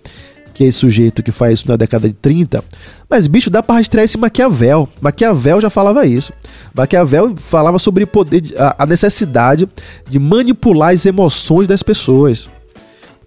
que 0.54 0.64
é 0.64 0.68
esse 0.68 0.78
sujeito 0.80 1.22
que 1.24 1.32
faz 1.32 1.60
isso 1.60 1.68
na 1.68 1.76
década 1.76 2.08
de 2.08 2.14
30. 2.14 2.64
Mas, 3.10 3.28
bicho, 3.28 3.50
dá 3.50 3.62
pra 3.62 3.76
rastrear 3.76 4.06
esse 4.06 4.18
Maquiavel. 4.18 4.88
Maquiavel 5.02 5.60
já 5.62 5.70
falava 5.70 6.06
isso. 6.06 6.32
Maquiavel 6.74 7.36
falava 7.36 7.78
sobre 7.80 8.06
poder, 8.06 8.42
de- 8.42 8.54
a, 8.58 8.86
necessidade 8.86 9.68
de 10.10 10.18
manipular 10.20 10.94
as 10.94 11.06
emoções 11.06 11.68
das 11.68 11.84
pessoas. 11.84 12.50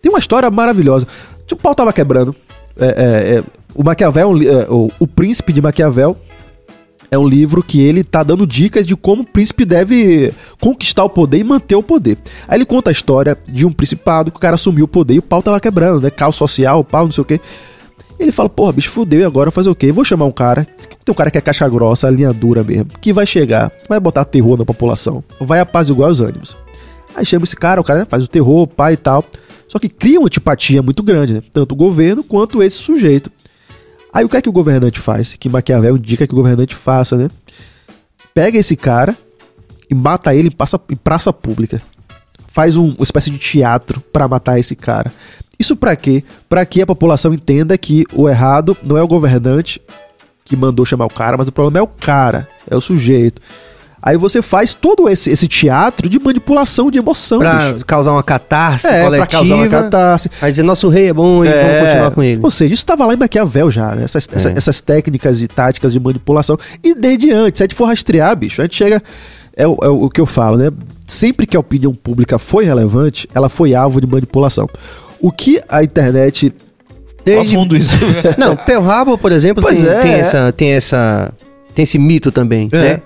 Tem 0.03 0.11
uma 0.11 0.19
história 0.19 0.51
maravilhosa. 0.51 1.07
O 1.51 1.57
pau 1.57 1.75
tava 1.75 1.93
quebrando. 1.93 2.35
É, 2.79 2.87
é, 2.87 3.39
é, 3.39 3.45
o 3.75 3.83
Maquiavel, 3.83 4.37
é 4.39 4.45
é, 4.45 4.67
o, 4.71 4.91
o 4.99 5.07
Príncipe 5.07 5.53
de 5.53 5.61
Maquiavel, 5.61 6.17
é 7.11 7.19
um 7.19 7.27
livro 7.27 7.63
que 7.63 7.81
ele 7.81 8.05
tá 8.05 8.23
dando 8.23 8.47
dicas 8.47 8.87
de 8.87 8.95
como 8.95 9.23
o 9.23 9.27
príncipe 9.27 9.65
deve 9.65 10.33
conquistar 10.61 11.05
o 11.05 11.11
poder 11.11 11.39
e 11.39 11.45
manter 11.45 11.75
o 11.75 11.83
poder. 11.83 12.19
Aí 12.47 12.59
ele 12.59 12.67
conta 12.67 12.91
a 12.91 12.93
história 12.93 13.37
de 13.49 13.67
um 13.67 13.73
principado 13.73 14.31
que 14.31 14.37
o 14.37 14.41
cara 14.41 14.57
assumiu 14.57 14.85
o 14.85 14.89
poder 14.89 15.15
e 15.15 15.19
o 15.19 15.23
pau 15.23 15.43
tava 15.43 15.59
quebrando, 15.59 16.03
né? 16.03 16.11
Caos 16.11 16.37
social, 16.37 16.85
pau, 16.85 17.05
não 17.05 17.13
sei 17.13 17.23
o 17.23 17.25
quê. 17.25 17.41
Ele 18.19 18.33
fala, 18.33 18.49
porra, 18.49 18.73
bicho, 18.73 18.91
fudeu, 18.91 19.21
e 19.21 19.25
agora 19.25 19.51
fazer 19.51 19.71
o 19.71 19.75
quê? 19.77 19.93
Vou 19.93 20.05
chamar 20.05 20.25
um 20.25 20.33
cara, 20.33 20.67
tem 21.05 21.13
um 21.13 21.15
cara 21.15 21.31
que 21.31 21.39
é 21.39 21.41
caixa 21.41 21.69
grossa, 21.69 22.11
linha 22.11 22.33
dura 22.33 22.65
mesmo, 22.65 22.89
que 23.01 23.13
vai 23.13 23.25
chegar, 23.25 23.71
vai 23.89 24.01
botar 24.01 24.25
terror 24.25 24.59
na 24.59 24.65
população, 24.65 25.23
vai 25.41 25.61
apaziguar 25.61 26.11
os 26.11 26.21
ânimos. 26.21 26.57
Aí 27.15 27.25
chama 27.25 27.45
esse 27.45 27.55
cara, 27.55 27.81
o 27.81 27.85
cara 27.85 28.01
né, 28.01 28.07
faz 28.09 28.25
o 28.25 28.29
terror, 28.29 28.67
pai 28.67 28.95
e 28.95 28.97
tal. 28.97 29.25
Só 29.69 29.79
que 29.79 29.89
cria 29.89 30.19
uma 30.19 30.27
antipatia 30.27 30.83
muito 30.83 31.03
grande, 31.03 31.35
né? 31.35 31.43
Tanto 31.53 31.73
o 31.73 31.77
governo 31.77 32.25
quanto 32.25 32.63
esse 32.63 32.79
sujeito. 32.79 33.31
Aí 34.13 34.25
o 34.25 34.29
que 34.29 34.37
é 34.37 34.43
que 34.43 34.49
o 34.49 34.53
governante 34.53 34.99
faz? 34.99 35.35
Que 35.39 35.49
Maquiavel 35.49 35.97
indica 35.97 36.27
que 36.27 36.33
o 36.33 36.37
governante 36.37 36.75
faça, 36.75 37.17
né? 37.17 37.29
Pega 38.35 38.57
esse 38.59 38.77
cara 38.77 39.17
e 39.91 39.95
mata 39.95 40.35
ele 40.35 40.49
em 40.49 40.51
praça, 40.51 40.81
em 40.91 40.97
praça 40.97 41.33
pública. 41.33 41.83
Faz 42.49 42.77
um- 42.77 42.95
uma 42.95 43.03
espécie 43.03 43.31
de 43.31 43.39
teatro 43.39 44.01
pra 44.13 44.27
matar 44.27 44.59
esse 44.59 44.75
cara. 44.75 45.13
Isso 45.59 45.77
pra 45.77 45.95
quê? 45.97 46.25
Pra 46.49 46.65
que 46.65 46.81
a 46.81 46.87
população 46.87 47.35
entenda 47.35 47.77
que 47.77 48.07
o 48.15 48.29
errado 48.29 48.77
não 48.89 48.97
é 48.97 49.03
o 49.03 49.09
governante 49.09 49.81
que 50.45 50.57
mandou 50.57 50.87
chamar 50.87 51.05
o 51.07 51.11
cara, 51.11 51.37
mas 51.37 51.49
o 51.49 51.53
problema 51.53 51.79
é 51.79 51.83
o 51.83 51.87
cara, 51.87 52.49
é 52.71 52.75
o 52.75 52.81
sujeito. 52.81 53.43
Aí 54.01 54.17
você 54.17 54.41
faz 54.41 54.75
todo 54.75 55.09
esse, 55.09 55.31
esse 55.31 55.49
teatro 55.49 56.09
de 56.09 56.19
manipulação 56.21 56.91
de 56.91 56.99
emoção, 56.99 57.41
Pra 57.41 57.73
bicho. 57.73 57.85
causar 57.85 58.13
uma 58.13 58.23
catarse 58.23 58.87
É, 58.87 59.03
coletiva. 59.05 59.27
pra 59.27 59.39
causar 59.39 59.55
uma 59.57 59.67
catarse. 59.69 60.31
Vai 60.41 60.51
dizer, 60.51 60.63
nosso 60.63 60.89
rei 60.89 61.09
é 61.09 61.13
bom 61.13 61.45
e 61.45 61.49
vamos 61.49 61.79
continuar 61.89 62.11
com 62.13 62.23
ele. 62.23 62.41
Ou 62.43 62.51
seja, 62.51 62.73
isso 62.75 62.83
estava 62.83 63.05
lá 63.05 63.15
em 63.15 63.17
Maquiavel 63.17 63.71
já, 63.71 63.95
né? 63.97 64.05
Essas, 64.05 64.29
essa- 64.33 64.53
essas 64.57 64.81
técnicas 64.81 65.41
e 65.41 65.49
táticas 65.49 65.93
de 65.93 65.99
manipulação. 66.01 66.57
E 66.83 66.95
desde 66.95 67.33
antes, 67.33 67.59
se 67.59 67.65
a 67.65 67.67
gente 67.67 67.75
for 67.75 67.87
rastrear, 67.87 68.37
bicho, 68.37 68.61
a 68.61 68.65
gente 68.65 68.77
chega. 68.77 69.03
É, 69.57 69.67
o- 69.67 69.79
é 69.83 69.89
o 69.89 70.09
que 70.09 70.21
eu 70.21 70.27
falo, 70.27 70.57
né? 70.57 70.71
Sempre 71.05 71.45
que 71.45 71.57
a 71.57 71.61
opinião 71.61 71.93
pública 71.93 72.39
foi 72.39 72.65
relevante, 72.65 73.29
ela 73.35 73.49
foi 73.49 73.75
alvo 73.75 74.01
de 74.01 74.07
manipulação. 74.07 74.69
O 75.21 75.33
que 75.33 75.61
a 75.69 75.83
internet. 75.83 76.55
Desde- 77.25 77.51
Profundo 77.53 77.77
isso. 77.77 77.97
Não, 78.39 78.55
Pearl 78.57 78.89
Harbor, 78.89 79.19
por 79.19 79.33
exemplo, 79.33 79.61
Pois 79.63 79.81
tem, 79.83 79.91
é. 79.91 79.99
tem 80.01 80.13
essa, 80.13 80.53
tem 80.53 80.71
essa, 80.71 81.33
tem 81.75 81.83
esse 81.83 81.99
mito 81.99 82.31
também, 82.31 82.69
É. 82.71 82.79
né? 82.79 83.01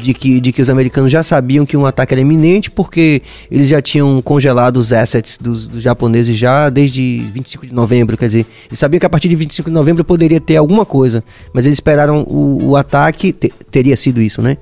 De 0.00 0.14
que, 0.14 0.40
de 0.40 0.52
que 0.52 0.62
os 0.62 0.70
americanos 0.70 1.10
já 1.10 1.22
sabiam 1.22 1.66
que 1.66 1.76
um 1.76 1.84
ataque 1.84 2.14
era 2.14 2.20
iminente 2.20 2.70
porque 2.70 3.20
eles 3.50 3.68
já 3.68 3.82
tinham 3.82 4.22
congelado 4.22 4.76
os 4.76 4.92
assets 4.92 5.36
dos, 5.40 5.66
dos 5.66 5.82
japoneses 5.82 6.36
já 6.36 6.68
desde 6.70 7.20
25 7.34 7.66
de 7.66 7.74
novembro, 7.74 8.16
quer 8.16 8.26
dizer, 8.26 8.46
eles 8.68 8.78
sabiam 8.78 9.00
que 9.00 9.06
a 9.06 9.10
partir 9.10 9.28
de 9.28 9.34
25 9.36 9.68
de 9.68 9.74
novembro 9.74 10.04
poderia 10.04 10.40
ter 10.40 10.56
alguma 10.56 10.86
coisa, 10.86 11.24
mas 11.52 11.66
eles 11.66 11.76
esperaram 11.76 12.22
o, 12.28 12.68
o 12.70 12.76
ataque, 12.76 13.32
te- 13.32 13.52
teria 13.70 13.96
sido 13.96 14.22
isso, 14.22 14.40
né? 14.40 14.56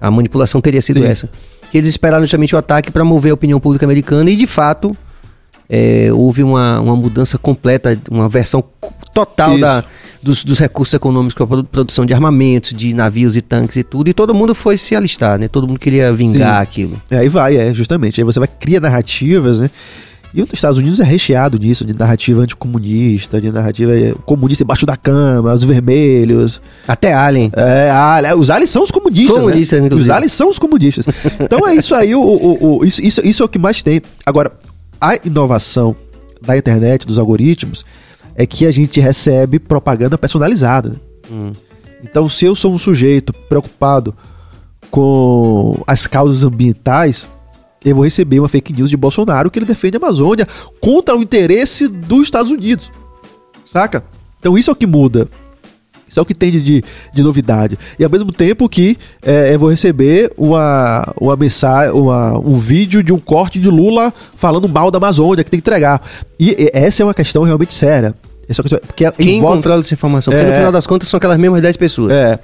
A 0.00 0.10
manipulação 0.10 0.60
teria 0.60 0.82
sido 0.82 1.00
Sim. 1.00 1.06
essa. 1.06 1.30
Que 1.70 1.78
eles 1.78 1.88
esperaram 1.88 2.24
justamente 2.24 2.54
o 2.54 2.58
ataque 2.58 2.90
para 2.90 3.04
mover 3.04 3.30
a 3.30 3.34
opinião 3.34 3.60
pública 3.60 3.86
americana 3.86 4.28
e 4.30 4.36
de 4.36 4.46
fato 4.46 4.96
é, 5.74 6.10
houve 6.12 6.42
uma, 6.42 6.78
uma 6.80 6.94
mudança 6.94 7.38
completa, 7.38 7.98
uma 8.10 8.28
versão 8.28 8.62
total 9.14 9.52
Isso. 9.52 9.60
da, 9.62 9.82
dos, 10.22 10.44
dos 10.44 10.58
recursos 10.58 10.92
econômicos 10.92 11.34
para 11.34 11.60
a 11.60 11.64
produção 11.64 12.04
de 12.04 12.12
armamentos, 12.12 12.72
de 12.74 12.92
navios 12.92 13.36
e 13.36 13.40
tanques 13.40 13.76
e 13.76 13.82
tudo, 13.82 14.08
e 14.10 14.12
todo 14.12 14.34
mundo 14.34 14.54
foi 14.54 14.76
se 14.76 14.94
alistar, 14.94 15.38
né? 15.38 15.48
Todo 15.48 15.66
mundo 15.66 15.78
queria 15.80 16.12
vingar 16.12 16.56
Sim. 16.58 16.62
aquilo. 16.62 17.02
É, 17.10 17.18
aí 17.18 17.28
vai, 17.30 17.56
é, 17.56 17.72
justamente. 17.72 18.20
Aí 18.20 18.24
você 18.24 18.38
vai 18.38 18.48
criar 18.48 18.80
narrativas, 18.80 19.60
né? 19.60 19.70
E 20.34 20.40
os 20.40 20.48
Estados 20.50 20.78
Unidos 20.78 20.98
é 20.98 21.04
recheado 21.04 21.58
disso, 21.58 21.84
de 21.84 21.92
narrativa 21.94 22.40
anticomunista, 22.40 23.38
de 23.38 23.50
narrativa 23.50 23.94
é, 23.94 24.14
comunista 24.24 24.64
embaixo 24.64 24.86
da 24.86 24.96
cama, 24.96 25.52
os 25.52 25.62
vermelhos. 25.64 26.58
Até 26.88 27.12
Alien. 27.12 27.50
É, 27.54 27.90
ali- 27.90 28.32
os 28.34 28.48
aliens 28.50 28.70
são 28.70 28.82
os 28.82 28.90
comunistas. 28.90 29.36
Comunistas, 29.36 29.82
né? 29.82 29.88
Os 29.92 30.08
aliens 30.08 30.32
são 30.32 30.48
os 30.48 30.58
comunistas. 30.58 31.04
Então 31.38 31.66
é 31.68 31.74
isso 31.74 31.94
aí, 31.94 32.14
o, 32.14 32.20
o- 32.22 32.78
o- 32.78 32.84
isso, 32.84 33.02
isso, 33.02 33.20
isso 33.26 33.42
é 33.42 33.46
o 33.46 33.48
que 33.48 33.58
mais 33.58 33.82
tem. 33.82 34.00
Agora, 34.24 34.52
a 35.02 35.18
inovação 35.24 35.96
da 36.40 36.56
internet, 36.56 37.04
dos 37.04 37.18
algoritmos, 37.18 37.84
é 38.36 38.46
que 38.46 38.64
a 38.64 38.70
gente 38.70 39.00
recebe 39.00 39.58
propaganda 39.58 40.16
personalizada. 40.16 40.90
né? 40.90 40.96
Hum. 41.28 41.52
Então, 42.04 42.28
se 42.28 42.44
eu 42.44 42.54
sou 42.54 42.72
um 42.72 42.78
sujeito 42.78 43.32
preocupado 43.32 44.14
com 44.92 45.82
as 45.88 46.06
causas 46.06 46.44
ambientais, 46.44 47.26
eu 47.84 47.96
vou 47.96 48.04
receber 48.04 48.38
uma 48.38 48.48
fake 48.48 48.72
news 48.72 48.90
de 48.90 48.96
Bolsonaro 48.96 49.50
que 49.50 49.58
ele 49.58 49.66
defende 49.66 49.96
a 49.96 50.00
Amazônia 50.00 50.46
contra 50.80 51.16
o 51.16 51.22
interesse 51.22 51.88
dos 51.88 52.22
Estados 52.22 52.52
Unidos. 52.52 52.90
Saca? 53.66 54.04
Então 54.38 54.56
isso 54.56 54.70
é 54.70 54.72
o 54.72 54.76
que 54.76 54.86
muda. 54.86 55.28
Isso 56.12 56.20
é 56.20 56.22
o 56.22 56.26
que 56.26 56.34
tem 56.34 56.50
de, 56.50 56.60
de, 56.62 56.84
de 57.14 57.22
novidade. 57.22 57.78
E 57.98 58.04
ao 58.04 58.10
mesmo 58.10 58.30
tempo 58.30 58.68
que 58.68 58.98
é, 59.22 59.54
eu 59.54 59.58
vou 59.58 59.70
receber 59.70 60.30
uma, 60.36 61.10
uma 61.18 61.34
mensagem, 61.36 61.90
uma, 61.94 62.38
um 62.38 62.58
vídeo 62.58 63.02
de 63.02 63.14
um 63.14 63.18
corte 63.18 63.58
de 63.58 63.70
Lula 63.70 64.12
falando 64.36 64.68
mal 64.68 64.90
da 64.90 64.98
Amazônia 64.98 65.42
que 65.42 65.50
tem 65.50 65.58
que 65.58 65.66
entregar. 65.66 66.02
E, 66.38 66.50
e 66.50 66.70
essa 66.74 67.02
é 67.02 67.06
uma 67.06 67.14
questão 67.14 67.44
realmente 67.44 67.72
séria. 67.72 68.14
Essa 68.46 68.60
é 68.60 68.62
uma 68.62 68.68
questão, 68.68 68.80
porque 68.86 69.10
Quem 69.12 69.38
envolve- 69.38 69.56
controla 69.56 69.80
essa 69.80 69.94
informação? 69.94 70.30
Porque 70.34 70.44
É. 70.44 70.48
no 70.50 70.54
final 70.54 70.70
das 70.72 70.86
contas 70.86 71.08
são 71.08 71.16
aquelas 71.16 71.38
mesmas 71.38 71.62
10 71.62 71.76
pessoas. 71.78 72.12
é. 72.12 72.38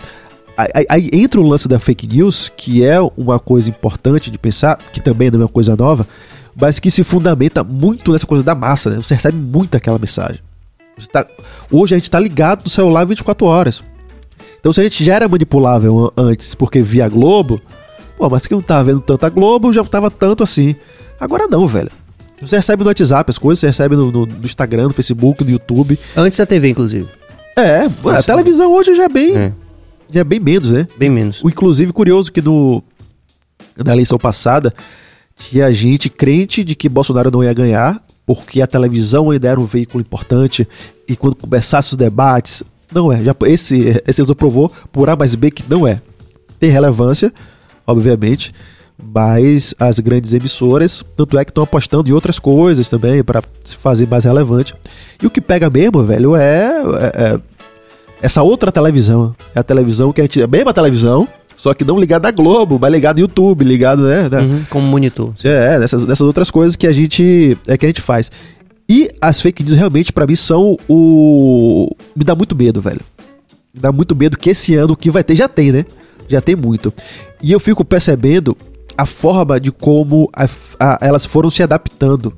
Aí, 0.56 0.68
aí- 0.74 0.86
aí 0.88 1.10
entra 1.12 1.38
o 1.38 1.46
lance 1.46 1.68
da 1.68 1.78
fake 1.78 2.06
news, 2.06 2.50
que 2.56 2.82
é 2.82 2.98
uma 3.18 3.38
coisa 3.38 3.68
importante 3.68 4.30
de 4.30 4.38
pensar, 4.38 4.78
que 4.92 5.00
também 5.02 5.30
não 5.30 5.40
é 5.40 5.42
uma 5.42 5.48
coisa 5.48 5.76
nova, 5.76 6.04
mas 6.58 6.80
que 6.80 6.90
se 6.90 7.04
fundamenta 7.04 7.62
muito 7.62 8.10
nessa 8.12 8.26
coisa 8.26 8.42
da 8.42 8.54
massa, 8.54 8.88
né? 8.90 8.96
Você 8.96 9.12
recebe 9.14 9.36
muito 9.38 9.76
aquela 9.76 9.98
mensagem. 9.98 10.40
Tá- 11.06 11.26
hoje 11.70 11.94
a 11.94 11.98
gente 11.98 12.10
tá 12.10 12.18
ligado 12.18 12.64
no 12.64 12.70
celular 12.70 13.04
24 13.06 13.46
horas. 13.46 13.82
Então 14.58 14.72
se 14.72 14.80
a 14.80 14.84
gente 14.84 15.04
já 15.04 15.14
era 15.14 15.28
manipulável 15.28 16.06
an- 16.16 16.22
antes 16.30 16.54
porque 16.54 16.82
via 16.82 17.08
Globo, 17.08 17.60
pô, 18.16 18.28
mas 18.28 18.46
quem 18.46 18.56
não 18.56 18.62
tava 18.62 18.84
vendo 18.84 19.00
tanta 19.00 19.28
Globo 19.28 19.72
já 19.72 19.84
tava 19.84 20.10
tanto 20.10 20.42
assim. 20.42 20.74
Agora 21.20 21.46
não, 21.46 21.66
velho. 21.68 21.90
Você 22.40 22.56
recebe 22.56 22.82
no 22.84 22.88
WhatsApp 22.88 23.28
as 23.30 23.38
coisas, 23.38 23.60
você 23.60 23.66
recebe 23.68 23.96
no, 23.96 24.10
no- 24.12 24.26
no 24.26 24.44
Instagram, 24.44 24.84
no 24.88 24.94
Facebook, 24.94 25.42
no 25.44 25.50
YouTube. 25.50 25.98
Antes 26.16 26.38
da 26.38 26.46
TV, 26.46 26.70
inclusive. 26.70 27.08
É, 27.56 27.86
a 28.16 28.22
televisão 28.22 28.72
hoje 28.72 28.94
já 28.94 29.04
é 29.04 29.08
bem, 29.08 29.36
É, 29.36 29.52
já 30.10 30.20
é 30.20 30.24
bem 30.24 30.38
menos, 30.38 30.70
né? 30.70 30.86
bem 30.96 31.10
menos. 31.10 31.42
O 31.42 31.48
inclusive 31.48 31.92
curioso 31.92 32.30
que 32.30 32.40
no 32.40 32.82
na 33.84 33.92
eleição 33.92 34.18
passada 34.18 34.72
tinha 35.36 35.72
gente 35.72 36.08
crente 36.08 36.62
de 36.64 36.74
que 36.74 36.88
Bolsonaro 36.88 37.30
não 37.30 37.42
ia 37.44 37.52
ganhar, 37.52 38.00
porque 38.28 38.60
a 38.60 38.66
televisão 38.66 39.30
ainda 39.30 39.48
era 39.48 39.58
um 39.58 39.64
veículo 39.64 40.02
importante 40.02 40.68
e 41.08 41.16
quando 41.16 41.34
começasse 41.34 41.92
os 41.92 41.96
debates, 41.96 42.62
não 42.92 43.10
é. 43.10 43.22
Já 43.22 43.34
esse 43.46 44.02
esse 44.06 44.34
provou 44.34 44.70
por 44.92 45.08
A 45.08 45.16
mais 45.16 45.34
B 45.34 45.50
que 45.50 45.64
não 45.66 45.88
é. 45.88 46.02
Tem 46.60 46.68
relevância, 46.68 47.32
obviamente, 47.86 48.52
mas 49.02 49.74
as 49.80 49.98
grandes 49.98 50.34
emissoras, 50.34 51.02
tanto 51.16 51.38
é 51.38 51.44
que 51.44 51.50
estão 51.50 51.64
apostando 51.64 52.10
em 52.10 52.12
outras 52.12 52.38
coisas 52.38 52.86
também 52.86 53.24
para 53.24 53.42
se 53.64 53.74
fazer 53.74 54.06
mais 54.06 54.24
relevante. 54.24 54.74
E 55.22 55.26
o 55.26 55.30
que 55.30 55.40
pega 55.40 55.70
mesmo, 55.70 56.04
velho, 56.04 56.36
é, 56.36 56.66
é- 56.66 57.32
é 57.34 57.40
essa 58.20 58.42
outra 58.42 58.70
televisão. 58.70 59.34
É 59.54 59.60
a 59.60 59.62
televisão 59.62 60.12
que 60.12 60.20
a 60.20 60.24
gente. 60.24 60.42
A 60.42 60.46
mesma 60.46 60.74
televisão, 60.74 61.26
só 61.58 61.74
que 61.74 61.84
não 61.84 61.98
ligada 61.98 62.28
à 62.28 62.30
Globo, 62.30 62.78
mas 62.80 62.92
ligada 62.92 63.18
no 63.20 63.22
YouTube, 63.26 63.64
ligado, 63.64 64.04
né? 64.06 64.28
né? 64.30 64.38
Uhum, 64.38 64.64
como 64.70 64.86
monitor. 64.86 65.34
É, 65.42 65.76
nessas, 65.78 66.06
nessas 66.06 66.24
outras 66.26 66.50
coisas 66.52 66.76
que 66.76 66.86
a 66.86 66.92
gente 66.92 67.58
é 67.66 67.76
que 67.76 67.84
a 67.84 67.88
gente 67.88 68.00
faz. 68.00 68.30
E 68.88 69.10
as 69.20 69.40
fake 69.40 69.64
news 69.64 69.76
realmente 69.76 70.12
pra 70.12 70.24
mim 70.26 70.36
são 70.36 70.78
o 70.88 71.90
me 72.16 72.24
dá 72.24 72.34
muito 72.34 72.54
medo, 72.56 72.80
velho. 72.80 73.00
Me 73.74 73.80
dá 73.80 73.90
muito 73.92 74.14
medo 74.14 74.38
que 74.38 74.50
esse 74.50 74.74
ano 74.76 74.92
o 74.92 74.96
que 74.96 75.10
vai 75.10 75.24
ter 75.24 75.34
já 75.36 75.48
tem, 75.48 75.72
né? 75.72 75.84
Já 76.28 76.40
tem 76.40 76.54
muito. 76.54 76.94
E 77.42 77.50
eu 77.52 77.58
fico 77.60 77.84
percebendo 77.84 78.56
a 78.96 79.04
forma 79.04 79.58
de 79.60 79.70
como 79.72 80.30
a- 80.32 80.48
a- 80.78 80.98
elas 81.02 81.26
foram 81.26 81.50
se 81.50 81.62
adaptando. 81.62 82.32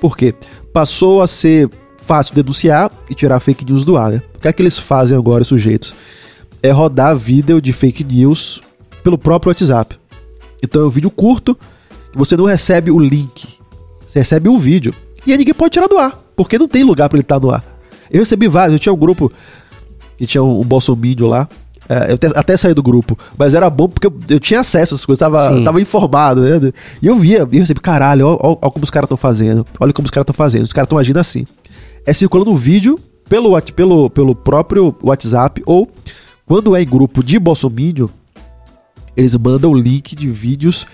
Por 0.00 0.16
quê? 0.16 0.32
Passou 0.72 1.20
a 1.20 1.26
ser 1.26 1.68
fácil 2.06 2.34
denunciar 2.34 2.90
e 3.10 3.14
tirar 3.14 3.38
fake 3.40 3.64
news 3.64 3.84
do 3.84 3.96
ar, 3.96 4.12
né? 4.12 4.22
O 4.36 4.40
que 4.40 4.48
é 4.48 4.52
que 4.52 4.62
eles 4.62 4.78
fazem 4.78 5.16
agora, 5.18 5.42
os 5.42 5.48
sujeitos? 5.48 5.94
É 6.62 6.70
rodar 6.70 7.16
vídeo 7.16 7.60
de 7.60 7.72
fake 7.72 8.04
news 8.04 8.60
pelo 9.02 9.16
próprio 9.16 9.50
WhatsApp. 9.50 9.96
Então 10.62 10.82
é 10.82 10.86
um 10.86 10.90
vídeo 10.90 11.10
curto, 11.10 11.58
você 12.14 12.36
não 12.36 12.44
recebe 12.44 12.90
o 12.90 12.98
link. 12.98 13.48
Você 14.06 14.18
recebe 14.18 14.48
um 14.48 14.58
vídeo. 14.58 14.94
E 15.26 15.32
aí 15.32 15.38
ninguém 15.38 15.54
pode 15.54 15.72
tirar 15.72 15.86
do 15.86 15.98
ar, 15.98 16.18
porque 16.36 16.58
não 16.58 16.68
tem 16.68 16.82
lugar 16.82 17.08
pra 17.08 17.16
ele 17.16 17.22
estar 17.22 17.40
no 17.40 17.50
ar. 17.50 17.64
Eu 18.10 18.20
recebi 18.20 18.48
vários, 18.48 18.74
eu 18.74 18.78
tinha 18.78 18.92
um 18.92 18.98
grupo 18.98 19.32
que 20.18 20.26
tinha 20.26 20.42
um, 20.42 20.60
um 20.60 20.64
bolsominion 20.64 21.28
lá. 21.28 21.48
É, 21.88 22.10
eu 22.10 22.14
até, 22.14 22.26
até 22.36 22.56
saí 22.56 22.72
do 22.72 22.82
grupo, 22.82 23.18
mas 23.36 23.52
era 23.52 23.68
bom 23.68 23.88
porque 23.88 24.06
eu, 24.06 24.14
eu 24.28 24.38
tinha 24.38 24.60
acesso 24.60 24.94
essas 24.94 25.04
coisas, 25.04 25.18
tava, 25.18 25.48
Sim. 25.48 25.64
tava 25.64 25.80
informado, 25.80 26.40
né? 26.40 26.72
E 27.02 27.06
eu 27.06 27.16
via, 27.16 27.38
e 27.50 27.56
eu 27.56 27.60
recebi, 27.60 27.80
caralho, 27.80 28.38
ó 28.40 28.70
como 28.70 28.84
os 28.84 28.90
caras 28.90 29.06
estão 29.06 29.16
fazendo, 29.16 29.66
olha 29.80 29.92
como 29.92 30.04
os 30.04 30.10
caras 30.10 30.22
estão 30.22 30.34
fazendo, 30.34 30.62
os 30.62 30.72
caras 30.72 30.86
estão 30.86 30.98
agindo 30.98 31.18
assim. 31.18 31.44
É 32.06 32.14
circulando 32.14 32.52
um 32.52 32.54
vídeo 32.54 32.96
pelo, 33.28 33.60
pelo, 33.60 34.08
pelo 34.08 34.34
próprio 34.36 34.94
WhatsApp 35.02 35.62
ou 35.66 35.90
quando 36.50 36.74
é 36.74 36.82
em 36.82 36.84
grupo 36.84 37.22
de 37.22 37.38
Bolsominion, 37.38 38.08
eles 39.16 39.36
mandam 39.36 39.72
link 39.72 40.16
de 40.16 40.28
vídeos 40.28 40.84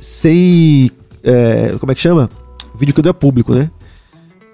sem. 0.00 0.90
é, 1.22 1.74
como 1.78 1.92
é 1.92 1.94
que 1.94 2.00
chama? 2.00 2.30
Vídeo 2.74 2.94
que 2.94 3.02
não 3.02 3.10
é 3.10 3.12
público, 3.12 3.54
né? 3.54 3.70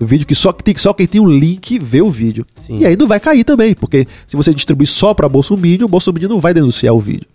Vídeo 0.01 0.27
que 0.27 0.35
só, 0.35 0.53
tem, 0.53 0.77
só 0.77 0.93
quem 0.93 1.07
tem 1.07 1.21
o 1.21 1.31
link 1.31 1.79
vê 1.79 2.03
o 2.03 2.11
vídeo. 2.11 2.45
Sim. 2.57 2.79
E 2.81 2.85
aí 2.87 2.97
não 2.97 3.07
vai 3.07 3.21
cair 3.21 3.45
também, 3.45 3.77
porque 3.77 4.09
se 4.27 4.37
você 4.37 4.53
distribuir 4.53 4.89
só 4.89 5.15
pra 5.15 5.29
Bolsominion, 5.29 5.85
o 5.85 5.89
Bolsominion 5.89 6.29
não 6.29 6.41
vai 6.41 6.53
denunciar 6.53 6.93
o 6.95 6.99
vídeo. 6.99 7.29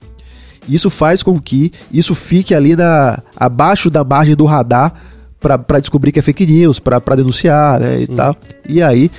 Isso 0.67 0.89
faz 0.89 1.23
com 1.23 1.39
que 1.39 1.71
isso 1.93 2.13
fique 2.13 2.53
ali 2.53 2.75
na, 2.75 3.23
abaixo 3.37 3.89
da 3.89 4.03
margem 4.03 4.35
do 4.35 4.43
radar 4.43 4.93
pra- 5.39 5.57
pra 5.57 5.79
descobrir 5.79 6.11
que 6.11 6.19
é 6.19 6.21
fake 6.21 6.45
news, 6.45 6.79
pra 6.79 6.99
denunciar, 7.15 7.79
né, 7.79 8.01
e 8.01 8.07
tal. 8.07 8.35
E 8.67 8.81
aí 8.81 9.09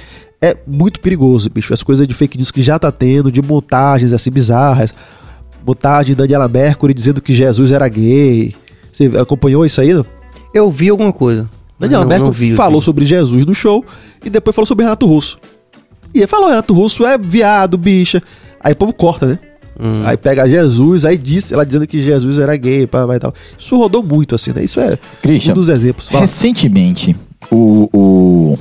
é 0.40 0.56
muito 0.66 1.00
perigoso, 1.00 1.48
bicho. 1.50 1.72
As 1.72 1.82
coisas 1.82 2.06
de 2.06 2.14
fake 2.14 2.36
news 2.36 2.50
que 2.50 2.62
já 2.62 2.78
tá 2.78 2.90
tendo, 2.92 3.30
de 3.32 3.40
montagens 3.42 4.12
assim 4.12 4.30
bizarras. 4.30 4.92
Montagem 5.66 6.12
de 6.12 6.14
Daniela 6.14 6.46
Mercury 6.48 6.94
dizendo 6.94 7.20
que 7.20 7.32
Jesus 7.32 7.72
era 7.72 7.88
gay. 7.88 8.54
Você 8.92 9.10
acompanhou 9.20 9.64
isso 9.66 9.80
aí, 9.80 9.92
não? 9.92 10.04
Eu 10.54 10.70
vi 10.70 10.88
alguma 10.88 11.12
coisa. 11.12 11.48
Daniela 11.78 12.04
não- 12.04 12.10
não 12.10 12.18
Mercury 12.26 12.46
vi 12.48 12.52
o 12.52 12.56
falou 12.56 12.72
vídeo. 12.80 12.84
sobre 12.84 13.04
Jesus 13.04 13.44
no 13.46 13.54
show 13.54 13.84
e 14.24 14.30
depois 14.30 14.54
falou 14.54 14.66
sobre 14.66 14.84
Renato 14.84 15.06
Russo. 15.06 15.38
E 16.14 16.20
aí 16.20 16.26
falou, 16.26 16.48
Renato 16.48 16.72
Russo 16.72 17.04
é 17.04 17.18
viado, 17.18 17.76
bicha. 17.76 18.22
Aí 18.60 18.72
o 18.72 18.76
povo 18.76 18.92
corta, 18.92 19.26
né? 19.26 19.38
Hum. 19.78 20.00
Aí 20.04 20.16
pega 20.16 20.48
Jesus, 20.48 21.04
aí 21.04 21.18
diz, 21.18 21.52
ela 21.52 21.66
dizendo 21.66 21.86
que 21.86 22.00
Jesus 22.00 22.38
era 22.38 22.56
gay, 22.56 22.86
pá, 22.86 23.06
e 23.14 23.18
tal. 23.18 23.34
Isso 23.58 23.76
rodou 23.76 24.02
muito, 24.02 24.34
assim, 24.34 24.52
né? 24.52 24.64
Isso 24.64 24.80
é 24.80 24.98
Christian, 25.20 25.52
um 25.52 25.54
dos 25.56 25.68
exemplos. 25.68 26.08
Fala. 26.08 26.20
Recentemente, 26.22 27.14
o, 27.50 27.90
o, 27.92 28.58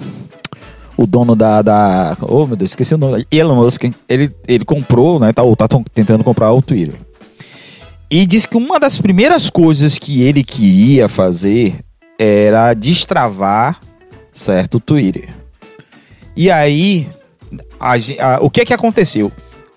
o 0.98 1.06
dono 1.06 1.36
da, 1.36 1.62
da. 1.62 2.18
Oh, 2.22 2.46
meu 2.46 2.56
Deus, 2.56 2.72
esqueci 2.72 2.94
o 2.94 2.98
nome. 2.98 3.26
Elon 3.32 3.56
Musk, 3.56 3.84
ele, 4.08 4.32
ele 4.48 4.64
comprou, 4.66 5.20
né? 5.20 5.34
Tá, 5.34 5.44
ou 5.44 5.56
tá 5.56 5.68
tentando 5.94 6.24
comprar 6.24 6.52
o 6.54 6.62
Twitter. 6.62 6.96
E 8.10 8.26
disse 8.26 8.48
que 8.48 8.56
uma 8.58 8.80
das 8.80 8.98
primeiras 8.98 9.50
coisas 9.50 9.98
que 9.98 10.22
ele 10.22 10.44
queria 10.44 11.10
fazer 11.10 11.80
era 12.18 12.74
destravar, 12.74 13.80
certo, 14.32 14.76
o 14.78 14.80
Twitter. 14.80 15.30
E 16.36 16.50
aí, 16.52 17.08
a 17.80 17.94
a- 17.94 18.40
o 18.42 18.50
que 18.50 18.62
é 18.62 18.66
que 18.66 18.74
aconteceu? 18.74 19.32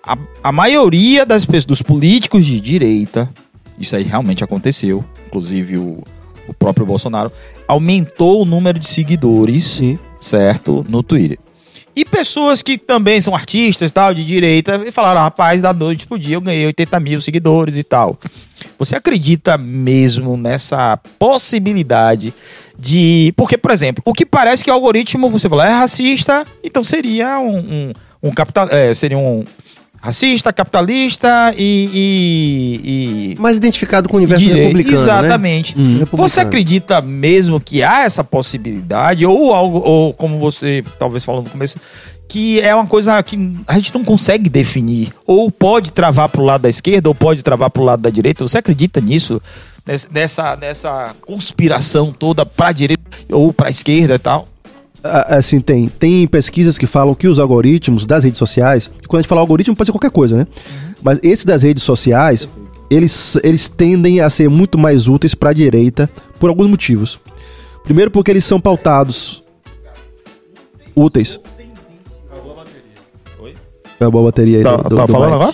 A, 0.05 0.17
a 0.43 0.51
maioria 0.51 1.25
das 1.25 1.43
pessoas, 1.45 1.65
dos 1.65 1.81
políticos 1.81 2.45
de 2.45 2.59
direita, 2.59 3.29
isso 3.77 3.95
aí 3.95 4.03
realmente 4.03 4.43
aconteceu, 4.43 5.03
inclusive 5.27 5.77
o, 5.77 6.01
o 6.47 6.53
próprio 6.53 6.85
Bolsonaro, 6.85 7.31
aumentou 7.67 8.41
o 8.41 8.45
número 8.45 8.79
de 8.79 8.87
seguidores, 8.87 9.65
Sim. 9.65 9.99
Certo, 10.19 10.85
no 10.87 11.01
Twitter. 11.03 11.37
E 11.95 12.05
pessoas 12.05 12.61
que 12.61 12.77
também 12.77 13.19
são 13.19 13.35
artistas 13.35 13.91
tal, 13.91 14.13
de 14.13 14.23
direita, 14.23 14.81
e 14.85 14.91
falaram, 14.91 15.21
rapaz, 15.21 15.61
da 15.61 15.73
noite 15.73 16.07
pro 16.07 16.19
dia 16.19 16.35
eu 16.35 16.41
ganhei 16.41 16.65
80 16.67 16.99
mil 16.99 17.21
seguidores 17.21 17.75
e 17.75 17.83
tal. 17.83 18.17
Você 18.77 18.95
acredita 18.95 19.57
mesmo 19.57 20.37
nessa 20.37 20.97
possibilidade 21.17 22.33
de. 22.77 23.33
Porque, 23.35 23.57
por 23.57 23.71
exemplo, 23.71 24.01
o 24.05 24.13
que 24.13 24.25
parece 24.25 24.63
que 24.63 24.71
o 24.71 24.73
algoritmo, 24.73 25.29
você 25.29 25.49
falou, 25.49 25.65
é 25.65 25.71
racista, 25.71 26.45
então 26.63 26.83
seria 26.83 27.39
um, 27.39 27.57
um, 27.59 27.93
um 28.23 28.31
capital. 28.31 28.69
é, 28.71 28.93
seria 28.93 29.17
um 29.17 29.43
racista, 30.01 30.51
capitalista 30.53 31.53
e. 31.57 31.89
e, 32.83 33.33
e 33.33 33.39
Mais 33.39 33.57
identificado 33.57 34.07
com 34.09 34.15
o 34.15 34.17
universo 34.17 34.45
republicano, 34.45 34.97
Exatamente. 34.97 35.77
né? 35.77 35.83
Republicano. 35.99 36.29
Você 36.29 36.39
acredita 36.39 37.01
mesmo 37.01 37.59
que 37.59 37.83
há 37.83 38.01
essa 38.03 38.23
possibilidade? 38.23 39.25
Ou 39.25 39.53
algo, 39.53 39.79
ou 39.79 40.13
como 40.13 40.39
você 40.39 40.83
talvez 40.97 41.23
falou 41.23 41.41
no 41.43 41.49
começo, 41.49 41.77
que 42.27 42.59
é 42.61 42.73
uma 42.75 42.85
coisa 42.85 43.21
que 43.23 43.37
a 43.67 43.73
gente 43.77 43.93
não 43.93 44.03
consegue 44.03 44.49
definir. 44.49 45.11
Ou 45.25 45.51
pode 45.51 45.91
travar 45.91 46.29
pro 46.29 46.43
lado 46.43 46.61
da 46.61 46.69
esquerda, 46.69 47.09
ou 47.09 47.15
pode 47.15 47.41
travar 47.43 47.69
pro 47.69 47.83
lado 47.83 48.01
da 48.01 48.09
direita. 48.09 48.47
Você 48.47 48.57
acredita 48.57 49.01
nisso? 49.01 49.41
Ness- 49.85 50.07
Nessa, 50.11 50.55
nessa 50.55 51.15
conspiração 51.21 52.11
toda 52.11 52.45
pra 52.45 52.71
direita 52.71 53.01
ou 53.31 53.51
pra 53.51 53.69
esquerda 53.69 54.15
e 54.15 54.19
tal? 54.19 54.47
Assim, 55.03 55.61
tem, 55.61 55.87
tem 55.87 56.27
pesquisas 56.27 56.77
que 56.77 56.85
falam 56.85 57.15
que 57.15 57.27
os 57.27 57.39
algoritmos 57.39 58.05
das 58.05 58.23
redes 58.23 58.37
sociais, 58.37 58.89
quando 59.07 59.19
a 59.19 59.21
gente 59.21 59.29
fala 59.29 59.41
algoritmo, 59.41 59.75
pode 59.75 59.87
ser 59.87 59.91
qualquer 59.93 60.11
coisa, 60.11 60.35
né? 60.35 60.47
Mas 61.01 61.19
esses 61.23 61.45
das 61.45 61.63
redes 61.63 61.83
sociais, 61.83 62.49
eles, 62.89 63.37
eles 63.43 63.69
tendem 63.69 64.19
a 64.19 64.29
ser 64.29 64.49
muito 64.49 64.77
mais 64.77 65.07
úteis 65.07 65.33
para 65.33 65.51
a 65.51 65.53
direita 65.53 66.09
por 66.39 66.49
alguns 66.49 66.67
motivos. 66.69 67.19
Primeiro, 67.83 68.11
porque 68.11 68.29
eles 68.29 68.43
são 68.43 68.59
pautados 68.59 69.41
úteis. 70.95 71.39
É 73.99 74.05
uma 74.05 74.11
boa 74.11 74.25
bateria 74.25 74.59
aí 74.59 74.63
Tá, 74.63 74.77
do, 74.77 74.89
do, 74.89 74.95
tá 74.95 75.05
do 75.05 75.11
falando 75.11 75.33
agora? 75.33 75.53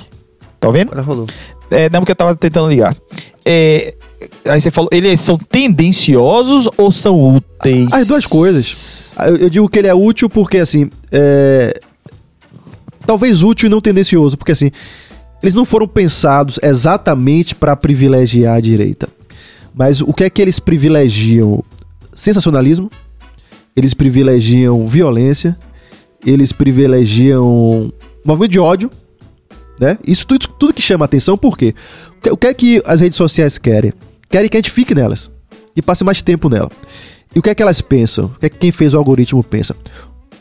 Tá 0.59 0.67
ouvindo? 0.67 0.88
Agora 0.91 1.01
rolou. 1.01 1.27
É, 1.72 1.89
não, 1.89 1.99
porque 2.01 2.11
eu 2.11 2.15
tava 2.15 2.35
tentando 2.35 2.69
ligar. 2.69 2.95
É, 3.43 3.95
aí 4.45 4.60
você 4.60 4.72
falou, 4.72 4.89
eles 4.91 5.22
são 5.22 5.38
tendenciosos 5.38 6.68
ou 6.77 6.91
são 6.91 7.35
úteis? 7.38 7.88
As 7.91 8.07
duas 8.07 8.26
coisas. 8.26 9.11
Ah, 9.15 9.30
Eu, 9.30 9.49
digo 9.49 9.69
que 9.69 9.80
ele 9.80 9.88
é 9.88 9.93
útil 9.93 10.30
porque, 10.30 10.57
assim, 10.57 10.89
é... 11.11 11.80
talvez 13.06 13.43
útil 13.43 13.68
e 13.68 13.69
não 13.69 13.81
tendencioso, 13.81 14.38
porque, 14.38 14.52
assim, 14.52 14.72
eles 15.41 15.53
não 15.53 15.65
foram 15.65 15.88
pensados 15.88 16.60
exatamente 16.61 17.56
para 17.56 17.76
privilegiar 17.76 18.56
a 18.56 18.60
direita. 18.60 19.07
Mas 19.73 20.02
o 20.02 20.14
que 20.14 20.23
é 20.23 20.30
que 20.30 20.41
eles 20.41 20.60
privilegiam? 20.60 21.64
Sensacionalismo, 22.14 22.89
eles 23.76 23.93
privilegiam 23.93 24.88
violência, 24.88 25.57
eles 26.26 26.52
privilegiam 26.53 27.91
movimento 28.23 28.52
de 28.52 28.60
ódio, 28.60 28.89
né? 29.80 29.97
Isso 30.07 30.26
tudo, 30.26 30.47
tudo 30.47 30.73
que 30.73 30.81
chama 30.81 31.06
atenção, 31.06 31.38
por 31.38 31.57
quê? 31.57 31.76
O 32.18 32.22
que, 32.22 32.30
o 32.30 32.38
que 32.38 32.47
é 32.47 32.53
que 32.53 32.81
as 32.85 33.02
redes 33.02 33.18
sociais 33.18 33.57
querem? 33.57 33.93
Querem 34.30 34.49
que 34.49 34.57
a 34.57 34.60
gente 34.60 34.72
fique 34.72 34.93
nelas 34.95 35.30
e 35.76 35.81
passe 35.81 36.03
mais 36.03 36.22
tempo 36.22 36.49
nela. 36.49 36.69
E 37.34 37.39
o 37.39 37.41
que 37.41 37.49
é 37.49 37.56
que 37.56 37.61
elas 37.61 37.81
pensam? 37.81 38.26
O 38.26 38.39
que 38.39 38.45
é 38.45 38.49
que 38.49 38.57
quem 38.57 38.72
fez 38.72 38.93
o 38.93 38.97
algoritmo 38.97 39.43
pensa? 39.43 39.76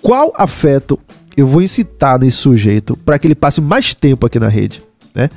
Qual 0.00 0.32
afeto 0.36 0.98
eu 1.36 1.46
vou 1.46 1.60
incitar 1.62 2.18
nesse 2.18 2.36
sujeito 2.36 2.96
para 2.96 3.18
que 3.18 3.26
ele 3.26 3.34
passe 3.34 3.60
mais 3.60 3.94
tempo 3.94 4.26
aqui 4.26 4.38
na 4.38 4.48
rede, 4.48 4.82
né? 5.14 5.28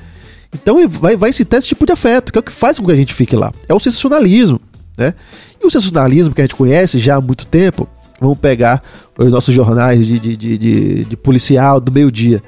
Então 0.54 0.88
vai, 0.88 1.18
vai 1.18 1.30
incitar 1.32 1.58
esse 1.58 1.68
tipo 1.68 1.86
de 1.86 1.92
afeto, 1.92 2.32
que 2.32 2.38
é 2.38 2.42
o 2.42 2.44
que 2.44 2.52
faz 2.52 2.80
com 2.80 2.86
que 2.86 2.92
a 2.92 2.96
gente 2.96 3.14
fique 3.14 3.36
lá. 3.36 3.52
É 3.68 3.74
o 3.74 3.80
sensacionalismo, 3.80 4.62
né? 4.98 5.14
E 5.62 5.66
o 5.66 5.72
sensacionalismo 5.72 6.34
que 6.34 6.42
a 6.42 6.44
gente 6.44 6.56
conhece 6.56 7.00
já 7.00 7.16
há 7.16 7.22
muito 7.22 7.46
tempo, 7.48 7.88
vamos 8.22 8.38
pegar 8.38 8.84
os 9.18 9.32
nossos 9.32 9.54
jornais 9.54 10.06
de, 10.06 10.20
de, 10.20 10.38
de, 10.38 10.58
de- 10.58 11.06
de 11.06 11.18
policial 11.18 11.82
do 11.82 11.92
meio-dia. 11.92 12.42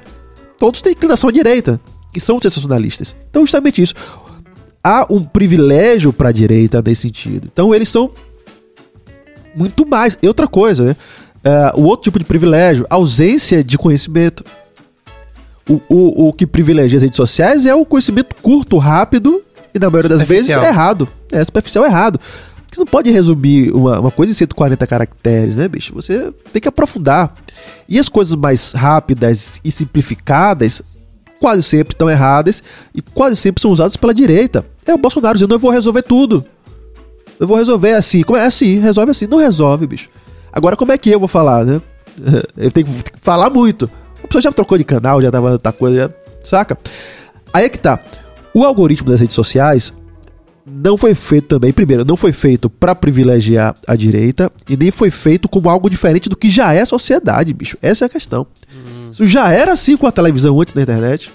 Todos 0.58 0.80
têm 0.80 0.92
inclinação 0.92 1.28
à 1.28 1.32
direita, 1.32 1.80
que 2.12 2.20
são 2.20 2.38
sensacionalistas. 2.40 3.14
Então, 3.28 3.42
justamente 3.42 3.82
isso. 3.82 3.94
Há 4.82 5.06
um 5.10 5.22
privilégio 5.22 6.12
para 6.12 6.30
a 6.30 6.32
direita 6.32 6.82
nesse 6.82 7.02
sentido. 7.02 7.48
Então, 7.52 7.74
eles 7.74 7.88
são 7.88 8.10
muito 9.54 9.86
mais. 9.86 10.16
E 10.22 10.26
outra 10.28 10.46
coisa, 10.46 10.84
né? 10.84 10.96
É, 11.42 11.72
o 11.74 11.82
outro 11.82 12.04
tipo 12.04 12.18
de 12.18 12.24
privilégio, 12.24 12.86
ausência 12.88 13.62
de 13.64 13.76
conhecimento. 13.76 14.44
O, 15.68 15.80
o, 15.88 16.28
o 16.28 16.32
que 16.32 16.46
privilegia 16.46 16.96
as 16.96 17.02
redes 17.02 17.16
sociais 17.16 17.64
é 17.64 17.74
o 17.74 17.84
conhecimento 17.84 18.34
curto, 18.42 18.76
rápido 18.78 19.42
e, 19.74 19.78
na 19.78 19.88
maioria 19.88 20.08
das 20.08 20.22
vezes, 20.22 20.46
Superficial. 20.46 20.74
errado. 20.74 21.08
É 21.30 21.44
superficial 21.44 21.84
errado. 21.84 22.20
Você 22.72 22.80
não 22.80 22.86
pode 22.86 23.10
resumir 23.10 23.72
uma, 23.72 23.98
uma 23.98 24.10
coisa 24.10 24.30
em 24.32 24.34
140 24.34 24.86
caracteres, 24.86 25.56
né, 25.56 25.66
bicho? 25.68 25.92
Você 25.94 26.32
tem 26.52 26.62
que 26.62 26.68
aprofundar. 26.68 27.34
E 27.88 27.98
as 27.98 28.08
coisas 28.08 28.34
mais 28.34 28.72
rápidas 28.72 29.60
e 29.64 29.70
simplificadas 29.70 30.82
quase 31.40 31.62
sempre 31.62 31.94
estão 31.94 32.08
erradas 32.08 32.62
e 32.94 33.00
quase 33.00 33.34
sempre 33.34 33.60
são 33.60 33.72
usadas 33.72 33.96
pela 33.96 34.14
direita. 34.14 34.64
É 34.86 34.94
o 34.94 34.98
Bolsonaro 34.98 35.34
dizendo: 35.34 35.54
eu 35.54 35.58
vou 35.58 35.70
resolver 35.70 36.02
tudo. 36.02 36.44
Eu 37.40 37.48
vou 37.48 37.56
resolver 37.56 37.94
assim. 37.94 38.22
Como 38.22 38.38
é 38.38 38.44
assim? 38.44 38.78
Resolve 38.78 39.10
assim. 39.10 39.26
Não 39.26 39.38
resolve, 39.38 39.86
bicho. 39.86 40.10
Agora, 40.52 40.76
como 40.76 40.92
é 40.92 40.98
que 40.98 41.10
eu 41.10 41.18
vou 41.18 41.28
falar, 41.28 41.64
né? 41.64 41.80
Eu 42.56 42.70
tenho 42.70 42.86
que 42.86 42.92
falar 43.22 43.48
muito. 43.48 43.90
A 44.22 44.26
pessoa 44.26 44.42
já 44.42 44.52
trocou 44.52 44.76
de 44.76 44.84
canal, 44.84 45.22
já 45.22 45.30
tava 45.30 45.52
outra 45.52 45.72
coisa, 45.72 45.96
já, 45.96 46.10
saca? 46.44 46.76
Aí 47.52 47.64
é 47.64 47.68
que 47.68 47.78
tá. 47.78 47.98
O 48.52 48.64
algoritmo 48.64 49.10
das 49.10 49.20
redes 49.20 49.34
sociais 49.34 49.92
não 50.72 50.96
foi 50.96 51.14
feito 51.14 51.48
também, 51.48 51.72
primeiro, 51.72 52.04
não 52.04 52.16
foi 52.16 52.32
feito 52.32 52.68
pra 52.70 52.94
privilegiar 52.94 53.74
a 53.86 53.96
direita 53.96 54.50
e 54.68 54.76
nem 54.76 54.90
foi 54.90 55.10
feito 55.10 55.48
como 55.48 55.68
algo 55.68 55.88
diferente 55.90 56.28
do 56.28 56.36
que 56.36 56.48
já 56.50 56.72
é 56.72 56.80
a 56.82 56.86
sociedade, 56.86 57.52
bicho. 57.52 57.76
Essa 57.82 58.04
é 58.04 58.06
a 58.06 58.08
questão. 58.08 58.46
Isso 59.12 59.26
já 59.26 59.52
era 59.52 59.72
assim 59.72 59.96
com 59.96 60.06
a 60.06 60.12
televisão 60.12 60.60
antes 60.60 60.72
da 60.74 60.82
internet. 60.82 61.30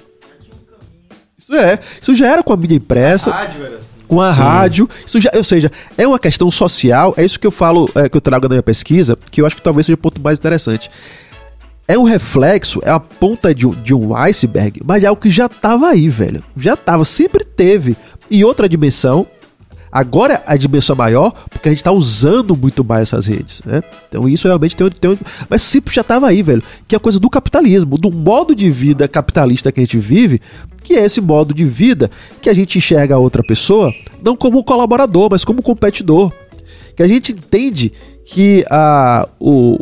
Isso 1.37 1.53
é. 1.55 1.79
Isso 2.01 2.15
já 2.15 2.27
era 2.31 2.41
com 2.43 2.53
a 2.53 2.57
mídia 2.57 2.75
impressa 2.75 3.31
com 4.07 4.21
a 4.21 4.31
rádio. 4.31 4.89
Isso 5.05 5.19
já, 5.21 5.29
ou 5.35 5.43
seja, 5.43 5.71
é 5.97 6.07
uma 6.07 6.17
questão 6.19 6.49
social. 6.49 7.13
É 7.17 7.23
isso 7.25 7.39
que 7.39 7.45
eu 7.47 7.51
falo, 7.51 7.89
é, 7.95 8.07
que 8.09 8.17
eu 8.17 8.21
trago 8.21 8.47
na 8.47 8.55
minha 8.55 8.63
pesquisa, 8.63 9.17
que 9.29 9.41
eu 9.41 9.45
acho 9.45 9.55
que 9.55 9.61
talvez 9.61 9.85
seja 9.85 9.95
o 9.95 9.97
ponto 9.97 10.21
mais 10.21 10.39
interessante. 10.39 10.89
É 11.87 11.99
um 11.99 12.03
reflexo, 12.03 12.79
é 12.83 12.89
a 12.89 12.99
ponta 12.99 13.53
de, 13.53 13.67
um- 13.67 13.69
de 13.75 13.93
um 13.93 14.15
iceberg, 14.15 14.81
mas 14.83 15.03
é 15.03 15.07
algo 15.07 15.21
que 15.21 15.29
já 15.29 15.47
tava 15.47 15.87
aí, 15.89 16.09
velho. 16.09 16.43
Já 16.57 16.75
tava, 16.75 17.05
sempre 17.05 17.43
teve. 17.45 17.95
E 18.29 18.43
outra 18.43 18.67
dimensão, 18.67 19.27
Agora 19.95 20.43
a 20.45 20.57
dimensão 20.57 20.93
é 20.93 20.97
maior 20.97 21.31
porque 21.49 21.69
a 21.69 21.71
gente 21.71 21.81
tá 21.81 21.89
usando 21.93 22.53
muito 22.53 22.83
mais 22.83 23.03
essas 23.03 23.27
redes, 23.27 23.61
né? 23.65 23.81
Então 24.09 24.27
isso 24.27 24.45
realmente 24.45 24.75
tem, 24.75 24.89
tem 24.89 25.17
mas 25.49 25.61
sempre 25.61 25.95
já 25.95 26.03
tava 26.03 26.27
aí, 26.27 26.43
velho, 26.43 26.61
que 26.85 26.95
é 26.95 26.97
a 26.97 26.99
coisa 26.99 27.17
do 27.17 27.29
capitalismo, 27.29 27.97
do 27.97 28.11
modo 28.11 28.53
de 28.53 28.69
vida 28.69 29.07
capitalista 29.07 29.71
que 29.71 29.79
a 29.79 29.83
gente 29.83 29.97
vive, 29.97 30.41
que 30.83 30.95
é 30.95 31.05
esse 31.05 31.21
modo 31.21 31.53
de 31.53 31.63
vida 31.63 32.11
que 32.41 32.49
a 32.49 32.53
gente 32.53 32.77
enxerga 32.77 33.15
a 33.15 33.19
outra 33.19 33.41
pessoa 33.41 33.89
não 34.21 34.35
como 34.35 34.61
colaborador, 34.65 35.29
mas 35.31 35.45
como 35.45 35.61
competidor. 35.61 36.29
Que 36.93 37.01
a 37.01 37.07
gente 37.07 37.31
entende 37.31 37.93
que 38.25 38.65
a, 38.69 39.29
o, 39.39 39.79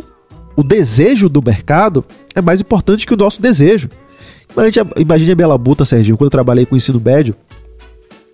o 0.54 0.62
desejo 0.62 1.28
do 1.28 1.42
mercado 1.42 2.04
é 2.36 2.40
mais 2.40 2.60
importante 2.60 3.04
que 3.04 3.14
o 3.14 3.16
nosso 3.16 3.42
desejo. 3.42 3.88
Imagine, 4.96 5.32
a 5.32 5.34
Bela 5.34 5.58
Buta, 5.58 5.84
Serginho, 5.84 6.16
quando 6.16 6.26
eu 6.26 6.30
trabalhei 6.30 6.64
com 6.64 6.76
ensino 6.76 7.00
médio, 7.04 7.34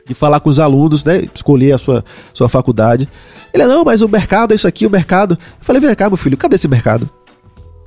de 0.06 0.14
falar 0.14 0.40
com 0.40 0.48
os 0.48 0.58
alunos, 0.58 1.04
né? 1.04 1.22
Escolher 1.34 1.72
a 1.72 1.78
sua, 1.78 2.04
sua 2.34 2.48
faculdade. 2.48 3.08
Ele, 3.52 3.64
não, 3.66 3.84
mas 3.84 4.02
o 4.02 4.08
mercado 4.08 4.52
é 4.52 4.54
isso 4.54 4.66
aqui, 4.66 4.86
o 4.86 4.90
mercado. 4.90 5.34
Eu 5.34 5.64
falei, 5.64 5.80
vem 5.80 5.94
cá, 5.94 6.08
meu 6.08 6.16
filho, 6.16 6.36
cadê 6.36 6.56
esse 6.56 6.68
mercado? 6.68 7.08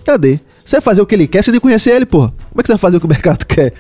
Cadê? 0.06 0.40
Você 0.64 0.78
vai 0.78 0.82
fazer 0.82 1.02
o 1.02 1.06
que 1.06 1.16
ele 1.16 1.28
quer, 1.28 1.44
você 1.44 1.52
nem 1.52 1.60
conhece 1.60 1.90
ele, 1.90 2.06
pô. 2.06 2.20
Como 2.20 2.34
é 2.60 2.62
que 2.62 2.68
você 2.68 2.74
vai 2.74 2.80
fazer 2.80 2.98
o 2.98 3.00
que 3.00 3.06
o 3.06 3.10
mercado 3.10 3.46
quer? 3.48 3.74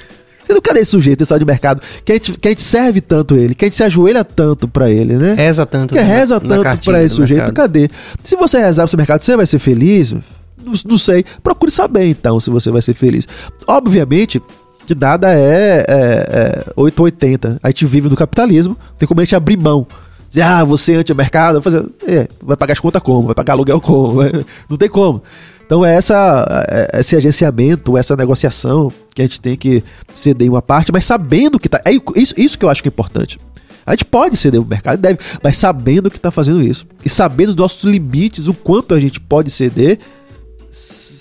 Você 0.45 0.53
não 0.53 0.61
cadê 0.61 0.81
esse 0.81 0.91
sujeito, 0.91 1.23
esse 1.23 1.39
de 1.39 1.45
mercado? 1.45 1.81
Que 2.03 2.11
a, 2.11 2.15
gente, 2.15 2.37
que 2.37 2.47
a 2.47 2.51
gente 2.51 2.61
serve 2.61 2.99
tanto 2.99 3.35
ele, 3.35 3.55
que 3.55 3.63
a 3.63 3.67
gente 3.67 3.77
se 3.77 3.83
ajoelha 3.83 4.25
tanto 4.25 4.67
pra 4.67 4.89
ele, 4.89 5.15
né? 5.15 5.33
Reza 5.35 5.65
tanto. 5.65 5.93
Que 5.95 6.01
reza 6.01 6.39
na 6.41 6.63
tanto 6.63 6.83
pra 6.83 7.01
esse 7.01 7.15
sujeito, 7.15 7.45
mercado. 7.45 7.55
cadê? 7.55 7.89
Se 8.23 8.35
você 8.35 8.59
rezar 8.59 8.83
pro 8.83 8.89
seu 8.89 8.97
mercado, 8.97 9.23
você 9.23 9.37
vai 9.37 9.45
ser 9.45 9.59
feliz? 9.59 10.11
Não, 10.11 10.73
não 10.85 10.97
sei. 10.97 11.23
Procure 11.41 11.71
saber 11.71 12.05
então 12.05 12.39
se 12.39 12.49
você 12.49 12.69
vai 12.69 12.81
ser 12.81 12.93
feliz. 12.93 13.25
Obviamente 13.65 14.41
que 14.85 14.95
nada 14.95 15.33
é, 15.33 15.85
é, 15.87 16.65
é 16.67 16.73
880. 16.75 17.59
A 17.61 17.69
gente 17.69 17.85
vive 17.85 18.09
do 18.09 18.15
capitalismo, 18.15 18.77
tem 18.97 19.07
como 19.07 19.21
a 19.21 19.23
gente 19.23 19.35
abrir 19.35 19.57
mão. 19.57 19.87
Dizer, 20.29 20.41
ah, 20.41 20.63
você 20.63 20.93
é 20.93 20.95
anti-mercado, 20.97 21.61
fazer. 21.61 21.85
É, 22.07 22.27
vai 22.41 22.57
pagar 22.57 22.73
as 22.73 22.79
contas 22.79 23.01
como? 23.01 23.27
Vai 23.27 23.35
pagar 23.35 23.53
aluguel 23.53 23.79
como? 23.79 24.21
Não 24.67 24.77
tem 24.77 24.89
como. 24.89 25.21
Então 25.65 25.85
é 25.85 25.95
essa, 25.95 26.65
é 26.67 26.99
esse 26.99 27.15
agenciamento, 27.15 27.97
essa 27.97 28.15
negociação 28.15 28.91
que 29.13 29.21
a 29.21 29.25
gente 29.25 29.39
tem 29.39 29.55
que 29.55 29.83
ceder 30.13 30.49
uma 30.49 30.61
parte, 30.61 30.91
mas 30.91 31.05
sabendo 31.05 31.59
que 31.59 31.69
tá. 31.69 31.81
É 31.85 31.91
isso, 31.91 32.33
isso 32.37 32.57
que 32.57 32.65
eu 32.65 32.69
acho 32.69 32.81
que 32.81 32.89
é 32.89 32.91
importante. 32.91 33.39
A 33.85 33.91
gente 33.91 34.05
pode 34.05 34.37
ceder 34.37 34.61
o 34.61 34.65
mercado, 34.65 34.99
deve, 34.99 35.19
mas 35.41 35.57
sabendo 35.57 36.09
que 36.09 36.17
está 36.17 36.31
fazendo 36.31 36.61
isso. 36.61 36.85
E 37.03 37.09
sabendo 37.09 37.49
os 37.49 37.55
nossos 37.55 37.83
limites, 37.83 38.47
o 38.47 38.53
quanto 38.53 38.93
a 38.93 38.99
gente 38.99 39.19
pode 39.19 39.51
ceder 39.51 39.99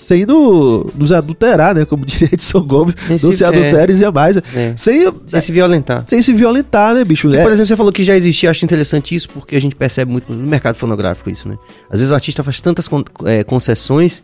sem 0.02 0.26
no- 0.26 0.90
nos 0.94 1.12
adulterar, 1.12 1.74
né? 1.74 1.84
Como 1.84 2.04
diria 2.06 2.28
Edson 2.32 2.60
Gomes, 2.62 2.94
Sem 2.98 3.10
não 3.10 3.18
se- 3.18 3.38
se 3.38 3.44
adultere 3.44 3.96
jamais. 3.96 4.36
É. 4.36 4.74
Sem, 4.76 5.10
Sem 5.26 5.40
se 5.40 5.52
violentar. 5.52 6.04
sem 6.06 6.20
se 6.20 6.32
violentar, 6.34 6.94
né, 6.94 7.04
bicho? 7.04 7.28
E, 7.30 7.36
É, 7.36 7.42
por 7.42 7.52
exemplo, 7.52 7.66
você 7.68 7.76
falou 7.76 7.92
que 7.92 8.02
já 8.04 8.14
existia, 8.16 8.50
acho 8.50 8.64
interessante 8.64 9.14
isso, 9.14 9.28
porque 9.30 9.54
a 9.56 9.60
gente 9.60 9.74
percebe 9.76 10.10
muito 10.10 10.32
no 10.32 10.46
mercado 10.46 10.74
fonográfico 10.74 11.30
isso, 11.30 11.48
né? 11.48 11.56
Às 11.90 12.00
vezes 12.00 12.10
o 12.10 12.14
artista 12.14 12.42
faz 12.42 12.60
tantas 12.60 12.88
con- 12.88 13.04
eh, 13.24 13.44
concessões 13.44 14.22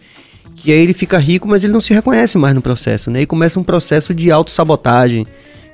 que 0.57 0.73
aí 0.73 0.79
ele 0.81 0.93
fica 0.95 1.17
rico, 1.19 1.47
mas 1.47 1.63
ele 1.63 1.73
não 1.73 1.81
se 1.81 1.95
reconhece 1.95 2.37
mais 2.37 2.55
no 2.55 2.61
processo, 2.61 3.11
né? 3.11 3.23
E 3.23 3.27
começa 3.27 3.61
um 3.61 3.63
processo 3.63 4.13
de 4.13 4.31
autossabotagem. 4.31 5.25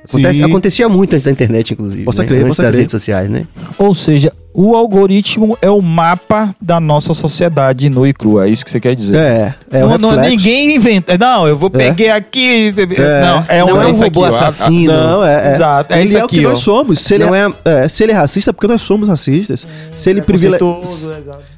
Acontece, 0.07 0.43
acontecia 0.43 0.87
muito 0.87 1.13
antes 1.13 1.25
da 1.25 1.31
internet, 1.31 1.73
inclusive. 1.73 2.03
Posso 2.03 2.21
né? 2.21 2.27
crer, 2.27 2.45
antes 2.45 2.57
das 2.57 2.67
crer. 2.67 2.79
redes 2.79 2.91
sociais, 2.91 3.29
né? 3.29 3.45
Ou 3.77 3.93
seja, 3.93 4.31
o 4.53 4.73
algoritmo 4.73 5.57
é 5.61 5.69
o 5.69 5.81
mapa 5.81 6.55
da 6.61 6.79
nossa 6.79 7.13
sociedade 7.13 7.89
nua 7.89 8.07
e 8.07 8.13
crua. 8.13 8.47
É 8.47 8.49
isso 8.49 8.63
que 8.63 8.71
você 8.71 8.79
quer 8.79 8.95
dizer. 8.95 9.17
é, 9.17 9.55
é 9.69 9.79
não, 9.81 9.87
um 9.87 9.97
não, 9.97 10.09
reflexo. 10.11 10.29
ninguém 10.29 10.75
inventa. 10.75 11.17
Não, 11.17 11.45
eu 11.45 11.57
vou 11.57 11.69
peguei 11.69 12.09
aqui. 12.09 12.73
É. 12.97 13.21
Não, 13.21 13.45
é 13.49 13.63
um, 13.63 13.67
Não 13.67 13.81
é 13.81 13.87
um 13.87 13.91
robô 13.91 14.23
aqui, 14.23 14.35
assassino. 14.35 14.93
Não, 14.93 15.25
é, 15.25 15.47
é. 15.47 15.49
Exato, 15.49 15.93
é 15.93 15.97
ele 15.97 16.05
isso 16.05 16.17
é 16.17 16.21
o 16.21 16.25
aqui, 16.25 16.39
que 16.39 16.45
ó. 16.45 16.51
nós 16.51 16.59
somos. 16.59 16.99
Se 17.01 17.15
ele 17.15 17.25
Não 17.25 17.35
é, 17.35 17.53
é, 17.65 17.87
se 17.89 18.03
ele 18.03 18.13
é 18.13 18.15
racista, 18.15 18.51
é 18.51 18.53
porque 18.53 18.67
nós 18.67 18.81
somos 18.81 19.09
racistas. 19.09 19.67
Se 19.93 20.09
ele, 20.09 20.21
privile... 20.21 20.57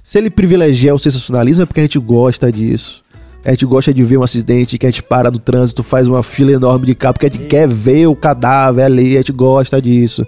Se 0.02 0.18
ele 0.18 0.32
privilegia 0.32 0.96
o 0.96 0.98
sensacionalismo, 0.98 1.64
é 1.64 1.66
porque 1.66 1.82
a 1.82 1.84
gente 1.84 2.00
gosta 2.00 2.52
disso. 2.52 3.04
A 3.48 3.52
gente 3.52 3.66
gosta 3.66 3.94
de 3.94 4.04
ver 4.04 4.18
um 4.18 4.24
acidente, 4.24 4.78
que 4.78 4.86
a 4.86 4.90
gente 4.90 5.02
para 5.02 5.32
no 5.32 5.40
trânsito, 5.40 5.82
faz 5.82 6.06
uma 6.10 6.22
fila 6.22 6.52
enorme 6.52 6.86
de 6.86 6.94
carro, 6.94 7.14
porque 7.14 7.28
a 7.28 7.30
gente 7.30 7.46
quer 7.46 7.66
ver 7.66 8.06
o 8.06 8.14
cadáver 8.14 8.84
ali, 8.84 9.16
a 9.16 9.20
gente 9.20 9.32
gosta 9.32 9.82
disso. 9.82 10.28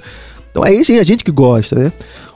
Então 0.49 0.65
é 0.65 0.73
isso, 0.73 0.93
é 0.93 0.99
a 0.99 1.03
gente 1.03 1.21
que 1.21 1.31
gosta, 1.31 1.75
né? 1.75 1.91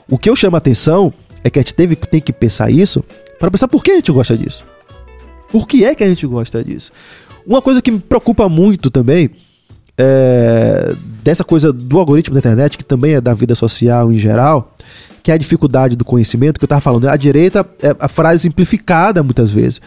O 0.10 0.18
que 0.18 0.30
eu 0.30 0.36
chamo 0.36 0.58
a 0.58 0.60
atenção 0.60 1.14
é 1.42 1.50
que 1.50 1.58
a 1.58 1.62
gente 1.62 1.74
teve, 1.74 1.96
tem 1.96 2.20
que 2.20 2.34
pensar 2.34 2.70
isso 2.70 3.02
para 3.40 3.50
pensar 3.50 3.70
por 3.70 3.82
que 3.82 3.92
a 3.92 3.96
gente 3.96 4.12
gosta 4.12 4.38
disso. 4.38 4.66
Por 5.50 5.70
que 5.70 5.86
é 5.86 5.96
que 5.96 6.04
a 6.04 6.08
gente 6.08 6.28
gosta 6.28 6.62
disso? 6.62 6.92
Uma 7.48 7.62
coisa 7.62 7.82
que 7.82 7.90
me 7.90 8.00
preocupa 8.00 8.50
muito 8.50 8.92
também 8.92 9.30
é, 9.98 10.94
dessa 11.24 11.46
coisa 11.46 11.72
do 11.72 11.98
algoritmo 11.98 12.34
da 12.34 12.40
internet, 12.40 12.78
que 12.78 12.84
também 12.84 13.14
é 13.14 13.22
da 13.22 13.34
vida 13.34 13.56
social 13.56 14.12
em 14.12 14.18
geral, 14.18 14.76
que 15.22 15.32
é 15.32 15.34
a 15.34 15.38
dificuldade 15.38 15.96
do 15.96 16.04
conhecimento, 16.04 16.60
que 16.60 16.66
eu 16.66 16.68
tava 16.68 16.82
falando, 16.82 17.06
né? 17.06 17.10
a 17.10 17.16
direita 17.16 17.66
é 17.82 17.96
a 17.98 18.10
frase 18.10 18.42
simplificada 18.42 19.24
muitas 19.24 19.50
vezes. 19.50 19.80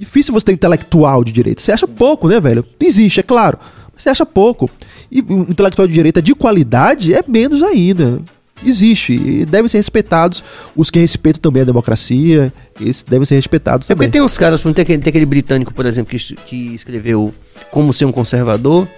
Difícil 0.00 0.32
você 0.32 0.46
ter 0.46 0.52
intelectual 0.52 1.22
de 1.22 1.30
direita. 1.30 1.60
Você 1.60 1.72
acha 1.72 1.86
pouco, 1.86 2.26
né, 2.26 2.40
velho? 2.40 2.64
Existe, 2.80 3.20
é 3.20 3.22
claro. 3.22 3.58
Mas 3.92 4.02
você 4.02 4.08
acha 4.08 4.24
pouco. 4.24 4.70
E 5.12 5.20
um 5.20 5.42
intelectual 5.42 5.86
de 5.86 5.92
direita 5.92 6.22
de 6.22 6.34
qualidade 6.34 7.12
é 7.12 7.22
menos 7.28 7.62
ainda. 7.62 8.18
Existe. 8.64 9.12
E 9.12 9.44
devem 9.44 9.68
ser 9.68 9.76
respeitados 9.76 10.42
os 10.74 10.90
que 10.90 10.98
respeitam 10.98 11.42
também 11.42 11.60
a 11.60 11.66
democracia. 11.66 12.50
Esses 12.80 13.04
devem 13.04 13.26
ser 13.26 13.34
respeitados 13.34 13.90
É 13.90 13.94
porque 13.94 14.08
tem 14.08 14.22
uns 14.22 14.38
caras, 14.38 14.62
tem 14.62 14.70
aquele, 14.70 15.02
tem 15.02 15.10
aquele 15.10 15.26
britânico, 15.26 15.74
por 15.74 15.84
exemplo, 15.84 16.16
que, 16.16 16.34
que 16.46 16.74
escreveu 16.74 17.34
Como 17.70 17.92
Ser 17.92 18.06
um 18.06 18.12
Conservador, 18.12 18.88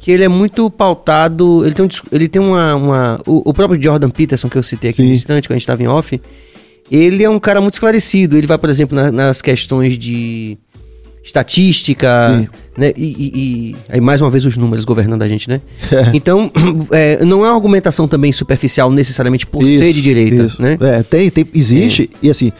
que 0.00 0.10
ele 0.10 0.24
é 0.24 0.28
muito 0.28 0.68
pautado, 0.70 1.64
ele 1.64 1.74
tem, 1.74 1.84
um 1.84 1.88
ele 2.10 2.28
tem 2.28 2.42
uma... 2.42 2.74
uma 2.74 3.20
o, 3.24 3.50
o 3.50 3.54
próprio 3.54 3.80
Jordan 3.80 4.10
Peterson, 4.10 4.48
que 4.48 4.58
eu 4.58 4.62
citei 4.64 4.90
aqui 4.90 5.02
Sim. 5.02 5.08
no 5.08 5.14
instante, 5.14 5.46
quando 5.46 5.52
a 5.52 5.58
gente 5.58 5.62
estava 5.62 5.82
em 5.82 5.86
off, 5.86 6.20
ele 6.90 7.22
é 7.24 7.30
um 7.30 7.38
cara 7.38 7.60
muito 7.60 7.74
esclarecido, 7.74 8.36
ele 8.36 8.46
vai, 8.46 8.58
por 8.58 8.68
exemplo, 8.70 8.96
na- 8.96 9.10
nas 9.12 9.40
questões 9.42 9.96
de 9.98 10.56
estatística, 11.24 12.08
Sim. 12.40 12.48
né? 12.76 12.92
E, 12.96 13.04
e- 13.04 13.32
e- 13.34 13.76
aí 13.90 14.00
mais 14.00 14.20
uma 14.20 14.30
vez 14.30 14.44
os 14.46 14.56
números 14.56 14.84
governando 14.84 15.22
a 15.22 15.28
gente, 15.28 15.48
né? 15.48 15.60
Então, 16.14 16.50
é, 16.90 17.22
não 17.24 17.44
é 17.44 17.48
uma 17.48 17.54
argumentação 17.54 18.08
também 18.08 18.32
superficial 18.32 18.90
necessariamente 18.90 19.46
por 19.46 19.64
ser 19.64 19.92
de 19.92 20.00
direita, 20.00 20.44
isso. 20.44 20.62
né? 20.62 20.78
É, 20.80 21.02
tem, 21.02 21.30
tem, 21.30 21.46
existe, 21.54 22.08
e 22.22 22.30
assim, 22.30 22.50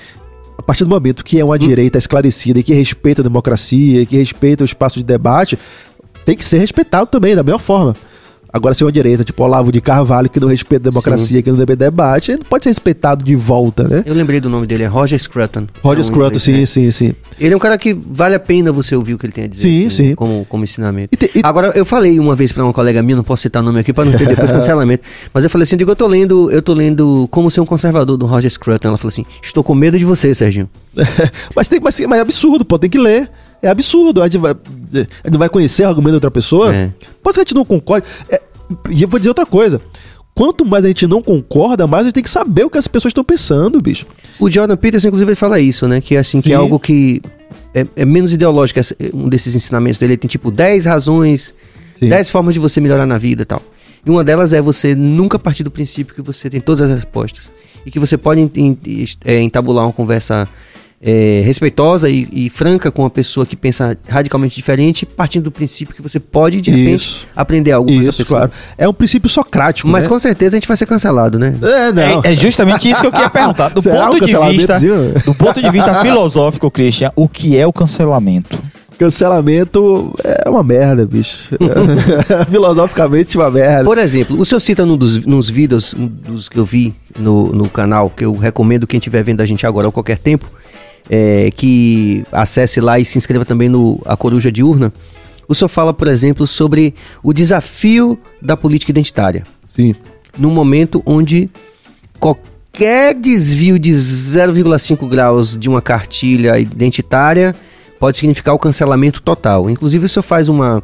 a 0.59 0.63
partir 0.63 0.85
do 0.85 0.91
momento 0.91 1.25
que 1.25 1.39
é 1.41 1.45
uma 1.45 1.59
direita 1.59 1.97
esclarecida 1.97 2.59
e 2.59 2.63
que 2.63 2.75
respeita 2.75 3.23
a 3.23 3.25
democracia, 3.25 4.03
e 4.03 4.07
que 4.07 4.17
respeita 4.19 4.63
o 4.65 4.67
espaço 4.67 4.99
de 4.99 5.05
debate, 5.05 5.59
tem 6.27 6.37
que 6.37 6.45
ser 6.45 6.59
respeitado 6.59 7.07
também, 7.07 7.35
da 7.35 7.43
mesma 7.43 7.59
forma. 7.59 7.97
Agora, 8.53 8.75
se 8.75 8.83
é 8.83 8.87
uma 8.87 8.93
direita, 8.93 9.23
tipo 9.25 9.43
Olavo 9.45 9.71
de 9.71 9.81
Carvalho, 9.81 10.29
que 10.31 10.41
não 10.41 10.49
respeita 10.49 10.89
a 10.89 10.91
democracia, 10.91 11.43
que 11.43 11.51
não 11.51 11.59
debe 11.59 11.77
debate, 11.77 12.33
ele 12.33 12.43
pode 12.49 12.65
ser 12.65 12.71
respeitado 12.71 13.25
de 13.25 13.35
volta, 13.37 13.87
né? 13.87 14.03
Eu 14.07 14.15
lembrei 14.15 14.41
do 14.41 14.49
nome 14.49 14.67
dele, 14.67 14.85
é 14.85 14.87
Roger 14.87 15.19
Scruton. 15.21 15.67
Roger 15.83 15.99
É 15.99 16.01
um 16.01 16.05
Scruton, 16.05 16.39
sim, 16.39 16.53
né? 16.53 16.67
sim, 16.67 16.91
sim. 16.91 17.13
Ele 17.39 17.53
é 17.53 17.57
um 17.57 17.61
cara 17.61 17.77
que 17.77 17.93
vale 17.93 18.35
a 18.35 18.41
pena 18.41 18.73
você 18.73 18.97
ouvir 18.97 19.15
o 19.15 19.19
que 19.19 19.27
ele 19.27 19.33
tem 19.33 19.45
a 19.45 19.47
dizer. 19.49 19.63
Sim, 19.63 19.87
assim, 19.87 19.91
sim. 20.09 20.15
Como, 20.15 20.47
como 20.49 20.65
ensinamento. 20.65 21.09
E 21.13 21.17
te- 21.17 21.31
e- 21.39 21.41
Agora, 21.45 21.73
eu 21.77 21.85
falei 21.85 22.19
uma 22.19 22.35
vez 22.35 22.51
pra 22.53 22.65
uma 22.65 22.73
colega 22.73 23.03
minha, 23.03 23.17
não 23.17 23.23
posso 23.25 23.43
citar 23.43 23.63
nome 23.63 23.81
aqui 23.81 23.93
pra 23.93 24.05
não 24.05 24.13
ter 24.13 24.27
depois 24.29 24.51
cancelamento, 24.51 25.03
mas 25.33 25.45
eu 25.45 25.51
falei 25.51 25.65
assim, 25.65 25.77
digo, 25.77 25.91
eu 25.91 25.97
tô 25.97 26.07
lendo, 26.07 26.51
eu 26.51 26.63
tô 26.63 26.73
lendo 26.73 27.29
Como 27.31 27.51
Ser 27.51 27.61
um 27.61 27.67
Conservador, 27.67 28.17
do 28.17 28.25
Roger 28.27 28.51
Scruton. 28.51 28.89
Ela 28.89 28.99
falou 28.99 29.09
assim, 29.09 29.25
estou 29.43 29.63
com 29.63 29.75
medo 29.75 29.99
de 29.99 30.05
você, 30.07 30.35
Serginho. 30.35 30.69
mas, 31.55 31.69
tem, 31.69 31.79
mas, 31.81 31.99
mas 32.01 32.19
é 32.19 32.23
absurdo, 32.23 32.65
pô, 32.65 32.79
tem 32.79 32.89
que 32.91 32.99
ler. 32.99 33.31
É 33.63 33.69
absurdo. 33.69 34.23
A 34.23 34.27
gente 34.27 34.39
vai, 34.39 34.53
a 34.53 34.97
gente 34.97 35.09
não 35.31 35.39
vai 35.39 35.49
conhecer 35.49 35.85
o 35.85 35.89
argumento 35.89 36.13
da 36.13 36.17
outra 36.17 36.31
pessoa. 36.31 36.75
É. 36.75 36.93
Pode 37.23 37.35
que 37.35 37.41
a 37.41 37.45
gente 37.45 37.55
não 37.55 37.65
concorde. 37.65 38.07
É, 38.29 38.41
e 38.91 39.03
eu 39.03 39.09
vou 39.09 39.19
dizer 39.19 39.31
outra 39.31 39.47
coisa. 39.47 39.81
Quanto 40.35 40.65
mais 40.65 40.85
a 40.85 40.89
gente 40.89 41.07
não 41.07 41.21
concorda, 41.21 41.87
mais 41.87 42.03
a 42.03 42.05
gente 42.07 42.15
tem 42.15 42.23
que 42.23 42.31
saber 42.31 42.65
o 42.65 42.71
que 42.71 42.79
as 42.79 42.87
pessoas 42.87 43.11
estão 43.11 43.25
pensando, 43.25 43.81
bicho. 43.81 44.07
O 44.39 44.49
Jordan 44.49 44.77
Peterson, 44.77 45.09
inclusive, 45.09 45.31
ele 45.31 45.37
fala 45.37 45.59
isso, 45.59 45.89
né? 45.89 46.01
Que 46.01 46.17
assim, 46.17 46.41
que 46.41 46.53
é 46.53 46.57
Sim. 46.57 46.63
algo 46.63 46.79
que 46.79 47.21
é, 47.75 47.85
é 47.97 48.05
menos 48.05 48.33
ideológico. 48.33 48.79
Um 49.13 49.29
desses 49.29 49.57
ensinamentos 49.57 49.99
dele 49.99 50.13
ele 50.13 50.19
tem 50.19 50.29
tipo 50.29 50.51
10 50.51 50.85
razões, 50.85 51.53
Sim. 51.95 52.09
10 52.09 52.31
formas 52.31 52.55
de 52.55 52.61
você 52.61 52.81
melhorar 52.81 53.05
na 53.05 53.19
vida 53.19 53.43
e 53.43 53.45
tal. 53.45 53.61
E 54.07 54.11
uma 54.11 54.23
delas 54.23 54.53
é 54.53 54.63
você 54.63 54.95
nunca 54.95 55.39
partir 55.39 55.65
do 55.65 55.73
princípio 55.73 56.15
que 56.15 56.23
você 56.23 56.49
tem 56.49 56.61
todas 56.61 56.83
as 56.83 56.91
respostas. 56.95 57.51
E 57.85 57.91
que 57.91 57.99
você 57.99 58.17
pode 58.17 58.41
é, 59.25 59.41
entabular 59.41 59.85
uma 59.87 59.93
conversa 59.93 60.49
é, 61.01 61.43
respeitosa 61.45 62.09
e, 62.09 62.29
e 62.33 62.51
franca 62.51 62.91
com 62.91 63.03
uma 63.03 63.11
pessoa 63.11 63.47
que 63.47 63.55
pensa 63.57 63.97
radicalmente 64.09 64.57
diferente, 64.57 65.07
partindo 65.07 65.45
do 65.45 65.51
princípio 65.51 65.95
que 65.95 66.03
você 66.03 66.19
pode, 66.19 66.61
de 66.61 66.71
repente, 66.71 67.03
Isso. 67.03 67.27
aprender 67.37 67.73
algo 67.73 67.93
com 67.93 68.01
essa 68.01 68.13
pessoa. 68.13 68.41
claro. 68.41 68.53
É 68.77 68.89
um 68.89 68.93
princípio 68.93 69.29
socrático. 69.29 69.89
Mas 69.89 70.05
né? 70.05 70.09
com 70.09 70.19
certeza 70.19 70.57
a 70.57 70.59
gente 70.59 70.69
vai 70.69 70.77
ser 70.77 70.87
cancelado, 70.87 71.39
né? 71.39 71.55
É, 71.63 71.93
não. 71.93 72.23
É, 72.25 72.33
é 72.33 72.35
justamente 72.35 72.89
isso 72.89 73.01
que 73.01 73.07
eu 73.07 73.13
queria 73.13 73.31
perguntar. 73.31 73.69
Do 73.69 73.81
Será 73.83 74.09
ponto, 74.09 74.25
de 74.25 74.57
vista, 74.57 74.79
do 75.25 75.35
ponto 75.35 75.63
de 75.63 75.71
vista 75.71 75.95
filosófico, 76.01 76.71
Christian, 76.71 77.13
o 77.15 77.29
que 77.29 77.57
é 77.57 77.67
o 77.67 77.73
cancelamento? 77.73 78.59
Cancelamento 78.99 80.13
é 80.25 80.51
uma 80.51 80.65
merda, 80.65 81.07
bicho. 81.07 81.55
Filosoficamente 82.51 83.39
uma 83.39 83.49
merda. 83.49 83.85
Por 83.85 83.97
exemplo, 83.97 84.37
o 84.41 84.45
senhor 84.45 84.59
cita 84.59 84.85
num 84.85 84.97
dos, 84.97 85.25
nos 85.25 85.49
vídeos 85.49 85.95
um 85.95 86.09
dos 86.09 86.49
que 86.49 86.59
eu 86.59 86.65
vi 86.65 86.93
no, 87.17 87.53
no 87.53 87.69
canal, 87.69 88.11
que 88.11 88.25
eu 88.25 88.35
recomendo 88.35 88.89
quem 88.89 88.99
estiver 88.99 89.23
vendo 89.23 89.41
a 89.41 89.47
gente 89.47 89.65
agora 89.65 89.87
ou 89.87 89.93
qualquer 89.93 90.19
tempo, 90.19 90.51
é, 91.09 91.51
que 91.51 92.25
acesse 92.31 92.81
lá 92.81 92.99
e 92.99 93.05
se 93.05 93.19
inscreva 93.19 93.45
também 93.45 93.69
no 93.69 94.01
A 94.05 94.17
Coruja 94.17 94.53
Diurna. 94.53 94.93
O 95.49 95.55
senhor 95.55 95.69
fala, 95.69 95.95
por 95.95 96.09
exemplo, 96.09 96.47
sobre 96.47 96.95
o 97.23 97.33
desafio 97.33 98.19
da 98.41 98.57
política 98.57 98.93
identitária. 98.93 99.45
Sim. 99.67 99.95
Num 100.37 100.51
momento 100.51 101.03
onde 101.07 101.49
qualquer 102.21 103.15
desvio 103.15 103.79
de 103.79 103.91
0,5 103.93 105.09
graus 105.09 105.57
de 105.57 105.69
uma 105.69 105.81
cartilha 105.81 106.59
identitária 106.59 107.55
pode 107.99 108.19
significar 108.19 108.55
o 108.55 108.59
cancelamento 108.59 109.23
total. 109.23 109.71
Inclusive, 109.71 110.05
o 110.05 110.09
senhor 110.09 110.23
faz 110.23 110.49
uma, 110.49 110.83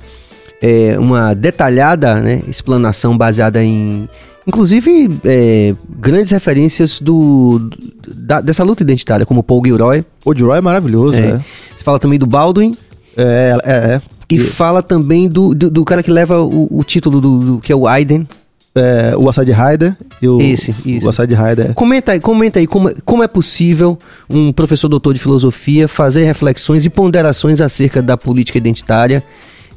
é, 0.62 0.98
uma 0.98 1.34
detalhada 1.34 2.14
né, 2.16 2.42
explanação 2.48 3.16
baseada 3.16 3.62
em, 3.62 4.08
inclusive, 4.46 5.10
é, 5.24 5.74
grandes 5.98 6.30
referências 6.32 7.00
do, 7.00 7.70
da- 8.06 8.40
dessa 8.40 8.62
luta 8.64 8.82
identitária, 8.82 9.24
como 9.26 9.42
Paul 9.42 9.62
Gilroy. 9.64 10.04
O 10.24 10.34
Gilroy 10.34 10.58
é 10.58 10.60
maravilhoso, 10.60 11.16
É. 11.16 11.20
né? 11.34 11.44
Você 11.76 11.84
fala 11.84 11.98
também 11.98 12.18
do 12.18 12.26
Baldwin. 12.26 12.76
É, 13.16 13.56
é, 13.64 13.72
é. 13.94 14.02
E 14.30 14.38
fala 14.38 14.82
também 14.82 15.28
do, 15.28 15.54
do, 15.54 15.70
do 15.70 15.84
cara 15.84 16.02
que 16.02 16.10
leva 16.10 16.40
o, 16.42 16.68
o 16.70 16.82
título 16.84 17.20
do, 17.20 17.38
do- 17.38 17.58
que 17.60 17.72
é 17.72 17.76
o 17.76 17.86
Aiden. 17.86 18.26
É, 18.76 19.14
o 19.16 19.28
Assad 19.28 19.48
Rider. 19.48 19.96
e 20.20 20.26
o- 20.26 20.40
Esse, 20.40 20.74
isso. 20.84 21.06
O 21.06 21.10
Assad 21.10 21.30
Rider. 21.32 21.72
Comenta 21.74 22.10
aí, 22.10 22.18
comenta 22.18 22.58
aí 22.58 22.66
como, 22.66 22.92
como 23.04 23.22
é 23.22 23.28
possível 23.28 23.96
um 24.28 24.52
professor 24.52 24.88
doutor 24.88 25.14
de 25.14 25.20
filosofia 25.20 25.86
fazer 25.86 26.24
reflexões 26.24 26.84
e 26.84 26.90
ponderações 26.90 27.60
acerca 27.60 28.02
da 28.02 28.16
política 28.16 28.58
identitária, 28.58 29.22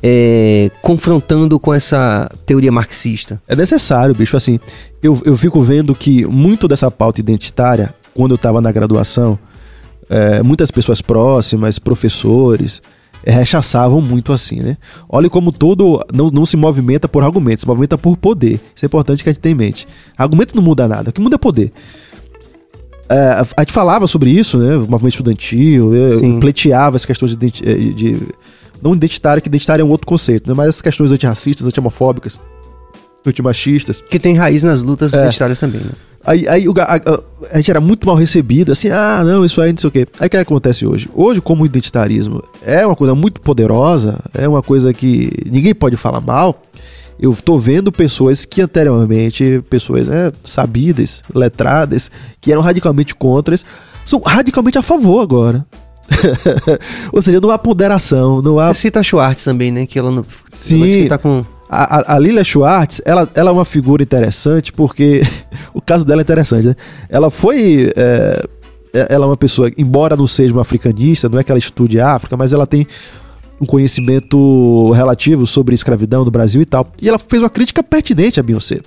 é, 0.02 0.70
confrontando 0.82 1.60
com 1.60 1.74
essa 1.74 2.30
teoria 2.46 2.72
marxista. 2.72 3.42
É 3.48 3.56
necessário, 3.56 4.14
bicho. 4.14 4.38
Assim, 4.38 4.60
eu, 5.02 5.20
eu 5.26 5.36
fico 5.38 5.62
vendo 5.62 5.96
que 5.96 6.26
muito 6.26 6.68
dessa 6.68 6.90
pauta 6.92 7.20
identitária, 7.20 7.94
quando 8.14 8.32
eu 8.32 8.38
tava 8.38 8.62
na 8.62 8.72
graduação, 8.72 9.38
é, 10.10 10.42
muitas 10.44 10.72
pessoas 10.72 11.02
próximas, 11.02 11.80
professores, 11.80 12.82
é, 13.24 13.32
rechaçavam 13.32 14.00
muito 14.00 14.32
assim, 14.32 14.60
né? 14.62 14.78
Olha 15.10 15.30
como 15.30 15.52
todo 15.52 16.06
não, 16.14 16.28
não 16.30 16.46
se 16.46 16.56
movimenta 16.56 17.08
por 17.10 17.24
argumentos, 17.24 17.62
se 17.62 17.68
movimenta 17.68 17.98
por 17.98 18.16
poder. 18.16 18.60
Isso 18.76 18.86
é 18.86 18.88
importante 18.88 19.24
que 19.24 19.30
a 19.30 19.34
gente 19.34 19.42
tenha 19.42 19.54
em 19.54 19.58
mente. 19.58 19.88
Argumento 20.18 20.56
não 20.56 20.64
muda 20.64 20.88
nada, 20.88 21.10
o 21.10 21.14
que 21.14 21.20
muda 21.20 21.36
é 21.36 21.38
poder. 21.40 21.72
É, 23.10 23.44
a 23.56 23.62
gente 23.62 23.72
falava 23.72 24.06
sobre 24.06 24.30
isso, 24.30 24.58
né? 24.58 24.76
O 24.76 24.82
movimento 24.82 25.14
estudantil, 25.14 25.96
eu 25.96 26.20
Sim. 26.20 26.40
pleiteava 26.40 26.98
as 26.98 27.06
questões 27.06 27.36
de, 27.38 27.48
eh, 27.64 27.76
de- 27.94 28.22
Não 28.82 28.94
identitário, 28.96 29.42
que 29.42 29.48
identitário 29.50 29.82
é 29.82 29.86
um 29.86 29.90
outro 29.90 30.08
conceito, 30.08 30.48
né? 30.48 30.54
Mas 30.56 30.70
as 30.70 30.82
questões 30.82 31.12
antirracistas, 31.12 31.66
anti-homofóbicas, 31.68 32.40
antimachistas. 33.26 34.02
Que 34.10 34.20
tem 34.20 34.36
raiz 34.36 34.64
nas 34.64 34.82
lutas 34.84 35.14
É. 35.14 35.18
identitárias 35.22 35.60
também. 35.60 35.82
Né? 35.82 35.92
Aí, 36.26 36.48
aí 36.48 36.68
o 36.68 36.74
a, 36.78 36.96
a- 36.96 37.20
a 37.52 37.58
gente 37.58 37.72
era 37.72 37.80
muito 37.80 38.06
mal 38.06 38.16
recebido, 38.16 38.72
assim, 38.72 38.90
ah, 38.90 39.22
não, 39.24 39.46
isso 39.46 39.62
aí 39.62 39.72
não 39.72 39.78
sei 39.80 39.88
o 39.88 39.92
quê. 39.92 40.08
Aí 40.20 40.28
o 40.28 40.30
que 40.30 40.38
acontece 40.38 40.86
hoje? 40.86 41.10
Hoje, 41.14 41.40
como 41.42 41.64
o 41.64 41.66
identitarismo 41.66 42.44
é 42.66 42.86
uma 42.86 42.96
coisa 42.96 43.16
muito 43.16 43.40
poderosa, 43.42 44.20
é 44.34 44.48
uma 44.48 44.62
coisa 44.62 44.94
que 44.94 45.32
ninguém 45.50 45.74
pode 45.74 45.96
falar 45.96 46.20
mal, 46.20 46.62
eu 47.20 47.34
tô 47.36 47.58
vendo 47.58 47.92
pessoas 47.92 48.44
que 48.46 48.62
anteriormente, 48.62 49.64
pessoas 49.70 50.08
né, 50.10 50.32
sabidas, 50.44 51.24
letradas, 51.34 52.12
que 52.42 52.52
eram 52.52 52.62
radicalmente 52.62 53.16
contras, 53.16 53.66
são 54.06 54.20
radicalmente 54.22 54.78
a 54.78 54.82
favor 54.82 55.22
agora. 55.22 55.66
Ou 57.12 57.22
seja, 57.22 57.40
não 57.40 57.52
há 57.52 57.58
ponderação, 57.58 58.42
não 58.42 58.60
há 58.60 58.74
Você 58.74 58.82
cita 58.82 59.00
a 59.00 59.04
Schwartz 59.04 59.44
também, 59.44 59.72
né? 59.72 59.86
Que 59.86 60.00
ela 60.00 60.12
não. 60.12 60.26
Sim. 60.50 61.00
ela 61.02 61.10
tá 61.10 61.18
com. 61.18 61.46
a, 61.70 62.14
a, 62.14 62.16
a 62.16 62.20
Lilia 62.20 62.44
Schwartz, 62.44 63.02
ela, 63.06 63.30
ela 63.34 63.50
é 63.50 63.54
uma 63.54 63.66
figura 63.66 64.02
interessante 64.02 64.72
porque 64.72 65.22
o 65.74 65.82
caso 65.82 66.06
dela 66.06 66.22
é 66.22 66.24
interessante, 66.24 66.68
né? 66.68 66.76
Ela 67.10 67.30
foi. 67.30 67.92
é, 67.96 68.48
ela 69.10 69.26
é 69.26 69.28
uma 69.28 69.38
pessoa, 69.38 69.72
embora 69.78 70.16
não 70.16 70.28
seja 70.28 70.54
uma 70.54 70.62
africanista, 70.62 71.30
não 71.30 71.38
é 71.38 71.44
que 71.44 71.52
ela 71.52 71.60
estude 71.60 72.00
a 72.00 72.14
África, 72.14 72.36
mas 72.36 72.54
ela 72.54 72.66
tem 72.66 72.88
um 73.60 73.66
conhecimento 73.66 74.92
relativo 74.92 75.46
sobre 75.46 75.76
escravidão 75.76 76.24
no 76.24 76.32
Brasil 76.32 76.62
e 76.62 76.66
tal. 76.66 76.92
E 77.02 77.10
ela 77.10 77.20
fez 77.20 77.42
uma 77.42 77.50
crítica 77.50 77.84
pertinente 77.84 78.40
a 78.40 78.44
Beyoncé. 78.44 78.80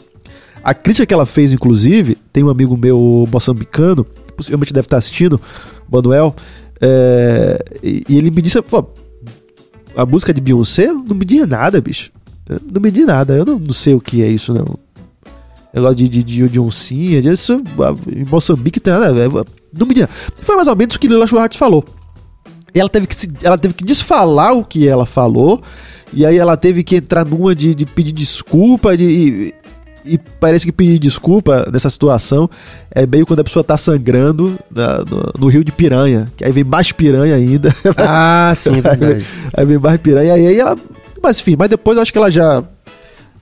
A 0.63 0.75
crítica 0.75 1.07
que 1.07 1.15
ela 1.15 1.27
fez, 1.27 1.53
inclusive, 1.53 2.17
tem 2.33 2.45
um 2.45 2.51
amigo 2.51 2.77
meu 2.77 3.27
moçambicano, 3.31 4.05
possivelmente 4.37 4.73
deve 4.73 4.87
estar 4.87 4.99
assistindo, 4.99 5.41
Manuel, 5.91 6.35
é, 6.81 7.63
e, 7.83 8.05
ele 8.09 8.31
me 8.31 8.41
disse, 8.41 8.61
pô, 8.63 8.89
a 9.97 10.07
música 10.07 10.33
de 10.33 10.41
Beyoncé 10.41 10.87
não 10.93 11.15
me 11.15 11.25
diz 11.25 11.47
nada, 11.47 11.81
bicho. 11.81 12.11
Eu 12.49 12.61
Não 12.73 12.81
me 12.81 12.91
diz 12.91 13.07
nada, 13.07 13.35
eu 13.35 13.45
não, 13.45 13.59
não 13.59 13.75
sei 13.75 13.95
o 13.95 14.01
que 14.01 14.23
é 14.23 14.29
isso, 14.29 14.55
não. 14.55 14.79
Negócio 15.73 15.97
de, 15.97 16.09
de, 16.09 16.25
de, 16.25 16.49
de 16.49 16.61
oncinha, 16.61 17.21
isso, 17.21 17.63
em 18.11 18.25
Moçambique 18.25 18.81
tem 18.81 18.93
nada. 18.93 19.13
Não 19.73 19.87
me 19.87 19.95
diz 19.95 20.03
nada. 20.03 20.13
Foi 20.43 20.57
mais 20.57 20.67
ou 20.67 20.75
menos 20.75 20.97
o 20.97 20.99
que 20.99 21.07
Lila 21.07 21.27
Schwartz 21.27 21.57
falou. 21.57 21.85
E 22.75 22.81
ela 22.81 22.89
teve 22.89 23.07
que, 23.07 23.15
se, 23.15 23.29
ela 23.43 23.59
teve 23.59 23.75
que 23.75 23.85
desfalar 23.85 24.55
o 24.55 24.65
que 24.65 24.89
ela 24.89 25.07
falou, 25.07 25.61
e 26.13 26.25
aí 26.25 26.37
ela 26.37 26.57
teve 26.57 26.83
que 26.83 26.97
entrar 26.97 27.25
numa 27.25 27.55
de, 27.55 27.75
de 27.75 27.87
pedir 27.87 28.13
desculpa, 28.13 28.97
de, 28.97 29.55
e, 30.05 30.19
parece 30.19 30.65
que 30.67 30.73
pedir 30.73 30.99
desculpa 30.99 31.69
nessa 31.73 31.91
situação 31.91 32.49
é 32.91 33.07
meio 33.07 33.27
quando 33.27 33.41
a 33.41 33.45
pessoa 33.45 33.63
tá 33.65 33.77
sangrando 33.77 34.59
na- 34.71 34.99
no, 34.99 35.33
no 35.39 35.47
rio 35.49 35.63
de 35.65 35.71
piranha, 35.73 36.27
que 36.37 36.45
aí 36.45 36.53
vem 36.53 36.65
mais 36.65 36.91
piranha 36.93 37.35
ainda. 37.35 37.75
Ah, 37.97 38.53
sim, 38.57 38.79
é 38.79 38.81
verdade. 38.97 39.27
Aí 39.57 39.65
vem 39.67 39.79
mais 39.79 40.01
piranha, 40.01 40.37
e 40.39 40.47
aí 40.47 40.59
ela. 40.61 40.77
Mas 41.23 41.39
enfim, 41.41 41.55
mas 41.59 41.69
depois 41.69 41.97
eu 41.97 42.03
acho 42.03 42.11
que 42.13 42.19
ela 42.19 42.31
já, 42.31 42.65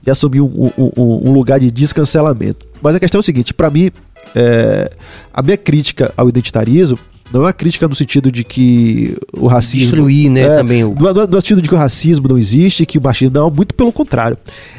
já 0.05 0.11
assumiu 0.11 0.45
um, 0.45 0.71
um- 0.77 1.29
um- 1.29 1.31
lugar 1.31 1.59
de 1.59 1.71
descancelamento. 1.71 2.67
Mas 2.81 2.95
a 2.95 2.99
questão 2.99 3.19
é 3.19 3.21
o 3.21 3.23
seguinte: 3.23 3.53
pra 3.53 3.69
mim, 3.69 3.89
é, 4.35 4.91
a 5.33 5.41
minha 5.41 5.57
crítica 5.57 6.13
ao 6.17 6.27
identitarismo 6.29 6.99
não 7.31 7.41
é 7.41 7.45
uma 7.45 7.53
crítica 7.53 7.87
no 7.87 7.95
sentido 7.95 8.31
de 8.31 8.43
que 8.43 9.15
o 9.33 9.47
racismo. 9.47 9.81
Destruir, 9.81 10.29
né, 10.31 10.41
É, 10.41 10.55
também 10.57 10.83
o. 10.83 10.95
Não 10.99 11.09
é- 11.09 11.13
não 11.13 11.21
é 11.23 11.27
no 11.27 11.41
sentido 11.41 11.61
de 11.61 11.69
que 11.69 11.75
o 11.75 11.77
racismo 11.77 12.27
não 12.27 12.37
existe, 12.37 12.85
que 12.85 12.97
o 12.97 13.01
machismo 13.01 13.33
não, 13.39 13.51
muito 13.51 13.73
pelo 13.75 13.91
contrário. 13.91 14.37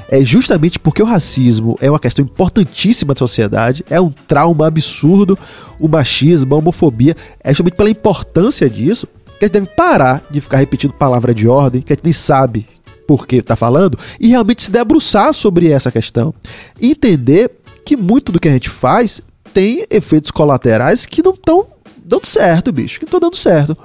É 0.09 0.25
justamente 0.25 0.79
porque 0.79 1.03
o 1.03 1.07
racismo 1.07 1.77
é 1.81 1.89
uma 1.91 1.99
questão 2.01 2.25
importantíssima 2.25 3.15
da 3.15 3.19
sociedade, 3.19 3.85
é 3.89 4.01
um 4.01 4.11
trauma 4.11 4.67
absurdo, 4.67 5.39
o 5.79 5.87
machismo, 5.89 6.55
a 6.55 6.59
homofobia, 6.59 7.17
é 7.43 7.51
justamente 7.51 7.75
pela 7.77 7.91
importância 7.91 8.69
disso 8.69 9.07
que 9.39 9.45
a 9.45 9.47
gente 9.47 9.55
deve 9.55 9.69
parar 9.69 10.23
de 10.31 10.41
ficar 10.41 10.59
repetindo 10.59 10.93
palavra 10.93 11.33
de 11.33 11.49
ordem, 11.49 11.81
que 11.81 11.93
a 11.93 11.97
gente 11.97 12.05
nem 12.05 12.13
sabe 12.13 12.67
por 13.07 13.27
que 13.27 13.41
tá 13.41 13.57
falando, 13.57 13.99
e 14.21 14.29
realmente 14.29 14.63
se 14.63 14.71
debruçar 14.71 15.33
sobre 15.33 15.71
essa 15.73 15.91
questão. 15.91 16.35
Entender 16.81 17.51
que 17.85 17.97
muito 17.97 18.31
do 18.33 18.39
que 18.39 18.49
a 18.49 18.53
gente 18.53 18.69
faz 18.69 19.21
tem 19.55 19.85
efeitos 19.91 20.31
colaterais 20.31 21.07
que 21.07 21.23
não 21.23 21.33
estão 21.33 21.67
dando 22.11 22.27
certo, 22.27 22.73
bicho, 22.73 22.99
que 22.99 23.05
estão 23.05 23.21
dando 23.21 23.37
certo. 23.37 23.77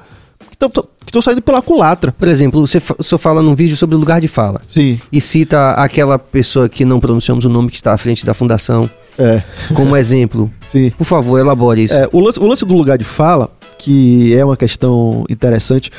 Que 0.57 0.65
estão 1.07 1.21
saindo 1.21 1.41
pela 1.41 1.61
culatra. 1.61 2.11
Por 2.11 2.27
exemplo, 2.27 2.65
você 2.65 2.81
senhor 3.01 3.19
fala 3.19 3.41
num 3.41 3.55
vídeo 3.55 3.77
sobre 3.77 3.95
o 3.95 3.99
lugar 3.99 4.19
de 4.19 4.27
fala. 4.27 4.59
Sim. 4.69 4.99
E 5.11 5.21
cita 5.21 5.71
aquela 5.71 6.17
pessoa 6.17 6.67
que 6.67 6.83
não 6.83 6.99
pronunciamos 6.99 7.45
o 7.45 7.49
nome 7.49 7.69
que 7.69 7.77
está 7.77 7.93
à 7.93 7.97
frente 7.97 8.25
da 8.25 8.33
fundação 8.33 8.89
É, 9.17 9.41
como 9.73 9.95
exemplo. 9.95 10.51
sim. 10.67 10.89
Por 10.91 11.05
favor, 11.05 11.39
elabore 11.39 11.83
isso. 11.83 11.93
É, 11.93 12.09
o, 12.11 12.19
lance, 12.19 12.39
o 12.39 12.47
lance 12.47 12.65
do 12.65 12.75
lugar 12.75 12.97
de 12.97 13.05
fala, 13.05 13.49
que 13.77 14.35
é 14.35 14.43
uma 14.43 14.57
questão 14.57 15.23
interessante. 15.29 15.91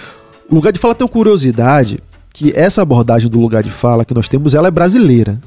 O 0.50 0.54
lugar 0.54 0.72
de 0.72 0.78
fala 0.78 0.94
tem 0.94 1.04
uma 1.04 1.12
curiosidade 1.12 1.98
que 2.32 2.52
essa 2.54 2.82
abordagem 2.82 3.30
do 3.30 3.40
lugar 3.40 3.62
de 3.62 3.70
fala 3.70 4.04
que 4.04 4.12
nós 4.12 4.28
temos, 4.28 4.54
ela 4.54 4.68
é 4.68 4.70
brasileira. 4.70 5.40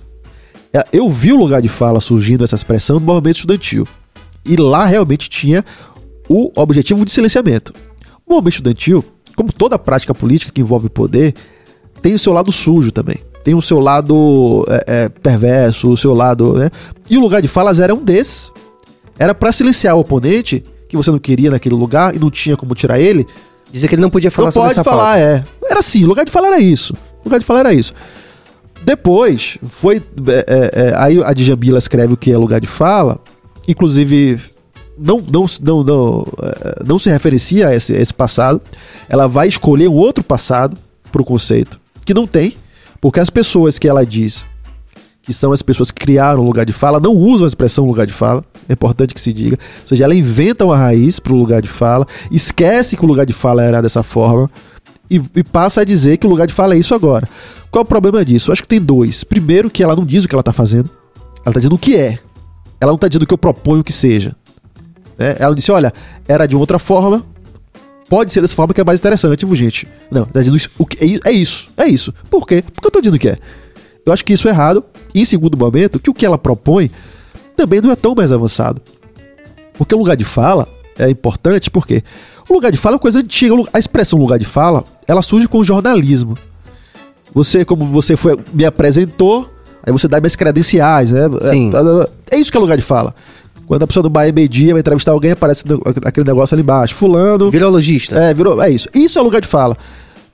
É, 0.74 0.84
Eu 0.92 1.10
vi 1.10 1.32
o 1.32 1.38
lugar 1.38 1.62
de 1.62 1.70
fala 1.70 2.02
surgindo, 2.02 2.44
essa 2.44 2.56
expressão, 2.56 3.00
no 3.00 3.06
movimento 3.06 3.36
estudantil. 3.36 3.88
E 4.46 4.56
lá 4.56 4.86
realmente 4.86 5.30
tinha 5.30 5.64
o 6.30 6.52
objetivo 6.56 7.04
de 7.04 7.12
silenciamento. 7.12 7.74
O 8.26 8.36
movimento 8.36 8.54
estudantil, 8.54 9.04
como 9.36 9.52
toda 9.52 9.80
prática 9.80 10.14
política 10.14 10.52
que 10.52 10.62
envolve 10.62 10.90
poder, 10.90 11.34
tem 12.02 12.14
o 12.14 12.20
seu 12.20 12.32
lado 12.32 12.52
sujo 12.52 12.92
também. 12.92 13.18
Tem 13.44 13.56
o 13.56 13.62
seu 13.62 13.80
lado 13.80 14.66
é, 14.70 14.84
é, 14.88 15.10
perverso, 15.10 15.90
o 15.90 15.98
seu 15.98 16.14
lado. 16.14 16.54
Né? 16.54 16.70
E 17.10 17.18
o 17.18 17.22
lugar 17.22 17.42
de 17.42 17.48
falas 17.48 17.80
era 17.80 17.94
um 17.94 18.04
desses. 18.04 18.52
Era 19.18 19.34
pra 19.34 19.52
silenciar 19.52 19.96
o 19.96 20.02
oponente, 20.02 20.64
que 20.88 20.96
você 20.96 21.10
não 21.10 21.20
queria 21.20 21.50
naquele 21.52 21.76
lugar 21.76 22.16
e 22.16 22.20
não 22.20 22.30
tinha 22.30 22.56
como 22.56 22.76
tirar 22.76 23.00
ele. 23.00 23.26
Dizer 23.72 23.88
que 23.88 23.96
ele 23.96 24.02
não 24.02 24.10
podia 24.10 24.32
falar 24.32 24.48
não 24.48 24.52
sobre 24.52 24.70
pode 24.70 24.80
essa 24.80 24.84
falar, 24.84 25.18
pauta. 25.18 25.20
é. 25.20 25.70
Era 25.70 25.80
assim, 25.80 26.04
o 26.04 26.08
lugar 26.08 26.26
de 26.26 26.32
falar 26.32 26.48
era 26.48 26.60
isso. 26.60 26.94
O 27.22 27.26
lugar 27.26 27.40
de 27.40 27.46
falar 27.46 27.62
era 27.62 27.74
isso. 27.74 27.94
Depois, 28.84 29.58
foi. 29.70 29.98
é, 30.28 30.46
é, 30.48 30.88
é, 30.88 30.94
aí 30.96 31.22
a 31.24 31.34
Djamila 31.34 31.78
escreve 31.78 32.14
o 32.14 32.18
que 32.18 32.32
é 32.32 32.38
lugar 32.38 32.62
de 32.62 32.68
fala. 32.68 33.20
Inclusive, 33.68 34.40
não, 35.00 35.20
não, 35.20 35.46
não, 35.62 35.84
não, 35.84 36.26
é, 36.42 36.84
não 36.86 37.00
se 37.00 37.10
referencia 37.10 37.70
a 37.70 37.76
esse, 37.76 37.96
a 37.96 38.00
esse 38.00 38.14
passado. 38.14 38.62
Ela 39.08 39.28
vai 39.28 39.48
escolher 39.48 39.88
um 39.88 39.96
outro 39.96 40.24
passado 40.24 40.78
pro 41.12 41.24
conceito, 41.24 41.80
que 42.06 42.14
não 42.14 42.28
tem, 42.28 42.56
porque 43.02 43.20
as 43.20 43.30
pessoas 43.30 43.80
que 43.80 43.88
ela 43.88 44.06
diz 44.06 44.46
que 45.30 45.34
são 45.34 45.52
as 45.52 45.62
pessoas 45.62 45.92
que 45.92 46.00
criaram 46.02 46.42
o 46.42 46.44
lugar 46.44 46.66
de 46.66 46.74
fala, 46.74 47.00
não 47.00 47.14
usam 47.14 47.46
a 47.46 47.48
expressão 47.48 47.86
lugar 47.86 48.08
de 48.08 48.14
fala, 48.14 48.44
é 48.68 48.74
importante 48.74 49.14
que 49.14 49.22
se 49.22 49.32
diga. 49.32 49.60
Ou 49.84 49.88
seja, 49.88 50.04
ela 50.04 50.16
inventa 50.16 50.66
uma 50.66 50.76
raiz 50.76 51.20
para 51.20 51.34
o 51.34 51.36
lugar 51.36 51.62
de 51.62 51.70
fala, 51.70 52.08
esquece 52.32 52.98
que 52.98 53.06
o 53.06 53.08
lugar 53.08 53.28
de 53.28 53.34
fala 53.34 53.62
era 53.62 53.80
dessa 53.80 54.02
forma 54.02 54.50
e, 55.08 55.22
e 55.36 55.44
passa 55.44 55.82
a 55.82 55.84
dizer 55.84 56.18
que 56.18 56.26
o 56.26 56.30
lugar 56.30 56.48
de 56.48 56.54
fala 56.54 56.74
é 56.74 56.80
isso 56.80 56.96
agora. 56.96 57.30
Qual 57.70 57.82
é 57.82 57.84
o 57.84 57.88
problema 57.88 58.26
disso? 58.26 58.50
Eu 58.50 58.54
acho 58.54 58.64
que 58.64 58.68
tem 58.68 58.82
dois. 58.82 59.24
Primeiro, 59.24 59.70
que 59.70 59.84
ela 59.84 59.96
não 59.96 60.04
diz 60.04 60.24
o 60.24 60.28
que 60.28 60.34
ela 60.34 60.42
está 60.42 60.52
fazendo, 60.52 60.90
ela 61.46 61.50
está 61.50 61.60
dizendo 61.60 61.76
o 61.76 61.80
que 61.80 61.96
é. 61.96 62.18
Ela 62.82 62.92
não 62.92 62.96
está 62.96 63.08
dizendo 63.08 63.24
o 63.24 63.28
que 63.28 63.34
eu 63.34 63.38
proponho 63.38 63.84
que 63.84 63.94
seja. 63.94 64.36
Né? 65.20 65.36
Ela 65.38 65.54
disse: 65.54 65.72
olha, 65.72 65.94
era 66.28 66.48
de 66.48 66.56
outra 66.56 66.80
forma, 66.80 67.24
pode 68.10 68.32
ser 68.32 68.42
dessa 68.42 68.56
forma 68.56 68.74
que 68.74 68.82
é 68.82 68.84
mais 68.84 69.00
interessante, 69.00 69.46
viu, 69.46 69.54
gente? 69.54 69.88
Não, 70.10 70.26
tá 70.26 70.40
dizendo 70.40 70.58
isso, 70.58 70.70
o 70.78 70.86
que, 70.86 70.98
é 71.04 71.30
é 71.30 71.32
isso, 71.32 71.70
é 71.78 71.86
isso. 71.86 72.14
Por 72.30 72.48
quê? 72.48 72.64
Porque 72.74 72.88
eu 72.88 72.92
tô 72.92 73.02
dizendo 73.02 73.20
que 73.20 73.30
é. 73.30 73.38
Eu 74.06 74.14
acho 74.14 74.24
que 74.24 74.34
isso 74.34 74.48
é 74.48 74.52
errado. 74.52 74.84
E 75.14 75.22
em 75.22 75.26
segundo 75.26 75.58
momento, 75.58 76.00
que 76.00 76.10
o 76.10 76.14
que 76.14 76.26
ela 76.26 76.38
propõe 76.38 76.90
também 77.56 77.82
não 77.82 77.92
é 77.92 77.96
tão 77.96 78.16
mais 78.16 78.32
avançado. 78.32 78.82
Porque 79.78 79.94
o 79.94 79.98
lugar 79.98 80.16
de 80.16 80.26
fala 80.26 80.68
é 80.98 81.10
importante 81.10 81.70
porque 81.70 82.04
o 82.50 82.54
lugar 82.54 82.72
de 82.72 82.78
fala 82.78 82.94
é 82.94 82.98
uma 82.98 83.00
coisa 83.00 83.20
antiga. 83.20 83.54
A 83.72 83.80
expressão 83.80 84.18
lugar 84.18 84.40
de 84.40 84.46
fala, 84.46 84.84
ela 85.08 85.22
surge 85.22 85.48
com 85.48 85.60
o 85.60 85.64
jornalismo. 85.64 86.36
Você, 87.34 87.64
como 87.64 87.86
você 87.86 88.18
foi, 88.18 88.38
me 88.52 88.66
apresentou, 88.66 89.48
aí 89.84 89.94
você 89.94 90.08
dá 90.08 90.20
minhas 90.20 90.36
credenciais, 90.36 91.12
né? 91.12 91.30
Sim. 91.50 91.72
É, 92.30 92.36
é 92.36 92.40
isso 92.40 92.52
que 92.52 92.58
é 92.58 92.60
lugar 92.60 92.78
de 92.78 92.84
fala. 92.84 93.14
Quando 93.70 93.84
a 93.84 93.88
pessoa 93.88 94.02
do 94.02 94.10
Bahia 94.10 94.34
meio-dia 94.34 94.74
vai 94.74 94.80
entrevistar 94.80 95.12
alguém, 95.12 95.30
aparece 95.30 95.64
aquele 96.04 96.26
negócio 96.26 96.56
ali 96.56 96.64
embaixo. 96.64 96.96
Fulano. 96.96 97.52
Virologista. 97.52 98.16
É, 98.16 98.34
virou, 98.34 98.60
é 98.60 98.72
isso. 98.72 98.90
Isso 98.96 99.20
é 99.20 99.22
lugar 99.22 99.40
de 99.42 99.48
fala. 99.48 99.78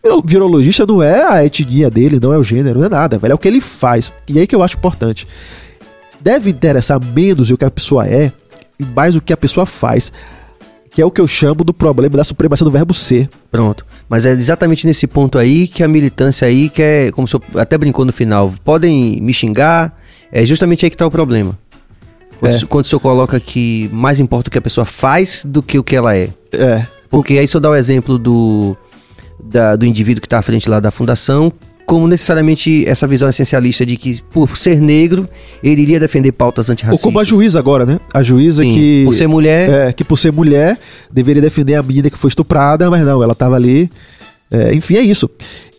Viro- 0.02 0.24
Virologista 0.26 0.86
não 0.86 1.04
é 1.04 1.22
a 1.30 1.46
etnia 1.46 1.90
dele, 1.92 2.18
não 2.18 2.32
é 2.32 2.38
o 2.38 2.44
gênero, 2.46 2.80
não 2.80 2.86
é 2.86 2.90
nada, 2.90 3.18
velho. 3.18 3.34
É 3.34 3.36
o 3.36 3.38
que 3.38 3.50
ele 3.50 3.60
faz. 3.60 4.14
E 4.26 4.40
aí 4.40 4.48
que 4.48 4.56
eu 4.56 4.64
acho 4.64 4.78
importante. 4.78 5.28
Deve 6.22 6.50
interessar 6.50 6.98
menos 7.14 7.52
o 7.52 7.58
que 7.58 7.66
a 7.66 7.70
pessoa 7.70 8.08
é 8.08 8.32
e 8.80 8.86
mais 8.86 9.18
o 9.18 9.22
que 9.22 9.34
a 9.34 9.38
pessoa 9.38 9.66
faz. 9.66 10.14
Que 10.90 11.02
é 11.02 11.06
o 11.06 11.12
que 11.12 11.20
eu 11.20 11.28
chamo 11.28 11.62
do 11.66 11.74
problema 11.74 12.16
da 12.16 12.24
supremacia 12.24 12.64
do 12.64 12.72
verbo 12.72 12.94
ser. 12.94 13.28
Pronto. 13.52 13.86
Mas 14.08 14.26
é 14.26 14.32
exatamente 14.32 14.88
nesse 14.88 15.08
ponto 15.08 15.38
aí 15.38 15.68
que 15.68 15.84
a 15.84 15.90
militância 15.90 16.48
aí 16.48 16.70
quer, 16.70 17.12
como 17.12 17.26
o 17.26 17.28
senhor 17.28 17.44
até 17.56 17.78
brincou 17.78 18.06
no 18.06 18.14
final, 18.14 18.54
podem 18.64 19.20
me 19.22 19.34
xingar, 19.34 19.94
é 20.32 20.46
justamente 20.46 20.86
aí 20.86 20.90
que 20.90 20.96
tá 20.96 21.06
o 21.06 21.12
problema. 21.12 21.58
Quando, 22.52 22.64
É. 22.64 22.66
quando 22.68 22.86
o 22.86 22.88
senhor 22.88 23.00
coloca 23.00 23.40
que 23.40 23.90
mais 23.92 24.20
importa 24.20 24.48
o 24.50 24.52
que 24.52 24.58
a 24.58 24.62
pessoa 24.62 24.86
faz 24.86 25.44
do 25.46 25.62
que 25.64 25.78
o 25.80 25.84
que 25.84 25.96
ela 25.96 26.16
é. 26.16 26.30
É. 26.54 26.86
Porque 27.10 27.38
aí 27.38 27.48
eu 27.54 27.60
dar 27.60 27.70
o 27.70 27.76
exemplo 27.76 28.18
do, 28.18 28.76
da- 29.44 29.76
do 29.76 29.86
indivíduo 29.86 30.22
que 30.22 30.28
está 30.28 30.40
à 30.40 30.42
frente 30.42 30.70
lá 30.70 30.80
da 30.80 30.92
fundação, 30.92 31.52
como 31.86 32.08
necessariamente 32.08 32.84
essa 32.88 33.06
visão 33.08 33.30
essencialista 33.30 33.86
de 33.86 33.96
que, 33.96 34.20
por 34.32 34.58
ser 34.58 34.82
negro, 34.82 35.30
ele 35.64 35.82
iria 35.84 36.00
defender 36.00 36.32
pautas 36.32 36.68
Ou 36.68 36.74
antirracistas. 36.74 37.04
como 37.04 37.20
a 37.20 37.24
juíza 37.24 37.60
agora, 37.60 37.86
né? 37.86 38.00
A 38.14 38.24
juíza 38.24 38.64
Sim, 38.64 38.74
que. 38.74 39.04
Por 39.06 39.14
ser 39.14 39.28
mulher, 39.28 39.70
É, 39.70 39.94
que 39.94 40.04
por 40.04 40.18
ser 40.18 40.32
mulher 40.32 40.80
deveria 41.12 41.42
defender 41.44 41.76
a 41.76 41.84
menina 41.84 42.10
que 42.10 42.18
foi 42.18 42.28
estuprada, 42.30 42.90
mas 42.90 43.06
não, 43.06 43.22
ela 43.22 43.36
tava 43.36 43.56
ali. 43.56 43.90
É, 44.50 44.74
enfim, 44.74 44.96
é 44.96 45.02
isso. 45.02 45.30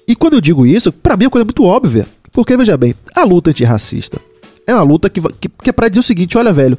E 0.07 0.15
quando 0.15 0.35
eu 0.35 0.41
digo 0.41 0.65
isso, 0.65 0.93
pra 0.93 1.17
mim 1.17 1.25
é 1.25 1.27
uma 1.27 1.31
coisa 1.33 1.45
muito 1.45 1.65
óbvia. 1.65 2.07
Porque, 2.33 2.57
veja 2.57 2.77
bem, 2.77 2.95
a 3.15 3.25
luta 3.25 3.51
antirracista 3.51 4.19
é 4.67 4.75
uma 4.75 4.83
luta 4.83 5.09
que, 5.09 5.21
que, 5.21 5.49
que 5.49 5.71
é 5.71 5.73
pra 5.73 5.89
dizer 5.89 6.01
o 6.01 6.03
seguinte: 6.03 6.37
olha, 6.37 6.53
velho, 6.53 6.79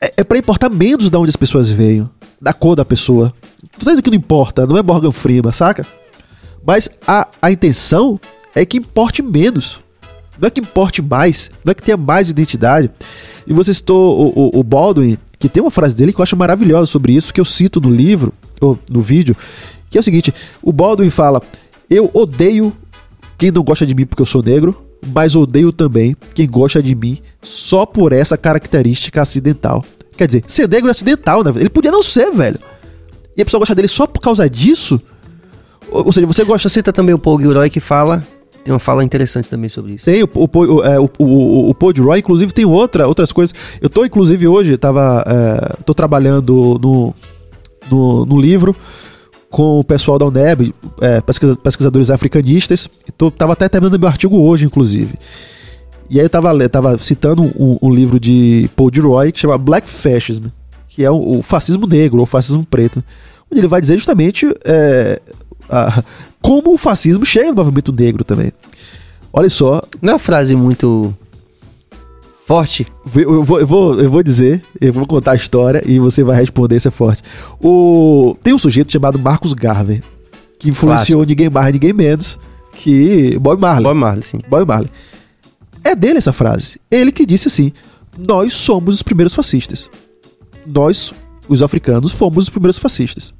é, 0.00 0.14
é 0.18 0.24
pra 0.24 0.38
importar 0.38 0.68
menos 0.68 1.10
de 1.10 1.16
onde 1.16 1.30
as 1.30 1.36
pessoas 1.36 1.70
veio, 1.70 2.08
da 2.40 2.52
cor 2.52 2.76
da 2.76 2.84
pessoa. 2.84 3.34
Tô 3.72 3.78
dizendo 3.80 4.02
que 4.02 4.10
não 4.10 4.16
importa, 4.16 4.66
não 4.66 4.76
é 4.76 4.82
Morgan 4.82 5.12
Freeman, 5.12 5.52
saca? 5.52 5.86
Mas 6.64 6.88
a, 7.06 7.28
a 7.40 7.50
intenção 7.50 8.20
é 8.54 8.64
que 8.64 8.78
importe 8.78 9.22
menos. 9.22 9.80
Não 10.38 10.48
é 10.48 10.50
que 10.50 10.60
importe 10.60 11.00
mais, 11.00 11.50
não 11.64 11.70
é 11.70 11.74
que 11.74 11.82
tenha 11.82 11.96
mais 11.96 12.28
identidade. 12.28 12.90
E 13.46 13.54
você 13.54 13.72
citou 13.72 14.20
o, 14.20 14.56
o, 14.56 14.60
o 14.60 14.62
Baldwin, 14.62 15.16
que 15.38 15.48
tem 15.48 15.62
uma 15.62 15.70
frase 15.70 15.96
dele 15.96 16.12
que 16.12 16.20
eu 16.20 16.22
acho 16.22 16.36
maravilhosa 16.36 16.86
sobre 16.86 17.14
isso, 17.14 17.32
que 17.32 17.40
eu 17.40 17.44
cito 17.44 17.80
no 17.80 17.88
livro, 17.88 18.34
ou 18.60 18.78
no 18.90 19.00
vídeo, 19.00 19.34
que 19.88 19.96
é 19.96 20.00
o 20.00 20.04
seguinte: 20.04 20.34
o 20.62 20.72
Baldwin 20.72 21.10
fala, 21.10 21.40
eu 21.88 22.10
odeio 22.12 22.72
quem 23.38 23.50
não 23.50 23.62
gosta 23.62 23.86
de 23.86 23.94
mim 23.94 24.04
porque 24.04 24.20
eu 24.20 24.26
sou 24.26 24.42
negro, 24.42 24.85
mas 25.12 25.34
odeio 25.34 25.72
também 25.72 26.16
quem 26.34 26.48
gosta 26.48 26.82
de 26.82 26.94
mim 26.94 27.18
só 27.42 27.86
por 27.86 28.12
essa 28.12 28.36
característica 28.36 29.22
acidental. 29.22 29.84
Quer 30.16 30.26
dizer, 30.26 30.44
ser 30.46 30.68
negro 30.68 30.88
é 30.88 30.90
acidental, 30.90 31.44
né? 31.44 31.52
Ele 31.56 31.68
podia 31.68 31.90
não 31.90 32.02
ser, 32.02 32.30
velho. 32.30 32.58
E 33.36 33.42
a 33.42 33.44
pessoa 33.44 33.58
gosta 33.58 33.74
dele 33.74 33.88
só 33.88 34.06
por 34.06 34.20
causa 34.20 34.48
disso? 34.48 35.00
Ou, 35.90 36.06
ou 36.06 36.12
seja, 36.12 36.26
você 36.26 36.44
gosta 36.44 36.68
cita 36.68 36.92
também 36.92 37.14
o 37.14 37.18
Paul 37.18 37.38
Gilroy 37.38 37.68
que 37.68 37.80
fala, 37.80 38.26
tem 38.64 38.72
uma 38.72 38.80
fala 38.80 39.04
interessante 39.04 39.48
também 39.48 39.68
sobre 39.68 39.92
isso. 39.92 40.06
Tem 40.06 40.22
o, 40.22 40.28
o, 40.34 40.48
o, 40.52 40.82
é, 40.82 40.98
o, 40.98 41.08
o, 41.18 41.70
o 41.70 41.74
Paul 41.74 41.92
de 41.92 42.00
Roy, 42.00 42.18
inclusive 42.18 42.52
tem 42.52 42.64
outra, 42.64 43.06
outras 43.06 43.30
coisas. 43.30 43.54
Eu 43.80 43.88
tô, 43.88 44.04
inclusive, 44.04 44.48
hoje, 44.48 44.76
tava, 44.76 45.22
é, 45.26 45.82
tô 45.84 45.94
trabalhando 45.94 46.78
no, 46.82 47.14
no, 47.90 48.26
no 48.26 48.40
livro 48.40 48.74
com 49.50 49.78
o 49.80 49.84
pessoal 49.84 50.18
da 50.18 50.26
UNEB, 50.26 50.74
é, 51.00 51.20
pesquisa- 51.20 51.56
pesquisadores 51.56 52.10
africanistas, 52.10 52.88
e 53.08 53.12
tô, 53.12 53.30
tava 53.30 53.52
até 53.52 53.68
terminando 53.68 53.98
meu 53.98 54.08
artigo 54.08 54.36
hoje, 54.38 54.64
inclusive. 54.66 55.14
E 56.10 56.18
aí 56.20 56.26
eu 56.26 56.30
tava, 56.30 56.68
tava 56.68 56.98
citando 56.98 57.42
um, 57.42 57.78
um 57.82 57.90
livro 57.90 58.20
de 58.20 58.68
Paul 58.76 58.90
Roy 58.96 59.32
que 59.32 59.40
chama 59.40 59.56
Black 59.58 59.88
Fascism, 59.88 60.46
que 60.88 61.04
é 61.04 61.10
o, 61.10 61.38
o 61.38 61.42
fascismo 61.42 61.86
negro, 61.86 62.20
ou 62.20 62.26
fascismo 62.26 62.64
preto, 62.64 63.02
onde 63.50 63.60
ele 63.60 63.68
vai 63.68 63.80
dizer 63.80 63.96
justamente 63.96 64.46
é, 64.64 65.20
a- 65.68 66.02
como 66.40 66.72
o 66.74 66.78
fascismo 66.78 67.24
chega 67.24 67.50
no 67.50 67.56
movimento 67.56 67.92
negro 67.92 68.22
também. 68.24 68.52
Olha 69.32 69.50
só, 69.50 69.82
Não 70.00 70.10
é 70.10 70.12
uma 70.14 70.18
frase 70.18 70.54
muito 70.56 71.14
forte? 72.46 72.86
eu 73.16 73.42
vou, 73.42 73.60
eu, 73.60 73.66
vou, 73.66 74.00
eu 74.00 74.08
vou 74.08 74.22
dizer, 74.22 74.62
eu 74.80 74.92
vou 74.92 75.04
contar 75.04 75.32
a 75.32 75.36
história 75.36 75.82
e 75.84 75.98
você 75.98 76.22
vai 76.22 76.36
responder 76.36 76.78
se 76.78 76.86
é 76.86 76.90
forte. 76.92 77.22
O, 77.60 78.36
tem 78.40 78.54
um 78.54 78.58
sujeito 78.58 78.92
chamado 78.92 79.18
Marcos 79.18 79.52
Garvey, 79.52 80.00
que 80.56 80.68
influenciou 80.68 81.26
ninguém 81.26 81.50
mais, 81.50 81.72
ninguém 81.72 81.92
menos 81.92 82.38
que 82.72 83.36
Bob 83.40 83.60
Marley. 83.60 83.82
Bob 83.82 83.98
Marley, 83.98 84.22
sim. 84.22 84.38
Bob 84.48 84.64
Marley. 84.64 84.90
É 85.82 85.96
dele 85.96 86.18
essa 86.18 86.32
frase. 86.32 86.80
Ele 86.88 87.10
que 87.10 87.26
disse 87.26 87.48
assim: 87.48 87.72
Nós 88.16 88.54
somos 88.54 88.94
os 88.94 89.02
primeiros 89.02 89.34
fascistas. 89.34 89.90
Nós, 90.64 91.12
os 91.48 91.64
africanos, 91.64 92.12
fomos 92.12 92.44
os 92.44 92.50
primeiros 92.50 92.78
fascistas. 92.78 93.34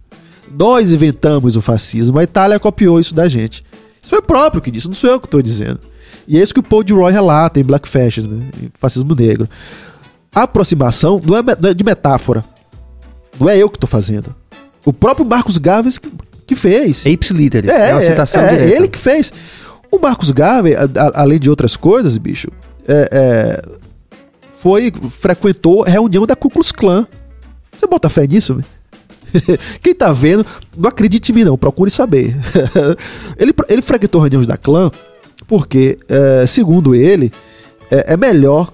Nós 0.51 0.91
inventamos 0.93 1.57
o 1.57 1.63
fascismo, 1.63 2.19
a 2.19 2.25
Itália 2.25 2.59
copiou 2.59 2.99
isso 2.99 3.15
da 3.15 3.29
gente. 3.29 3.65
Isso 4.03 4.11
foi 4.11 4.19
o 4.19 4.23
próprio 4.23 4.61
que 4.61 4.71
disse, 4.71 4.89
não 4.89 4.95
sou 4.95 5.11
eu 5.11 5.21
que 5.21 5.27
estou 5.27 5.43
dizendo. 5.43 5.81
E 6.29 6.39
é 6.39 6.43
isso 6.43 6.53
que 6.55 6.61
o 6.61 6.63
Paul 6.63 6.83
de 6.83 6.93
Roy 6.93 7.13
relata 7.13 7.61
em 7.61 7.63
Black 7.65 7.89
Fascism, 7.89 8.31
né? 8.31 8.49
em 8.63 8.71
fascismo 8.75 9.15
negro. 9.15 9.49
A 10.35 10.43
aproximação 10.43 11.21
não 11.25 11.37
é, 11.37 11.43
não 11.61 11.71
é 11.71 11.75
de 11.75 11.85
metáfora. 11.85 12.45
Não 13.39 13.49
é 13.49 13.57
eu 13.57 13.69
que 13.69 13.77
estou 13.77 13.89
fazendo. 13.89 14.35
O 14.85 14.93
próprio 14.93 15.25
Marcos 15.27 15.59
Garvey 15.59 15.93
que- 16.01 16.11
que 16.47 16.55
fez. 16.57 17.05
É 17.07 17.11
ipsiliteris, 17.11 17.71
é, 17.71 17.93
uma 17.93 18.01
citação 18.01 18.43
é, 18.43 18.51
direta. 18.57 18.77
ele 18.77 18.89
que 18.89 18.99
fez. 18.99 19.33
O 19.91 19.99
Marcos 19.99 20.31
Garvey, 20.31 20.75
a- 20.75 20.83
a- 20.85 21.23
além 21.23 21.39
de 21.39 21.49
outras 21.51 21.77
coisas, 21.77 22.19
bicho, 22.19 22.49
é, 22.87 23.09
é, 23.13 23.63
foi 24.59 24.93
frequentou 25.11 25.83
reunião 25.83 26.27
da 26.27 26.35
Ku 26.37 26.51
Klux 26.51 26.73
Klan. 26.73 27.07
Você 27.73 27.87
bota 27.87 28.09
fé 28.09 28.27
nisso? 28.27 28.55
velho? 28.55 28.67
Quem 29.83 29.95
tá 29.95 30.13
vendo, 30.13 30.47
não 30.77 30.89
acredite 30.89 31.31
em 31.31 31.35
mim 31.35 31.45
não, 31.45 31.59
procure 31.59 31.91
saber. 31.91 32.37
ele, 33.39 33.53
ele 33.69 33.83
frequentou 33.83 34.21
reuniões 34.21 34.47
da 34.47 34.57
clã 34.57 34.91
porque, 35.47 35.99
é, 36.09 36.47
segundo 36.47 36.95
ele, 36.95 37.33
é, 37.91 38.15
é 38.15 38.17
melhor 38.17 38.73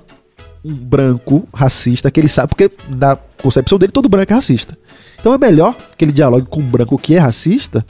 um 0.64 0.72
branco 0.74 1.46
racista 1.52 2.10
que 2.10 2.20
ele 2.20 2.28
sabe, 2.28 2.48
porque 2.50 2.70
na 2.88 3.16
concepção 3.42 3.78
dele 3.78 3.90
todo 3.92 4.08
branco 4.08 4.32
é 4.32 4.36
racista. 4.36 4.78
Então 5.20 5.34
é 5.34 5.38
melhor 5.38 5.76
que 5.96 6.04
ele 6.04 6.12
dialogue 6.12 6.46
com 6.46 6.60
um 6.60 6.66
branco 6.66 6.96
que 6.98 7.14
é 7.14 7.18
racista 7.18 7.84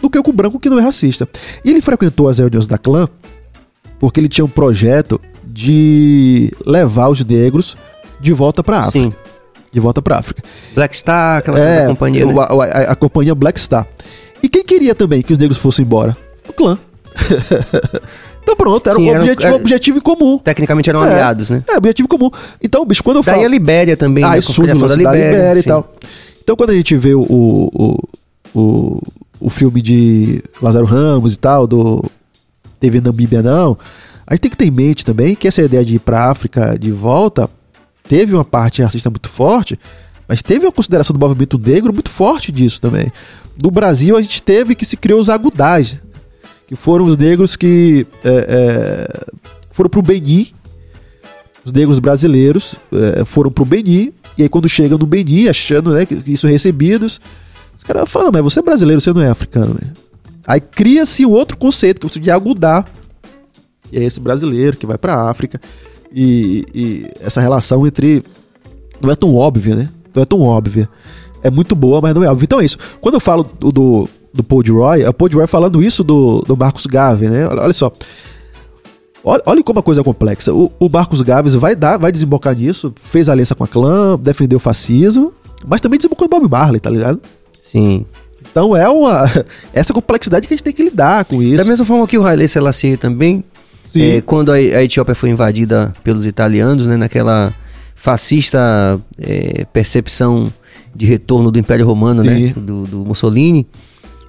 do 0.00 0.08
que 0.08 0.20
com 0.22 0.30
um 0.30 0.34
branco 0.34 0.58
que 0.58 0.70
não 0.70 0.78
é 0.78 0.82
racista. 0.82 1.28
E 1.64 1.70
ele 1.70 1.82
frequentou 1.82 2.28
as 2.28 2.38
reuniões 2.38 2.66
da 2.66 2.78
clã 2.78 3.08
porque 3.98 4.20
ele 4.20 4.28
tinha 4.28 4.44
um 4.44 4.48
projeto 4.48 5.20
de 5.44 6.52
levar 6.64 7.08
os 7.08 7.24
negros 7.24 7.76
de 8.20 8.32
volta 8.32 8.62
para 8.62 8.80
África. 8.84 9.06
Sim. 9.06 9.14
De 9.72 9.80
volta 9.80 10.00
para 10.00 10.18
África. 10.18 10.42
Black 10.74 10.96
Star, 10.96 11.38
aquela 11.38 11.58
É, 11.58 11.86
companhia. 11.88 12.24
né? 12.24 12.34
a, 12.38 12.44
a- 12.44 12.92
a 12.92 12.96
companhia 12.96 13.34
Black 13.34 13.60
Star. 13.60 13.86
E 14.42 14.48
quem 14.48 14.64
queria 14.64 14.94
também 14.94 15.20
que 15.20 15.32
os 15.32 15.38
negros 15.38 15.58
fossem 15.58 15.84
embora? 15.84 16.16
O 16.48 16.52
clã. 16.52 16.78
então 18.42 18.56
pronto, 18.56 18.86
era 18.88 18.98
Sim, 18.98 19.10
um 19.10 19.16
objetivo, 19.16 19.46
era- 19.46 19.56
objetivo 19.56 19.98
em 19.98 20.00
comum. 20.00 20.38
Tecnicamente 20.38 20.88
eram 20.90 21.04
É. 21.04 21.10
aliados, 21.12 21.50
né? 21.50 21.62
É, 21.68 21.76
objetivo 21.76 22.08
comum. 22.08 22.30
Então, 22.62 22.84
bicho, 22.84 23.02
quando 23.02 23.18
eu 23.18 23.22
falo... 23.22 23.36
Daí 23.38 23.46
a 23.46 23.48
Libéria 23.48 23.96
também, 23.96 24.24
Ah, 24.24 24.30
né? 24.30 24.36
e 24.36 24.38
a 24.38 24.42
surge 24.42 24.72
da 24.74 24.94
Libéria, 24.94 25.58
e 25.58 25.62
sim. 25.62 25.68
tal. 25.68 25.92
Então, 26.42 26.56
quando 26.56 26.70
a 26.70 26.74
gente 26.74 26.96
vê 26.96 27.14
o, 27.14 27.20
o, 27.22 28.08
o, 28.54 29.02
o 29.40 29.50
filme 29.50 29.82
de 29.82 30.42
Lázaro 30.62 30.86
Ramos 30.86 31.34
e 31.34 31.38
tal, 31.38 31.66
do 31.66 32.04
TV 32.80 33.00
Namíbia 33.00 33.42
Não, 33.42 33.76
a 34.26 34.34
gente 34.34 34.42
tem 34.42 34.50
que 34.50 34.56
ter 34.56 34.66
em 34.66 34.70
mente 34.70 35.04
também 35.04 35.34
que 35.34 35.46
essa 35.48 35.60
ideia 35.62 35.84
de 35.84 35.96
ir 35.96 35.98
pra 35.98 36.30
África 36.30 36.78
de 36.78 36.90
volta 36.90 37.50
teve 38.08 38.32
uma 38.34 38.44
parte 38.44 38.82
racista 38.82 39.10
muito 39.10 39.28
forte, 39.28 39.78
mas 40.26 40.42
teve 40.42 40.64
uma 40.64 40.72
consideração 40.72 41.12
do 41.12 41.20
movimento 41.20 41.58
negro 41.58 41.92
muito 41.92 42.10
forte 42.10 42.50
disso 42.50 42.80
também. 42.80 43.12
No 43.62 43.70
Brasil, 43.70 44.16
a 44.16 44.22
gente 44.22 44.42
teve 44.42 44.74
que 44.74 44.84
se 44.86 44.96
criou 44.96 45.18
os 45.20 45.28
agudais, 45.28 46.00
que 46.68 46.76
foram 46.76 47.06
os 47.06 47.16
negros 47.16 47.56
que 47.56 48.06
é, 48.22 48.28
é, 48.30 49.26
foram 49.70 49.88
pro 49.88 50.02
Benin, 50.02 50.48
os 51.64 51.72
negros 51.72 51.98
brasileiros 51.98 52.76
é, 52.92 53.24
foram 53.24 53.50
pro 53.50 53.64
Benin, 53.64 54.12
e 54.36 54.42
aí 54.42 54.48
quando 54.50 54.68
chegam 54.68 54.98
no 54.98 55.06
Benin, 55.06 55.48
achando 55.48 55.92
né, 55.92 56.04
que 56.04 56.22
isso 56.26 56.46
recebidos, 56.46 57.20
os 57.74 57.82
caras 57.82 58.08
falam, 58.08 58.30
mas 58.30 58.42
você 58.42 58.60
é 58.60 58.62
brasileiro, 58.62 59.00
você 59.00 59.12
não 59.14 59.22
é 59.22 59.30
africano. 59.30 59.74
Né? 59.80 59.92
Aí 60.46 60.60
cria-se 60.60 61.24
um 61.24 61.30
outro 61.30 61.56
conceito, 61.56 62.00
que 62.00 62.06
é 62.06 62.20
o 62.20 62.22
de 62.22 62.30
agudar, 62.30 62.86
e 63.90 63.98
é 63.98 64.04
esse 64.04 64.20
brasileiro 64.20 64.76
que 64.76 64.84
vai 64.84 64.98
pra 64.98 65.30
África, 65.30 65.58
e, 66.12 66.66
e 66.74 67.10
essa 67.20 67.40
relação 67.40 67.86
entre... 67.86 68.22
Não 69.00 69.10
é 69.10 69.16
tão 69.16 69.34
óbvia, 69.34 69.76
né? 69.76 69.88
Não 70.12 70.22
é 70.22 70.26
tão 70.26 70.40
óbvia. 70.40 70.88
É 71.42 71.50
muito 71.50 71.76
boa, 71.76 72.00
mas 72.00 72.12
não 72.14 72.24
é 72.24 72.28
óbvia. 72.28 72.44
Então 72.44 72.60
é 72.60 72.64
isso. 72.64 72.76
Quando 73.00 73.14
eu 73.14 73.20
falo 73.20 73.44
do, 73.60 73.70
do, 73.70 74.08
do 74.32 74.42
Paul 74.42 74.62
Roy, 74.68 75.02
é 75.02 75.08
o 75.08 75.14
Paul 75.14 75.30
Roy 75.32 75.46
falando 75.46 75.82
isso 75.82 76.04
do, 76.04 76.42
do 76.46 76.56
Marcos 76.56 76.86
Garvey, 76.86 77.28
né? 77.28 77.46
Olha, 77.46 77.62
olha 77.62 77.72
só. 77.72 77.92
Olha, 79.24 79.42
olha 79.46 79.62
como 79.62 79.80
a 79.80 79.82
coisa 79.82 80.00
é 80.00 80.04
complexa. 80.04 80.52
O, 80.52 80.70
o 80.78 80.88
Marcos 80.88 81.22
Gaves 81.22 81.54
vai 81.54 81.74
dar, 81.74 81.96
vai 81.98 82.12
desembocar 82.12 82.56
nisso, 82.56 82.92
fez 83.02 83.28
aliança 83.28 83.54
com 83.54 83.64
a 83.64 83.68
clã, 83.68 84.18
defendeu 84.18 84.56
o 84.56 84.60
fascismo, 84.60 85.32
mas 85.66 85.80
também 85.80 85.98
desembocou 85.98 86.26
em 86.26 86.30
Bob 86.30 86.48
Marley, 86.48 86.80
tá 86.80 86.88
ligado? 86.88 87.20
Sim. 87.62 88.06
Então 88.50 88.76
é 88.76 88.88
uma. 88.88 89.24
Essa 89.74 89.92
complexidade 89.92 90.46
que 90.46 90.54
a 90.54 90.56
gente 90.56 90.64
tem 90.64 90.72
que 90.72 90.82
lidar 90.82 91.24
com 91.24 91.42
isso. 91.42 91.56
Da 91.56 91.64
mesma 91.64 91.84
forma 91.84 92.06
que 92.06 92.16
o 92.16 92.24
Haile 92.24 92.46
Selassie 92.48 92.96
também, 92.96 93.44
é, 93.94 94.20
quando 94.20 94.52
a, 94.52 94.54
a 94.54 94.84
Etiópia 94.84 95.14
foi 95.14 95.30
invadida 95.30 95.92
pelos 96.04 96.24
italianos, 96.24 96.86
né, 96.86 96.96
naquela 96.96 97.52
fascista 97.94 98.98
é, 99.20 99.66
percepção 99.72 100.52
de 100.94 101.04
retorno 101.04 101.50
do 101.50 101.58
Império 101.58 101.84
Romano, 101.84 102.22
Sim. 102.22 102.28
né, 102.28 102.52
do, 102.56 102.84
do 102.84 103.04
Mussolini, 103.04 103.66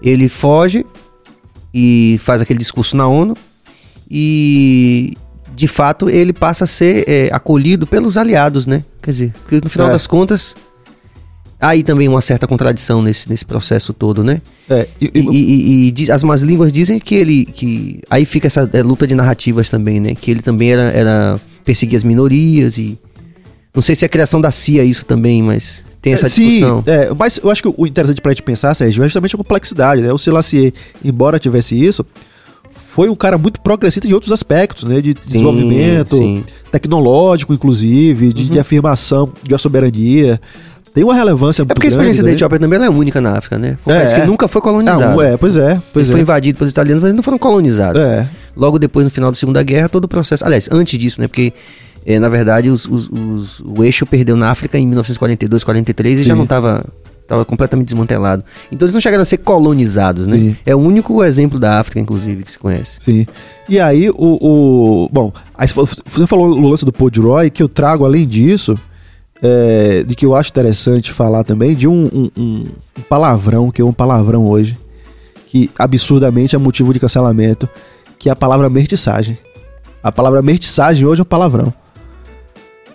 ele 0.02 0.28
foge 0.30 0.86
e 1.74 2.20
faz 2.24 2.42
aquele 2.42 2.60
discurso 2.60 2.96
na 2.98 3.08
ONU 3.08 3.36
e 4.10 5.14
de 5.56 5.68
fato 5.68 6.10
ele 6.10 6.34
passa 6.34 6.64
a 6.64 6.68
ser 6.68 7.04
é, 7.08 7.30
acolhido 7.32 7.86
pelos 7.86 8.18
aliados, 8.18 8.66
né? 8.66 8.84
Quer 9.02 9.12
dizer, 9.12 9.34
que 9.48 9.62
no 9.64 9.70
final 9.70 9.88
É. 9.90 9.92
das 9.92 10.08
contas 10.08 10.56
aí 11.60 11.84
também 11.84 12.08
uma 12.08 12.22
certa 12.22 12.48
contradição 12.48 13.02
nesse, 13.02 13.30
nesse 13.30 13.44
processo 13.46 13.94
todo, 13.94 14.24
né? 14.24 14.42
É, 14.70 14.88
e- 15.02 15.12
E, 15.14 15.20
e- 15.20 15.88
e- 15.88 15.92
diz- 15.92 16.10
as 16.10 16.24
más 16.24 16.42
línguas 16.42 16.72
dizem 16.72 16.98
que 17.00 17.14
ele. 17.16 17.46
que 17.46 18.00
Aí 18.10 18.26
fica 18.26 18.48
essa 18.48 18.70
é, 18.72 18.82
luta 18.82 19.06
de 19.06 19.14
narrativas 19.14 19.70
também, 19.70 20.00
né? 20.00 20.16
Que 20.16 20.32
ele 20.32 20.42
também 20.42 20.72
era, 20.72 20.84
era 20.92 21.40
perseguir 21.66 21.98
as 21.98 22.04
minorias 22.04 22.78
e. 22.78 22.98
Não 23.76 23.82
sei 23.82 23.94
se 23.96 24.06
é 24.06 24.08
a 24.08 24.10
criação 24.10 24.40
da 24.42 24.52
CIA 24.52 24.84
isso 24.86 25.06
também, 25.06 25.44
mas 25.44 25.84
tem 26.02 26.14
essa 26.14 26.28
É, 26.28 26.30
discussão. 26.30 26.84
Sim, 26.84 26.92
é, 26.92 27.10
mas 27.18 27.40
eu 27.44 27.50
acho 27.50 27.62
que 27.62 27.74
o 27.76 27.86
interessante 27.88 28.22
pra 28.22 28.32
gente 28.32 28.44
pensar, 28.44 28.74
Sérgio, 28.74 29.04
é 29.04 29.08
justamente 29.08 29.36
a 29.36 29.38
complexidade, 29.38 30.02
né? 30.02 30.12
O 30.14 30.18
Selassie, 30.18 30.74
embora 31.04 31.38
tivesse 31.40 31.76
isso, 31.82 32.06
foi 32.74 33.10
um 33.10 33.16
cara 33.16 33.38
muito 33.38 33.60
progressista 33.62 34.08
em 34.08 34.14
outros 34.14 34.32
aspectos, 34.32 34.84
né? 34.84 35.02
De 35.02 35.10
Sim, 35.10 35.32
desenvolvimento 35.32 36.18
sim. 36.18 36.44
tecnológico, 36.72 37.54
inclusive, 37.54 38.34
de, 38.34 38.50
de 38.50 38.60
afirmação 38.60 39.32
de 39.44 39.54
uma 39.54 39.58
soberania. 39.60 40.40
Tem 40.94 41.04
uma 41.04 41.14
relevância 41.14 41.62
É 41.62 41.64
muito 41.64 41.76
porque 41.76 41.88
a 41.88 41.90
experiência 41.90 42.24
da 42.24 42.28
grande, 42.30 42.42
né? 42.44 42.46
Etiópia 42.48 42.60
também 42.60 42.84
é 42.84 42.90
única 42.90 43.22
na 43.22 43.38
África, 43.38 43.60
né? 43.60 43.78
Foi 43.84 43.94
um 43.94 43.98
É, 43.98 44.06
que 44.08 44.22
é. 44.22 44.26
nunca 44.26 44.48
foi 44.48 44.60
colonizado. 44.62 45.20
Ah, 45.22 45.26
é, 45.26 45.38
pois 45.38 45.56
é, 45.56 45.80
pois 45.94 46.08
ele 46.08 46.12
foi 46.14 46.20
é. 46.20 46.24
invadido 46.24 46.58
pelos 46.58 46.72
italianos, 46.72 47.00
mas 47.02 47.10
eles 47.10 47.16
não 47.16 47.24
foram 47.24 47.38
colonizados. 47.38 48.02
É, 48.02 48.28
Logo 48.58 48.80
depois, 48.80 49.06
no 49.06 49.12
final 49.12 49.30
da 49.32 49.38
Segunda 49.38 49.62
Guerra, 49.62 49.88
todo 49.88 50.06
o 50.06 50.08
processo. 50.08 50.44
Aliás, 50.44 50.68
antes 50.72 50.98
disso, 50.98 51.22
né? 51.22 51.28
Porque, 51.28 51.54
eh, 52.10 52.20
na 52.20 52.28
verdade, 52.28 52.70
os- 52.70 52.86
os- 52.86 53.08
os- 53.10 53.60
o 53.62 53.84
eixo 53.84 54.06
perdeu 54.06 54.36
na 54.36 54.50
África 54.50 54.78
em 54.78 54.86
1942, 54.88 55.64
43 55.64 56.20
e 56.20 56.24
já 56.24 56.36
não 56.36 56.44
estava 56.44 56.84
tava 57.28 57.46
completamente 57.46 57.86
desmantelado. 57.86 58.44
Então 58.72 58.88
eles 58.88 58.94
não 58.96 59.00
chegaram 59.00 59.22
a 59.22 59.26
ser 59.26 59.38
colonizados, 59.38 60.26
né? 60.26 60.36
Sim. 60.36 60.56
É 60.66 60.76
o 60.76 60.80
único 60.80 61.24
exemplo 61.24 61.60
da 61.60 61.80
África, 61.80 62.00
inclusive, 62.00 62.42
que 62.44 62.52
se 62.52 62.58
conhece. 62.58 62.98
sim. 63.00 63.28
E 63.70 63.80
aí, 63.80 64.10
o. 64.10 64.16
o- 64.18 65.10
bom, 65.12 65.32
aí 65.54 65.68
você 65.68 66.26
falou- 66.26 66.60
no 66.60 66.68
lance 66.68 66.84
do 66.84 66.92
Paul 66.92 67.12
de 67.12 67.20
Roy, 67.20 67.52
que 67.52 67.62
eu 67.62 67.70
trago, 67.70 68.04
além 68.04 68.28
disso, 68.28 68.76
é, 69.44 70.04
de 70.04 70.16
que 70.16 70.26
eu 70.26 70.36
acho 70.36 70.50
interessante 70.50 71.14
falar 71.14 71.44
também, 71.44 71.76
de 71.76 71.88
um, 71.88 72.10
um- 72.12 72.32
um- 72.36 72.64
um 72.98 73.02
palavrão, 73.08 73.70
que 73.70 73.80
é 73.80 73.86
um 73.86 73.94
palavrão 73.94 74.46
hoje, 74.48 74.76
que 75.48 75.70
absurdamente 75.78 76.56
é 76.56 76.58
motivo 76.60 76.92
de 76.94 77.00
cancelamento, 77.00 77.70
que 78.18 78.28
é 78.28 78.32
a 78.32 78.36
palavra 78.36 78.70
mestiçagem. 78.72 79.38
A 80.02 80.12
palavra 80.12 80.42
mestiçagem 80.42 81.06
hoje 81.06 81.22
é 81.22 81.24
um 81.24 81.26
palavrão. 81.26 81.72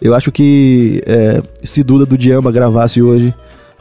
Eu 0.01 0.15
acho 0.15 0.31
que 0.31 1.03
é, 1.07 1.43
se 1.63 1.83
Duda 1.83 2.05
do 2.05 2.19
Diamba 2.19 2.53
gravasse 2.53 3.01
hoje 3.01 3.35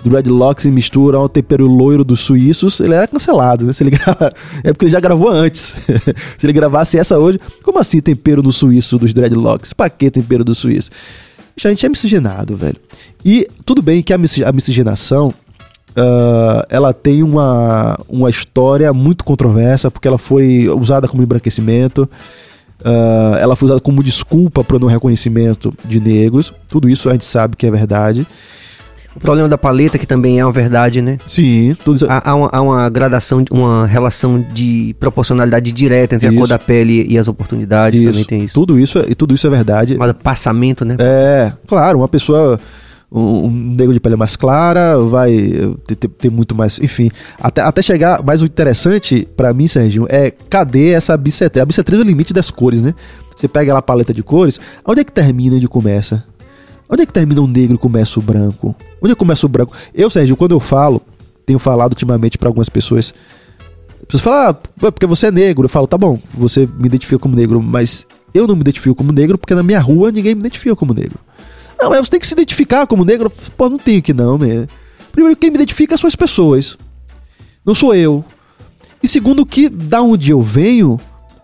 Dreadlocks 0.03 0.65
em 0.65 0.71
mistura 0.71 1.17
ao 1.17 1.29
tempero 1.29 1.65
loiro 1.65 2.03
dos 2.03 2.19
suíços, 2.19 2.79
ele 2.79 2.93
era 2.93 3.07
cancelado, 3.07 3.65
né? 3.65 3.73
Se 3.73 3.83
ele 3.83 3.91
grava... 3.91 4.33
É 4.63 4.71
porque 4.71 4.85
ele 4.85 4.91
já 4.91 4.99
gravou 4.99 5.29
antes. 5.29 5.75
Se 6.37 6.45
ele 6.45 6.53
gravasse 6.53 6.97
essa 6.97 7.17
hoje, 7.17 7.39
como 7.63 7.79
assim 7.79 8.01
tempero 8.01 8.41
do 8.41 8.51
suíço 8.51 8.97
dos 8.97 9.13
Dreadlocks? 9.13 9.73
Pra 9.73 9.89
que 9.89 10.11
tempero 10.11 10.43
do 10.43 10.53
suíço? 10.53 10.89
A 11.63 11.69
gente 11.69 11.85
é 11.85 11.89
miscigenado, 11.89 12.57
velho. 12.57 12.75
E 13.23 13.47
tudo 13.65 13.81
bem 13.81 14.01
que 14.01 14.11
a, 14.11 14.17
a 14.17 14.51
miscigenação 14.51 15.33
ah, 15.95 16.65
ela 16.69 16.93
tem 16.93 17.23
uma, 17.23 17.97
uma 18.09 18.29
história 18.29 18.91
muito 18.93 19.23
controversa, 19.23 19.91
porque 19.91 20.07
ela 20.07 20.17
foi 20.17 20.67
usada 20.69 21.07
como 21.07 21.23
embranquecimento, 21.23 22.09
ah, 22.83 23.37
ela 23.39 23.55
foi 23.55 23.67
usada 23.67 23.79
como 23.81 24.03
desculpa 24.03 24.63
para 24.63 24.77
o 24.77 24.79
não 24.79 24.87
reconhecimento 24.87 25.73
de 25.87 25.99
negros. 25.99 26.53
Tudo 26.67 26.89
isso 26.89 27.09
a 27.09 27.13
gente 27.13 27.25
sabe 27.25 27.55
que 27.55 27.65
é 27.65 27.71
verdade. 27.71 28.27
O 29.15 29.19
problema 29.19 29.47
da 29.47 29.57
paleta, 29.59 29.99
que 29.99 30.07
também 30.07 30.39
é 30.39 30.45
uma 30.45 30.51
verdade, 30.51 30.99
né? 30.99 31.19
Sim, 31.27 31.75
tudo. 31.85 32.07
Há, 32.09 32.31
há 32.31 32.35
uma, 32.35 32.49
há 32.51 32.61
uma 32.61 32.89
gradação, 32.89 33.45
uma 33.51 33.85
relação 33.85 34.41
de 34.41 34.95
proporcionalidade 34.99 35.71
direta 35.71 36.15
entre 36.15 36.27
a 36.27 36.31
Isso. 36.31 36.39
cor 36.39 36.47
da 36.47 36.57
pele 36.57 37.05
e 37.07 37.17
as 37.17 37.27
oportunidades, 37.27 38.01
isso. 38.01 38.11
também 38.11 38.25
tem 38.25 38.43
isso. 38.43 38.55
Tudo 38.55 38.79
isso 38.79 38.97
é, 38.97 39.05
e 39.09 39.15
tudo 39.15 39.35
isso 39.35 39.45
é 39.45 39.49
verdade. 39.51 39.93
Chamado 39.93 40.15
passamento, 40.15 40.83
né? 40.83 40.95
É, 40.99 41.51
claro, 41.67 41.99
uma 41.99 42.07
pessoa. 42.07 42.59
Um, 43.15 43.45
um 43.45 43.49
negro 43.51 43.93
de 43.93 43.99
pele 43.99 44.15
mais 44.15 44.35
clara 44.35 44.97
vai 44.97 45.31
ter, 45.85 45.95
ter- 45.95 46.07
ter 46.07 46.31
muito 46.31 46.55
mais. 46.55 46.79
Enfim, 46.79 47.11
até, 47.39 47.61
até 47.61 47.79
chegar. 47.81 48.23
Mas 48.25 48.41
o 48.41 48.45
interessante 48.45 49.27
pra 49.37 49.53
mim, 49.53 49.67
Serginho, 49.67 50.07
é 50.09 50.31
cadê 50.49 50.89
essa 50.93 51.15
bissetriz? 51.15 51.61
A 51.61 51.65
bissetriz 51.65 51.99
é 51.99 52.03
o 52.03 52.05
limite 52.07 52.33
das 52.33 52.49
cores, 52.49 52.81
né? 52.81 52.95
Você 53.35 53.47
pega 53.47 53.71
lá 53.71 53.79
a 53.79 53.83
paleta 53.83 54.13
de 54.13 54.23
cores, 54.23 54.59
onde 54.83 55.01
é 55.01 55.03
que 55.03 55.11
termina 55.11 55.53
e 55.53 55.57
onde 55.57 55.67
começa? 55.67 56.23
Onde 56.89 57.03
é 57.03 57.05
que 57.05 57.13
termina 57.13 57.39
o 57.41 57.47
negro 57.47 57.75
e 57.75 57.77
começa 57.77 58.19
o 58.19 58.21
branco? 58.23 58.75
Onde 59.01 59.11
é 59.11 59.15
que 59.15 59.19
começa 59.19 59.45
o 59.45 59.49
branco? 59.49 59.73
Eu, 59.93 60.09
Sérgio, 60.09 60.35
quando 60.35 60.53
eu 60.53 60.59
falo, 60.59 60.99
tenho 61.45 61.59
falado 61.59 61.91
ultimamente 61.91 62.37
pra 62.37 62.49
algumas 62.49 62.69
pessoas. 62.69 63.13
As 64.01 64.05
pessoas 64.07 64.21
falam, 64.23 64.49
ah, 64.49 64.53
pô, 64.53 64.91
porque 64.91 65.05
você 65.05 65.27
é 65.27 65.31
negro. 65.31 65.65
Eu 65.65 65.69
falo, 65.69 65.85
tá 65.87 65.97
bom, 65.97 66.19
você 66.33 66.67
me 66.79 66.87
identifica 66.87 67.19
como 67.19 67.35
negro, 67.35 67.61
mas 67.61 68.05
eu 68.33 68.47
não 68.47 68.55
me 68.55 68.61
identifico 68.61 68.95
como 68.95 69.11
negro 69.11 69.37
porque 69.37 69.53
na 69.55 69.61
minha 69.63 69.79
rua 69.79 70.11
ninguém 70.11 70.33
me 70.35 70.41
identifica 70.41 70.75
como 70.75 70.93
negro. 70.93 71.19
Não, 71.83 71.89
mas 71.89 71.99
você 71.99 72.11
tem 72.11 72.19
que 72.19 72.27
se 72.27 72.33
identificar 72.33 72.87
como 72.87 73.03
negro. 73.03 73.29
Pô, 73.57 73.67
não 73.67 73.77
tenho 73.77 74.01
que 74.01 74.13
não, 74.13 74.37
man. 74.37 74.67
Primeiro, 75.11 75.37
quem 75.37 75.49
me 75.49 75.57
identifica 75.57 75.97
são 75.97 76.07
as 76.07 76.15
pessoas. 76.15 76.77
Não 77.65 77.75
sou 77.75 77.93
eu. 77.93 78.23
E 79.01 79.07
segundo, 79.07 79.45
que 79.45 79.67
da 79.67 80.01
onde 80.01 80.31
eu 80.31 80.41
venho, 80.41 80.97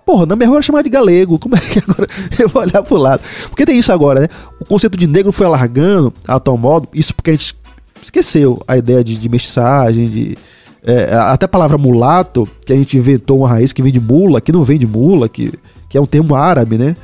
porra, 0.06 0.26
na 0.26 0.38
minha 0.38 0.48
rua 0.48 0.60
era 0.60 0.64
chamado 0.64 0.86
de 0.86 0.90
galego. 0.90 1.38
Como 1.38 1.58
é 1.58 1.60
que 1.60 1.80
agora 1.86 2.08
eu 2.40 2.48
vou 2.48 2.62
olhar 2.62 2.82
pro 2.82 2.96
lado? 2.96 3.22
Porque 3.50 3.66
tem 3.66 3.78
isso 3.78 3.92
agora, 3.92 4.22
né? 4.22 4.28
O 4.62 4.66
conceito 4.66 4.98
de 4.98 5.08
negro 5.08 5.34
foi 5.34 5.46
alargando 5.46 6.14
a 6.26 6.40
tal 6.40 6.58
modo, 6.58 6.88
isso 6.94 7.14
porque 7.14 7.32
a 7.32 7.34
gente 7.34 7.54
esqueceu 8.02 8.64
a 8.66 8.78
ideia 8.78 9.04
de, 9.04 9.18
de 9.18 9.28
mestiçagem, 9.28 10.08
de. 10.08 10.38
é, 10.82 11.14
até 11.16 11.46
a 11.48 11.50
palavra 11.50 11.78
mulato, 11.78 12.48
que 12.66 12.72
a 12.72 12.78
gente 12.78 12.98
inventou 12.98 13.40
uma 13.40 13.50
raiz 13.50 13.74
que 13.74 13.84
vem 13.84 13.92
de 13.92 14.00
mula, 14.00 14.40
que 14.40 14.54
não 14.54 14.64
vem 14.64 14.80
de 14.80 14.88
mula, 14.88 15.28
que, 15.28 15.52
que 15.90 15.98
é 15.98 16.02
um 16.02 16.06
termo 16.06 16.34
árabe, 16.34 16.78
né? 16.78 16.96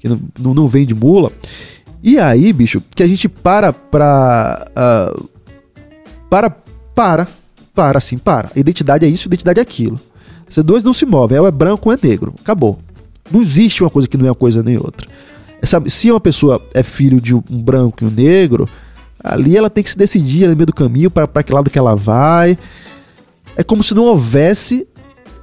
Que 0.00 0.08
não, 0.08 0.18
não 0.52 0.66
vem 0.66 0.84
de 0.84 0.94
mula. 0.94 1.30
E 2.02 2.18
aí, 2.18 2.52
bicho, 2.52 2.82
que 2.94 3.02
a 3.02 3.06
gente 3.06 3.28
para 3.28 3.72
pra. 3.72 4.66
ah, 4.74 5.14
para, 6.30 6.50
para, 6.94 7.28
para, 7.74 7.98
assim, 7.98 8.16
para. 8.16 8.50
Identidade 8.54 9.04
é 9.04 9.08
isso, 9.08 9.26
identidade 9.26 9.58
é 9.58 9.62
aquilo. 9.62 10.00
Esses 10.48 10.64
dois 10.64 10.84
não 10.84 10.92
se 10.92 11.04
movem, 11.04 11.38
ou 11.38 11.46
é 11.46 11.50
branco 11.50 11.88
ou 11.88 11.94
é 11.94 11.98
negro. 12.00 12.34
Acabou. 12.40 12.78
Não 13.30 13.42
existe 13.42 13.82
uma 13.82 13.90
coisa 13.90 14.08
que 14.08 14.16
não 14.16 14.26
é 14.26 14.28
uma 14.28 14.34
coisa 14.34 14.62
nem 14.62 14.76
outra. 14.76 15.06
É, 15.60 15.66
sabe, 15.66 15.90
se 15.90 16.10
uma 16.10 16.20
pessoa 16.20 16.64
é 16.72 16.82
filho 16.82 17.20
de 17.20 17.34
um 17.34 17.42
branco 17.62 18.02
e 18.02 18.06
um 18.06 18.10
negro, 18.10 18.68
ali 19.22 19.56
ela 19.56 19.68
tem 19.68 19.84
que 19.84 19.90
se 19.90 19.98
decidir 19.98 20.48
no 20.48 20.56
meio 20.56 20.66
do 20.66 20.72
caminho 20.72 21.10
para 21.10 21.42
que 21.42 21.52
lado 21.52 21.68
que 21.68 21.78
ela 21.78 21.94
vai. 21.94 22.56
É 23.56 23.62
como 23.62 23.82
se 23.82 23.94
não 23.94 24.04
houvesse 24.04 24.86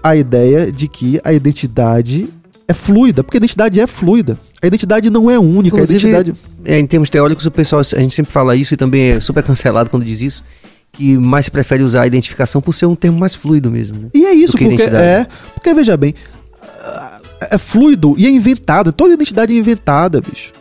a 0.01 0.15
ideia 0.15 0.71
de 0.71 0.87
que 0.87 1.19
a 1.23 1.33
identidade 1.33 2.29
é 2.67 2.73
fluida, 2.73 3.23
porque 3.23 3.37
a 3.37 3.39
identidade 3.39 3.79
é 3.79 3.87
fluida. 3.87 4.37
A 4.61 4.67
identidade 4.67 5.09
não 5.09 5.29
é 5.29 5.37
única, 5.37 5.75
Inclusive, 5.77 6.07
a 6.07 6.09
identidade. 6.19 6.39
É, 6.65 6.79
em 6.79 6.85
termos 6.87 7.09
teóricos, 7.09 7.45
o 7.45 7.51
pessoal, 7.51 7.81
a 7.81 7.99
gente 7.99 8.13
sempre 8.13 8.31
fala 8.31 8.55
isso 8.55 8.73
e 8.73 8.77
também 8.77 9.11
é 9.11 9.19
super 9.19 9.43
cancelado 9.43 9.89
quando 9.89 10.03
diz 10.03 10.21
isso, 10.21 10.43
que 10.91 11.15
mais 11.17 11.45
se 11.45 11.51
prefere 11.51 11.83
usar 11.83 12.01
a 12.03 12.07
identificação 12.07 12.61
por 12.61 12.73
ser 12.73 12.87
um 12.87 12.95
termo 12.95 13.19
mais 13.19 13.35
fluido 13.35 13.69
mesmo, 13.69 13.97
né? 13.99 14.07
E 14.13 14.25
é 14.25 14.33
isso, 14.33 14.53
porque 14.53 14.65
identidade. 14.65 15.03
é. 15.03 15.27
Porque, 15.53 15.73
veja 15.73 15.95
bem, 15.95 16.15
ah, 16.61 17.19
é 17.51 17.57
fluido 17.57 18.15
e 18.17 18.25
é 18.25 18.29
inventada. 18.29 18.91
Toda 18.91 19.13
identidade 19.13 19.53
é 19.53 19.57
inventada, 19.57 20.19
bicho. 20.21 20.51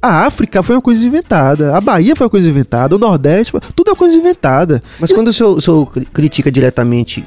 A 0.00 0.26
África 0.26 0.62
foi 0.62 0.76
uma 0.76 0.82
coisa 0.82 1.04
inventada. 1.04 1.74
A 1.74 1.80
Bahia 1.80 2.14
foi 2.14 2.26
uma 2.26 2.30
coisa 2.30 2.48
inventada. 2.48 2.94
O 2.94 2.98
Nordeste, 2.98 3.50
foi... 3.50 3.60
tudo 3.74 3.88
é 3.88 3.90
uma 3.92 3.96
coisa 3.96 4.16
inventada. 4.16 4.82
Mas 5.00 5.10
quando 5.10 5.28
o 5.28 5.32
senhor, 5.32 5.56
o 5.56 5.60
senhor 5.60 5.86
cri- 5.90 6.06
critica 6.06 6.52
diretamente 6.52 7.24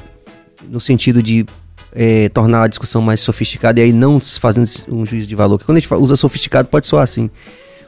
no 0.69 0.79
sentido 0.79 1.21
de 1.21 1.45
é, 1.93 2.29
tornar 2.29 2.63
a 2.63 2.67
discussão 2.67 3.01
mais 3.01 3.19
sofisticada 3.19 3.79
e 3.79 3.83
aí 3.83 3.93
não 3.93 4.19
fazendo 4.19 4.67
um 4.89 5.05
juízo 5.05 5.27
de 5.27 5.35
valor, 5.35 5.57
que 5.57 5.65
quando 5.65 5.77
a 5.77 5.81
gente 5.81 5.93
usa 5.93 6.15
sofisticado 6.15 6.67
pode 6.67 6.87
soar 6.87 7.03
assim. 7.03 7.29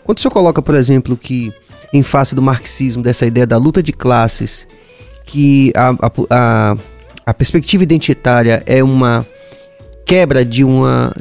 Quando 0.04 0.18
o 0.18 0.22
senhor 0.22 0.32
coloca, 0.32 0.62
por 0.62 0.76
exemplo, 0.76 1.16
que 1.16 1.54
em 1.94 2.04
face 2.04 2.36
do 2.36 2.42
marxismo, 2.42 3.04
dessa 3.04 3.26
ideia 3.26 3.46
da 3.46 3.58
luta 3.58 3.82
de 3.82 3.94
classes, 3.94 4.68
que 5.26 5.72
a, 5.76 5.96
a, 6.30 6.78
a, 7.26 7.34
perspectiva 7.34 7.84
identitária 7.84 8.62
é 8.66 8.84
uma 8.84 9.26
quebra 10.06 10.44
de, 10.44 10.64
uma, 10.64 11.14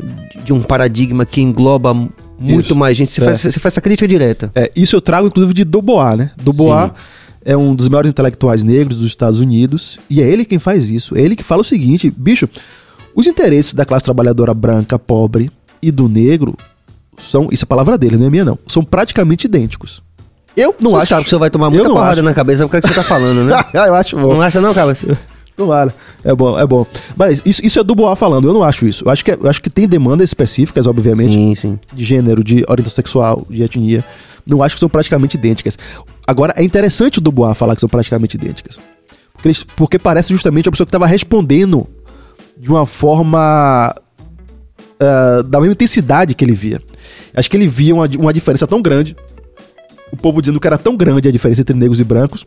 de 0.45 0.53
um 0.53 0.63
paradigma 0.63 1.25
que 1.25 1.41
engloba 1.41 1.95
muito 2.39 2.67
Isso. 2.67 2.77
mais 2.77 2.97
gente, 2.97 3.13
você, 3.13 3.21
É. 3.21 3.25
faz, 3.25 3.41
você 3.41 3.61
faz 3.61 3.75
essa 3.75 3.81
crítica 3.81 4.09
direta. 4.09 4.51
É, 4.55 4.71
isso 4.75 4.97
eu 4.97 5.01
trago, 5.01 5.29
inclusive, 5.29 5.55
de 5.55 5.65
Dubois, 5.65 6.19
né? 6.19 6.33
Dubois 6.37 6.87
Sim. 6.87 6.91
É 7.45 7.57
um 7.57 7.75
dos 7.75 7.89
maiores 7.89 8.11
intelectuais 8.11 8.63
negros 8.63 8.97
dos 8.99 9.07
Estados 9.07 9.41
Unidos. 9.41 9.99
E 10.09 10.21
é 10.21 10.29
ele 10.29 10.45
quem 10.45 10.59
faz 10.59 10.89
isso. 10.91 11.17
É 11.17 11.21
ele 11.21 11.37
que 11.37 11.43
fala 11.43 11.63
o 11.63 11.65
seguinte, 11.65 12.11
bicho, 12.17 12.49
os 13.15 13.27
interesses 13.27 13.75
da 13.75 13.85
classe 13.85 14.05
trabalhadora 14.05 14.55
branca, 14.55 14.99
pobre, 14.99 15.51
e 15.83 15.91
do 15.91 16.09
negro 16.09 16.55
são, 17.19 17.49
isso 17.51 17.65
é 17.65 17.67
a 17.67 17.69
palavra 17.69 17.99
dele, 17.99 18.17
não 18.17 18.27
é 18.27 18.31
minha 18.31 18.45
não, 18.45 18.59
são 18.69 18.85
praticamente 18.85 19.47
idênticos. 19.47 20.03
Eu 20.57 20.75
não 20.81 20.93
Você 20.93 20.97
acho. 20.99 21.07
sabe 21.09 21.25
que 21.25 21.31
você 21.31 21.37
vai 21.39 21.51
tomar 21.51 21.71
muita 21.71 21.89
não 21.89 21.95
porrada 21.95 22.13
acho. 22.15 22.23
na 22.23 22.35
cabeça 22.35 22.69
por 22.69 22.81
que 22.81 22.87
você 22.87 22.95
tá 22.95 23.03
falando, 23.03 23.45
né? 23.45 23.65
eu 23.75 23.95
acho 23.95 24.17
bom. 24.17 24.35
Não 24.35 24.43
acha 24.43 24.61
não, 24.61 24.73
cabeça? 24.75 25.19
Tomara. 25.57 25.95
É 26.25 26.35
bom, 26.35 26.59
é 26.59 26.67
bom. 26.67 26.87
Mas 27.17 27.43
isso, 27.45 27.65
isso 27.65 27.79
é 27.79 27.83
do 27.83 27.95
Boa 27.95 28.15
falando, 28.17 28.49
eu 28.49 28.55
não 28.55 28.63
acho 28.63 28.87
isso. 28.87 29.05
Eu 29.05 29.11
acho 29.11 29.25
que, 29.25 29.31
é- 29.31 29.39
eu 29.41 29.49
acho 29.49 29.63
que 29.63 29.69
tem 29.71 29.87
demandas 29.89 30.29
específicas, 30.29 30.87
obviamente, 30.87 31.33
Sim, 31.35 31.55
sim. 31.55 31.79
de 31.93 32.05
gênero, 32.05 32.43
de 32.45 32.65
orientação 32.69 32.97
sexual, 32.97 33.47
de 33.51 33.63
etnia. 33.63 34.05
Não 34.47 34.63
acho 34.63 34.77
que 34.77 34.81
são 34.81 34.89
praticamente 34.89 35.37
idênticas. 35.37 35.79
Agora, 36.27 36.53
é 36.57 36.63
interessante 36.63 37.19
o 37.19 37.21
Dubois 37.21 37.57
falar 37.57 37.75
que 37.75 37.81
são 37.81 37.89
praticamente 37.89 38.37
idênticas. 38.37 38.79
Porque, 39.33 39.49
eles- 39.49 39.65
porque 39.65 39.99
parece 39.99 40.31
justamente 40.33 40.69
a 40.69 40.73
pessoa 40.73 40.87
que 40.87 40.91
estava 40.91 41.07
respondendo 41.07 41.87
de 42.57 42.69
uma 42.71 42.87
forma. 42.87 43.95
ah, 45.01 45.43
da 45.45 45.59
mesma 45.59 45.73
intensidade 45.73 46.35
que 46.35 46.45
ele 46.45 46.55
via. 46.55 46.81
Acho 47.35 47.51
que 47.51 47.57
ele 47.57 47.67
via 47.67 47.95
uma, 47.95 48.09
uma 48.19 48.33
diferença 48.33 48.67
tão 48.67 48.81
grande. 48.81 49.17
O 50.13 50.17
povo 50.17 50.41
dizendo 50.41 50.61
que 50.61 50.67
era 50.67 50.79
tão 50.79 50.97
grande 50.97 51.29
a 51.29 51.33
diferença 51.33 51.61
entre 51.63 51.75
negros 51.77 51.99
e 51.99 52.05
brancos. 52.05 52.47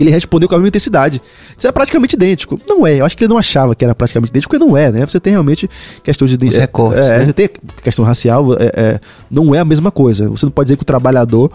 Ele 0.00 0.10
respondeu 0.10 0.48
com 0.48 0.54
a 0.54 0.58
mesma 0.58 0.68
intensidade. 0.68 1.22
Isso 1.56 1.66
é 1.66 1.72
praticamente 1.72 2.16
idêntico. 2.16 2.58
Não 2.66 2.86
é, 2.86 2.96
eu 3.00 3.04
acho 3.04 3.16
que 3.16 3.24
ele 3.24 3.28
não 3.30 3.38
achava 3.38 3.74
que 3.74 3.84
era 3.84 3.94
praticamente 3.94 4.30
idêntico, 4.30 4.50
porque 4.54 4.64
não 4.64 4.76
é, 4.76 4.90
né? 4.90 5.06
Você 5.06 5.20
tem 5.20 5.32
realmente 5.32 5.68
questões 6.02 6.36
de. 6.36 6.46
Os 6.46 6.56
é, 6.56 6.60
recortes, 6.60 7.06
é, 7.06 7.18
né? 7.18 7.26
Você 7.26 7.32
tem 7.32 7.48
questão 7.82 8.04
racial, 8.04 8.54
é, 8.54 8.70
é, 8.74 9.00
não 9.30 9.54
é 9.54 9.60
a 9.60 9.64
mesma 9.64 9.90
coisa. 9.90 10.28
Você 10.28 10.44
não 10.44 10.50
pode 10.50 10.66
dizer 10.66 10.76
que 10.76 10.82
o 10.82 10.86
trabalhador. 10.86 11.52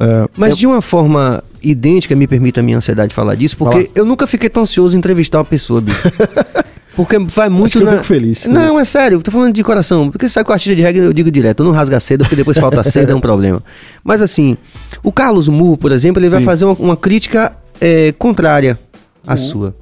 É, 0.00 0.28
Mas 0.36 0.56
de 0.56 0.66
uma 0.66 0.80
forma 0.80 1.42
idêntica, 1.62 2.14
me 2.14 2.26
permita 2.26 2.60
a 2.60 2.62
minha 2.62 2.76
ansiedade 2.76 3.14
falar 3.14 3.34
disso, 3.34 3.56
porque 3.56 3.84
Fala. 3.84 3.88
eu 3.94 4.04
nunca 4.04 4.26
fiquei 4.26 4.48
tão 4.48 4.62
ansioso 4.62 4.94
em 4.94 4.98
entrevistar 4.98 5.38
uma 5.38 5.44
pessoa, 5.44 5.80
bicho. 5.80 6.08
Porque 6.98 7.16
vai 7.16 7.48
muito 7.48 7.70
que 7.70 7.78
eu 7.78 7.84
na... 7.84 7.92
fico 7.92 8.04
feliz 8.04 8.44
Não, 8.44 8.76
é 8.80 8.84
sério, 8.84 9.18
eu 9.18 9.22
tô 9.22 9.30
falando 9.30 9.54
de 9.54 9.62
coração. 9.62 10.10
Porque 10.10 10.28
você 10.28 10.34
sabe 10.34 10.46
que 10.46 10.50
o 10.50 10.52
artista 10.52 10.74
de 10.74 10.82
regra 10.82 11.04
eu 11.04 11.12
digo 11.12 11.30
direto, 11.30 11.60
eu 11.60 11.66
não 11.66 11.70
rasga 11.70 12.00
cedo, 12.00 12.24
porque 12.24 12.34
depois 12.34 12.58
falta 12.58 12.82
cedo, 12.82 13.12
é 13.12 13.14
um 13.14 13.20
problema. 13.20 13.62
Mas 14.02 14.20
assim, 14.20 14.56
o 15.00 15.12
Carlos 15.12 15.46
Murro, 15.46 15.76
por 15.76 15.92
exemplo, 15.92 16.20
ele 16.20 16.28
vai 16.28 16.40
Sim. 16.40 16.44
fazer 16.44 16.64
uma, 16.64 16.74
uma 16.74 16.96
crítica 16.96 17.56
é, 17.80 18.10
contrária 18.18 18.76
à 19.24 19.36
sua. 19.36 19.76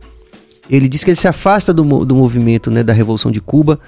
Ele 0.68 0.90
diz 0.90 1.05
que 1.05 1.09
ele 1.09 1.16
se 1.16 1.26
afasta 1.26 1.72
do, 1.72 2.05
do 2.05 2.14
movimento 2.14 2.70
né, 2.70 2.82
da 2.82 2.93
Revolução 2.93 3.30
de 3.30 3.40
Cuba, 3.40 3.80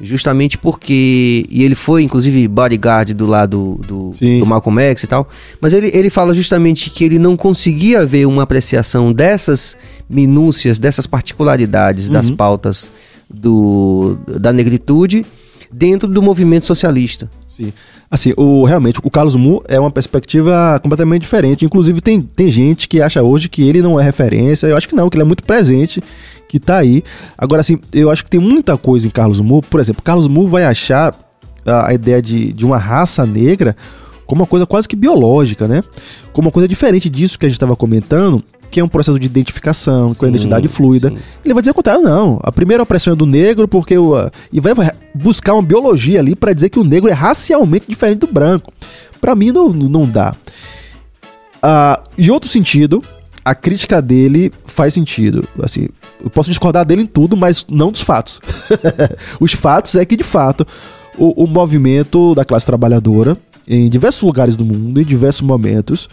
justamente 0.00 0.58
porque. 0.58 1.46
E 1.50 1.64
ele 1.64 1.74
foi, 1.74 2.02
inclusive, 2.02 2.46
bodyguard 2.48 3.12
do 3.14 3.26
lado 3.26 3.80
do, 3.86 4.12
Sim. 4.14 4.38
do 4.38 4.46
Malcolm 4.46 4.80
X 4.80 5.02
e 5.02 5.06
tal. 5.06 5.28
Mas 5.60 5.72
ele, 5.72 5.90
ele 5.94 6.10
fala 6.10 6.34
justamente 6.34 6.90
que 6.90 7.04
ele 7.04 7.18
não 7.18 7.36
conseguia 7.36 8.04
ver 8.04 8.26
uma 8.26 8.42
apreciação 8.42 9.12
dessas 9.12 9.76
minúcias, 10.08 10.78
dessas 10.78 11.06
particularidades 11.06 12.08
das 12.08 12.28
Uhum. 12.28 12.36
pautas 12.36 12.90
do, 13.28 14.18
da 14.26 14.52
negritude 14.52 15.24
dentro 15.72 16.08
do 16.08 16.22
movimento 16.22 16.64
socialista. 16.64 17.28
Sim. 17.56 17.72
Assim, 18.10 18.32
o, 18.36 18.64
realmente, 18.64 19.00
o 19.02 19.10
Carlos 19.10 19.34
Mu 19.34 19.62
é 19.66 19.78
uma 19.80 19.90
perspectiva 19.90 20.78
completamente 20.82 21.22
diferente. 21.22 21.64
Inclusive, 21.64 22.00
tem, 22.00 22.20
tem 22.20 22.48
gente 22.50 22.88
que 22.88 23.02
acha 23.02 23.22
hoje 23.22 23.48
que 23.48 23.68
ele 23.68 23.82
não 23.82 23.98
é 23.98 24.02
referência. 24.04 24.66
Eu 24.68 24.76
acho 24.76 24.88
que 24.88 24.94
não, 24.94 25.08
que 25.10 25.16
ele 25.16 25.22
é 25.22 25.26
muito 25.26 25.42
presente, 25.42 26.00
que 26.48 26.60
tá 26.60 26.76
aí. 26.78 27.02
Agora, 27.36 27.60
assim, 27.60 27.78
eu 27.92 28.10
acho 28.10 28.22
que 28.24 28.30
tem 28.30 28.38
muita 28.40 28.76
coisa 28.76 29.06
em 29.06 29.10
Carlos 29.10 29.40
Mu. 29.40 29.60
Por 29.60 29.80
exemplo, 29.80 30.02
Carlos 30.02 30.28
Mu 30.28 30.46
vai 30.46 30.64
achar 30.64 31.14
a, 31.66 31.88
a 31.88 31.94
ideia 31.94 32.22
de, 32.22 32.52
de 32.52 32.64
uma 32.64 32.78
raça 32.78 33.26
negra 33.26 33.76
como 34.24 34.42
uma 34.42 34.46
coisa 34.46 34.66
quase 34.66 34.88
que 34.88 34.96
biológica, 34.96 35.66
né? 35.68 35.82
Como 36.32 36.46
uma 36.46 36.52
coisa 36.52 36.68
diferente 36.68 37.08
disso 37.08 37.38
que 37.38 37.46
a 37.46 37.48
gente 37.48 37.56
estava 37.56 37.76
comentando, 37.76 38.42
que 38.70 38.80
é 38.80 38.84
um 38.84 38.88
processo 38.88 39.18
de 39.18 39.26
identificação, 39.26 40.14
com 40.14 40.24
a 40.24 40.28
Sim, 40.28 40.34
identidade 40.34 40.68
fluida. 40.68 41.10
sim. 41.10 41.18
Ele 41.44 41.54
vai 41.54 41.62
dizer 41.62 41.70
o 41.70 41.74
contrário, 41.74 42.02
não. 42.02 42.38
A 42.42 42.50
primeira 42.52 42.82
opressão 42.82 43.12
é 43.12 43.16
do 43.16 43.26
negro, 43.26 43.66
porque 43.68 43.96
o. 43.96 44.14
E 44.52 44.60
vai 44.60 44.74
buscar 45.16 45.54
uma 45.54 45.62
biologia 45.62 46.20
ali 46.20 46.36
pra 46.36 46.52
dizer 46.52 46.68
que 46.68 46.78
o 46.78 46.84
negro 46.84 47.10
é 47.10 47.12
racialmente 47.12 47.86
diferente 47.88 48.20
do 48.20 48.26
branco. 48.26 48.72
Pra 49.20 49.34
mim, 49.34 49.50
não, 49.50 49.68
não 49.70 50.06
dá. 50.06 50.34
Ah, 51.62 52.02
em 52.16 52.30
outro 52.30 52.48
sentido, 52.48 53.02
a 53.44 53.54
crítica 53.54 54.02
dele 54.02 54.52
faz 54.66 54.94
sentido. 54.94 55.48
Assim, 55.62 55.88
eu 56.22 56.30
posso 56.30 56.50
discordar 56.50 56.84
dele 56.84 57.02
em 57.02 57.06
tudo, 57.06 57.36
mas 57.36 57.64
não 57.68 57.90
dos 57.90 58.02
fatos. 58.02 58.40
Os 59.40 59.52
fatos 59.52 59.94
é 59.94 60.04
que, 60.04 60.16
de 60.16 60.24
fato, 60.24 60.66
o, 61.16 61.44
o 61.44 61.46
movimento 61.46 62.34
da 62.34 62.44
classe 62.44 62.66
trabalhadora, 62.66 63.36
em 63.66 63.88
diversos 63.88 64.22
lugares 64.22 64.56
do 64.56 64.64
mundo, 64.64 65.00
em 65.00 65.04
diversos 65.04 65.42
momentos, 65.42 66.08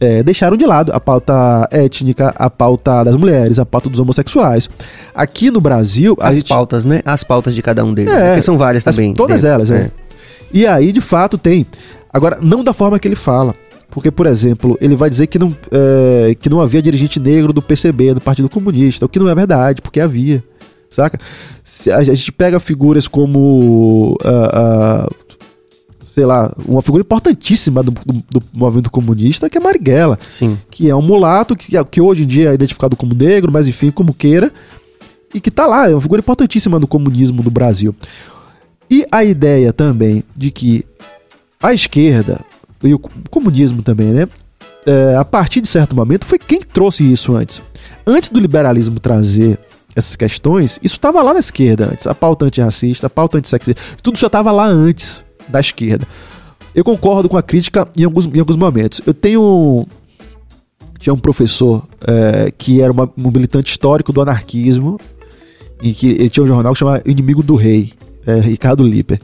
é, 0.00 0.22
deixaram 0.22 0.56
de 0.56 0.64
lado 0.66 0.92
a 0.92 1.00
pauta 1.00 1.68
étnica, 1.70 2.34
a 2.36 2.50
pauta 2.50 3.04
das 3.04 3.16
mulheres, 3.16 3.58
a 3.58 3.64
pauta 3.66 3.88
dos 3.88 4.00
homossexuais. 4.00 4.68
Aqui 5.14 5.50
no 5.50 5.60
Brasil, 5.60 6.16
As 6.20 6.36
gente- 6.36 6.48
pautas, 6.48 6.84
né? 6.84 7.00
As 7.04 7.22
pautas 7.22 7.54
de 7.54 7.62
cada 7.62 7.84
um 7.84 7.94
deles. 7.94 8.12
É, 8.12 8.16
né? 8.20 8.28
Porque 8.30 8.42
são 8.42 8.58
várias 8.58 8.86
as- 8.86 8.94
também. 8.96 9.14
todas 9.14 9.42
dentro. 9.42 9.54
elas, 9.54 9.70
é. 9.70 9.90
E 10.52 10.66
aí, 10.66 10.92
de 10.92 11.00
fato, 11.00 11.36
tem. 11.38 11.66
Agora, 12.12 12.38
não 12.40 12.62
da 12.62 12.72
forma 12.72 12.98
que 12.98 13.08
ele 13.08 13.16
fala. 13.16 13.54
Porque, 13.90 14.10
por 14.10 14.26
exemplo, 14.26 14.76
ele 14.80 14.96
vai 14.96 15.08
dizer 15.08 15.28
que 15.28 15.38
não, 15.38 15.56
é, 15.70 16.34
que 16.40 16.48
não 16.50 16.60
havia 16.60 16.82
dirigente 16.82 17.20
negro 17.20 17.52
do 17.52 17.62
PCB, 17.62 18.14
do 18.14 18.20
Partido 18.20 18.48
Comunista, 18.48 19.06
o 19.06 19.08
que 19.08 19.18
não 19.20 19.28
é 19.28 19.34
verdade, 19.34 19.80
porque 19.80 20.00
havia. 20.00 20.42
Saca? 20.90 21.18
Se 21.62 21.90
a, 21.92 22.02
gente 22.02 22.30
pega 22.32 22.58
figuras 22.60 23.06
como. 23.08 24.16
ah, 24.24 24.50
ah, 24.52 25.08
sei 26.14 26.24
lá, 26.24 26.54
uma 26.68 26.80
figura 26.80 27.00
importantíssima 27.00 27.82
do, 27.82 27.90
do- 27.90 28.22
do 28.30 28.42
movimento 28.52 28.88
comunista, 28.88 29.50
que 29.50 29.58
é 29.58 29.60
Marighella 29.60 30.16
Sim. 30.30 30.56
que 30.70 30.88
é 30.88 30.94
um 30.94 31.02
mulato, 31.02 31.56
que, 31.56 31.72
que 31.86 32.00
hoje 32.00 32.22
em 32.22 32.26
dia 32.26 32.50
é 32.50 32.54
identificado 32.54 32.94
como 32.94 33.12
negro, 33.16 33.50
mas 33.52 33.66
enfim, 33.66 33.90
como 33.90 34.14
queira, 34.14 34.52
e 35.34 35.40
que 35.40 35.50
tá 35.50 35.66
lá, 35.66 35.90
é 35.90 35.92
uma 35.92 36.00
figura 36.00 36.20
importantíssima 36.20 36.78
no 36.78 36.86
comunismo 36.86 37.42
do 37.42 37.50
Brasil. 37.50 37.92
E 38.88 39.04
a 39.10 39.24
ideia 39.24 39.72
também 39.72 40.22
de 40.36 40.52
que 40.52 40.84
a 41.60 41.74
esquerda, 41.74 42.40
e 42.84 42.94
o 42.94 42.98
co- 43.00 43.10
comunismo 43.28 43.82
também, 43.82 44.12
né? 44.12 44.28
é, 44.86 45.16
a 45.16 45.24
partir 45.24 45.60
de 45.62 45.66
certo 45.66 45.96
momento, 45.96 46.26
foi 46.26 46.38
quem 46.38 46.60
trouxe 46.60 47.10
isso 47.10 47.34
antes. 47.34 47.60
Antes 48.06 48.30
do 48.30 48.38
liberalismo 48.38 49.00
trazer 49.00 49.58
essas 49.96 50.14
questões, 50.14 50.78
isso 50.80 50.94
estava 50.94 51.20
lá 51.22 51.32
na 51.34 51.40
esquerda 51.40 51.88
antes. 51.90 52.06
A 52.06 52.14
pauta 52.14 52.44
antirracista, 52.44 53.08
a 53.08 53.10
pauta 53.10 53.38
antissexista, 53.38 53.80
tudo 54.00 54.16
já 54.16 54.28
estava 54.28 54.52
lá 54.52 54.64
antes 54.66 55.24
da 55.48 55.60
esquerda. 55.60 56.06
Eu 56.74 56.82
concordo 56.84 57.28
com 57.28 57.36
a 57.36 57.42
crítica 57.42 57.86
em 57.96 58.04
alguns, 58.04 58.26
em 58.26 58.38
alguns 58.40 58.56
momentos. 58.56 59.00
Eu 59.06 59.14
tenho. 59.14 59.86
Tinha 60.98 61.12
um 61.12 61.18
professor 61.18 61.84
é, 62.06 62.50
que 62.56 62.80
era 62.80 62.90
uma- 62.92 63.10
um 63.16 63.30
militante 63.30 63.70
histórico 63.70 64.12
do 64.12 64.22
anarquismo, 64.22 64.98
e 65.82 65.92
que 65.92 66.08
ele 66.08 66.30
tinha 66.30 66.42
um 66.44 66.46
jornal 66.46 66.72
que 66.72 66.78
chama 66.78 67.00
Inimigo 67.04 67.42
do 67.42 67.54
Rei, 67.56 67.92
é, 68.26 68.40
Ricardo 68.40 68.82
Liper. 68.82 69.20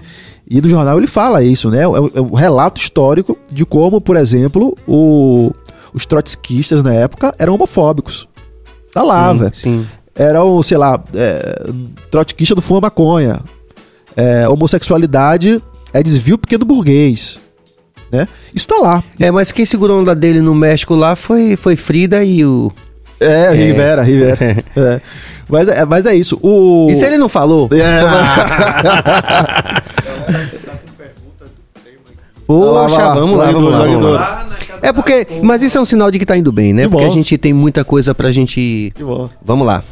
E 0.49 0.61
no 0.61 0.69
jornal 0.69 0.99
ele 0.99 1.07
fala 1.07 1.43
isso, 1.43 1.71
né? 1.71 1.83
É 1.83 1.89
um, 1.89 2.11
é 2.15 2.21
um 2.21 2.35
relato 2.35 2.81
histórico 2.81 3.37
de 3.51 3.65
como, 3.65 4.01
por 4.01 4.17
exemplo, 4.17 4.77
o- 4.87 5.53
os 5.95 6.05
trotskistas 6.07 6.83
na 6.83 6.93
época 6.93 7.35
eram 7.39 7.55
homofóbicos. 7.55 8.29
Tá 8.93 9.03
lá, 9.03 9.33
Sim, 9.33 9.39
velho 9.39 9.87
era 10.15 10.45
o, 10.45 10.63
sei 10.63 10.77
lá, 10.77 11.03
é, 11.15 11.71
trotskista 12.11 12.55
do 12.55 12.61
fuma 12.61 12.81
maconha. 12.83 13.41
É, 14.17 14.47
homossexualidade 14.49 15.63
é 15.93 16.03
desvio 16.03 16.39
pequeno 16.39 16.65
burguês. 16.65 17.39
Né? 18.11 18.27
Isso 18.55 18.67
tá 18.67 18.77
lá. 18.77 19.05
É, 19.19 19.31
mas 19.31 19.53
quem 19.53 19.65
segurou 19.65 19.99
a 19.99 20.01
onda 20.01 20.15
dele 20.15 20.41
no 20.41 20.55
México 20.55 20.95
lá 20.95 21.15
foi, 21.15 21.57
foi 21.57 21.77
Frida 21.77 22.25
e 22.25 22.45
o. 22.45 22.73
É, 23.21 23.51
Rivera, 23.51 24.03
Rivera. 24.03 24.65
É. 24.77 25.01
Mas, 25.49 25.69
é, 25.69 25.85
mas 25.85 26.07
é 26.07 26.15
isso. 26.15 26.39
O... 26.43 26.89
E 26.91 26.95
se 26.95 27.05
ele 27.05 27.19
não 27.19 27.29
falou? 27.29 27.69
É, 27.73 28.01
Poxa, 32.47 32.97
lá, 32.97 33.15
vamos 33.15 33.39
lá, 33.39 33.53
vamos 33.53 33.73
lá, 33.73 33.79
vamos 33.79 34.13
lá. 34.13 34.49
É 34.83 34.93
porque. 34.93 35.27
Mas 35.43 35.63
isso 35.63 35.79
é 35.79 35.81
um 35.81 35.85
sinal 35.85 36.11
de 36.11 36.19
que 36.19 36.27
tá 36.27 36.37
indo 36.37 36.51
bem, 36.51 36.73
né? 36.73 36.83
Que 36.83 36.89
Porque 36.89 37.05
a 37.05 37.11
gente 37.11 37.39
tem 37.39 37.53
muita 37.53 37.85
coisa 37.85 38.15
pra 38.15 38.33
gente. 38.33 38.93
Que 38.95 39.05
bom. 39.05 39.29
Vamos 39.45 39.67
lá. 39.67 39.85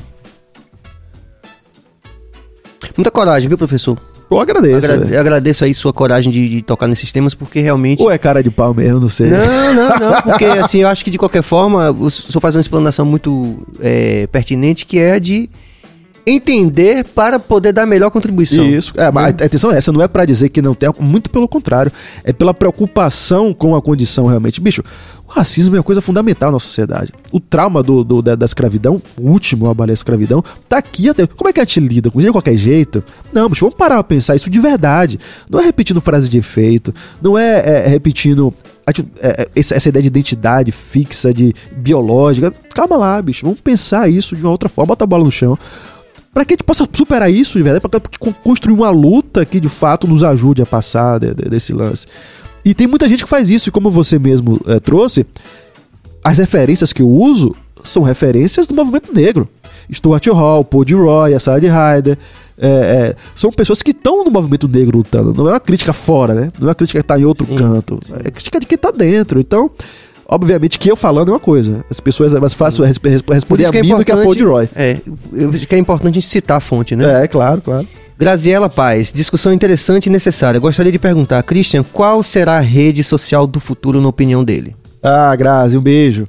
Muita 2.96 3.10
coragem, 3.12 3.48
viu, 3.48 3.56
professor? 3.56 3.96
Eu 4.30 4.40
agradeço. 4.40 4.92
Agra- 4.92 5.08
eu 5.10 5.20
agradeço 5.20 5.64
aí 5.64 5.72
sua 5.72 5.92
coragem 5.92 6.30
de, 6.30 6.48
de 6.48 6.62
tocar 6.62 6.86
nesses 6.86 7.10
temas, 7.12 7.34
porque 7.34 7.60
realmente. 7.60 8.02
Ou 8.02 8.10
é 8.10 8.18
cara 8.18 8.42
de 8.42 8.50
pau 8.50 8.74
mesmo, 8.74 9.00
não 9.00 9.08
sei. 9.08 9.30
Não, 9.30 9.74
não, 9.74 9.98
não, 9.98 10.22
porque 10.22 10.44
assim, 10.44 10.78
eu 10.82 10.88
acho 10.88 11.04
que 11.04 11.10
de 11.10 11.18
qualquer 11.18 11.42
forma, 11.42 11.90
o 11.90 12.10
senhor 12.10 12.40
faz 12.40 12.54
uma 12.54 12.60
explanação 12.60 13.06
muito 13.06 13.58
é, 13.80 14.26
pertinente, 14.26 14.84
que 14.84 14.98
é 14.98 15.18
de 15.18 15.48
entender 16.26 17.04
para 17.04 17.38
poder 17.38 17.72
dar 17.72 17.86
melhor 17.86 18.10
contribuição. 18.10 18.66
Isso. 18.68 18.92
É, 18.96 19.10
mas 19.10 19.34
a 19.40 19.44
atenção 19.46 19.72
é 19.72 19.78
essa, 19.78 19.90
não 19.90 20.02
é 20.02 20.08
pra 20.08 20.26
dizer 20.26 20.50
que 20.50 20.60
não 20.60 20.74
tem, 20.74 20.90
muito 21.00 21.30
pelo 21.30 21.48
contrário. 21.48 21.90
É 22.22 22.32
pela 22.32 22.52
preocupação 22.52 23.54
com 23.54 23.74
a 23.74 23.80
condição 23.80 24.26
realmente. 24.26 24.60
Bicho, 24.60 24.82
o 25.28 25.32
racismo 25.32 25.76
é 25.76 25.78
uma 25.78 25.84
coisa 25.84 26.00
fundamental 26.00 26.50
na 26.50 26.58
sociedade. 26.58 27.12
O 27.30 27.38
trauma 27.38 27.82
do, 27.82 28.02
do- 28.02 28.22
da, 28.22 28.34
da 28.34 28.46
escravidão, 28.46 29.02
o 29.16 29.28
último 29.30 29.68
abalo 29.68 29.88
da 29.88 29.92
escravidão, 29.92 30.42
tá 30.68 30.78
aqui 30.78 31.08
até. 31.08 31.26
Como 31.26 31.48
é 31.50 31.52
que 31.52 31.60
a 31.60 31.64
gente 31.64 31.80
lida 31.80 32.10
com 32.10 32.18
isso 32.18 32.26
de 32.28 32.32
qualquer 32.32 32.56
jeito? 32.56 33.04
Não, 33.32 33.48
bicho, 33.48 33.60
vamos 33.64 33.76
parar 33.76 33.96
pra 33.96 34.04
pensar 34.04 34.34
isso 34.36 34.48
de 34.48 34.58
verdade. 34.58 35.20
Não 35.50 35.60
é 35.60 35.64
repetindo 35.64 36.00
frase 36.00 36.28
de 36.28 36.38
efeito, 36.38 36.94
não 37.20 37.36
é, 37.38 37.58
é, 37.60 37.84
é 37.84 37.88
repetindo 37.88 38.52
a 38.86 38.90
é, 39.20 39.42
é, 39.42 39.48
essa, 39.54 39.88
ideia 39.88 40.02
de 40.02 40.08
identidade 40.08 40.72
fixa, 40.72 41.32
de 41.34 41.54
biológica. 41.76 42.50
Calma 42.74 42.96
lá, 42.96 43.20
bicho, 43.20 43.44
vamos 43.44 43.60
pensar 43.60 44.08
isso 44.08 44.34
de 44.34 44.42
uma 44.42 44.50
outra 44.50 44.68
forma. 44.68 44.88
Bota 44.88 45.04
a 45.04 45.06
bola 45.06 45.24
no 45.24 45.30
chão. 45.30 45.58
Pra 46.32 46.44
que 46.44 46.52
a 46.52 46.56
gente 46.56 46.64
possa 46.64 46.86
superar 46.92 47.30
isso. 47.30 47.58
Pra 47.90 48.00
que 48.00 48.18
con- 48.18 48.32
construir 48.32 48.74
uma 48.74 48.90
luta 48.90 49.44
que 49.44 49.58
de 49.58 49.68
fato 49.68 50.06
nos 50.06 50.22
ajude 50.22 50.62
a 50.62 50.66
passar 50.66 51.18
de- 51.18 51.34
de- 51.34 51.48
desse 51.50 51.72
lance. 51.72 52.06
E 52.64 52.74
tem 52.74 52.86
muita 52.86 53.08
gente 53.08 53.24
que 53.24 53.28
faz 53.28 53.50
isso, 53.50 53.68
e 53.68 53.72
como 53.72 53.90
você 53.90 54.18
mesmo 54.18 54.60
eh, 54.66 54.80
trouxe, 54.80 55.26
as 56.22 56.38
referências 56.38 56.92
que 56.92 57.02
eu 57.02 57.08
uso 57.08 57.54
são 57.84 58.02
referências 58.02 58.66
do 58.66 58.74
movimento 58.74 59.14
negro. 59.14 59.48
Stuart 59.92 60.26
Hall, 60.26 60.64
Paul 60.64 60.84
de 60.84 60.94
Roy, 60.94 61.34
a 61.34 61.40
Sadie 61.40 61.68
Ryder. 61.68 62.18
é, 62.58 62.68
é, 62.68 63.16
são 63.34 63.50
pessoas 63.50 63.82
que 63.82 63.92
estão 63.92 64.24
no 64.24 64.30
movimento 64.30 64.68
negro 64.68 64.98
lutando. 64.98 65.32
Não 65.32 65.48
é 65.48 65.52
uma 65.52 65.60
crítica 65.60 65.92
fora, 65.92 66.34
né? 66.34 66.52
Não 66.58 66.66
é 66.66 66.70
uma 66.70 66.74
crítica 66.74 67.00
que 67.00 67.06
tá 67.06 67.18
em 67.18 67.24
outro 67.24 67.46
Sim, 67.46 67.56
canto. 67.56 67.98
É 68.24 68.30
crítica 68.30 68.60
de 68.60 68.66
quem 68.66 68.76
tá 68.76 68.90
dentro. 68.90 69.40
Então, 69.40 69.70
obviamente 70.26 70.78
que 70.78 70.90
eu 70.90 70.96
falando 70.96 71.28
é 71.28 71.32
uma 71.32 71.40
coisa. 71.40 71.84
As 71.90 72.00
pessoas 72.00 72.34
é 72.34 72.40
mais 72.40 72.52
fácil 72.52 72.84
responder 72.84 73.66
a 73.66 73.70
que 73.70 73.78
é 73.78 73.82
mim 73.82 73.96
do 73.96 74.04
que 74.04 74.12
a 74.12 74.16
Paul 74.16 74.34
de 74.34 74.44
Roy. 74.44 74.68
É, 74.74 74.98
eu 75.32 75.50
acho 75.50 75.66
que 75.66 75.74
é 75.74 75.78
importante 75.78 76.10
a 76.10 76.20
gente 76.20 76.26
citar 76.26 76.58
a 76.58 76.60
fonte, 76.60 76.94
né? 76.94 77.24
É, 77.24 77.28
claro, 77.28 77.62
claro. 77.62 77.86
Graziela 78.18 78.68
Paz, 78.68 79.12
discussão 79.12 79.52
interessante 79.52 80.06
e 80.06 80.10
necessária. 80.10 80.58
Gostaria 80.58 80.90
de 80.90 80.98
perguntar, 80.98 81.40
Christian, 81.44 81.84
qual 81.84 82.20
será 82.20 82.56
a 82.56 82.60
rede 82.60 83.04
social 83.04 83.46
do 83.46 83.60
futuro 83.60 84.00
na 84.00 84.08
opinião 84.08 84.42
dele? 84.42 84.74
Ah, 85.00 85.36
Grazi, 85.36 85.78
um 85.78 85.80
beijo. 85.80 86.26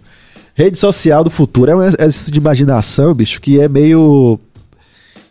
Rede 0.53 0.77
social 0.77 1.23
do 1.23 1.31
futuro 1.31 1.71
é 1.71 1.75
um 1.75 1.81
exercício 1.81 2.31
de 2.31 2.37
imaginação, 2.37 3.11
bicho, 3.15 3.41
que 3.41 3.59
é 3.59 3.67
meio. 3.67 4.39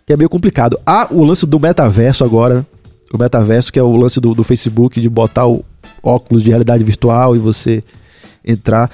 que 0.05 0.13
é 0.13 0.17
meio 0.17 0.29
complicado. 0.29 0.77
Há 0.85 1.07
o 1.13 1.23
lance 1.23 1.47
do 1.47 1.61
metaverso 1.61 2.25
agora. 2.25 2.67
O 3.15 3.17
metaverso, 3.17 3.73
que 3.73 3.79
é 3.79 3.83
o 3.83 3.95
lance 3.95 4.21
do, 4.21 4.35
do 4.35 4.43
Facebook 4.43 5.01
de 5.01 5.09
botar 5.09 5.47
o 5.47 5.65
óculos 6.03 6.43
de 6.43 6.51
realidade 6.51 6.83
virtual 6.83 7.37
e 7.37 7.39
você 7.39 7.81
entrar. 8.45 8.91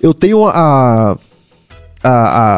Eu 0.00 0.14
tenho 0.14 0.46
a, 0.46 1.18
a, 2.02 2.08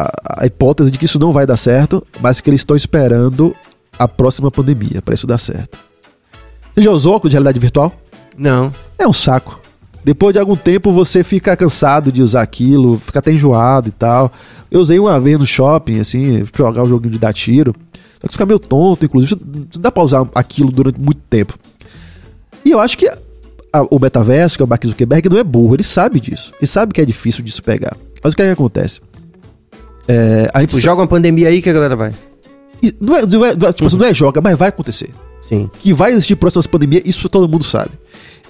a, 0.05 0.11
a 0.39 0.45
hipótese 0.45 0.89
de 0.89 0.97
que 0.97 1.05
isso 1.05 1.19
não 1.19 1.33
vai 1.33 1.45
dar 1.45 1.57
certo, 1.57 2.01
mas 2.21 2.39
que 2.39 2.49
eles 2.49 2.61
estão 2.61 2.77
esperando 2.77 3.53
a 3.97 4.07
próxima 4.07 4.49
pandemia 4.51 5.01
para 5.01 5.13
isso 5.13 5.25
dar 5.27 5.37
certo. 5.37 5.77
Você 6.73 6.81
já 6.81 6.91
usou 6.91 7.15
óculos 7.15 7.31
de 7.31 7.35
realidade 7.35 7.59
virtual? 7.59 7.93
Não. 8.37 8.71
É 8.99 9.07
um 9.07 9.13
saco. 9.13 9.59
Depois 10.03 10.31
de 10.33 10.39
algum 10.39 10.55
tempo 10.55 10.91
você 10.91 11.23
fica 11.23 11.55
cansado 11.57 12.11
de 12.11 12.21
usar 12.21 12.41
aquilo, 12.41 12.97
fica 12.99 13.19
até 13.19 13.31
enjoado 13.31 13.89
e 13.89 13.91
tal. 13.91 14.31
Eu 14.71 14.79
usei 14.79 14.99
uma 14.99 15.19
vez 15.19 15.37
no 15.39 15.45
shopping, 15.45 15.99
assim, 15.99 16.45
pra 16.45 16.65
jogar 16.65 16.83
um 16.83 16.87
joguinho 16.87 17.11
de 17.13 17.19
dar 17.19 17.33
tiro. 17.33 17.75
Só 18.21 18.27
que 18.27 18.33
fica 18.33 18.45
meio 18.45 18.59
tonto, 18.59 19.05
inclusive. 19.05 19.35
Não 19.43 19.81
dá 19.81 19.91
pra 19.91 20.03
usar 20.03 20.27
aquilo 20.33 20.71
durante 20.71 20.99
muito 20.99 21.19
tempo. 21.29 21.57
E 22.63 22.71
eu 22.71 22.79
acho 22.79 22.97
que 22.97 23.07
a- 23.07 23.85
o 23.89 23.99
metaverso, 23.99 24.57
que 24.57 24.61
é 24.63 24.65
o 24.65 24.67
Mark 24.67 24.85
Zuckerberg, 24.85 25.29
não 25.29 25.37
é 25.37 25.43
burro, 25.43 25.75
ele 25.75 25.83
sabe 25.83 26.19
disso. 26.19 26.53
Ele 26.59 26.67
sabe 26.67 26.93
que 26.93 27.01
é 27.01 27.05
difícil 27.05 27.43
disso 27.43 27.61
pegar. 27.61 27.95
Mas 28.23 28.33
o 28.33 28.35
que 28.35 28.41
é 28.41 28.45
que 28.45 28.51
acontece? 28.51 29.01
É, 30.07 30.49
a 30.53 30.61
gente 30.61 30.69
Tipo, 30.69 30.81
joga 30.81 31.01
uma 31.01 31.07
pandemia 31.07 31.49
aí 31.49 31.61
que 31.61 31.69
a 31.69 31.73
galera 31.73 31.95
vai. 31.95 32.13
Não 32.99 33.15
é, 33.15 33.25
não 33.25 33.45
é- 33.45 33.55
não 33.55 33.67
é- 33.67 33.73
tipo 33.73 33.85
assim, 33.87 33.97
não 33.97 34.05
é 34.05 34.13
joga, 34.13 34.39
mas 34.41 34.57
vai 34.57 34.69
acontecer 34.69 35.09
Sim. 35.41 35.69
que 35.79 35.93
vai 35.93 36.11
existir 36.11 36.35
próximas 36.35 36.67
pandemias, 36.67 37.03
isso 37.05 37.27
todo 37.29 37.47
mundo 37.49 37.63
sabe. 37.63 37.91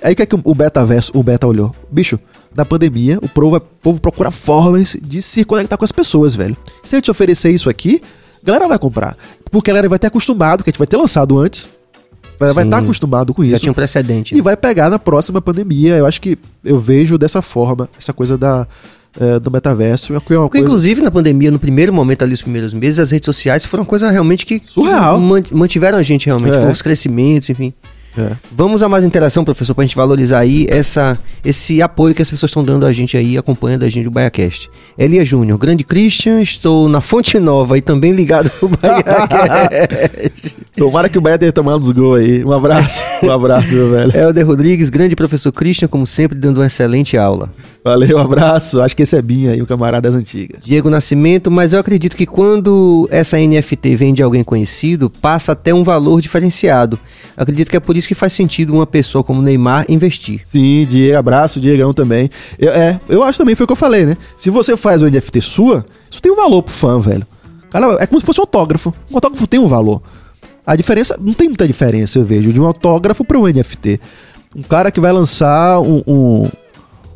Aí 0.02 0.14
o 0.14 0.16
que 0.16 0.22
é 0.22 0.26
que 0.26 0.36
o 0.36 0.56
metaverso, 0.56 1.12
o 1.16 1.24
meta 1.24 1.48
olhou? 1.48 1.76
Bicho, 1.90 2.20
na 2.56 2.64
pandemia, 2.64 3.18
o 3.22 3.28
povo, 3.28 3.56
o 3.58 3.60
povo 3.60 4.00
procura 4.00 4.30
formas 4.30 4.96
de 5.02 5.22
se 5.22 5.44
conectar 5.44 5.76
com 5.76 5.86
as 5.86 5.92
pessoas, 5.92 6.36
velho. 6.36 6.56
Se 6.84 6.96
a 6.96 7.00
gente 7.00 7.10
oferecer 7.10 7.50
isso 7.50 7.70
aqui, 7.70 8.02
a 8.44 8.46
galera 8.46 8.68
vai 8.68 8.78
comprar. 8.78 9.18
Porque 9.52 9.72
a 9.72 9.74
galera 9.74 9.90
vai 9.90 9.98
ter 9.98 10.08
acostumado, 10.08 10.64
que 10.64 10.70
a 10.70 10.72
gente 10.72 10.78
vai 10.78 10.88
ter 10.88 10.98
lançado 10.98 11.38
antes. 11.40 11.68
Vai 12.40 12.64
estar 12.64 12.78
acostumado 12.78 13.34
com 13.34 13.44
Já 13.44 13.54
isso. 13.54 13.64
tinha 13.64 13.72
um 13.72 13.76
precedente. 13.76 14.36
E 14.36 14.42
vai 14.42 14.56
pegar 14.56 14.92
na 14.92 15.00
próxima 15.00 15.42
pandemia. 15.42 15.96
Eu 15.98 16.06
acho 16.06 16.22
que 16.22 16.38
eu 16.64 16.80
vejo 16.80 17.18
dessa 17.18 17.42
forma, 17.42 17.90
essa 17.98 18.14
coisa 18.14 18.38
da, 18.38 18.68
eh, 19.20 19.40
do 19.40 19.50
metaverso. 19.52 20.14
É 20.14 20.16
uma 20.16 20.22
coisa, 20.50 20.64
inclusive, 20.66 21.02
na 21.02 21.12
pandemia, 21.12 21.52
no 21.52 21.60
primeiro 21.60 21.92
momento 21.94 22.24
ali, 22.24 22.34
os 22.34 22.42
primeiros 22.42 22.74
meses, 22.74 23.00
as 23.00 23.12
redes 23.12 23.26
sociais 23.26 23.66
foram 23.66 23.84
uma 23.84 23.88
coisa 23.90 24.10
realmente 24.10 24.46
que, 24.46 24.60
que 24.60 24.68
Surreal. 24.68 25.20
man- 25.20 25.42
mantiveram 25.52 25.98
a 25.98 26.04
gente 26.04 26.26
realmente, 26.28 26.56
É. 26.56 26.62
com 26.62 26.72
os 26.72 26.82
crescimentos, 26.82 27.50
enfim. 27.50 27.74
É. 28.18 28.36
Vamos 28.52 28.82
a 28.82 28.90
mais 28.90 29.06
interação, 29.06 29.46
professor, 29.46 29.76
pra 29.76 29.84
gente 29.84 29.96
valorizar 29.96 30.40
aí 30.40 30.66
essa, 30.70 31.18
esse 31.46 31.82
apoio 31.82 32.16
que 32.16 32.22
as 32.22 32.30
pessoas 32.30 32.50
estão 32.50 32.64
dando 32.64 32.86
a 32.86 32.92
gente 32.92 33.16
aí, 33.16 33.38
acompanhando 33.38 33.84
a 33.84 33.90
gente 33.90 34.06
do 34.06 34.12
BaiaCast. 34.12 34.70
Elia 34.98 35.24
Júnior, 35.24 35.58
grande 35.60 35.84
Christian, 35.84 36.42
estou 36.42 36.90
na 36.90 37.00
Fonte 37.00 37.40
Nova 37.40 37.78
e 37.78 37.82
também 37.82 38.12
ligado 38.12 38.52
ao 38.62 38.70
BaiaCast. 38.82 40.58
Tomara 40.76 41.10
que 41.10 41.18
o 41.18 41.22
Bahia 41.22 41.38
tenha 41.38 41.52
tomado 41.52 41.82
os 41.82 41.92
gols 41.92 42.20
aí. 42.20 42.44
Um 42.44 42.52
abraço. 42.52 43.06
Um 43.28 43.32
abraço, 43.32 43.74
meu 43.74 43.90
velho. 43.92 44.16
Helder 44.16 44.46
Rodrigues, 44.46 44.90
grande 44.90 45.16
professor 45.16 45.52
Christian, 45.52 45.88
como 45.88 46.06
sempre, 46.06 46.38
dando 46.38 46.58
uma 46.58 46.68
excelente 46.68 47.18
aula. 47.18 47.50
Valeu, 47.84 48.18
um 48.18 48.22
abraço. 48.22 48.80
Acho 48.80 48.96
que 48.96 49.04
esse 49.04 49.16
é 49.16 49.22
Binha 49.22 49.52
aí, 49.52 49.62
o 49.62 49.66
camarada 49.66 50.10
das 50.10 50.20
antigas. 50.20 50.60
Diego 50.62 50.90
Nascimento, 50.90 51.50
mas 51.50 51.74
eu 51.74 51.80
acredito 51.80 52.16
que 52.16 52.26
quando 52.26 53.08
essa 53.12 53.38
NFT 53.38 53.96
vem 53.96 54.14
de 54.14 54.22
alguém 54.22 54.44
conhecido, 54.44 55.10
passa 55.10 55.54
até 55.54 55.74
um 55.74 55.84
valor 55.84 56.22
diferenciado. 56.22 57.00
Acredito 57.36 57.70
que 57.70 57.78
é 57.78 57.80
por 57.80 57.98
isso 57.98 58.07
que 58.08 58.16
faz 58.16 58.34
sentido 58.34 58.74
uma 58.74 58.88
pessoa 58.88 59.24
como 59.24 59.42
Neymar 59.42 59.86
investir. 59.90 60.42
Sim, 60.46 60.86
Diego, 60.90 61.18
abraço, 61.18 61.60
Diegão 61.60 61.94
também. 61.94 62.30
Eu, 62.58 62.72
é, 62.72 63.00
eu 63.08 63.24
acho 63.24 63.38
também, 63.38 63.56
foi 63.56 63.64
o 63.66 63.68
que 63.68 63.74
eu 63.74 63.78
falei, 63.78 64.06
né? 64.06 64.18
Se 64.36 64.50
você 64.50 64.76
faz 64.78 65.02
o 65.02 65.10
NFT 65.10 65.42
sua, 65.42 65.86
isso 66.10 66.22
tem 66.22 66.32
um 66.32 66.36
valor 66.36 66.64
pro 66.64 66.74
fã, 66.74 67.00
velho. 67.00 67.26
Cara, 67.70 67.98
é 68.00 68.08
como 68.08 68.20
se 68.20 68.26
fosse 68.26 68.40
um 68.40 68.44
autógrafo. 68.44 68.94
Um 69.12 69.16
autógrafo 69.16 69.46
tem 69.48 69.60
um 69.60 69.68
valor. 69.68 70.02
A 70.66 70.76
diferença, 70.76 71.18
não 71.20 71.34
tem 71.34 71.48
muita 71.48 71.68
diferença, 71.68 72.20
eu 72.20 72.26
vejo, 72.26 72.52
de 72.52 72.60
um 72.60 72.66
autógrafo 72.66 73.24
para 73.24 73.38
um 73.38 73.48
NFT. 73.48 74.00
Um 74.56 74.62
cara 74.62 74.92
que 74.92 75.00
vai 75.00 75.12
lançar 75.12 75.80
um, 75.80 76.02
um, 76.08 76.50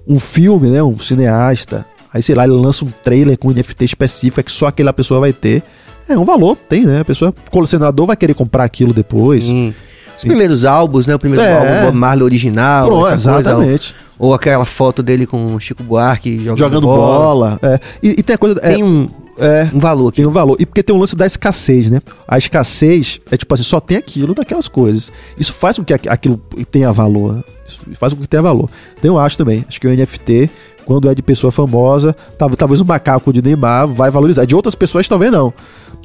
um 0.07 0.19
filme, 0.19 0.69
né? 0.69 0.81
Um 0.83 0.97
cineasta. 0.97 1.85
Aí, 2.13 2.21
sei 2.21 2.35
lá, 2.35 2.43
ele 2.43 2.53
lança 2.53 2.83
um 2.83 2.89
trailer 3.03 3.37
com 3.37 3.49
um 3.49 3.51
NFT 3.51 3.85
específico 3.85 4.43
que 4.43 4.51
só 4.51 4.67
aquela 4.67 4.93
pessoa 4.93 5.19
vai 5.19 5.33
ter. 5.33 5.63
É 6.07 6.17
um 6.17 6.25
valor, 6.25 6.57
tem, 6.57 6.85
né? 6.85 7.01
A 7.01 7.05
pessoa, 7.05 7.33
colecionador 7.49 8.05
vai 8.05 8.17
querer 8.17 8.33
comprar 8.33 8.63
aquilo 8.63 8.93
depois. 8.93 9.45
Sim. 9.45 9.73
Os 10.21 10.27
primeiros 10.27 10.65
álbuns, 10.65 11.07
né? 11.07 11.15
O 11.15 11.19
primeiro 11.19 11.43
É. 11.43 11.53
álbum 11.53 11.85
Bob 11.87 11.97
Marley 11.97 12.23
original, 12.23 12.87
Pronto, 12.87 13.07
essa 13.07 13.31
coisa, 13.31 13.49
exatamente. 13.51 13.95
ou, 14.19 14.29
ou 14.29 14.33
aquela 14.33 14.65
foto 14.65 15.01
dele 15.01 15.25
com 15.25 15.55
o 15.55 15.59
Chico 15.59 15.81
Buarque 15.83 16.37
jogando, 16.39 16.57
Jogando 16.57 16.81
bola. 16.87 17.57
bola. 17.57 17.59
é. 17.61 17.79
E, 18.03 18.09
e 18.19 18.23
tem 18.23 18.35
a 18.35 18.37
coisa. 18.37 18.59
é, 18.61 18.73
Tem 18.75 18.83
um, 18.83 19.07
é, 19.39 19.67
um 19.73 19.79
valor 19.79 20.09
aqui. 20.09 20.17
tem 20.17 20.25
um 20.27 20.31
valor. 20.31 20.55
E 20.59 20.65
porque 20.65 20.83
tem 20.83 20.95
um 20.95 20.99
lance 20.99 21.15
da 21.15 21.25
escassez, 21.25 21.89
né? 21.89 21.99
A 22.27 22.37
escassez 22.37 23.19
é 23.31 23.37
tipo 23.37 23.53
assim, 23.53 23.63
só 23.63 23.79
tem 23.79 23.97
aquilo 23.97 24.33
daquelas 24.35 24.67
coisas. 24.67 25.11
Isso 25.37 25.53
faz 25.53 25.77
com 25.77 25.83
que 25.83 25.93
aqu- 25.93 26.09
aquilo 26.09 26.37
tenha 26.69 26.91
valor. 26.91 27.43
Isso 27.65 27.79
faz 27.99 28.13
com 28.13 28.21
que 28.21 28.27
tenha 28.27 28.43
valor. 28.43 28.69
Então 28.99 29.15
eu 29.15 29.19
acho 29.19 29.37
também. 29.37 29.65
Acho 29.67 29.79
que 29.81 29.87
o 29.87 29.89
NFT, 29.91 30.49
quando 30.85 31.09
é 31.09 31.15
de 31.15 31.21
pessoa 31.23 31.51
famosa, 31.51 32.15
tal- 32.37 32.49
talvez 32.55 32.81
o 32.81 32.85
macaco 32.85 33.31
de 33.33 33.41
Neymar 33.41 33.87
vai 33.87 34.11
valorizar. 34.11 34.45
De 34.45 34.53
outras 34.55 34.75
pessoas 34.75 35.07
talvez 35.07 35.31
não. 35.31 35.53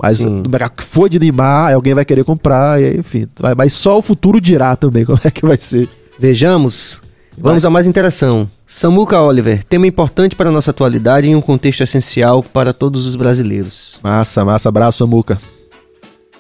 Mas 0.03 0.19
Sim. 0.19 0.43
macaco 0.51 0.77
que 0.77 0.85
for 0.85 1.09
de 1.09 1.19
Neymar, 1.19 1.73
alguém 1.75 1.95
vai 1.95 2.05
querer 2.05 2.25
comprar, 2.25 2.81
e 2.81 2.85
aí, 2.85 2.99
enfim. 2.99 3.27
Mas 3.57 3.73
só 3.73 3.99
o 3.99 4.03
futuro 4.03 4.41
dirá 4.41 4.77
também 4.77 5.05
como 5.07 5.19
é 5.25 5.31
que 5.31 5.45
vai 5.45 5.57
ser. 5.57 5.89
Vejamos. 6.19 7.01
Vamos 7.39 7.57
Mas- 7.59 7.65
a 7.67 7.71
mais 7.71 7.87
interação. 7.87 8.49
Samuca 8.67 9.21
Oliver, 9.21 9.63
tema 9.65 9.87
importante 9.87 10.35
para 10.35 10.49
a 10.49 10.53
nossa 10.53 10.71
atualidade 10.71 11.29
em 11.29 11.37
um 11.37 11.41
contexto 11.41 11.83
essencial 11.83 12.43
para 12.43 12.73
todos 12.73 13.07
os 13.07 13.15
brasileiros. 13.15 13.99
Massa, 14.03 14.45
massa. 14.45 14.69
Abraço, 14.71 14.99
Samuca. 14.99 15.39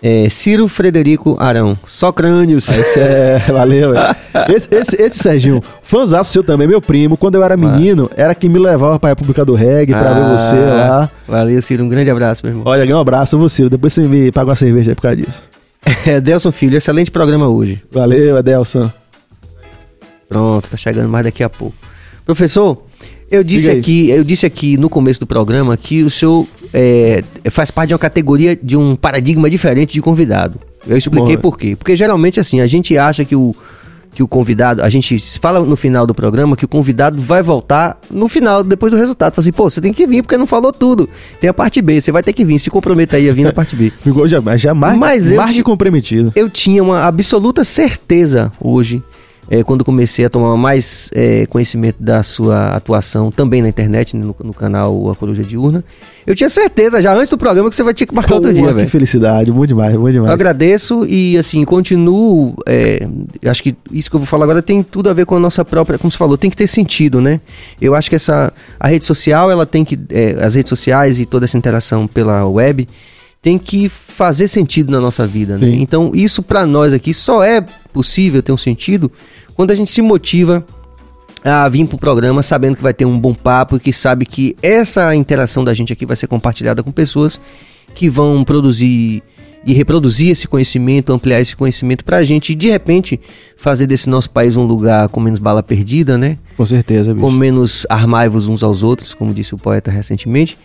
É, 0.02 0.28
Ciro 0.28 0.68
Frederico 0.68 1.36
Arão, 1.40 1.76
só 1.84 2.12
crânios. 2.12 2.68
Esse 2.68 3.00
é, 3.00 3.38
valeu. 3.48 3.92
velho. 3.92 4.16
Esse, 4.54 4.68
esse, 4.70 5.02
esse 5.02 5.18
Serginho, 5.18 5.62
fãzaço 5.82 6.32
seu 6.32 6.44
também, 6.44 6.68
meu 6.68 6.80
primo. 6.82 7.16
Quando 7.16 7.36
eu 7.36 7.42
era 7.42 7.56
menino, 7.56 8.10
era 8.14 8.34
quem 8.34 8.48
me 8.50 8.58
levava 8.58 8.98
pra 9.00 9.08
República 9.10 9.44
do 9.44 9.54
Reggae, 9.54 9.92
pra 9.94 10.12
ver 10.12 10.20
Ah, 10.22 10.36
você 10.36 10.56
lá. 10.56 11.10
Valeu, 11.26 11.60
Ciro, 11.62 11.82
um 11.84 11.88
grande 11.88 12.10
abraço, 12.10 12.42
meu 12.44 12.52
irmão. 12.52 12.64
Olha, 12.66 12.96
um 12.96 13.00
abraço, 13.00 13.38
você. 13.38 13.68
Depois 13.68 13.92
você 13.94 14.02
me 14.02 14.30
paga 14.30 14.50
uma 14.50 14.56
cerveja 14.56 14.90
aí 14.90 14.94
por 14.94 15.02
causa 15.02 15.16
disso. 15.16 15.42
É, 16.04 16.20
Delson 16.20 16.52
Filho, 16.52 16.76
excelente 16.76 17.10
programa 17.10 17.48
hoje. 17.48 17.82
Valeu, 17.90 18.36
Adelson. 18.36 18.90
Pronto, 20.28 20.68
tá 20.68 20.76
chegando 20.76 21.08
mais 21.08 21.24
daqui 21.24 21.42
a 21.42 21.48
pouco. 21.48 21.76
Professor, 22.24 22.82
eu 23.30 23.42
disse 23.42 23.70
aqui, 23.70 24.10
eu 24.10 24.24
disse 24.24 24.46
aqui 24.46 24.76
no 24.76 24.88
começo 24.88 25.20
do 25.20 25.26
programa 25.26 25.76
que 25.76 26.02
o 26.02 26.10
senhor 26.10 26.46
é, 26.72 27.22
faz 27.50 27.70
parte 27.70 27.88
de 27.88 27.94
uma 27.94 27.98
categoria 27.98 28.56
de 28.60 28.76
um 28.76 28.94
paradigma 28.94 29.50
diferente 29.50 29.92
de 29.94 30.00
convidado. 30.00 30.60
Eu 30.86 30.96
expliquei 30.96 31.36
Bom, 31.36 31.42
por 31.42 31.58
quê. 31.58 31.74
Porque 31.76 31.96
geralmente 31.96 32.38
assim, 32.38 32.60
a 32.60 32.66
gente 32.66 32.96
acha 32.96 33.24
que 33.24 33.34
o 33.34 33.54
que 34.16 34.22
o 34.22 34.28
convidado, 34.28 34.82
a 34.82 34.88
gente 34.88 35.18
fala 35.38 35.60
no 35.60 35.76
final 35.76 36.06
do 36.06 36.14
programa 36.14 36.56
que 36.56 36.64
o 36.64 36.68
convidado 36.68 37.20
vai 37.20 37.42
voltar 37.42 38.00
no 38.10 38.28
final, 38.28 38.64
depois 38.64 38.90
do 38.90 38.96
resultado. 38.96 39.34
Fala 39.34 39.42
assim, 39.42 39.52
pô, 39.52 39.68
você 39.68 39.78
tem 39.78 39.92
que 39.92 40.06
vir 40.06 40.22
porque 40.22 40.38
não 40.38 40.46
falou 40.46 40.72
tudo. 40.72 41.06
Tem 41.38 41.50
a 41.50 41.52
parte 41.52 41.82
B, 41.82 42.00
você 42.00 42.10
vai 42.10 42.22
ter 42.22 42.32
que 42.32 42.42
vir, 42.42 42.58
se 42.58 42.70
comprometa 42.70 43.18
aí 43.18 43.28
a 43.28 43.32
vir 43.34 43.44
na 43.44 43.52
parte 43.52 43.76
B. 43.76 43.92
Ficou 44.02 44.26
já, 44.26 44.40
já 44.56 44.72
mais, 44.72 44.98
Mas 44.98 45.30
eu 45.30 45.36
mais 45.36 45.60
comprometido. 45.60 46.32
Eu 46.34 46.48
tinha 46.48 46.82
uma 46.82 47.00
absoluta 47.00 47.62
certeza 47.62 48.50
hoje, 48.58 49.02
eh, 49.50 49.62
quando 49.62 49.84
comecei 49.84 50.24
a 50.24 50.30
tomar 50.30 50.56
mais 50.56 51.10
eh, 51.14 51.46
conhecimento 51.46 51.96
da 52.00 52.22
sua 52.22 52.68
atuação 52.70 53.30
também 53.30 53.62
na 53.62 53.68
internet, 53.68 54.16
né, 54.16 54.24
no, 54.24 54.34
no 54.44 54.52
canal 54.54 55.10
A 55.10 55.14
Coruja 55.14 55.42
Diurna. 55.42 55.84
Eu 56.26 56.34
tinha 56.34 56.48
certeza 56.48 57.00
já 57.00 57.14
antes 57.14 57.30
do 57.30 57.38
programa 57.38 57.68
que 57.70 57.76
você 57.76 57.82
vai 57.84 57.94
ter 57.94 58.06
que 58.06 58.14
marcar 58.14 58.34
outro 58.34 58.50
Pô, 58.52 58.54
dia, 58.54 58.66
que 58.68 58.74
velho. 58.74 58.88
felicidade, 58.90 59.52
bom 59.52 59.64
demais, 59.64 59.94
Eu 59.94 60.10
demais. 60.10 60.32
agradeço 60.32 61.06
e 61.06 61.38
assim, 61.38 61.64
continuo. 61.64 62.54
eh, 62.66 63.06
acho 63.44 63.62
que 63.62 63.76
isso 63.92 64.10
que 64.10 64.16
eu 64.16 64.20
vou 64.20 64.26
falar 64.26 64.44
agora 64.44 64.60
tem 64.62 64.82
tudo 64.82 65.08
a 65.08 65.12
ver 65.12 65.24
com 65.26 65.36
a 65.36 65.40
nossa 65.40 65.64
própria. 65.64 65.98
Como 65.98 66.10
você 66.10 66.18
falou, 66.18 66.36
tem 66.36 66.50
que 66.50 66.56
ter 66.56 66.66
sentido, 66.66 67.20
né? 67.20 67.40
Eu 67.80 67.94
acho 67.94 68.08
que 68.10 68.16
essa. 68.16 68.52
A 68.80 68.88
rede 68.88 69.04
social, 69.04 69.50
ela 69.50 69.64
tem 69.66 69.84
que. 69.84 69.98
eh, 70.10 70.36
as 70.40 70.54
redes 70.54 70.68
sociais 70.68 71.18
e 71.18 71.24
toda 71.26 71.44
essa 71.44 71.56
interação 71.56 72.06
pela 72.06 72.46
web 72.46 72.86
tem 73.42 73.58
que 73.58 73.88
fazer 73.88 74.48
sentido 74.48 74.90
na 74.90 75.00
nossa 75.00 75.26
vida, 75.26 75.56
né? 75.56 75.68
Então, 75.68 76.10
isso 76.14 76.42
pra 76.42 76.66
nós 76.66 76.92
aqui 76.92 77.14
só 77.14 77.42
é 77.44 77.60
possível 77.92 78.42
ter 78.42 78.52
um 78.52 78.56
sentido 78.56 79.10
quando 79.54 79.70
a 79.70 79.74
gente 79.74 79.90
se 79.90 80.02
motiva 80.02 80.64
a 81.44 81.68
vir 81.68 81.86
pro 81.86 81.96
programa 81.96 82.42
sabendo 82.42 82.76
que 82.76 82.82
vai 82.82 82.92
ter 82.92 83.04
um 83.04 83.18
bom 83.18 83.32
papo 83.32 83.76
e 83.76 83.80
que 83.80 83.92
sabe 83.92 84.26
que 84.26 84.56
essa 84.60 85.14
interação 85.14 85.62
da 85.62 85.72
gente 85.72 85.92
aqui 85.92 86.04
vai 86.04 86.16
ser 86.16 86.26
compartilhada 86.26 86.82
com 86.82 86.90
pessoas 86.90 87.40
que 87.94 88.10
vão 88.10 88.42
produzir 88.42 89.22
e 89.64 89.72
reproduzir 89.72 90.30
esse 90.30 90.46
conhecimento, 90.46 91.12
ampliar 91.12 91.40
esse 91.40 91.56
conhecimento 91.56 92.04
pra 92.04 92.22
gente 92.22 92.52
e 92.52 92.54
de 92.54 92.68
repente 92.68 93.20
fazer 93.56 93.86
desse 93.86 94.08
nosso 94.08 94.30
país 94.30 94.54
um 94.54 94.64
lugar 94.64 95.08
com 95.08 95.20
menos 95.20 95.40
bala 95.40 95.60
perdida, 95.60 96.16
né? 96.16 96.38
Com 96.56 96.64
certeza, 96.64 97.12
bicho. 97.12 97.24
com 97.24 97.32
menos 97.32 97.84
armai-vos 97.88 98.46
uns 98.46 98.62
aos 98.62 98.84
outros, 98.84 99.12
como 99.12 99.34
disse 99.34 99.54
o 99.54 99.58
poeta 99.58 99.90
recentemente. 99.90 100.56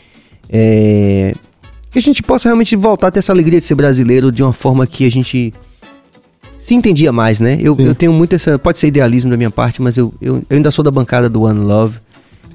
É, 0.48 1.34
Que 1.92 2.00
a 2.00 2.02
gente 2.02 2.24
possa 2.24 2.48
realmente 2.48 2.76
voltar 2.76 3.08
a 3.08 3.12
ter 3.12 3.20
essa 3.20 3.32
alegria 3.32 3.60
de 3.60 3.66
ser 3.66 3.76
brasileiro 3.76 4.32
de 4.32 4.42
uma 4.42 4.54
forma 4.54 4.88
que 4.88 5.06
a 5.06 5.12
gente 5.12 5.54
se 6.58 6.74
entendia 6.74 7.12
mais, 7.12 7.40
né? 7.40 7.58
Eu, 7.60 7.76
eu 7.80 7.94
tenho 7.94 8.14
muito 8.14 8.34
essa. 8.34 8.58
Pode 8.58 8.80
ser 8.80 8.88
idealismo 8.88 9.30
da 9.30 9.36
minha 9.36 9.50
parte, 9.52 9.82
mas 9.82 9.98
eu, 9.98 10.14
eu, 10.22 10.44
eu 10.50 10.56
ainda 10.58 10.72
sou 10.72 10.84
da 10.84 10.92
bancada 10.92 11.28
do 11.28 11.42
One 11.42 11.60
Love. 11.60 12.00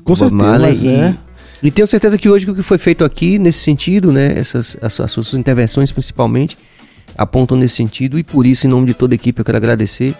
Com 0.04 0.14
Bob 0.14 0.18
certeza, 0.18 0.34
Marley, 0.34 0.78
e, 0.80 0.88
é. 0.88 1.16
e 1.62 1.70
tenho 1.70 1.86
certeza 1.86 2.16
que 2.16 2.28
hoje 2.28 2.48
o 2.48 2.54
que 2.54 2.62
foi 2.62 2.78
feito 2.78 3.04
aqui 3.04 3.38
nesse 3.38 3.58
sentido, 3.58 4.12
né? 4.12 4.32
Essas 4.36 4.76
as, 4.80 5.00
as 5.00 5.10
suas 5.10 5.34
intervenções 5.34 5.90
principalmente 5.90 6.56
apontam 7.18 7.56
nesse 7.56 7.76
sentido 7.76 8.18
e 8.18 8.22
por 8.22 8.46
isso, 8.46 8.66
em 8.66 8.70
nome 8.70 8.86
de 8.86 8.94
toda 8.94 9.14
a 9.14 9.16
equipe, 9.16 9.40
eu 9.40 9.44
quero 9.44 9.58
agradecer 9.58 10.14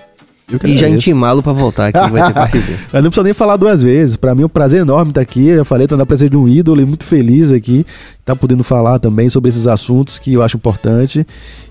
e 0.65 0.77
já 0.77 0.89
intimá-lo 0.89 1.43
pra 1.43 1.53
voltar 1.53 1.89
aqui, 1.89 2.11
vai 2.11 2.29
ter 2.29 2.35
parte. 2.35 2.59
Eu 2.93 3.03
não 3.03 3.11
preciso 3.11 3.25
nem 3.25 3.35
falar 3.35 3.57
duas 3.57 3.83
vezes. 3.83 4.17
Pra 4.17 4.35
mim 4.35 4.43
é 4.43 4.47
um 4.47 4.49
prazer 4.49 4.83
enorme 4.83 5.11
estar 5.11 5.21
aqui. 5.21 5.49
Eu 5.49 5.57
já 5.59 5.65
falei, 5.65 5.89
tô 5.89 5.97
na 5.97 6.07
presença 6.07 6.31
de 6.31 6.37
um 6.37 6.47
ídolo 6.47 6.81
e 6.81 6.87
muito 6.87 7.05
feliz 7.05 7.51
aqui. 7.51 7.85
Tá 8.25 8.37
podendo 8.37 8.63
falar 8.63 9.01
também 9.01 9.29
sobre 9.29 9.49
esses 9.49 9.67
assuntos 9.67 10.21
que 10.21 10.35
eu 10.35 10.43
acho 10.43 10.57
importante. 10.57 11.27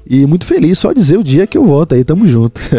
E 0.06 0.26
muito 0.26 0.45
feliz 0.45 0.77
só 0.77 0.91
dizer 0.91 1.18
o 1.18 1.23
dia 1.23 1.47
que 1.47 1.57
eu 1.57 1.65
volto 1.65 1.95
aí. 1.95 2.03
Tamo 2.03 2.27
junto. 2.27 2.60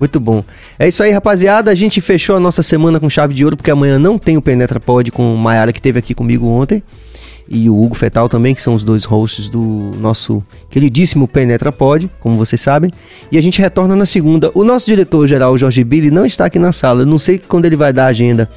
Muito 0.00 0.18
bom. 0.18 0.42
É 0.78 0.88
isso 0.88 1.02
aí, 1.02 1.10
rapaziada. 1.10 1.70
A 1.70 1.74
gente 1.74 2.00
fechou 2.00 2.34
a 2.34 2.40
nossa 2.40 2.62
semana 2.62 2.98
com 2.98 3.10
chave 3.10 3.34
de 3.34 3.44
ouro, 3.44 3.54
porque 3.54 3.70
amanhã 3.70 3.98
não 3.98 4.18
tem 4.18 4.34
o 4.38 4.40
Penetra 4.40 4.80
Pod 4.80 5.10
com 5.10 5.34
o 5.34 5.36
Maiara, 5.36 5.74
que 5.74 5.80
teve 5.80 5.98
aqui 5.98 6.14
comigo 6.14 6.46
ontem. 6.46 6.82
E 7.52 7.68
o 7.68 7.82
Hugo 7.82 7.96
Fetal 7.96 8.28
também, 8.28 8.54
que 8.54 8.62
são 8.62 8.74
os 8.74 8.84
dois 8.84 9.04
hosts 9.04 9.48
do 9.48 9.90
nosso 9.98 10.40
queridíssimo 10.70 11.26
Penetra 11.26 11.72
Pod, 11.72 12.08
como 12.20 12.36
vocês 12.36 12.60
sabem. 12.60 12.92
E 13.32 13.36
a 13.36 13.42
gente 13.42 13.60
retorna 13.60 13.96
na 13.96 14.06
segunda. 14.06 14.52
O 14.54 14.62
nosso 14.62 14.86
diretor-geral, 14.86 15.58
Jorge 15.58 15.82
Billy, 15.82 16.12
não 16.12 16.24
está 16.24 16.44
aqui 16.44 16.60
na 16.60 16.70
sala. 16.70 17.02
Eu 17.02 17.06
não 17.06 17.18
sei 17.18 17.38
quando 17.38 17.64
ele 17.64 17.74
vai 17.74 17.92
dar 17.92 18.04
a 18.04 18.08
agenda. 18.08 18.48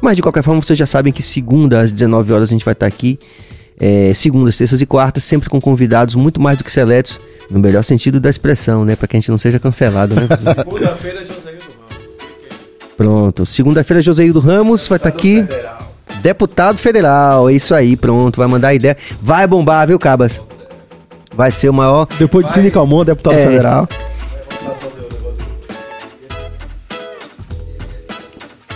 Mas 0.00 0.16
de 0.16 0.22
qualquer 0.22 0.42
forma, 0.42 0.62
vocês 0.62 0.78
já 0.78 0.86
sabem 0.86 1.12
que 1.12 1.22
segunda, 1.22 1.80
às 1.80 1.92
19 1.92 2.32
horas, 2.32 2.48
a 2.48 2.52
gente 2.52 2.64
vai 2.64 2.72
estar 2.72 2.86
aqui. 2.86 3.18
É, 3.78 4.14
segundas, 4.14 4.56
terças 4.56 4.80
e 4.80 4.86
quartas, 4.86 5.24
sempre 5.24 5.50
com 5.50 5.60
convidados 5.60 6.14
muito 6.14 6.40
mais 6.40 6.56
do 6.56 6.64
que 6.64 6.72
seletos, 6.72 7.20
no 7.50 7.60
melhor 7.60 7.84
sentido 7.84 8.18
da 8.18 8.30
expressão, 8.30 8.82
né? 8.82 8.96
Pra 8.96 9.06
que 9.06 9.16
a 9.16 9.20
gente 9.20 9.30
não 9.30 9.38
seja 9.38 9.58
cancelado, 9.58 10.14
né? 10.14 10.22
Pronto. 12.96 13.44
Segunda-feira, 13.46 14.02
Joseildo 14.02 14.40
Ramos 14.40 14.88
vai 14.88 14.96
estar 14.96 15.10
aqui. 15.10 15.46
Deputado 16.22 16.78
federal, 16.78 17.48
é 17.48 17.52
isso 17.54 17.74
aí, 17.74 17.96
pronto. 17.96 18.36
Vai 18.36 18.46
mandar 18.48 18.74
ideia. 18.74 18.96
Vai 19.22 19.46
bombar, 19.46 19.86
viu, 19.86 19.98
Cabas? 19.98 20.40
Vai 21.34 21.50
ser 21.50 21.68
o 21.68 21.72
maior. 21.72 22.06
Depois 22.18 22.46
de 22.46 22.52
Cine 22.52 22.70
Calmon, 22.70 23.04
deputado 23.04 23.34
É. 23.36 23.46
federal. 23.46 23.88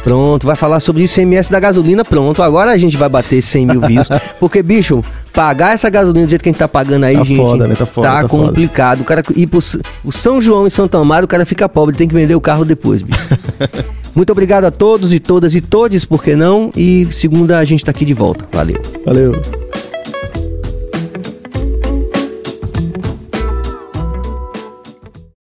Pronto, 0.04 0.44
vai 0.48 0.56
falar 0.56 0.80
sobre 0.80 1.04
ICMS 1.04 1.50
da 1.50 1.60
gasolina. 1.60 2.04
Pronto, 2.04 2.42
agora 2.42 2.72
a 2.72 2.78
gente 2.78 2.96
vai 2.96 3.08
bater 3.08 3.40
100 3.40 3.66
mil 3.66 3.80
views. 3.82 4.08
Porque, 4.40 4.60
bicho, 4.60 5.00
pagar 5.32 5.74
essa 5.74 5.88
gasolina 5.88 6.26
do 6.26 6.28
jeito 6.30 6.42
que 6.42 6.48
a 6.48 6.52
gente 6.52 6.58
tá 6.58 6.66
pagando 6.66 7.04
aí, 7.04 7.16
Tá 7.16 7.22
gente. 7.22 7.36
foda, 7.36 7.68
né? 7.68 7.76
Tá 7.76 7.86
foda, 7.86 8.08
tá 8.08 8.14
foda. 8.16 8.28
complicado. 8.28 9.00
O 9.02 9.04
cara 9.04 9.22
ir 9.36 9.46
pro 9.46 9.60
o 10.04 10.10
São 10.10 10.40
João 10.40 10.66
e 10.66 10.70
Santo 10.70 10.96
Amaro, 10.96 11.24
o 11.26 11.28
cara 11.28 11.46
fica 11.46 11.68
pobre, 11.68 11.94
tem 11.96 12.08
que 12.08 12.14
vender 12.14 12.34
o 12.34 12.40
carro 12.40 12.64
depois, 12.64 13.00
bicho. 13.02 13.20
Muito 14.14 14.30
obrigado 14.30 14.64
a 14.64 14.70
todos 14.70 15.12
e 15.12 15.20
todas 15.20 15.54
e 15.54 15.60
todes, 15.60 16.04
por 16.04 16.22
que 16.22 16.36
não? 16.36 16.70
E 16.76 17.08
segunda 17.10 17.58
a 17.58 17.64
gente 17.64 17.84
tá 17.84 17.90
aqui 17.90 18.04
de 18.04 18.14
volta. 18.14 18.46
Valeu. 18.52 18.80
Valeu. 19.04 19.61